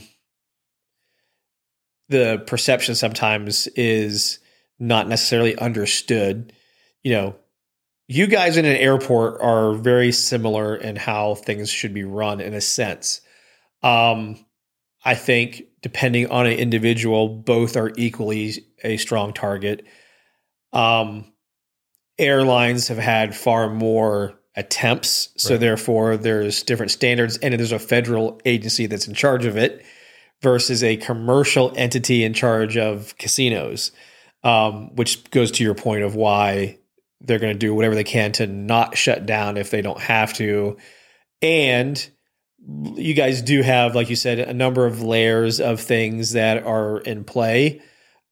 the 2.10 2.44
perception 2.46 2.96
sometimes 2.96 3.68
is 3.68 4.40
not 4.80 5.08
necessarily 5.08 5.58
understood. 5.58 6.54
You 7.02 7.12
know, 7.14 7.36
you 8.08 8.28
guys 8.28 8.58
in 8.58 8.66
an 8.66 8.76
airport 8.76 9.42
are 9.42 9.74
very 9.74 10.12
similar 10.12 10.76
in 10.76 10.96
how 10.96 11.36
things 11.36 11.70
should 11.70 11.94
be 11.94 12.04
run 12.04 12.42
in 12.42 12.54
a 12.54 12.62
sense. 12.62 13.22
Um, 13.82 14.46
I 15.06 15.16
think 15.16 15.64
depending 15.82 16.30
on 16.30 16.46
an 16.46 16.54
individual, 16.54 17.28
both 17.30 17.76
are 17.76 17.92
equally 17.98 18.54
a 18.84 18.98
strong 18.98 19.34
target. 19.34 19.86
Um, 20.72 21.34
airlines 22.18 22.88
have 22.88 22.98
had 22.98 23.36
far 23.36 23.70
more 23.70 24.40
attempts, 24.56 25.30
so 25.36 25.52
Right. 25.56 25.60
therefore 25.60 26.18
there's 26.18 26.64
different 26.64 26.92
standards, 26.92 27.38
and 27.38 27.54
there's 27.54 27.72
a 27.72 27.80
federal 27.80 28.40
agency 28.46 28.86
that's 28.86 29.08
in 29.08 29.14
charge 29.14 29.46
of 29.46 29.58
it 29.58 29.84
versus 30.42 30.84
a 30.84 30.98
commercial 30.98 31.74
entity 31.76 32.24
in 32.24 32.34
charge 32.34 32.78
of 32.78 33.18
casinos, 33.18 33.92
um, 34.44 34.94
which 34.96 35.30
goes 35.32 35.52
to 35.52 35.64
your 35.64 35.74
point 35.74 36.04
of 36.04 36.16
why 36.16 36.78
they're 37.24 37.40
going 37.40 37.54
to 37.54 37.60
do 37.60 37.74
whatever 37.74 37.96
they 37.96 38.04
can 38.04 38.32
to 38.34 38.48
not 38.48 38.98
shut 38.98 39.26
down 39.26 39.58
if 39.58 39.72
they 39.72 39.82
don't 39.82 40.00
have 40.00 40.34
to, 40.36 40.78
and 41.42 42.10
you 42.96 43.14
guys 43.14 43.42
do 43.42 43.62
have, 43.62 43.96
like 43.96 44.10
you 44.10 44.16
said, 44.16 44.40
a 44.40 44.54
number 44.54 44.86
of 44.86 45.02
layers 45.02 45.60
of 45.60 45.80
things 45.80 46.34
that 46.34 46.66
are 46.66 47.00
in 47.00 47.24
play. 47.24 47.82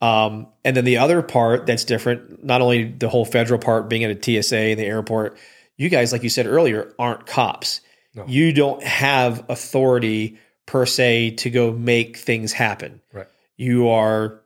Um, 0.01 0.47
and 0.63 0.75
then 0.75 0.85
the 0.85 0.97
other 0.97 1.21
part 1.21 1.65
that's 1.65 1.85
different, 1.85 2.43
not 2.43 2.61
only 2.61 2.85
the 2.85 3.09
whole 3.09 3.25
federal 3.25 3.59
part 3.59 3.89
being 3.89 4.03
at 4.03 4.27
a 4.27 4.41
TSA 4.41 4.69
in 4.69 4.77
the 4.77 4.85
airport, 4.85 5.37
you 5.77 5.89
guys, 5.89 6.11
like 6.11 6.23
you 6.23 6.29
said 6.29 6.47
earlier, 6.47 6.93
aren't 6.97 7.25
cops. 7.25 7.81
No. 8.15 8.25
You 8.27 8.53
don't 8.53 8.81
have 8.83 9.45
authority 9.49 10.39
per 10.65 10.85
se 10.85 11.31
to 11.31 11.49
go 11.49 11.71
make 11.71 12.17
things 12.17 12.53
happen. 12.53 13.01
Right. 13.13 13.27
You 13.57 13.89
are, 13.89 14.41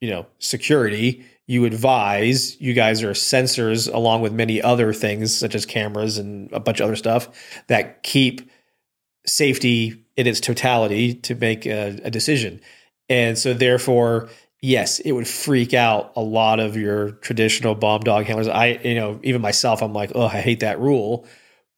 you 0.00 0.10
know, 0.10 0.26
security. 0.38 1.24
You 1.48 1.64
advise. 1.64 2.60
You 2.60 2.74
guys 2.74 3.02
are 3.02 3.12
sensors 3.12 3.92
along 3.92 4.20
with 4.20 4.34
many 4.34 4.60
other 4.60 4.92
things 4.92 5.34
such 5.34 5.54
as 5.54 5.64
cameras 5.66 6.18
and 6.18 6.52
a 6.52 6.60
bunch 6.60 6.78
of 6.78 6.84
other 6.84 6.94
stuff 6.94 7.28
that 7.68 8.02
keep 8.02 8.50
safety 9.26 10.04
in 10.14 10.26
its 10.26 10.40
totality 10.40 11.14
to 11.14 11.34
make 11.34 11.64
a, 11.64 11.98
a 12.04 12.10
decision. 12.10 12.60
And 13.08 13.38
so, 13.38 13.54
therefore, 13.54 14.28
yes, 14.60 15.00
it 15.00 15.12
would 15.12 15.26
freak 15.26 15.72
out 15.72 16.12
a 16.16 16.20
lot 16.20 16.60
of 16.60 16.76
your 16.76 17.12
traditional 17.12 17.74
bomb 17.74 18.02
dog 18.02 18.26
handlers. 18.26 18.48
I, 18.48 18.78
you 18.84 18.94
know, 18.94 19.18
even 19.22 19.40
myself, 19.40 19.82
I'm 19.82 19.94
like, 19.94 20.12
oh, 20.14 20.26
I 20.26 20.40
hate 20.40 20.60
that 20.60 20.78
rule, 20.78 21.26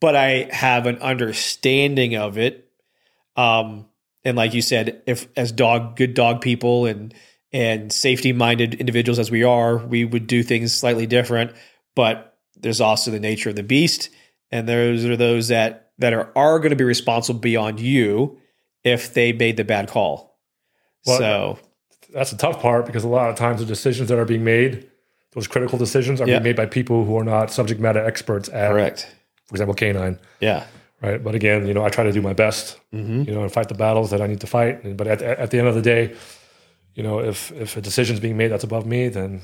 but 0.00 0.16
I 0.16 0.48
have 0.50 0.86
an 0.86 0.96
understanding 0.98 2.16
of 2.16 2.38
it. 2.38 2.68
Um, 3.36 3.86
and 4.24 4.36
like 4.36 4.52
you 4.52 4.62
said, 4.62 5.02
if 5.06 5.28
as 5.36 5.52
dog, 5.52 5.94
good 5.94 6.14
dog 6.14 6.40
people 6.40 6.86
and 6.86 7.14
and 7.52 7.92
safety 7.92 8.32
minded 8.32 8.74
individuals 8.74 9.18
as 9.18 9.30
we 9.30 9.42
are, 9.42 9.78
we 9.78 10.04
would 10.04 10.26
do 10.26 10.42
things 10.42 10.72
slightly 10.74 11.06
different. 11.06 11.52
But 11.94 12.36
there's 12.56 12.80
also 12.80 13.10
the 13.10 13.20
nature 13.20 13.50
of 13.50 13.56
the 13.56 13.62
beast, 13.62 14.10
and 14.50 14.68
those 14.68 15.04
are 15.04 15.16
those 15.16 15.48
that 15.48 15.90
that 15.98 16.12
are 16.12 16.30
are 16.36 16.58
going 16.58 16.70
to 16.70 16.76
be 16.76 16.84
responsible 16.84 17.40
beyond 17.40 17.80
you 17.80 18.38
if 18.84 19.12
they 19.14 19.32
made 19.32 19.56
the 19.56 19.64
bad 19.64 19.88
call. 19.88 20.38
Well, 21.06 21.18
so 21.18 21.58
that's 22.12 22.30
the 22.30 22.36
tough 22.36 22.60
part 22.60 22.86
because 22.86 23.04
a 23.04 23.08
lot 23.08 23.30
of 23.30 23.36
times 23.36 23.60
the 23.60 23.66
decisions 23.66 24.08
that 24.08 24.18
are 24.18 24.24
being 24.24 24.44
made, 24.44 24.88
those 25.32 25.46
critical 25.46 25.78
decisions, 25.78 26.20
are 26.20 26.26
Yeah. 26.26 26.34
being 26.34 26.44
made 26.44 26.56
by 26.56 26.66
people 26.66 27.04
who 27.04 27.16
are 27.18 27.24
not 27.24 27.50
subject 27.50 27.80
matter 27.80 28.04
experts 28.04 28.48
at, 28.48 28.70
correct, 28.70 29.14
for 29.46 29.54
example, 29.54 29.74
canine. 29.74 30.18
yeah, 30.40 30.64
Right. 31.02 31.22
But 31.22 31.34
again, 31.34 31.66
you 31.66 31.72
know, 31.72 31.82
I 31.82 31.88
try 31.88 32.04
to 32.04 32.12
do 32.12 32.20
my 32.20 32.34
best, 32.34 32.78
mm-hmm. 32.92 33.22
you 33.22 33.34
know, 33.34 33.42
and 33.42 33.50
fight 33.50 33.68
the 33.68 33.74
battles 33.74 34.10
that 34.10 34.20
I 34.20 34.26
need 34.26 34.40
to 34.40 34.46
fight. 34.46 34.96
But 34.98 35.06
at, 35.06 35.22
at 35.22 35.50
the 35.50 35.58
end 35.58 35.66
of 35.66 35.74
the 35.74 35.80
day, 35.80 36.14
you 36.94 37.02
know, 37.02 37.20
if 37.20 37.52
if 37.52 37.76
a 37.76 37.80
decision's 37.80 38.20
being 38.20 38.36
made 38.36 38.48
that's 38.48 38.64
above 38.64 38.86
me, 38.86 39.08
then 39.08 39.40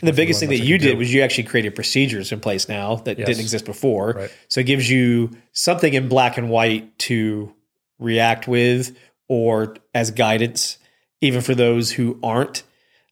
And 0.00 0.08
the 0.08 0.12
biggest 0.12 0.40
thing 0.40 0.48
that 0.50 0.58
you 0.64 0.78
did 0.78 0.92
do. 0.92 0.96
was 0.98 1.12
you 1.12 1.22
actually 1.22 1.44
created 1.44 1.74
procedures 1.74 2.32
in 2.32 2.40
place 2.40 2.68
now 2.68 2.96
that 2.96 3.18
Yes. 3.18 3.26
didn't 3.28 3.40
exist 3.40 3.64
before. 3.64 4.12
Right. 4.12 4.30
So 4.48 4.60
it 4.60 4.64
gives 4.66 4.90
you 4.90 5.30
something 5.52 5.92
in 5.94 6.08
black 6.08 6.36
and 6.38 6.50
white 6.50 6.98
to 7.00 7.52
react 7.98 8.48
with 8.48 8.96
or 9.28 9.76
as 9.94 10.10
guidance, 10.10 10.78
even 11.20 11.40
for 11.40 11.54
those 11.54 11.92
who 11.92 12.18
aren't. 12.22 12.62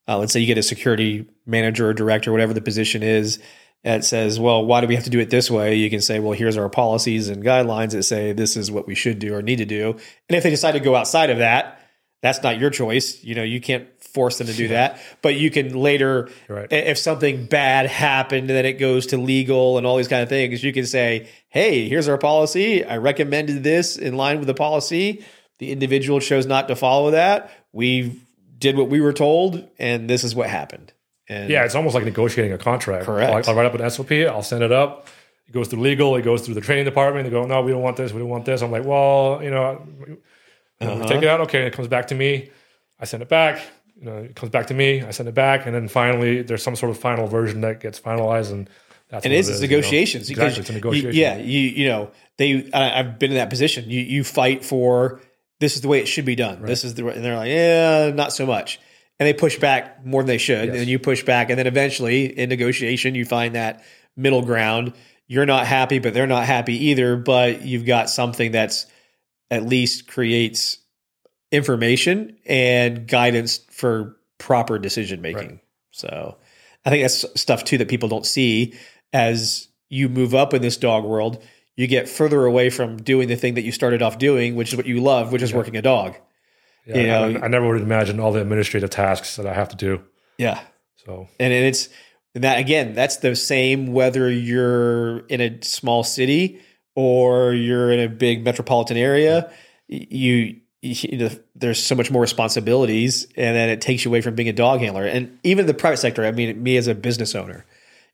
Uh, 0.09 0.18
let's 0.18 0.32
say 0.32 0.40
you 0.40 0.46
get 0.46 0.59
a 0.59 0.62
security 0.62 1.26
manager 1.46 1.88
or 1.88 1.94
director, 1.94 2.32
whatever 2.32 2.52
the 2.52 2.60
position 2.60 3.02
is, 3.02 3.38
that 3.84 4.04
says, 4.04 4.38
well, 4.38 4.64
why 4.66 4.80
do 4.80 4.86
we 4.86 4.94
have 4.96 5.04
to 5.04 5.10
do 5.10 5.20
it 5.20 5.30
this 5.30 5.50
way? 5.50 5.76
You 5.76 5.88
can 5.90 6.00
say, 6.00 6.18
well, 6.20 6.32
here's 6.32 6.56
our 6.56 6.68
policies 6.68 7.28
and 7.28 7.42
guidelines 7.42 7.92
that 7.92 8.02
say 8.02 8.32
this 8.32 8.56
is 8.56 8.70
what 8.70 8.86
we 8.86 8.94
should 8.96 9.18
do 9.20 9.34
or 9.34 9.42
need 9.42 9.56
to 9.56 9.64
do. 9.64 9.90
And 10.28 10.36
if 10.36 10.42
they 10.42 10.50
decide 10.50 10.72
to 10.72 10.80
go 10.80 10.94
outside 10.96 11.30
of 11.30 11.38
that, 11.38 11.80
that's 12.23 12.43
not 12.43 12.59
your 12.59 12.70
choice. 12.70 13.23
You 13.23 13.35
know, 13.35 13.43
you 13.43 13.61
can't 13.61 13.89
force 14.03 14.39
them 14.39 14.47
to 14.47 14.53
do 14.53 14.69
that, 14.69 15.01
but 15.23 15.36
you 15.36 15.51
can 15.51 15.74
later, 15.74 16.31
right. 16.49 16.70
if 16.70 16.99
something 16.99 17.47
bad 17.47 17.86
happened 17.86 18.49
and 18.49 18.51
then 18.51 18.65
it 18.65 18.74
goes 18.74 19.07
to 19.07 19.16
legal 19.16 19.78
and 19.78 19.86
all 19.86 19.97
these 19.97 20.09
kind 20.09 20.23
of 20.23 20.28
things, 20.28 20.62
you 20.62 20.73
can 20.73 20.86
say, 20.86 21.28
hey, 21.49 21.89
here's 21.89 22.09
our 22.09 22.19
policy. 22.19 22.85
I 22.85 22.99
recommended 22.99 23.65
this 23.65 23.97
in 23.97 24.16
line 24.16 24.39
with 24.39 24.47
the 24.47 24.55
policy. 24.55 25.24
The 25.59 25.73
individual 25.73 26.20
chose 26.20 26.47
not 26.47 26.69
to 26.69 26.77
follow 26.77 27.12
that. 27.12 27.51
We 27.73 28.20
did 28.59 28.77
what 28.77 28.89
we 28.89 29.01
were 29.01 29.12
told, 29.12 29.69
and 29.78 30.09
this 30.09 30.24
is 30.24 30.35
what 30.35 30.49
happened. 30.49 30.93
And 31.28 31.51
yeah, 31.51 31.65
it's 31.65 31.74
almost 31.74 31.94
like 31.94 32.05
negotiating 32.05 32.53
a 32.53 32.59
contract. 32.59 33.07
Correct. 33.07 33.49
I'll, 33.49 33.51
I'll 33.51 33.57
write 33.57 33.66
up 33.66 33.81
an 33.81 33.89
SOP. 33.90 34.12
I'll 34.12 34.43
send 34.43 34.62
it 34.62 34.73
up. 34.73 35.09
It 35.49 35.53
goes 35.53 35.69
through 35.69 35.81
legal. 35.81 36.15
It 36.16 36.23
goes 36.23 36.44
through 36.44 36.55
the 36.55 36.61
training 36.61 36.85
department. 36.85 37.24
They 37.24 37.31
go, 37.31 37.44
no, 37.44 37.62
we 37.62 37.73
don't 37.73 37.82
want 37.82 37.97
this. 37.97 38.12
We 38.12 38.20
don't 38.20 38.28
want 38.28 38.44
this. 38.44 38.62
I'm 38.62 38.70
like, 38.70 38.85
well, 38.85 39.40
you 39.43 39.51
know, 39.51 39.86
you 39.99 40.07
know, 40.07 40.16
we 40.16 40.16
Uh-huh. 40.88 41.04
take 41.09 41.22
it 41.22 41.28
out. 41.28 41.40
Okay, 41.42 41.66
it 41.66 41.72
comes 41.72 41.88
back 41.88 42.09
to 42.09 42.14
me. 42.14 42.50
I 42.98 43.04
send 43.04 43.22
it 43.22 43.28
back. 43.28 43.60
You 43.98 44.06
know, 44.06 44.16
it 44.18 44.34
comes 44.36 44.50
back 44.50 44.66
to 44.68 44.74
me. 44.74 45.02
I 45.02 45.10
send 45.12 45.28
it 45.28 45.34
back, 45.34 45.66
and 45.66 45.74
then 45.74 45.88
finally, 45.88 46.42
there's 46.42 46.62
some 46.62 46.76
sort 46.76 46.90
of 46.90 46.98
final 46.98 47.26
version 47.26 47.60
that 47.60 47.80
gets 47.80 48.00
finalized, 48.00 48.50
and 48.52 48.68
that's 49.09 49.24
and 49.24 49.32
what 49.32 49.36
it 49.36 49.38
is, 49.38 49.48
it 49.48 49.52
is 49.52 49.56
is, 49.56 49.62
you 49.62 49.68
know. 49.68 49.76
negotiations. 49.76 50.30
Exactly, 50.30 50.60
it's 50.60 50.70
a 50.70 50.96
you- 50.96 51.10
yeah, 51.10 51.36
you 51.36 51.60
you 51.60 51.88
know 51.88 52.10
they. 52.38 52.70
I, 52.72 52.98
I've 53.00 53.18
been 53.18 53.30
in 53.30 53.36
that 53.36 53.50
position. 53.50 53.88
You 53.90 54.00
you 54.00 54.24
fight 54.24 54.64
for 54.64 55.20
this 55.60 55.76
is 55.76 55.82
the 55.82 55.88
way 55.88 56.00
it 56.00 56.06
should 56.09 56.24
be 56.24 56.34
done. 56.34 56.62
This 56.62 56.84
is 56.84 56.94
the 56.94 57.06
and 57.09 57.24
they're 57.24 57.36
like 57.36 57.48
yeah, 57.50 58.10
not 58.14 58.32
so 58.32 58.46
much, 58.46 58.80
and 59.20 59.26
they 59.26 59.34
push 59.34 59.59
back 59.59 60.04
more 60.04 60.22
than 60.22 60.28
they 60.28 60.38
should, 60.38 60.68
Yes. 60.68 60.76
and 60.78 60.88
you 60.88 60.98
push 60.98 61.22
back, 61.22 61.50
and 61.50 61.59
then 61.59 61.66
eventually 61.66 62.26
in 62.26 62.48
negotiation 62.48 63.14
you 63.14 63.24
find 63.24 63.54
that 63.54 63.84
middle 64.16 64.42
ground. 64.42 64.94
You're 65.28 65.46
not 65.46 65.66
happy, 65.66 65.98
but 65.98 66.12
they're 66.12 66.26
not 66.26 66.44
happy 66.44 66.86
either. 66.88 67.16
But 67.16 67.62
you've 67.62 67.86
got 67.86 68.10
something 68.10 68.50
that's 68.52 68.86
at 69.52 69.64
least 69.64 70.08
creates 70.08 70.78
information 71.52 72.36
and 72.46 73.06
guidance 73.06 73.58
for 73.70 74.16
proper 74.38 74.78
decision 74.78 75.20
making. 75.20 75.48
Right. 75.48 75.58
So 75.90 76.38
I 76.84 76.90
think 76.90 77.02
that's 77.02 77.24
stuff 77.40 77.62
too 77.64 77.78
that 77.78 77.88
people 77.88 78.08
don't 78.08 78.26
see 78.26 78.74
as 79.12 79.68
you 79.88 80.08
move 80.08 80.34
up 80.34 80.54
in 80.54 80.62
this 80.62 80.76
dog 80.76 81.04
world. 81.04 81.42
you 81.76 81.86
get 81.86 82.06
further 82.08 82.44
away 82.44 82.68
from 82.70 82.96
doing 82.98 83.28
the 83.28 83.36
thing 83.36 83.54
that 83.54 83.62
you 83.62 83.72
started 83.72 84.02
off 84.02 84.18
doing, 84.18 84.56
which 84.56 84.70
is 84.72 84.76
what 84.76 84.84
you 84.86 85.00
love, 85.00 85.32
which 85.32 85.40
is 85.42 85.54
working 85.54 85.76
a 85.76 85.82
dog. 85.82 86.16
Yeah, 86.86 86.96
You 86.96 87.06
know- 87.06 87.40
I, 87.40 87.44
I 87.44 87.48
never 87.48 87.66
would 87.68 87.80
imagine 87.80 88.20
all 88.20 88.30
the 88.32 88.40
administrative 88.40 88.90
tasks 88.90 89.36
that 89.36 89.46
I 89.46 89.54
have 89.54 89.68
to 89.70 89.76
do. 89.76 90.02
Yeah. 90.38 90.60
So 91.04 91.28
And 91.40 91.52
it's 91.52 91.88
that 92.34 92.58
again, 92.58 92.94
that's 92.94 93.16
the 93.18 93.34
same 93.36 93.92
whether 93.92 94.30
you're 94.30 95.20
in 95.28 95.40
a 95.40 95.62
small 95.62 96.04
city 96.04 96.60
or 96.94 97.52
you're 97.52 97.90
in 97.90 98.01
a 98.01 98.09
big 98.09 98.44
metropolitan 98.44 98.97
area. 98.97 99.52
You, 99.89 100.60
you 100.82 101.19
know, 101.19 101.31
there's 101.55 101.82
so 101.82 101.94
much 101.94 102.10
more 102.10 102.20
responsibilities, 102.20 103.27
and 103.36 103.56
then 103.56 103.69
it 103.69 103.81
takes 103.81 104.05
you 104.05 104.10
away 104.10 104.20
from 104.20 104.35
being 104.35 104.48
a 104.48 104.52
dog 104.52 104.81
handler. 104.81 105.05
And 105.05 105.39
even 105.43 105.66
the 105.66 105.74
private 105.74 105.98
sector. 105.98 106.24
I 106.24 106.32
mean, 106.32 106.62
me 106.62 106.77
as 106.77 106.89
a 106.89 106.94
business 106.94 107.35
owner, 107.35 107.64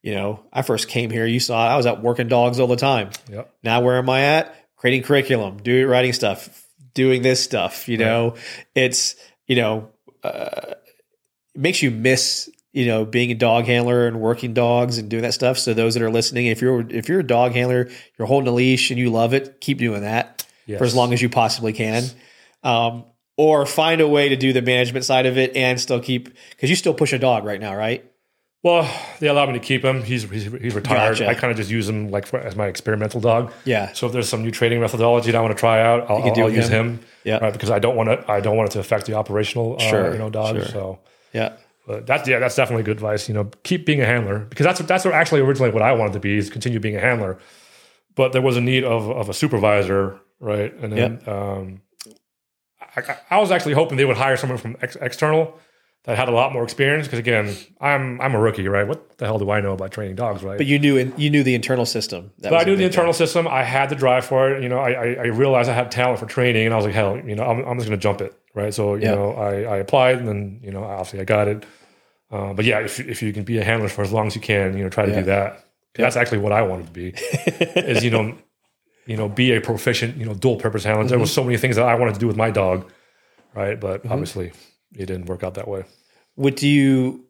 you 0.03 0.15
know, 0.15 0.45
I 0.53 0.63
first 0.63 0.89
came 0.89 1.11
here. 1.11 1.27
You 1.27 1.41
saw 1.41 1.67
I 1.67 1.77
was 1.77 1.87
out 1.87 2.03
working 2.03 2.29
dogs 2.29 2.61
all 2.61 2.67
the 2.67 2.77
time. 2.77 3.11
yep. 3.31 3.53
Now 3.63 3.81
where 3.81 3.99
am 3.99 4.09
I 4.11 4.21
at? 4.21 4.55
Creating 4.77 5.03
curriculum, 5.03 5.59
doing 5.59 5.87
writing 5.87 6.13
stuff, 6.13 6.67
doing 6.95 7.23
this 7.23 7.43
stuff. 7.43 7.89
You 7.89 7.99
know, 7.99 8.35
it's 8.75 9.17
you 9.47 9.57
know, 9.57 9.91
uh, 10.23 10.75
it 11.55 11.61
makes 11.61 11.83
you 11.83 11.91
miss 11.91 12.51
you 12.79 12.87
know 12.87 13.05
being 13.05 13.31
a 13.31 13.35
dog 13.35 13.65
handler 13.65 14.07
and 14.07 14.21
working 14.21 14.55
dogs 14.55 14.99
and 14.99 15.09
doing 15.11 15.23
that 15.23 15.35
stuff. 15.35 15.59
So 15.59 15.75
those 15.75 15.95
that 15.95 16.03
are 16.03 16.11
listening, 16.11 16.47
if 16.47 16.61
you're 16.63 16.81
if 16.91 17.09
you're 17.09 17.21
a 17.21 17.27
dog 17.27 17.53
handler, 17.53 17.89
you're 18.19 18.29
holding 18.29 18.49
a 18.49 18.55
leash 18.55 18.91
and 18.91 18.99
you 18.99 19.11
love 19.11 19.35
it, 19.35 19.61
keep 19.61 19.79
doing 19.79 20.03
that 20.03 20.47
Yes. 20.67 20.79
for 20.79 20.85
as 20.85 20.95
long 20.95 21.13
as 21.15 21.21
you 21.23 21.29
possibly 21.29 21.73
can. 21.73 22.03
Um, 22.63 23.05
or 23.37 23.65
find 23.67 24.01
a 24.01 24.09
way 24.09 24.29
to 24.31 24.37
do 24.37 24.53
the 24.53 24.63
management 24.63 25.05
side 25.05 25.25
of 25.27 25.39
it 25.39 25.57
and 25.57 25.81
still 25.81 26.01
keep 26.01 26.29
because 26.51 26.69
you 26.71 26.77
still 26.77 26.93
push 26.95 27.13
a 27.13 27.19
dog 27.19 27.45
right 27.45 27.61
now, 27.61 27.75
right? 27.75 28.05
Well, 28.65 28.91
they 29.21 29.29
allowed 29.29 29.47
me 29.51 29.53
to 29.55 29.65
keep 29.65 29.85
him. 29.85 30.03
He's 30.03 30.25
he's, 30.29 30.45
he's 30.45 30.75
retired. 30.75 31.19
Gotcha. 31.19 31.29
I 31.29 31.35
kind 31.35 31.51
of 31.53 31.57
just 31.57 31.71
use 31.71 31.89
him 31.89 32.11
like 32.11 32.27
for, 32.27 32.41
as 32.41 32.57
my 32.57 32.67
experimental 32.67 33.21
dog. 33.21 33.53
Yeah. 33.65 33.93
So 33.93 34.09
if 34.09 34.13
there's 34.13 34.29
some 34.29 34.43
new 34.43 34.51
training 34.51 34.81
methodology 34.81 35.31
that 35.31 35.39
I 35.39 35.41
want 35.41 35.57
to 35.57 35.61
try 35.61 35.81
out, 35.81 36.11
I'll, 36.11 36.23
I'll 36.23 36.51
use 36.51 36.69
him. 36.69 36.87
him. 36.99 37.01
Yeah. 37.25 37.39
Right, 37.39 37.53
because 37.53 37.71
I 37.71 37.79
don't 37.79 37.95
want 37.97 38.09
to. 38.11 38.31
I 38.31 38.41
don't 38.41 38.57
want 38.57 38.71
it 38.71 38.73
to 38.73 38.81
affect 38.81 39.07
the 39.07 39.15
operational, 39.15 39.77
uh, 39.79 39.89
Sure, 39.89 40.13
you 40.13 40.19
know, 40.19 40.29
dog. 40.31 40.57
sure. 40.57 40.65
So 40.67 40.99
Yeah. 41.33 41.53
But 41.89 42.06
that's 42.06 42.28
yeah, 42.28 42.39
that's 42.39 42.55
definitely 42.55 42.85
good 42.85 42.97
advice. 42.98 43.28
You 43.28 43.35
know, 43.35 43.51
keep 43.65 43.85
being 43.86 44.01
a 44.01 44.06
handler 44.06 44.40
because 44.51 44.65
that's 44.65 44.78
that's 44.81 45.05
what 45.05 45.15
actually 45.15 45.40
originally 45.40 45.73
what 45.73 45.82
I 45.82 45.93
wanted 45.93 46.12
to 46.12 46.20
be 46.20 46.36
is 46.36 46.51
continue 46.51 46.78
being 46.78 46.97
a 46.97 47.01
handler. 47.01 47.39
But 48.15 48.32
there 48.32 48.43
was 48.43 48.56
a 48.56 48.60
need 48.60 48.85
of 48.85 49.10
of 49.10 49.28
a 49.28 49.35
supervisor, 49.35 50.20
right? 50.39 50.73
And 50.74 50.93
then 50.93 51.20
um, 51.27 51.81
I, 52.97 53.16
I- 53.31 53.39
was 53.40 53.51
actually 53.51 53.74
hoping 53.74 53.97
they 53.97 54.05
would 54.05 54.16
hire 54.16 54.36
someone 54.36 54.59
from 54.59 54.77
ex- 54.82 54.97
external 55.01 55.59
that 56.05 56.16
had 56.16 56.28
a 56.28 56.32
lot 56.32 56.52
more 56.52 56.62
experience. 56.65 57.06
Because 57.06 57.19
again, 57.19 57.55
I'm 57.81 58.20
I'm 58.20 58.35
a 58.35 58.40
rookie, 58.40 58.66
right? 58.69 58.86
What 58.86 59.19
the 59.19 59.27
hell 59.27 59.39
do 59.39 59.51
I 59.51 59.60
know 59.60 59.73
about 59.73 59.90
training 59.93 60.16
dogs, 60.16 60.43
right? 60.43 60.56
But 60.59 60.66
you 60.66 60.78
knew 60.78 61.12
you 61.16 61.31
knew 61.31 61.43
the 61.43 61.55
internal 61.55 61.86
system. 61.86 62.32
That 62.39 62.51
But 62.51 62.60
I 62.60 62.65
knew 62.65 62.77
the 62.77 62.85
internal 62.85 63.12
system. 63.12 63.47
I 63.48 63.62
had 63.62 63.89
the 63.89 63.97
drive 63.97 64.24
for 64.24 64.51
it. 64.51 64.62
You 64.62 64.69
know, 64.69 64.78
I, 64.78 64.90
I, 64.90 65.06
I 65.15 65.27
realized 65.27 65.69
I 65.70 65.74
had 65.74 65.90
talent 65.90 66.19
for 66.19 66.27
training, 66.27 66.65
and 66.66 66.74
I 66.74 66.77
was 66.77 66.86
like, 66.86 66.94
hell, 66.94 67.19
you 67.19 67.35
know, 67.35 67.44
I'm, 67.44 67.65
I'm 67.66 67.77
just 67.78 67.89
going 67.89 67.98
to 67.98 68.02
jump 68.02 68.20
it, 68.20 68.32
right? 68.55 68.73
So, 68.74 68.94
you 68.94 69.02
Yeah. 69.02 69.15
know, 69.15 69.32
I, 69.32 69.62
I 69.62 69.77
applied, 69.78 70.19
and 70.19 70.27
then, 70.28 70.60
you 70.62 70.70
know, 70.70 70.82
obviously 70.85 71.20
I 71.20 71.24
got 71.24 71.48
it. 71.48 71.65
Uh, 72.31 72.53
but 72.53 72.65
yeah, 72.65 72.81
if, 72.81 73.01
if 73.01 73.23
you 73.23 73.33
can 73.33 73.45
be 73.45 73.59
a 73.59 73.65
handler 73.65 73.89
for 73.89 74.03
as 74.03 74.13
long 74.13 74.27
as 74.27 74.35
you 74.35 74.41
can, 74.41 74.77
you 74.77 74.83
know, 74.85 74.91
try 74.91 75.05
to 75.07 75.11
Yeah. 75.13 75.21
do 75.21 75.25
that. 75.27 75.53
'Cause 75.95 76.03
That's 76.05 76.17
actually 76.17 76.39
what 76.39 76.53
I 76.53 76.63
wanted 76.63 76.87
to 76.87 76.93
be. 76.93 77.09
is 77.77 78.05
you 78.05 78.11
know, 78.11 78.37
you 79.07 79.17
know, 79.17 79.29
be 79.29 79.53
a 79.55 79.61
proficient, 79.61 80.17
you 80.19 80.27
know, 80.27 80.35
dual 80.35 80.57
purpose 80.57 80.85
handler. 80.85 81.05
There 81.05 81.13
Mm-hmm. 81.17 81.21
was 81.23 81.33
so 81.33 81.43
many 81.43 81.57
things 81.57 81.77
that 81.77 81.87
I 81.89 81.95
wanted 81.95 82.15
to 82.15 82.21
do 82.21 82.27
with 82.27 82.37
my 82.37 82.51
dog, 82.51 82.91
right? 83.55 83.81
But 83.81 84.05
obviously, 84.07 84.53
it 84.95 85.07
didn't 85.07 85.27
work 85.27 85.43
out 85.43 85.55
that 85.55 85.67
way. 85.67 85.85
What 86.35 86.57
do 86.57 86.69
you, 86.69 87.25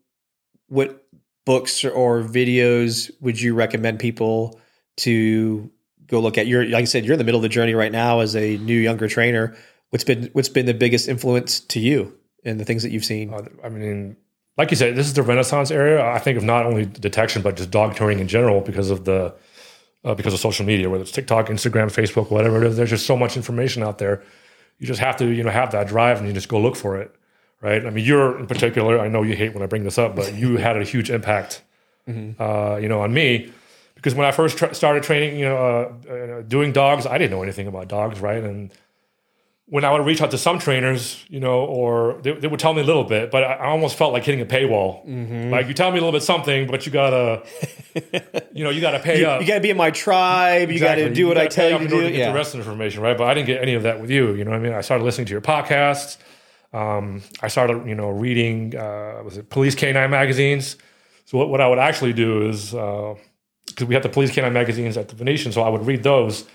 what 0.69 1.05
books 1.47 1.85
or 1.85 2.23
videos 2.23 3.11
would 3.21 3.41
you 3.41 3.55
recommend 3.55 4.01
people 4.01 4.61
to 4.99 5.71
go 6.09 6.19
look 6.21 6.37
at? 6.37 6.47
You're 6.49 6.65
like 6.67 6.83
I 6.83 6.85
said, 6.85 7.05
you're 7.05 7.15
in 7.15 7.19
the 7.19 7.25
middle 7.25 7.39
of 7.39 7.43
the 7.43 7.49
journey 7.49 7.75
right 7.75 7.93
now 7.93 8.21
as 8.21 8.35
a 8.37 8.59
new 8.59 8.77
younger 8.79 9.09
trainer. 9.09 9.57
What's 9.91 10.05
been 10.05 10.29
what's 10.35 10.49
been 10.51 10.67
the 10.67 10.75
biggest 10.75 11.09
influence 11.09 11.61
to 11.61 11.81
you 11.81 12.19
and 12.45 12.61
the 12.61 12.65
things 12.65 12.83
that 12.83 12.91
you've 12.91 13.05
seen? 13.07 13.33
Uh, 13.33 13.45
I 13.65 13.69
mean, 13.71 14.17
like 14.59 14.71
you 14.73 14.77
said, 14.77 14.97
this 14.97 15.07
is 15.07 15.15
the 15.15 15.23
renaissance 15.23 15.71
area. 15.71 16.05
I 16.05 16.19
think 16.19 16.37
of 16.37 16.43
not 16.43 16.67
only 16.67 16.85
detection 16.85 17.43
but 17.43 17.57
just 17.57 17.71
dog 17.71 17.95
training 17.95 18.19
in 18.19 18.29
general 18.29 18.61
because 18.61 18.91
of 18.91 19.05
the 19.05 19.33
uh, 20.05 20.15
because 20.15 20.35
of 20.35 20.41
social 20.41 20.67
media, 20.67 20.91
whether 20.91 21.03
it's 21.03 21.13
TikTok, 21.13 21.47
Instagram, 21.47 21.87
Facebook, 21.87 22.31
whatever 22.31 22.63
it 22.63 22.69
is. 22.69 22.77
There's 22.77 22.91
just 22.91 23.07
so 23.07 23.17
much 23.17 23.37
information 23.37 23.83
out 23.83 23.99
there. 23.99 24.23
You 24.79 24.87
just 24.87 25.01
have 25.01 25.17
to 25.19 25.27
you 25.27 25.45
know 25.45 25.51
have 25.51 25.71
that 25.73 25.87
drive 25.87 26.19
and 26.19 26.27
you 26.27 26.35
just 26.35 26.49
go 26.49 26.61
look 26.61 26.77
for 26.77 27.01
it, 27.01 27.15
right? 27.61 27.87
I 27.87 27.91
mean, 27.91 28.05
you're 28.05 28.39
in 28.39 28.47
particular. 28.47 28.99
I 28.99 29.09
know 29.09 29.23
you 29.23 29.37
hate 29.37 29.55
when 29.55 29.63
I 29.63 29.67
bring 29.67 29.85
this 29.85 29.97
up, 29.97 30.17
but 30.17 30.35
you 30.35 30.57
had 30.57 30.77
a 30.77 30.85
huge 30.85 31.09
impact, 31.09 31.63
uh, 32.41 32.79
you 32.83 32.89
know, 32.89 33.01
on 33.01 33.15
me. 33.15 33.53
Because 33.95 34.15
when 34.15 34.27
I 34.27 34.31
first 34.31 34.59
tra- 34.59 34.75
started 34.75 35.03
training, 35.03 35.41
you 35.41 35.47
know, 35.47 35.57
uh, 35.57 36.13
uh, 36.13 36.43
doing 36.43 36.73
dogs, 36.73 37.05
I 37.05 37.19
didn't 37.19 37.33
know 37.33 37.43
anything 37.43 37.67
about 37.67 37.89
dogs, 37.89 38.21
right? 38.21 38.43
And 38.43 38.71
when 39.71 39.85
I 39.85 39.93
would 39.93 40.07
reach 40.07 40.23
out 40.23 40.31
to 40.31 40.39
some 40.39 40.59
trainers, 40.59 41.23
you 41.29 41.41
know, 41.41 41.61
or 41.61 42.19
they, 42.23 42.33
they 42.33 42.49
would 42.49 42.59
tell 42.61 42.73
me 42.73 42.81
a 42.81 42.85
little 42.85 43.05
bit, 43.05 43.31
but 43.31 43.45
I, 43.45 43.53
I 43.55 43.67
almost 43.69 43.97
felt 43.99 44.15
like 44.15 44.25
hitting 44.25 44.41
a 44.41 44.47
paywall. 44.47 45.07
Mm-hmm. 45.07 45.51
Like 45.51 45.69
you 45.69 45.75
tell 45.75 45.91
me 45.91 45.99
a 45.99 46.01
little 46.01 46.13
bit 46.19 46.23
something, 46.23 46.67
but 46.67 46.87
you 46.87 46.93
gotta, 46.93 47.45
you 48.55 48.65
know, 48.65 48.71
you 48.71 48.81
gotta 48.81 48.99
pay 48.99 49.21
You, 49.21 49.27
up. 49.27 49.41
you 49.43 49.47
got 49.47 49.57
to 49.57 49.61
be 49.61 49.69
in 49.71 49.77
my 49.77 49.91
tribe. 49.91 50.71
You 50.71 50.79
got 50.81 50.95
to 50.95 51.01
Exactly. 51.03 51.15
do 51.15 51.29
what 51.29 51.37
I 51.37 51.45
gotta 51.45 51.55
tell 51.55 51.71
you 51.71 51.79
to 51.79 51.89
do. 51.89 52.11
get 52.11 52.29
the 52.29 52.35
rest 52.35 52.55
of 52.55 52.59
the 52.65 52.65
information, 52.71 53.03
right? 53.03 53.17
But 53.19 53.29
I 53.29 53.35
didn't 53.35 53.47
get 53.47 53.61
any 53.63 53.75
of 53.75 53.83
that 53.83 54.01
with 54.01 54.11
you. 54.11 54.33
You 54.35 54.45
know 54.45 54.53
what 54.53 54.57
I 54.59 54.63
mean? 54.63 54.73
I 54.73 54.81
started 54.81 55.05
listening 55.05 55.27
to 55.27 55.33
your 55.33 55.43
podcasts. 55.43 56.17
Um, 56.73 57.23
I 57.43 57.49
started, 57.49 57.87
you 57.87 57.95
know, 57.95 58.09
reading 58.09 58.75
uh, 58.77 59.21
was 59.25 59.37
it 59.39 59.51
Police 59.51 59.75
Canine 59.75 60.11
magazines. 60.11 60.77
So 61.27 61.37
what, 61.39 61.51
what 61.51 61.61
I 61.61 61.69
would 61.69 61.79
actually 61.79 62.15
do 62.15 62.49
is 62.49 62.71
because 62.71 63.87
we 63.87 63.93
had 63.95 64.03
the 64.03 64.09
Police 64.09 64.31
Canine 64.31 64.53
magazines 64.55 64.97
at 64.97 65.09
the 65.09 65.15
Venetian, 65.15 65.53
so 65.53 65.63
I 65.63 65.69
would 65.69 65.87
read 65.87 66.03
those, 66.03 66.47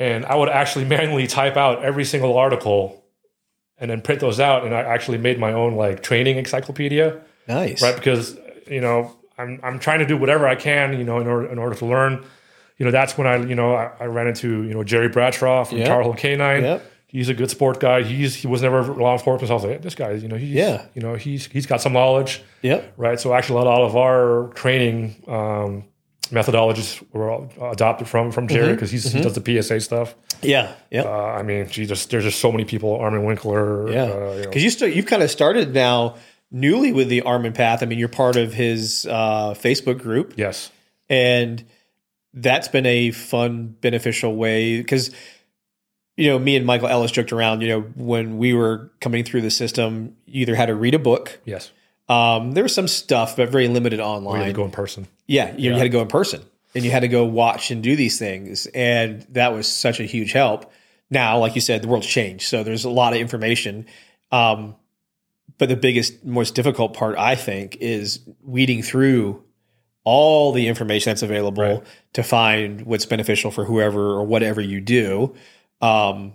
and 0.00 0.24
I 0.26 0.34
would 0.34 0.48
actually 0.48 0.84
manually 0.96 1.28
type 1.28 1.56
out 1.56 1.84
every 1.84 2.04
single 2.04 2.36
article, 2.36 3.04
and 3.78 3.88
then 3.90 4.00
print 4.00 4.20
those 4.20 4.40
out, 4.40 4.64
and 4.64 4.74
I 4.74 4.80
actually 4.80 5.18
made 5.18 5.38
my 5.38 5.52
own 5.52 5.74
like 5.76 6.02
training 6.02 6.36
encyclopedia 6.38 7.20
Nice. 7.46 7.80
right? 7.82 7.94
Because 7.94 8.36
you 8.68 8.80
know, 8.80 9.16
I'm 9.38 9.60
I'm 9.62 9.78
trying 9.78 10.00
to 10.00 10.06
do 10.06 10.16
whatever 10.16 10.48
I 10.48 10.54
can, 10.56 10.98
you 10.98 11.04
know, 11.04 11.20
in 11.20 11.26
order 11.28 11.46
in 11.52 11.58
order 11.58 11.76
to 11.76 11.86
learn. 11.86 12.24
You 12.78 12.86
know, 12.86 12.92
that's 12.92 13.16
when 13.18 13.26
I 13.26 13.36
you 13.36 13.54
know 13.54 13.74
I, 13.74 13.90
I 14.00 14.04
ran 14.06 14.26
into 14.26 14.62
you 14.64 14.74
know 14.74 14.82
Jerry 14.82 15.08
Bradshaw 15.08 15.64
from 15.64 15.78
Yep. 15.78 15.86
Tar 15.86 16.02
Heel 16.02 16.14
Canine. 16.14 16.62
Yep. 16.64 16.86
He's 17.06 17.28
a 17.28 17.34
good 17.34 17.50
sport 17.50 17.80
guy. 17.80 18.02
He's 18.04 18.36
he 18.36 18.46
was 18.46 18.62
never 18.62 18.82
law 18.84 19.12
enforcement. 19.14 19.48
So 19.48 19.54
I 19.54 19.56
was 19.56 19.64
like, 19.64 19.82
this 19.82 19.96
guy, 19.96 20.12
you 20.12 20.28
know, 20.28 20.36
he's 20.36 20.50
Yeah. 20.50 20.86
you 20.94 21.02
know, 21.02 21.14
he's 21.16 21.46
he's 21.46 21.66
got 21.66 21.80
some 21.82 21.92
knowledge, 21.92 22.40
Yep. 22.62 22.92
right? 22.96 23.18
So 23.18 23.34
actually, 23.34 23.60
a 23.62 23.64
lot 23.64 23.82
of 23.82 23.96
our 23.96 24.48
training 24.54 25.16
um, 25.26 25.84
methodologies 26.30 27.02
were 27.12 27.30
all 27.30 27.50
adopted 27.72 28.08
from 28.08 28.30
from 28.32 28.46
Mm-hmm. 28.46 28.54
Jerry 28.56 28.72
because 28.72 28.90
he's 28.90 29.10
he 29.12 29.20
does 29.20 29.34
the 29.34 29.62
PSA 29.62 29.80
stuff. 29.80 30.14
Yeah. 30.42 30.72
Yep. 30.90 31.06
Uh, 31.06 31.10
I 31.10 31.42
mean, 31.42 31.68
gee, 31.68 31.86
just 31.86 32.10
there's 32.10 32.24
just 32.24 32.40
so 32.40 32.50
many 32.50 32.64
people. 32.64 32.96
Armin 32.96 33.24
Winkler, 33.24 33.90
Yeah, 33.90 34.02
uh, 34.04 34.06
you 34.06 34.14
know. 34.14 34.42
because 34.44 34.64
you 34.64 34.70
start, 34.70 34.92
you've 34.92 35.06
kind 35.06 35.22
of 35.22 35.30
started 35.30 35.74
now 35.74 36.16
newly 36.50 36.92
with 36.92 37.08
the 37.08 37.22
Armin 37.22 37.52
Path. 37.52 37.82
I 37.82 37.86
mean, 37.86 37.98
you're 37.98 38.08
part 38.08 38.36
of 38.36 38.54
his 38.54 39.06
uh, 39.06 39.54
Facebook 39.54 39.98
group, 40.00 40.34
yes, 40.36 40.70
and 41.08 41.64
that's 42.32 42.68
been 42.68 42.86
a 42.86 43.10
fun, 43.10 43.76
beneficial 43.80 44.34
way 44.36 44.78
because 44.78 45.10
you 46.16 46.28
know 46.28 46.38
me 46.38 46.56
and 46.56 46.64
Michael 46.64 46.88
Ellis 46.88 47.10
joked 47.10 47.32
around. 47.32 47.60
You 47.60 47.68
know, 47.68 47.80
when 47.96 48.38
we 48.38 48.54
were 48.54 48.90
coming 49.00 49.24
through 49.24 49.42
the 49.42 49.50
system, 49.50 50.16
you 50.26 50.42
either 50.42 50.54
had 50.54 50.66
to 50.66 50.74
read 50.74 50.94
a 50.94 50.98
book. 50.98 51.40
yes, 51.44 51.70
Um, 52.10 52.52
there 52.52 52.62
was 52.64 52.74
some 52.74 52.88
stuff, 52.88 53.36
but 53.36 53.50
very 53.50 53.68
limited 53.68 54.00
online. 54.00 54.34
we 54.34 54.38
had 54.40 54.46
to 54.46 54.52
go 54.52 54.64
in 54.64 54.70
person. 54.72 55.06
Yeah, 55.26 55.54
you, 55.56 55.70
you 55.70 55.76
had 55.76 55.84
to 55.84 55.88
go 55.88 56.00
in 56.02 56.08
person 56.08 56.42
and 56.74 56.84
you 56.84 56.90
had 56.90 57.00
to 57.00 57.08
go 57.08 57.24
watch 57.24 57.70
and 57.70 57.82
do 57.82 57.94
these 57.96 58.18
things. 58.18 58.66
And 58.66 59.22
that 59.30 59.52
was 59.52 59.66
such 59.72 60.00
a 60.00 60.04
huge 60.04 60.32
help. 60.32 60.72
Now, 61.08 61.38
like 61.38 61.54
you 61.54 61.60
said, 61.60 61.82
the 61.82 61.88
world's 61.88 62.06
changed. 62.06 62.48
So 62.48 62.62
there's 62.64 62.84
a 62.84 62.90
lot 62.90 63.12
of 63.12 63.20
information. 63.20 63.86
Um, 64.32 64.74
but 65.58 65.68
the 65.68 65.76
biggest, 65.76 66.24
most 66.24 66.54
difficult 66.54 66.94
part, 66.94 67.16
I 67.18 67.34
think, 67.36 67.76
is 67.80 68.20
weeding 68.42 68.82
through 68.82 69.44
all 70.04 70.52
the 70.52 70.66
information 70.66 71.10
that's 71.10 71.22
available 71.22 71.62
Right. 71.62 71.82
to 72.14 72.22
find 72.22 72.82
what's 72.82 73.06
beneficial 73.06 73.50
for 73.50 73.64
whoever 73.64 74.12
or 74.12 74.24
whatever 74.24 74.60
you 74.60 74.80
do. 74.80 75.34
Um, 75.80 76.32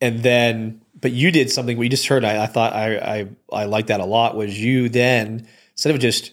and 0.00 0.22
then, 0.22 0.82
but 1.00 1.12
you 1.12 1.30
did 1.30 1.50
something 1.50 1.76
we 1.76 1.88
just 1.88 2.06
heard. 2.06 2.24
I, 2.24 2.42
I 2.44 2.46
thought 2.46 2.72
I, 2.72 2.96
I, 2.96 3.28
I 3.52 3.64
liked 3.64 3.88
that 3.88 4.00
a 4.00 4.04
lot 4.04 4.36
was 4.36 4.58
you 4.58 4.88
then, 4.88 5.46
instead 5.72 5.94
of 5.94 6.00
just 6.00 6.32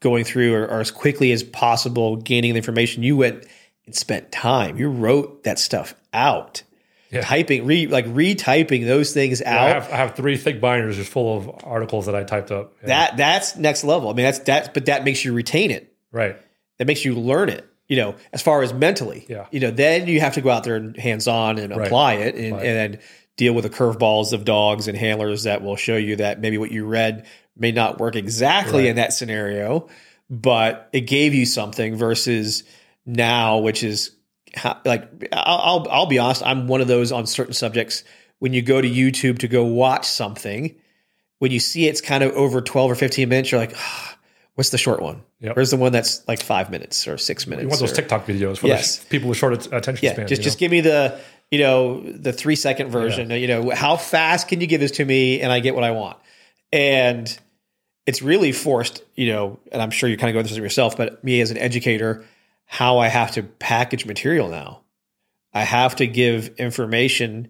going 0.00 0.24
through 0.24 0.54
or, 0.54 0.66
or 0.66 0.80
as 0.80 0.90
quickly 0.90 1.32
as 1.32 1.42
possible 1.42 2.16
gaining 2.16 2.54
the 2.54 2.58
information, 2.58 3.02
you 3.02 3.16
went 3.16 3.44
and 3.86 3.94
spent 3.94 4.32
time. 4.32 4.76
You 4.78 4.88
wrote 4.90 5.44
that 5.44 5.58
stuff 5.58 5.94
out. 6.12 6.62
Yeah. 7.10 7.22
Typing, 7.22 7.66
re, 7.66 7.86
like 7.88 8.06
retyping 8.06 8.86
those 8.86 9.12
things 9.12 9.42
I 9.42 9.46
out. 9.46 9.82
have 9.82 9.92
I 9.92 9.96
have 9.96 10.14
three 10.14 10.36
thick 10.36 10.60
binders 10.60 10.94
just 10.96 11.10
full 11.10 11.36
of 11.36 11.64
articles 11.64 12.06
that 12.06 12.14
I 12.14 12.22
typed 12.22 12.52
up. 12.52 12.72
Yeah. 12.82 12.86
that 12.88 13.16
that's 13.16 13.56
next 13.56 13.82
level. 13.82 14.10
I 14.10 14.12
mean, 14.12 14.24
that's 14.26 14.38
that, 14.40 14.74
but 14.74 14.86
that 14.86 15.02
makes 15.04 15.24
you 15.24 15.32
retain 15.32 15.70
it. 15.72 15.92
right. 16.12 16.36
That 16.78 16.86
makes 16.86 17.04
you 17.04 17.14
learn 17.14 17.48
it. 17.50 17.66
You 17.88 17.96
know, 17.96 18.14
as 18.32 18.40
far 18.40 18.62
as 18.62 18.72
mentally. 18.72 19.26
Yeah. 19.28 19.46
You 19.50 19.58
know, 19.60 19.70
then 19.72 20.06
you 20.06 20.20
have 20.20 20.34
to 20.34 20.40
go 20.40 20.48
out 20.50 20.62
there 20.62 20.76
and 20.76 20.96
hands 20.96 21.26
on 21.26 21.58
and 21.58 21.76
Right. 21.76 21.86
apply 21.88 22.12
it 22.14 22.36
and, 22.36 22.52
Right. 22.52 22.64
and 22.64 22.94
then 22.94 23.00
deal 23.40 23.54
with 23.54 23.64
the 23.64 23.70
curveballs 23.70 24.34
of 24.34 24.44
dogs 24.44 24.86
and 24.86 24.96
handlers 24.98 25.44
that 25.44 25.62
will 25.62 25.76
show 25.76 25.96
you 25.96 26.16
that 26.16 26.40
maybe 26.40 26.58
what 26.58 26.70
you 26.70 26.84
read 26.84 27.24
may 27.56 27.72
not 27.72 27.98
work 27.98 28.14
exactly 28.16 28.82
Right. 28.82 28.90
in 28.90 28.96
that 28.96 29.14
scenario, 29.14 29.88
but 30.28 30.88
it 30.92 31.02
gave 31.02 31.32
you 31.34 31.46
something 31.46 31.96
versus 31.96 32.64
now, 33.06 33.58
which 33.58 33.82
is 33.82 34.10
like 34.84 35.08
I'll, 35.32 35.86
I'll 35.90 36.06
be 36.06 36.18
honest, 36.18 36.42
I'm 36.44 36.66
one 36.68 36.80
of 36.82 36.88
those 36.88 37.12
on 37.12 37.26
certain 37.26 37.54
subjects. 37.54 38.04
When 38.40 38.52
you 38.52 38.60
go 38.62 38.80
to 38.80 38.88
YouTube 38.88 39.38
to 39.38 39.48
go 39.48 39.64
watch 39.64 40.06
something, 40.06 40.74
when 41.38 41.50
you 41.50 41.60
see 41.60 41.86
it's 41.88 42.00
kind 42.02 42.22
of 42.22 42.32
over 42.32 42.60
12 42.60 42.90
or 42.90 42.94
15 42.94 43.28
minutes, 43.28 43.50
you're 43.50 43.60
like, 43.60 43.72
"Ah, 43.76 44.18
what's 44.54 44.70
the 44.70 44.78
short 44.78 45.00
one? 45.02 45.22
Yep. 45.40 45.56
Where's 45.56 45.70
the 45.70 45.76
one 45.78 45.92
that's 45.92 46.26
like 46.28 46.42
five 46.42 46.70
minutes 46.70 47.08
or 47.08 47.16
six 47.16 47.46
minutes? 47.46 47.62
You 47.62 47.68
want 47.68 47.80
those 47.80 47.92
or- 47.92 47.96
TikTok 47.96 48.26
videos 48.26 48.58
for 48.58 48.66
Yes. 48.68 48.98
the 48.98 49.06
people 49.06 49.28
with 49.30 49.38
short 49.38 49.54
at- 49.54 49.72
attention 49.72 50.04
yeah, 50.04 50.12
span. 50.12 50.26
just 50.28 50.42
just 50.42 50.56
know? 50.58 50.60
give 50.60 50.70
me 50.72 50.80
the 50.82 51.18
you 51.50 51.58
know 51.58 52.00
the 52.00 52.32
three 52.32 52.56
second 52.56 52.90
version. 52.90 53.30
You 53.30 53.48
know 53.48 53.70
how 53.70 53.96
fast 53.96 54.48
can 54.48 54.60
you 54.60 54.66
give 54.66 54.80
this 54.80 54.92
to 54.92 55.04
me 55.04 55.40
and 55.40 55.50
I 55.52 55.60
get 55.60 55.74
what 55.74 55.84
I 55.84 55.90
want? 55.90 56.18
And 56.72 57.38
it's 58.06 58.22
really 58.22 58.52
forced. 58.52 59.02
You 59.16 59.32
know, 59.32 59.60
and 59.72 59.82
I'm 59.82 59.90
sure 59.90 60.08
you 60.08 60.16
kind 60.16 60.34
of 60.34 60.40
go 60.40 60.46
through 60.46 60.56
this 60.56 60.62
yourself, 60.62 60.96
but 60.96 61.22
me 61.24 61.40
as 61.40 61.50
an 61.50 61.58
educator, 61.58 62.24
how 62.66 62.98
I 62.98 63.08
have 63.08 63.32
to 63.32 63.42
package 63.42 64.06
material 64.06 64.48
now. 64.48 64.82
I 65.52 65.62
have 65.62 65.96
to 65.96 66.06
give 66.06 66.54
information 66.58 67.48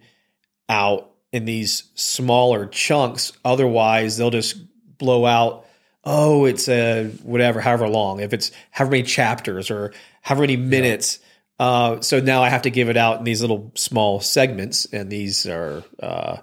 out 0.71 1.11
in 1.33 1.45
these 1.45 1.91
smaller 1.95 2.67
chunks. 2.67 3.33
Otherwise, 3.45 4.17
they'll 4.17 4.31
just 4.31 4.57
blow 4.97 5.27
out. 5.27 5.67
Oh, 6.05 6.47
it's 6.47 6.67
a 6.71 7.09
whatever, 7.23 7.61
however 7.61 7.87
long. 7.87 8.21
If 8.21 8.33
it's 8.33 8.51
however 8.71 8.93
many 8.93 9.03
chapters 9.03 9.71
or 9.71 9.93
however 10.23 10.41
many 10.43 10.57
minutes. 10.57 11.19
Uh, 11.61 12.01
so 12.01 12.21
now 12.21 12.43
I 12.43 12.49
have 12.49 12.63
to 12.63 12.71
give 12.71 12.89
it 12.89 12.97
out 12.97 13.19
in 13.19 13.25
these 13.25 13.43
little 13.43 13.71
small 13.75 14.19
segments, 14.21 14.87
and 14.87 15.11
these 15.11 15.47
are 15.47 15.85
uh, 16.03 16.39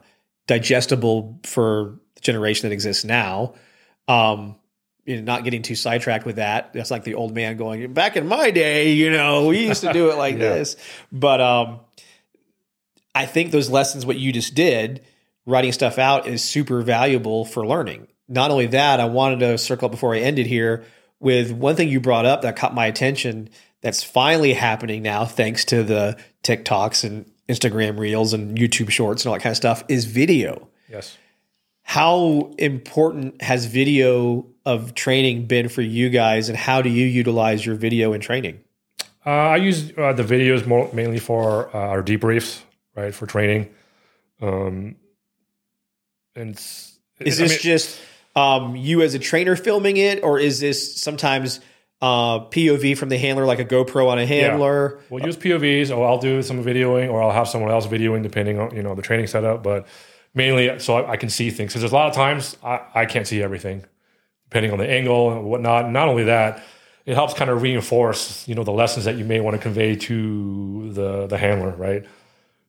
digestible 0.46 1.40
for 1.44 2.00
the 2.14 2.22
generation 2.22 2.70
that 2.70 2.74
exists 2.74 3.04
now. 3.04 3.56
Um, 4.08 4.58
you 5.06 5.16
know, 5.16 5.24
not 5.24 5.44
getting 5.44 5.64
too 5.64 5.74
sidetracked 5.74 6.24
with 6.24 6.36
that. 6.36 6.72
That's 6.74 6.92
like 6.92 7.04
the 7.04 7.16
old 7.16 7.34
man 7.34 7.58
going, 7.58 7.94
back 7.94 8.16
in 8.16 8.28
my 8.28 8.52
day, 8.52 8.92
you 8.94 9.10
know, 9.10 9.48
we 9.48 9.66
used 9.66 9.82
to 9.82 9.92
do 9.92 10.12
it 10.12 10.18
like 10.18 10.34
Yeah. 10.38 10.50
this. 10.50 10.76
But 11.12 11.42
um, 11.42 11.80
I 13.16 13.26
think 13.26 13.50
those 13.52 13.72
lessons, 13.72 14.06
what 14.06 14.18
you 14.20 14.32
just 14.32 14.54
did, 14.54 15.04
writing 15.48 15.72
stuff 15.72 15.98
out 15.98 16.28
is 16.28 16.44
super 16.44 16.84
valuable 16.84 17.44
for 17.44 17.66
learning. 17.66 18.08
Not 18.28 18.52
only 18.52 18.68
that, 18.68 19.00
I 19.00 19.06
wanted 19.06 19.40
to 19.40 19.58
circle 19.58 19.88
up 19.88 19.92
before 19.92 20.14
I 20.14 20.20
ended 20.20 20.46
here 20.46 20.84
with 21.20 21.52
one 21.52 21.76
thing 21.76 21.90
you 21.90 22.00
brought 22.00 22.28
up 22.28 22.44
that 22.44 22.56
caught 22.56 22.76
my 22.76 22.86
attention 22.86 23.50
that's 23.88 24.04
finally 24.04 24.52
happening 24.52 25.02
now, 25.02 25.24
thanks 25.24 25.64
to 25.64 25.82
the 25.82 26.18
TikToks 26.44 27.06
and 27.06 27.26
Instagram 27.48 27.98
reels 27.98 28.34
and 28.34 28.58
YouTube 28.58 28.90
shorts 28.90 29.24
and 29.24 29.30
all 29.30 29.36
that 29.36 29.42
kind 29.42 29.52
of 29.52 29.56
stuff, 29.56 29.82
is 29.88 30.04
video. 30.04 30.68
yes. 30.90 31.18
How 31.84 32.54
important 32.58 33.42
has 33.42 33.66
video 33.66 34.46
of 34.66 34.94
training 34.94 35.46
been 35.46 35.70
for 35.70 35.82
you 35.82 36.10
guys, 36.10 36.50
and 36.50 36.58
how 36.58 36.82
do 36.82 36.90
you 36.90 37.06
utilize 37.06 37.66
your 37.66 37.76
video 37.76 38.12
in 38.12 38.20
training? 38.20 38.60
Uh, 39.26 39.30
I 39.30 39.56
use 39.56 39.94
uh, 39.98 40.12
the 40.12 40.24
videos 40.24 40.68
more 40.68 40.90
mainly 40.92 41.20
for 41.20 41.74
uh, 41.74 41.80
our 41.80 42.04
debriefs, 42.04 42.60
right, 42.94 43.16
for 43.16 43.26
training. 43.26 43.70
Um, 44.42 44.98
and 46.36 46.56
Is 46.58 47.00
I 47.22 47.24
this 47.24 47.52
mean, 47.52 47.60
just 47.62 48.02
um, 48.36 48.76
you 48.76 49.02
as 49.02 49.14
a 49.14 49.20
trainer 49.20 49.56
filming 49.56 49.96
it, 49.96 50.22
or 50.26 50.40
is 50.40 50.60
this 50.60 51.02
sometimes 51.02 51.62
uh, 52.02 52.40
POV 52.50 52.98
from 52.98 53.10
the 53.10 53.18
handler, 53.18 53.46
like 53.46 53.60
a 53.60 53.66
GoPro 53.66 54.08
on 54.08 54.20
a 54.20 54.26
handler? 54.26 55.00
We'll 55.10 55.26
use 55.26 55.38
POVs, 55.38 55.96
or 55.96 56.08
I'll 56.08 56.20
do 56.20 56.42
some 56.44 56.64
videoing, 56.64 57.12
or 57.12 57.22
I'll 57.22 57.32
have 57.32 57.48
someone 57.48 57.72
else 57.72 57.88
videoing, 57.88 58.24
depending 58.24 58.60
on 58.60 58.76
you 58.76 58.84
know 58.84 58.96
the 58.96 59.02
training 59.02 59.28
setup. 59.28 59.64
But 59.64 59.88
mainly, 60.34 60.80
so 60.80 60.98
I, 60.98 61.12
I 61.12 61.18
can 61.18 61.30
see 61.30 61.50
things 61.50 61.72
because 61.72 61.82
there's 61.82 61.92
a 61.92 61.96
lot 61.96 62.10
of 62.10 62.16
times 62.16 62.58
I, 62.64 62.82
I 62.94 63.06
can't 63.06 63.28
see 63.28 63.42
everything, 63.42 63.84
depending 64.46 64.72
on 64.72 64.78
the 64.78 64.90
angle 64.90 65.32
and 65.32 65.46
whatnot. 65.46 65.92
Not 65.92 66.08
only 66.08 66.26
that, 66.26 66.64
it 67.06 67.16
helps 67.16 67.34
kind 67.34 67.50
of 67.50 67.62
reinforce 67.62 68.48
you 68.48 68.54
know 68.54 68.64
the 68.64 68.72
lessons 68.72 69.06
that 69.06 69.18
you 69.18 69.26
may 69.26 69.40
want 69.40 69.56
to 69.56 69.62
convey 69.62 69.96
to 69.96 70.94
the 70.94 71.28
the 71.28 71.38
handler, 71.38 71.72
right? 71.72 72.06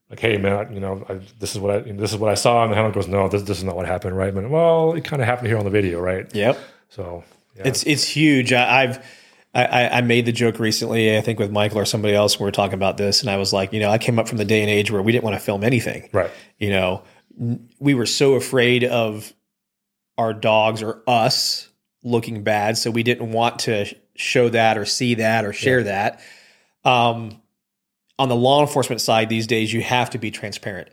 Like, 0.08 0.20
hey 0.20 0.38
man, 0.38 0.72
you 0.72 0.80
know, 0.80 1.04
I, 1.06 1.20
this 1.38 1.54
is 1.54 1.60
what 1.60 1.70
I 1.70 1.80
this 1.80 2.12
is 2.12 2.16
what 2.18 2.30
I 2.30 2.34
saw, 2.34 2.62
and 2.62 2.72
the 2.72 2.76
handler 2.76 2.94
goes, 2.94 3.08
no, 3.08 3.28
this, 3.28 3.42
this 3.42 3.58
is 3.58 3.64
not 3.64 3.76
what 3.76 3.84
happened, 3.84 4.16
right? 4.16 4.34
But 4.34 4.48
well, 4.48 4.94
it 4.94 5.04
kind 5.04 5.20
of 5.20 5.28
happened 5.28 5.48
here 5.48 5.58
on 5.58 5.64
the 5.64 5.70
video, 5.70 6.00
right? 6.00 6.34
Yep. 6.34 6.58
So 6.88 7.24
yeah. 7.58 7.68
It's 7.68 7.82
it's 7.84 8.04
huge. 8.04 8.52
I, 8.52 8.84
I've 8.84 9.17
I, 9.64 9.98
I 9.98 10.00
made 10.02 10.26
the 10.26 10.32
joke 10.32 10.58
recently. 10.58 11.16
I 11.16 11.20
think 11.20 11.38
with 11.38 11.50
Michael 11.50 11.78
or 11.78 11.84
somebody 11.84 12.14
else. 12.14 12.38
We 12.38 12.44
were 12.44 12.52
talking 12.52 12.74
about 12.74 12.96
this, 12.96 13.20
and 13.20 13.30
I 13.30 13.36
was 13.36 13.52
like, 13.52 13.72
you 13.72 13.80
know, 13.80 13.90
I 13.90 13.98
came 13.98 14.18
up 14.18 14.28
from 14.28 14.38
the 14.38 14.44
day 14.44 14.60
and 14.60 14.70
age 14.70 14.90
where 14.90 15.02
we 15.02 15.12
didn't 15.12 15.24
want 15.24 15.34
to 15.34 15.40
film 15.40 15.64
anything. 15.64 16.08
right. 16.12 16.30
You 16.58 16.70
know, 16.70 17.02
we 17.78 17.94
were 17.94 18.06
so 18.06 18.34
afraid 18.34 18.84
of 18.84 19.32
our 20.16 20.34
dogs 20.34 20.82
or 20.82 21.02
us 21.06 21.68
looking 22.02 22.42
bad, 22.42 22.76
so 22.78 22.90
we 22.90 23.02
didn't 23.02 23.32
want 23.32 23.60
to 23.60 23.86
show 24.16 24.48
that 24.48 24.76
or 24.76 24.84
see 24.84 25.14
that 25.14 25.44
or 25.44 25.52
share 25.52 25.84
that. 25.84 26.20
Um, 26.84 27.40
on 28.18 28.28
the 28.28 28.36
law 28.36 28.60
enforcement 28.60 29.00
side 29.00 29.28
these 29.28 29.46
days, 29.46 29.72
you 29.72 29.80
have 29.82 30.10
to 30.10 30.18
be 30.18 30.30
transparent. 30.30 30.88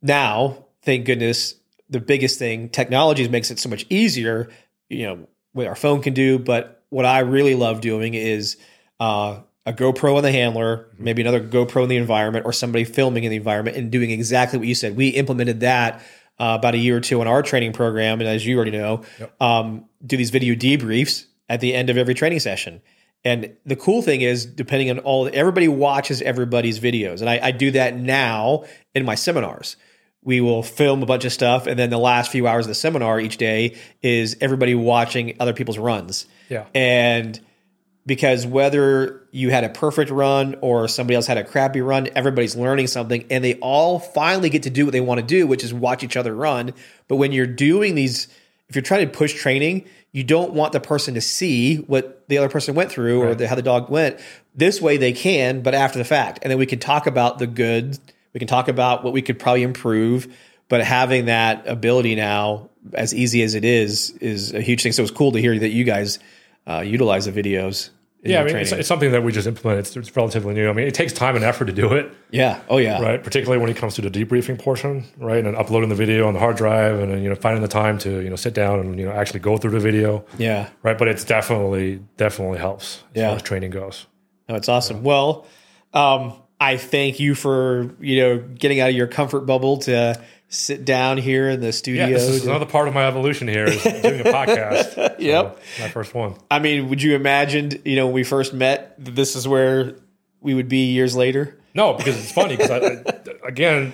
Now, 0.00 0.66
thank 0.82 1.04
goodness, 1.04 1.54
the 1.90 2.00
biggest 2.00 2.38
thing 2.38 2.70
technology 2.70 3.26
makes 3.28 3.50
it 3.50 3.58
so 3.58 3.68
much 3.68 3.84
easier. 3.90 4.50
You 4.88 5.06
know 5.06 5.28
what 5.52 5.66
our 5.66 5.76
phone 5.76 6.02
can 6.02 6.14
do, 6.14 6.38
but 6.38 6.79
what 6.90 7.06
I 7.06 7.20
really 7.20 7.54
love 7.54 7.80
doing 7.80 8.14
is 8.14 8.56
uh, 9.00 9.40
a 9.66 9.72
GoPro 9.72 10.16
on 10.16 10.22
the 10.22 10.32
handler, 10.32 10.88
maybe 10.98 11.22
another 11.22 11.40
GoPro 11.40 11.82
in 11.82 11.88
the 11.88 11.96
environment, 11.96 12.44
or 12.44 12.52
somebody 12.52 12.84
filming 12.84 13.24
in 13.24 13.30
the 13.30 13.36
environment 13.36 13.76
and 13.76 13.90
doing 13.90 14.10
exactly 14.10 14.58
what 14.58 14.68
you 14.68 14.74
said. 14.74 14.96
We 14.96 15.08
implemented 15.08 15.60
that 15.60 16.02
uh, 16.38 16.56
about 16.58 16.74
a 16.74 16.78
year 16.78 16.96
or 16.96 17.00
two 17.00 17.20
in 17.22 17.28
our 17.28 17.42
training 17.42 17.72
program, 17.72 18.20
and 18.20 18.28
as 18.28 18.46
you 18.46 18.56
already 18.56 18.72
know, 18.72 19.04
um, 19.40 19.86
do 20.04 20.16
these 20.16 20.30
video 20.30 20.54
debriefs 20.54 21.26
at 21.48 21.60
the 21.60 21.74
end 21.74 21.90
of 21.90 21.96
every 21.96 22.14
training 22.14 22.40
session. 22.40 22.80
And 23.22 23.54
the 23.66 23.76
cool 23.76 24.00
thing 24.00 24.22
is, 24.22 24.46
depending 24.46 24.90
on 24.90 24.98
all, 25.00 25.28
everybody 25.32 25.68
watches 25.68 26.22
everybody's 26.22 26.80
videos, 26.80 27.20
and 27.20 27.28
I, 27.28 27.38
I 27.42 27.50
do 27.50 27.70
that 27.72 27.94
now 27.96 28.64
in 28.94 29.04
my 29.04 29.14
seminars. 29.14 29.76
We 30.22 30.40
will 30.40 30.62
film 30.62 31.02
a 31.02 31.06
bunch 31.06 31.24
of 31.24 31.32
stuff, 31.32 31.66
and 31.66 31.78
then 31.78 31.90
the 31.90 31.98
last 31.98 32.30
few 32.30 32.46
hours 32.46 32.66
of 32.66 32.68
the 32.68 32.74
seminar 32.74 33.18
each 33.18 33.38
day 33.38 33.76
is 34.02 34.36
everybody 34.40 34.74
watching 34.74 35.36
other 35.40 35.54
people's 35.54 35.78
runs. 35.78 36.26
Yeah. 36.48 36.66
And 36.74 37.40
because 38.06 38.46
whether 38.46 39.26
you 39.30 39.50
had 39.50 39.64
a 39.64 39.68
perfect 39.68 40.10
run 40.10 40.56
or 40.62 40.88
somebody 40.88 41.14
else 41.14 41.26
had 41.26 41.38
a 41.38 41.44
crappy 41.44 41.80
run, 41.80 42.08
everybody's 42.16 42.56
learning 42.56 42.86
something 42.86 43.24
and 43.30 43.44
they 43.44 43.54
all 43.56 43.98
finally 43.98 44.50
get 44.50 44.64
to 44.64 44.70
do 44.70 44.84
what 44.84 44.92
they 44.92 45.00
want 45.00 45.20
to 45.20 45.26
do, 45.26 45.46
which 45.46 45.62
is 45.62 45.72
watch 45.72 46.02
each 46.02 46.16
other 46.16 46.34
run. 46.34 46.74
But 47.08 47.16
when 47.16 47.32
you're 47.32 47.46
doing 47.46 47.94
these, 47.94 48.26
if 48.68 48.74
you're 48.74 48.82
trying 48.82 49.06
to 49.06 49.16
push 49.16 49.34
training, 49.34 49.84
you 50.12 50.24
don't 50.24 50.54
want 50.54 50.72
the 50.72 50.80
person 50.80 51.14
to 51.14 51.20
see 51.20 51.76
what 51.76 52.28
the 52.28 52.38
other 52.38 52.48
person 52.48 52.74
went 52.74 52.90
through 52.90 53.22
or 53.22 53.34
the, 53.34 53.46
how 53.46 53.54
the 53.54 53.62
dog 53.62 53.90
went. 53.90 54.18
This 54.54 54.80
way 54.80 54.96
they 54.96 55.12
can, 55.12 55.62
but 55.62 55.74
after 55.74 55.98
the 55.98 56.04
fact. 56.04 56.40
And 56.42 56.50
then 56.50 56.58
we 56.58 56.66
can 56.66 56.80
talk 56.80 57.06
about 57.06 57.38
the 57.38 57.46
good, 57.46 57.98
we 58.32 58.38
can 58.38 58.48
talk 58.48 58.68
about 58.68 59.02
what 59.04 59.12
we 59.12 59.22
could 59.22 59.38
probably 59.38 59.62
improve. 59.62 60.34
But 60.68 60.84
having 60.84 61.24
that 61.26 61.66
ability 61.66 62.14
now, 62.14 62.70
as 62.94 63.12
easy 63.12 63.42
as 63.42 63.54
it 63.56 63.64
is, 63.64 64.10
is 64.20 64.54
a 64.54 64.60
huge 64.60 64.82
thing. 64.82 64.92
So 64.92 65.02
it's 65.02 65.10
cool 65.10 65.32
to 65.32 65.40
hear 65.40 65.58
that 65.58 65.70
you 65.70 65.82
guys 65.84 66.20
uh, 66.66 66.80
utilize 66.86 67.24
the 67.24 67.32
videos. 67.32 67.90
in 68.22 68.30
Yeah, 68.30 68.42
I 68.42 68.44
mean, 68.44 68.54
it's, 68.56 68.70
it's 68.70 68.86
something 68.86 69.10
that 69.10 69.24
we 69.24 69.32
just 69.32 69.48
implemented. 69.48 69.86
It's, 69.86 69.96
it's 69.96 70.14
relatively 70.16 70.54
new. 70.54 70.70
I 70.70 70.72
mean, 70.72 70.86
it 70.86 70.94
takes 70.94 71.12
time 71.12 71.34
and 71.34 71.44
effort 71.44 71.64
to 71.64 71.72
do 71.72 71.94
it, 71.94 72.12
yeah. 72.30 72.60
Oh 72.68 72.76
yeah. 72.76 73.02
right? 73.02 73.20
Particularly 73.20 73.60
when 73.60 73.68
it 73.68 73.76
comes 73.78 73.94
to 73.94 74.02
the 74.02 74.10
debriefing 74.10 74.60
portion, 74.60 75.06
right? 75.16 75.44
And 75.44 75.56
uploading 75.56 75.88
the 75.88 75.96
video 75.96 76.28
on 76.28 76.34
the 76.34 76.38
hard 76.40 76.56
drive, 76.56 77.00
and 77.00 77.10
then, 77.10 77.22
you 77.24 77.28
know 77.30 77.34
finding 77.34 77.62
the 77.62 77.68
time 77.68 77.98
to 77.98 78.20
you 78.20 78.30
know 78.30 78.36
sit 78.36 78.54
down 78.54 78.78
and 78.78 78.96
you 78.96 79.06
know 79.06 79.12
actually 79.12 79.40
go 79.40 79.56
through 79.56 79.72
the 79.72 79.80
video, 79.80 80.24
Yeah. 80.38 80.68
right? 80.84 80.96
But 80.96 81.08
it's 81.08 81.24
definitely 81.24 82.00
definitely 82.16 82.58
helps 82.58 83.02
as 83.14 83.20
Yeah. 83.20 83.26
far 83.28 83.36
as 83.36 83.42
training 83.42 83.72
goes. 83.72 84.06
No, 84.48 84.54
it's 84.54 84.68
awesome. 84.68 85.02
Well, 85.02 85.46
um, 85.94 86.34
I 86.60 86.76
thank 86.76 87.18
you 87.20 87.34
for 87.34 87.90
you 88.00 88.20
know 88.20 88.38
getting 88.38 88.80
out 88.80 88.90
of 88.90 88.94
your 88.96 89.06
comfort 89.06 89.40
bubble 89.46 89.78
to 89.78 90.20
sit 90.48 90.84
down 90.84 91.16
here 91.16 91.48
in 91.48 91.60
the 91.60 91.72
studio. 91.72 92.06
Yeah, 92.06 92.12
this 92.14 92.28
is 92.28 92.42
to- 92.42 92.50
another 92.50 92.66
part 92.66 92.86
of 92.88 92.94
my 92.94 93.06
evolution 93.06 93.48
here 93.48 93.64
is 93.66 93.82
doing 93.82 94.20
a 94.20 94.24
podcast. 94.24 94.94
So, 94.94 95.16
Yep. 95.18 95.58
my 95.80 95.88
first 95.88 96.12
one. 96.14 96.34
I 96.50 96.58
mean, 96.58 96.88
would 96.90 97.02
you 97.02 97.14
imagine 97.14 97.80
you 97.84 97.96
know 97.96 98.06
when 98.06 98.14
we 98.14 98.24
first 98.24 98.52
met 98.52 98.94
that 99.04 99.14
this 99.16 99.36
is 99.36 99.46
where 99.48 99.94
we 100.40 100.54
would 100.54 100.68
be 100.68 100.92
years 100.92 101.16
later? 101.16 101.56
No, 101.74 101.94
because 101.94 102.18
it's 102.18 102.32
funny 102.32 102.56
because 102.56 102.70
I, 102.70 102.76
I 103.10 103.48
again. 103.48 103.92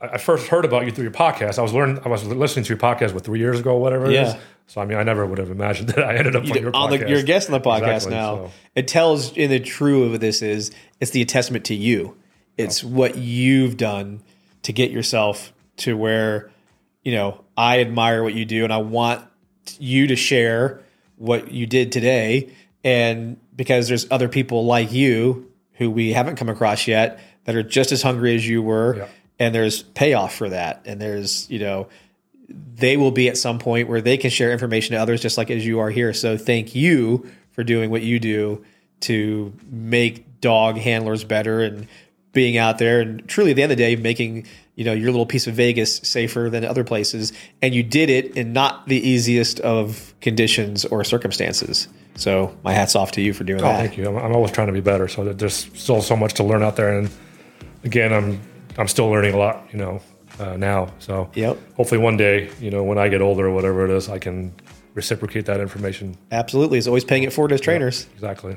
I 0.00 0.18
first 0.18 0.48
heard 0.48 0.64
about 0.64 0.84
you 0.84 0.90
through 0.90 1.04
your 1.04 1.12
podcast. 1.12 1.60
I 1.60 1.62
was 1.62 1.72
learning. 1.72 2.00
I 2.04 2.08
was 2.08 2.24
listening 2.24 2.64
to 2.64 2.68
your 2.70 2.78
podcast 2.78 3.12
what 3.14 3.22
three 3.22 3.38
years 3.38 3.60
ago, 3.60 3.76
whatever 3.76 4.06
it 4.10 4.14
is. 4.14 4.34
So 4.66 4.80
I 4.80 4.84
mean, 4.86 4.96
I 4.98 5.02
never 5.02 5.26
would 5.26 5.38
have 5.38 5.50
imagined 5.50 5.88
that 5.90 6.04
I 6.04 6.16
ended 6.16 6.36
up 6.36 6.42
on 6.44 6.48
your 6.54 6.74
on 6.74 6.90
podcast. 6.90 7.00
the, 7.00 7.08
you're 7.10 7.18
a 7.20 7.24
guest 7.24 7.48
on 7.50 7.52
the 7.52 7.60
podcast 7.60 7.94
Exactly, 8.06 8.10
now. 8.12 8.36
so. 8.46 8.50
It 8.74 8.88
tells 8.88 9.36
in 9.36 9.50
the 9.50 9.60
true 9.60 10.04
of 10.12 10.20
this 10.20 10.42
is 10.42 10.70
it's 11.00 11.10
the 11.10 11.24
testament 11.24 11.64
to 11.66 11.74
you. 11.74 12.16
It's 12.56 12.82
what 12.84 13.16
you've 13.16 13.76
done 13.76 14.22
to 14.62 14.72
get 14.72 14.90
yourself 14.90 15.52
to 15.78 15.96
where 15.96 16.50
you 17.02 17.12
know 17.12 17.44
I 17.56 17.80
admire 17.80 18.22
what 18.22 18.34
you 18.34 18.44
do, 18.44 18.64
and 18.64 18.72
I 18.72 18.78
want 18.78 19.24
you 19.78 20.06
to 20.08 20.16
share 20.16 20.80
what 21.16 21.50
you 21.52 21.66
did 21.66 21.92
today. 21.92 22.52
And 22.84 23.38
because 23.54 23.88
there's 23.88 24.10
other 24.10 24.28
people 24.28 24.64
like 24.66 24.92
you 24.92 25.50
who 25.74 25.90
we 25.90 26.12
haven't 26.12 26.36
come 26.36 26.48
across 26.48 26.86
yet 26.88 27.20
that 27.44 27.54
are 27.54 27.62
just 27.62 27.92
as 27.92 28.02
hungry 28.02 28.34
as 28.34 28.46
you 28.46 28.62
were, 28.62 28.96
Yeah. 28.96 29.08
and 29.38 29.54
there's 29.54 29.82
payoff 29.82 30.34
for 30.34 30.48
that, 30.48 30.82
and 30.84 31.00
there's 31.00 31.48
you 31.50 31.58
know 31.58 31.88
they 32.48 32.96
will 32.96 33.10
be 33.10 33.28
at 33.28 33.36
some 33.36 33.58
point 33.58 33.88
where 33.88 34.00
they 34.00 34.16
can 34.16 34.30
share 34.30 34.52
information 34.52 34.94
to 34.94 35.00
others 35.00 35.20
just 35.20 35.38
like 35.38 35.50
as 35.50 35.64
you 35.64 35.78
are 35.78 35.90
here. 35.90 36.12
So 36.12 36.36
thank 36.36 36.74
you 36.74 37.26
for 37.52 37.64
doing 37.64 37.90
what 37.90 38.02
you 38.02 38.18
do 38.18 38.64
to 39.00 39.52
make 39.70 40.40
dog 40.40 40.76
handlers 40.76 41.24
better 41.24 41.60
and 41.62 41.86
being 42.32 42.56
out 42.56 42.78
there 42.78 43.00
and 43.00 43.28
truly 43.28 43.50
at 43.50 43.56
the 43.56 43.62
end 43.62 43.70
of 43.70 43.76
the 43.76 43.84
day 43.84 43.94
making 43.94 44.46
you 44.74 44.84
know 44.84 44.92
your 44.94 45.10
little 45.10 45.26
piece 45.26 45.46
of 45.46 45.54
Vegas 45.54 45.98
safer 45.98 46.48
than 46.50 46.64
other 46.64 46.82
places 46.82 47.32
and 47.60 47.74
you 47.74 47.82
did 47.82 48.08
it 48.08 48.36
in 48.38 48.54
not 48.54 48.88
the 48.88 48.96
easiest 48.96 49.60
of 49.60 50.14
conditions 50.22 50.86
or 50.86 51.04
circumstances 51.04 51.88
so 52.14 52.56
my 52.62 52.72
hats 52.72 52.94
off 52.94 53.12
to 53.12 53.20
you 53.20 53.32
for 53.32 53.44
doing 53.44 53.60
Oh, 53.60 53.64
that 53.64 53.78
thank 53.78 53.96
you. 53.98 54.06
I'm, 54.06 54.16
I'm 54.16 54.32
always 54.34 54.52
trying 54.52 54.66
to 54.68 54.72
be 54.72 54.80
better. 54.80 55.08
So 55.08 55.32
there's 55.32 55.70
still 55.74 56.02
so 56.02 56.16
much 56.16 56.34
to 56.34 56.44
learn 56.44 56.62
out 56.62 56.76
there, 56.76 56.98
and 56.98 57.10
again, 57.84 58.12
I'm 58.12 58.40
I'm 58.76 58.88
still 58.88 59.08
learning 59.08 59.34
a 59.34 59.38
lot. 59.38 59.66
You 59.72 59.78
know, 59.78 60.02
uh, 60.40 60.56
now. 60.56 60.88
So 60.98 61.30
Yep. 61.34 61.58
hopefully 61.76 62.00
one 62.00 62.16
day, 62.16 62.50
you 62.60 62.70
know, 62.70 62.84
when 62.84 62.98
I 62.98 63.08
get 63.08 63.20
older 63.20 63.46
or 63.46 63.50
whatever 63.52 63.84
it 63.84 63.90
is, 63.90 64.08
I 64.08 64.18
can 64.18 64.52
reciprocate 64.94 65.46
that 65.46 65.60
information. 65.60 66.16
absolutely 66.30 66.76
it's 66.78 66.86
always 66.86 67.04
paying 67.04 67.22
it 67.22 67.32
forward 67.32 67.52
as 67.52 67.60
trainers 67.60 68.06
Exactly. 68.14 68.56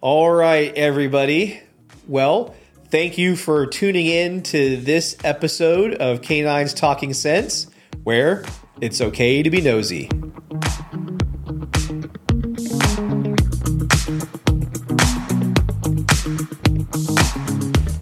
All 0.00 0.30
right, 0.30 0.72
everybody. 0.74 1.60
Well, 2.08 2.54
thank 2.90 3.18
you 3.18 3.36
for 3.36 3.66
tuning 3.66 4.06
in 4.06 4.42
to 4.44 4.78
this 4.78 5.16
episode 5.24 5.92
of 5.94 6.22
Canines 6.22 6.72
Talking 6.72 7.12
Sense, 7.12 7.66
where 8.04 8.42
it's 8.80 9.02
okay 9.02 9.42
to 9.42 9.50
be 9.50 9.60
nosy. 9.60 10.08